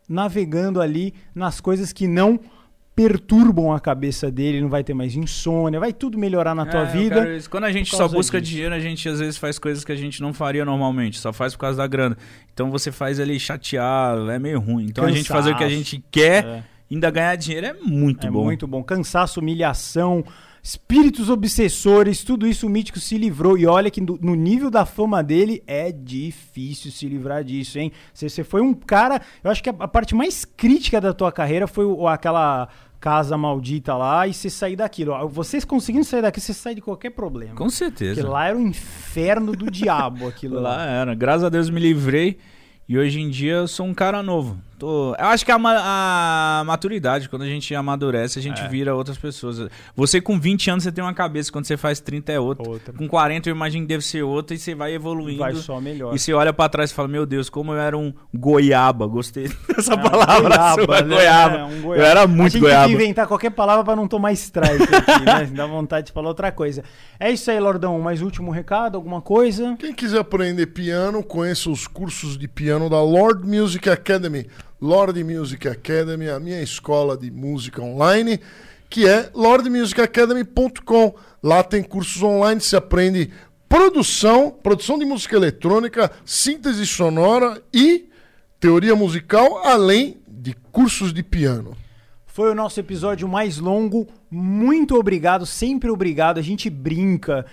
navegando 0.09 0.81
ali 0.81 1.13
nas 1.33 1.61
coisas 1.61 1.93
que 1.93 2.07
não 2.07 2.39
perturbam 2.95 3.71
a 3.71 3.79
cabeça 3.79 4.29
dele, 4.29 4.59
não 4.59 4.67
vai 4.67 4.83
ter 4.83 4.93
mais 4.93 5.15
insônia, 5.15 5.79
vai 5.79 5.93
tudo 5.93 6.17
melhorar 6.17 6.53
na 6.53 6.65
tua 6.65 6.81
É, 6.81 6.83
eu 6.83 6.91
vida. 6.91 7.25
Quando 7.49 7.63
a 7.63 7.71
gente 7.71 7.95
só 7.95 8.09
busca 8.09 8.41
disso. 8.41 8.51
dinheiro, 8.53 8.75
a 8.75 8.79
gente 8.79 9.07
às 9.07 9.19
vezes 9.19 9.37
faz 9.37 9.57
coisas 9.57 9.85
que 9.85 9.91
a 9.93 9.95
gente 9.95 10.21
não 10.21 10.33
faria 10.33 10.65
normalmente, 10.65 11.17
só 11.17 11.31
faz 11.31 11.53
por 11.53 11.59
causa 11.61 11.77
da 11.77 11.87
grana. 11.87 12.17
Então 12.53 12.69
você 12.69 12.91
faz 12.91 13.17
ali 13.19 13.39
chateado, 13.39 14.29
é 14.29 14.37
meio 14.37 14.59
ruim. 14.59 14.85
Então 14.89 15.05
a 15.05 15.11
gente 15.11 15.29
fazer 15.29 15.51
o 15.51 15.55
que 15.57 15.63
a 15.63 15.67
Cansaço. 15.67 15.77
gente 15.91 16.03
quer, 16.11 16.43
É. 16.45 16.63
ainda 16.91 17.09
ganhar 17.09 17.35
dinheiro 17.37 17.67
é 17.67 17.73
muito 17.73 18.27
é 18.27 18.31
bom. 18.31 18.43
muito 18.43 18.67
bom. 18.67 18.83
Cansaço, 18.83 19.39
humilhação, 19.39 20.25
espíritos 20.69 21.31
obsessores, 21.31 22.23
tudo 22.23 22.45
isso 22.45 22.67
o 22.67 22.69
Mítico 22.69 22.99
se 22.99 23.17
livrou. 23.17 23.57
E 23.57 23.65
olha 23.65 23.89
que 23.89 23.99
no, 23.99 24.35
nível 24.35 24.69
da 24.69 24.85
fama 24.85 25.23
dele 25.23 25.63
é 25.65 25.91
difícil 25.91 26.91
se 26.91 27.07
livrar 27.07 27.43
disso, 27.43 27.79
hein? 27.79 27.91
Você, 28.13 28.43
foi 28.43 28.61
um 28.61 28.73
cara. 28.73 29.19
Eu 29.43 29.49
acho 29.49 29.63
que 29.63 29.69
a, 29.69 29.87
parte 29.87 30.13
mais 30.13 30.45
crítica 30.45 31.01
da 31.01 31.11
tua 31.11 31.31
carreira 31.31 31.65
foi 31.65 31.85
aquela 32.07 32.69
casa 32.99 33.35
maldita 33.35 33.95
lá 33.95 34.27
e 34.27 34.33
você 34.33 34.47
sair 34.47 34.75
daquilo. 34.75 35.27
Vocês 35.27 35.65
conseguindo 35.65 36.05
sair 36.05 36.21
daqui, 36.21 36.39
você 36.39 36.53
sai 36.53 36.75
de 36.75 36.81
qualquer 36.81 37.09
problema. 37.11 37.55
Com 37.55 37.69
certeza. 37.69 38.21
Porque 38.21 38.29
lá 38.29 38.47
era 38.47 38.57
o 38.57 38.61
inferno 38.61 39.53
do 39.53 39.71
diabo 39.71 40.27
aquilo 40.27 40.55
lá. 40.61 40.77
Lá 40.77 40.85
era. 40.85 41.15
Graças 41.15 41.45
a 41.45 41.49
Deus 41.49 41.69
me 41.71 41.79
livrei. 41.79 42.37
E 42.87 42.95
hoje 42.95 43.19
em 43.19 43.29
dia 43.29 43.53
eu 43.53 43.67
sou 43.67 43.87
um 43.87 43.93
cara 43.93 44.21
novo. 44.21 44.68
Tô... 44.79 45.13
Eu 45.19 45.25
acho 45.25 45.43
que 45.45 45.51
a, 45.51 45.59
ma- 45.59 45.75
a 46.61 46.63
maturidade, 46.65 47.27
quando 47.27 47.41
a 47.41 47.45
gente 47.47 47.75
amadurece, 47.75 48.39
a 48.39 48.41
gente 48.41 48.61
É. 48.61 48.67
vira 48.69 48.95
outras 48.95 49.17
pessoas. 49.17 49.67
Você 49.93 50.21
com 50.21 50.39
20 50.39 50.71
anos, 50.71 50.83
você 50.85 50.91
tem 50.91 51.03
uma 51.03 51.13
cabeça, 51.13 51.51
quando 51.51 51.65
você 51.65 51.75
faz 51.75 51.99
30 51.99 52.31
é 52.31 52.39
outra. 52.39 52.67
Outra. 52.67 52.93
Com 52.93 53.05
40 53.07 53.49
eu 53.49 53.55
imagino 53.55 53.83
que 53.83 53.89
deve 53.89 54.03
ser 54.05 54.23
outra 54.23 54.55
e 54.55 54.57
você 54.57 54.73
vai 54.73 54.93
evoluindo. 54.93 55.39
Vai 55.39 55.53
só 55.55 55.81
melhor. 55.81 56.15
E 56.15 56.19
você 56.19 56.31
olha 56.33 56.53
pra 56.53 56.69
trás 56.69 56.91
e 56.91 56.93
fala, 56.93 57.09
meu 57.09 57.25
Deus, 57.25 57.49
como 57.49 57.73
eu 57.73 57.77
era 57.77 57.97
um 57.97 58.13
goiaba. 58.33 59.05
Gostei 59.05 59.49
dessa 59.67 59.93
É, 59.93 59.97
um 59.97 60.01
palavra 60.01 60.55
sua, 60.85 61.01
né? 61.01 61.15
goiaba. 61.15 61.57
É, 61.57 61.63
um 61.65 61.93
Eu 61.95 62.01
era 62.05 62.21
A 62.21 62.27
muito 62.27 62.53
gente 62.53 62.61
goiaba. 62.61 62.87
tem 62.87 62.95
que 62.97 63.03
inventar 63.03 63.27
qualquer 63.27 63.49
palavra 63.51 63.83
pra 63.83 63.95
não 63.97 64.07
tomar 64.07 64.31
strike 64.31 64.83
aqui, 64.95 65.25
né? 65.25 65.45
Dá 65.53 65.65
vontade 65.67 66.07
de 66.07 66.13
falar 66.13 66.29
outra 66.29 66.53
coisa. 66.53 66.83
É 67.19 67.29
isso 67.29 67.51
aí, 67.51 67.59
Lordão. 67.59 67.99
Mais 67.99 68.21
último 68.21 68.49
recado, 68.49 68.95
alguma 68.95 69.21
coisa? 69.21 69.75
Quem 69.77 69.93
quiser 69.93 70.19
aprender 70.19 70.67
piano, 70.67 71.21
conheça 71.21 71.69
os 71.69 71.85
cursos 71.85 72.37
de 72.37 72.47
piano 72.47 72.89
da 72.89 73.01
Lord 73.03 73.45
Music 73.45 73.89
Academy. 73.89 74.47
Lord 74.81 75.23
Music 75.23 75.67
Academy, 75.67 76.29
a 76.29 76.39
minha 76.39 76.61
escola 76.61 77.17
de 77.17 77.29
música 77.29 77.81
online, 77.81 78.39
que 78.89 79.07
é 79.07 79.29
lordmusicacademy.com. 79.33 81.15
Lá 81.43 81.63
tem 81.63 81.83
cursos 81.83 82.23
online, 82.23 82.61
se 82.61 82.75
aprende 82.75 83.29
produção, 83.67 84.49
produção 84.49 84.97
de 84.97 85.05
música 85.05 85.35
eletrônica, 85.35 86.11
síntese 86.25 86.85
sonora 86.87 87.61
e 87.73 88.09
teoria 88.59 88.95
musical, 88.95 89.59
além 89.65 90.17
de 90.27 90.53
cursos 90.71 91.13
de 91.13 91.23
piano. 91.23 91.75
Foi 92.25 92.49
o 92.51 92.55
nosso 92.55 92.79
episódio 92.79 93.27
mais 93.27 93.57
longo. 93.57 94.07
Muito 94.31 94.95
obrigado, 94.95 95.45
sempre 95.45 95.89
obrigado. 95.89 96.37
A 96.37 96.41
gente 96.41 96.69
brinca. 96.69 97.45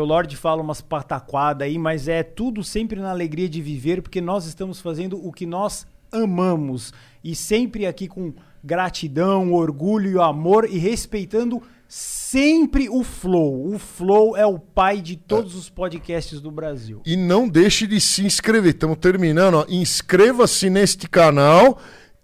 O 0.00 0.04
Lorde 0.04 0.36
fala 0.36 0.62
umas 0.62 0.80
pataquadas 0.80 1.66
aí, 1.66 1.78
mas 1.78 2.08
é 2.08 2.24
tudo 2.24 2.64
sempre 2.64 2.98
na 2.98 3.10
alegria 3.10 3.48
de 3.48 3.62
viver, 3.62 4.02
porque 4.02 4.20
nós 4.20 4.44
estamos 4.46 4.80
fazendo 4.80 5.24
o 5.24 5.32
que 5.32 5.46
nós 5.46 5.86
amamos. 6.10 6.92
E 7.22 7.34
sempre 7.34 7.86
aqui 7.86 8.08
com 8.08 8.32
gratidão, 8.62 9.52
orgulho 9.52 10.22
amor 10.22 10.68
e 10.68 10.78
respeitando 10.78 11.62
sempre 11.88 12.88
o 12.88 13.04
Flow. 13.04 13.74
O 13.74 13.78
Flow 13.78 14.36
é 14.36 14.44
o 14.44 14.58
pai 14.58 15.00
de 15.00 15.16
todos 15.16 15.54
os 15.54 15.68
podcasts 15.68 16.40
do 16.40 16.50
Brasil. 16.50 17.00
E 17.06 17.16
não 17.16 17.48
deixe 17.48 17.86
de 17.86 18.00
se 18.00 18.24
inscrever. 18.24 18.74
Estamos 18.74 18.98
terminando. 18.98 19.64
Inscreva-se 19.68 20.68
neste 20.68 21.08
canal 21.08 21.78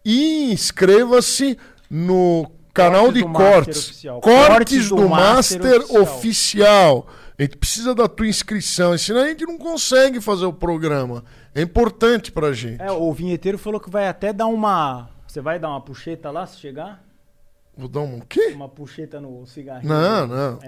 e 0.04 0.52
inscreva-se 0.52 1.56
no 1.88 2.50
canal 2.74 3.04
Cortes 3.04 3.22
de 3.22 3.32
cortes. 3.32 4.02
Cortes, 4.02 4.22
Cortes 4.22 4.88
do, 4.88 4.96
do 4.96 5.09
Master, 5.09 5.62
Master 5.62 6.00
oficial. 6.00 6.02
Oficial. 6.02 7.06
A 7.38 7.42
gente 7.42 7.56
precisa 7.56 7.94
da 7.94 8.06
tua 8.06 8.28
inscrição, 8.28 8.96
senão 8.96 9.22
a 9.22 9.28
gente 9.28 9.44
não 9.44 9.59
consegue 9.59 10.20
fazer 10.20 10.44
o 10.44 10.52
programa. 10.52 11.24
É 11.55 11.61
importante 11.62 12.33
pra 12.33 12.53
gente. 12.53 12.81
É, 12.83 12.91
o 12.91 13.12
vinheteiro 13.12 13.59
falou 13.59 13.79
que 13.81 13.91
vai 13.91 14.09
até 14.09 14.33
dar 14.33 14.47
uma. 14.47 15.09
Você 15.27 15.41
vai 15.41 15.59
dar 15.59 15.69
uma 15.69 15.81
puxeta 15.81 16.31
lá 16.31 16.47
se 16.47 16.59
chegar? 16.59 17.03
Vou 17.77 17.89
dar 17.89 18.01
um 18.01 18.20
quê? 18.20 18.53
Uma 18.55 18.69
puxeta 18.69 19.19
no 19.20 19.47
cigarrinho. 19.47 19.93
Não, 19.93 20.27
não. 20.27 20.59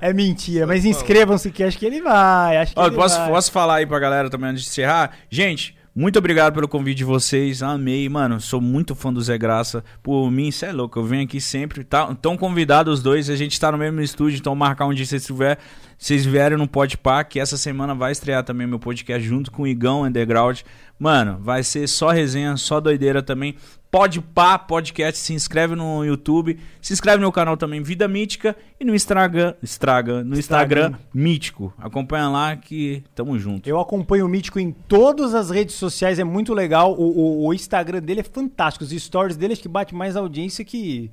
É 0.00 0.12
mentira, 0.14 0.66
mas 0.66 0.84
inscrevam-se 0.84 1.50
que 1.50 1.62
acho 1.62 1.78
que 1.78 1.84
ele 1.84 2.00
vai. 2.00 2.56
Acho 2.56 2.74
que 2.74 2.80
Ó, 2.80 2.86
ele 2.86 2.96
posso, 2.96 3.18
vai. 3.18 3.28
posso 3.28 3.52
falar 3.52 3.76
aí 3.76 3.86
pra 3.86 3.98
galera 3.98 4.30
também 4.30 4.50
antes 4.50 4.62
de 4.62 4.68
encerrar? 4.70 5.12
Gente, 5.28 5.76
muito 5.98 6.16
obrigado 6.16 6.54
pelo 6.54 6.68
convite 6.68 6.98
de 6.98 7.04
vocês. 7.04 7.60
Amei, 7.60 8.08
mano. 8.08 8.40
Sou 8.40 8.60
muito 8.60 8.94
fã 8.94 9.12
do 9.12 9.20
Zé 9.20 9.36
Graça. 9.36 9.82
Por 10.00 10.30
mim, 10.30 10.46
isso 10.46 10.64
é 10.64 10.70
louco. 10.70 10.96
Eu 10.96 11.04
venho 11.04 11.24
aqui 11.24 11.40
sempre. 11.40 11.82
Tá, 11.82 12.14
tão 12.14 12.36
convidados 12.36 12.98
os 12.98 13.02
dois. 13.02 13.28
A 13.28 13.34
gente 13.34 13.58
tá 13.58 13.72
no 13.72 13.78
mesmo 13.78 14.00
estúdio, 14.00 14.38
então 14.38 14.54
marcar 14.54 14.86
um 14.86 14.94
dia 14.94 15.04
se 15.04 15.18
vocês. 15.18 15.58
Vocês 15.98 16.24
vierem 16.24 16.56
no 16.56 16.68
Pode 16.68 16.96
que 17.24 17.40
essa 17.40 17.56
semana 17.56 17.96
vai 17.96 18.12
estrear 18.12 18.44
também 18.44 18.64
meu 18.64 18.78
podcast 18.78 19.26
junto 19.26 19.50
com 19.50 19.62
o 19.62 19.66
Igão 19.66 20.04
Underground. 20.04 20.60
Mano, 20.96 21.36
vai 21.40 21.64
ser 21.64 21.88
só 21.88 22.10
resenha, 22.10 22.56
só 22.56 22.78
doideira 22.78 23.20
também. 23.20 23.56
Pode 23.90 24.20
Pá 24.20 24.58
Podcast, 24.58 25.18
se 25.18 25.32
inscreve 25.32 25.74
no 25.74 26.04
YouTube, 26.04 26.58
se 26.80 26.92
inscreve 26.92 27.16
no 27.16 27.22
meu 27.22 27.32
canal 27.32 27.56
também, 27.56 27.82
Vida 27.82 28.06
Mítica, 28.06 28.54
e 28.78 28.84
no 28.84 28.94
Instagram, 28.94 29.54
Estraga, 29.62 30.22
no 30.22 30.38
Instagram, 30.38 30.80
Instagram. 30.88 30.98
Mítico. 31.14 31.72
Acompanha 31.78 32.28
lá 32.28 32.54
que 32.54 33.02
tamo 33.14 33.38
junto. 33.38 33.66
Eu 33.66 33.80
acompanho 33.80 34.26
o 34.26 34.28
Mítico 34.28 34.60
em 34.60 34.72
todas 34.72 35.34
as 35.34 35.48
redes 35.48 35.74
sociais, 35.76 36.18
é 36.18 36.24
muito 36.24 36.52
legal. 36.52 36.92
O, 36.92 37.02
o- 37.02 37.46
o 37.46 37.54
Instagram 37.54 38.00
dele 38.02 38.20
é 38.20 38.24
fantástico. 38.24 38.84
Os 38.84 38.90
stories 38.90 39.38
dele 39.38 39.54
acho 39.54 39.62
que 39.62 39.68
bate 39.68 39.94
mais 39.94 40.16
audiência 40.16 40.62
que. 40.64 41.10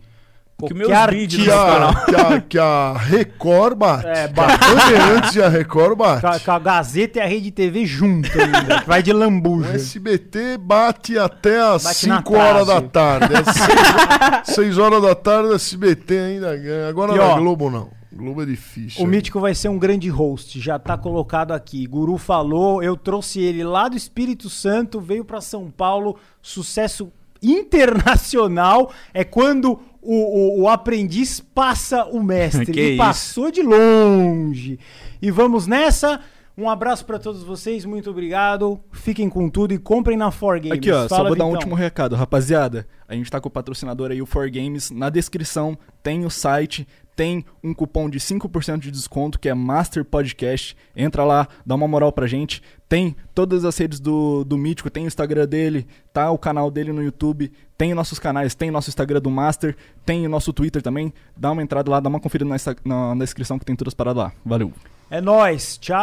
Que 0.57 0.73
qualquer 0.73 1.11
meus 1.11 1.19
vídeos 1.19 1.43
Que 1.43 1.49
no 1.49 1.55
canal. 1.55 2.05
que, 2.05 2.15
a, 2.15 2.41
que 2.41 2.57
a 2.57 2.93
Record 2.97 3.77
bate. 3.77 4.07
É, 4.07 4.13
que 4.29 4.39
a 4.39 4.43
Bandeirantes 4.47 5.35
e 5.35 5.41
a 5.43 5.49
Record 5.49 5.97
bate. 5.97 6.21
Com 6.21 6.27
a, 6.27 6.39
com 6.39 6.51
a 6.51 6.59
Gazeta 6.59 7.19
e 7.19 7.21
a 7.21 7.25
Rede 7.27 7.51
TV 7.51 7.85
junto 7.85 8.29
ainda, 8.39 8.79
que 8.81 8.87
vai 8.87 9.03
de 9.03 9.11
O 9.11 9.17
lambuja. 9.17 9.73
SBT 9.75 10.57
bate 10.57 11.19
até 11.19 11.59
às 11.59 11.83
Bate 11.83 12.07
na 12.07 12.17
5 12.19 12.35
horas 12.37 12.67
da 12.67 12.81
tarde. 12.81 13.33
Às 13.35 14.55
6 14.55 14.77
horas 14.77 15.01
da 15.01 15.13
tarde, 15.13 15.49
o 15.49 15.53
SBT 15.55 16.17
ainda 16.17 16.55
ganha. 16.55 16.87
Agora 16.87 17.13
E, 17.13 17.17
na 17.17 17.23
ó, 17.25 17.37
Globo 17.37 17.69
não. 17.69 17.89
Globo 18.13 18.43
é 18.43 18.45
difícil. 18.45 19.03
O 19.03 19.07
Mítico 19.07 19.41
vai 19.41 19.53
ser 19.53 19.67
um 19.67 19.77
grande 19.77 20.07
host, 20.07 20.57
já 20.61 20.79
tá 20.79 20.97
colocado 20.97 21.51
aqui. 21.51 21.85
Guru 21.85 22.17
falou, 22.17 22.81
eu 22.81 22.95
trouxe 22.95 23.41
ele 23.41 23.61
lá 23.61 23.89
do 23.89 23.97
Espírito 23.97 24.49
Santo, 24.49 25.01
veio 25.01 25.25
pra 25.25 25.41
São 25.41 25.69
Paulo, 25.69 26.15
sucesso 26.41 27.11
internacional. 27.43 28.91
É 29.13 29.23
quando 29.25 29.79
o, 30.05 30.59
o- 30.59 30.61
o 30.63 30.69
aprendiz 30.69 31.39
passa 31.39 32.05
o 32.05 32.21
mestre. 32.23 32.65
Que 32.71 32.79
Ele 32.79 32.89
isso. 32.91 32.97
passou 32.97 33.51
de 33.51 33.61
longe. 33.61 34.79
E 35.21 35.31
vamos 35.31 35.67
nessa. 35.67 36.19
Um 36.57 36.69
abraço 36.69 37.03
pra 37.05 37.19
todos 37.19 37.43
vocês, 37.43 37.83
muito 37.83 38.09
obrigado. 38.09 38.79
Fiquem 38.93 39.27
com 39.27 39.49
tudo 39.49 39.73
e 39.73 39.77
comprem 39.77 40.15
na 40.17 40.31
4Games. 40.31 40.71
Aqui, 40.71 40.89
ó, 40.89 41.01
só 41.07 41.17
Fala, 41.17 41.27
vou 41.27 41.37
dar 41.37 41.43
um 41.43 41.47
Vitão. 41.47 41.59
último 41.59 41.75
recado. 41.75 42.15
Rapaziada, 42.15 42.87
a 43.09 43.13
gente 43.13 43.29
tá 43.29 43.41
com 43.41 43.49
o 43.49 43.51
patrocinador 43.51 44.09
aí, 44.11 44.21
o 44.21 44.25
4Games. 44.27 44.89
Na 44.89 45.09
descrição 45.09 45.77
tem 46.01 46.25
o 46.25 46.29
site, 46.29 46.87
tem 47.15 47.45
um 47.63 47.73
cupom 47.73 48.09
de 48.09 48.19
5% 48.19 48.79
de 48.79 48.91
desconto, 48.91 49.39
que 49.39 49.47
é 49.47 49.53
Master 49.53 50.03
Podcast. 50.03 50.75
Entra 50.95 51.23
lá, 51.23 51.47
dá 51.65 51.75
uma 51.75 51.87
moral 51.87 52.11
pra 52.11 52.27
gente. 52.27 52.61
Tem 52.87 53.15
todas 53.33 53.65
as 53.65 53.77
redes 53.77 53.99
do, 53.99 54.43
do 54.43 54.57
Mítico, 54.57 54.89
tem 54.89 55.05
o 55.05 55.07
Instagram 55.07 55.47
dele, 55.47 55.87
tá 56.13 56.29
o 56.29 56.37
canal 56.37 56.69
dele 56.69 56.91
no 56.91 57.01
YouTube, 57.01 57.51
tem 57.77 57.93
nossos 57.93 58.19
canais, 58.19 58.53
tem 58.53 58.69
nosso 58.69 58.89
Instagram 58.89 59.21
do 59.21 59.31
Master, 59.31 59.75
tem 60.05 60.25
o 60.25 60.29
nosso 60.29 60.53
Twitter 60.53 60.81
também. 60.81 61.13
Dá 61.35 61.51
uma 61.51 61.63
entrada 61.63 61.89
lá, 61.89 61.99
dá 61.99 62.09
uma 62.09 62.19
conferida 62.19 62.49
na, 62.49 62.57
na, 62.83 63.15
na 63.15 63.23
descrição 63.23 63.57
que 63.57 63.65
tem 63.65 63.75
todas 63.75 63.91
as 63.91 63.95
paradas 63.95 64.23
lá. 64.23 64.31
Valeu. 64.45 64.71
É 65.09 65.21
nóis. 65.21 65.77
Tchau. 65.77 65.95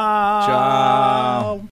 Tchau. 0.47 1.65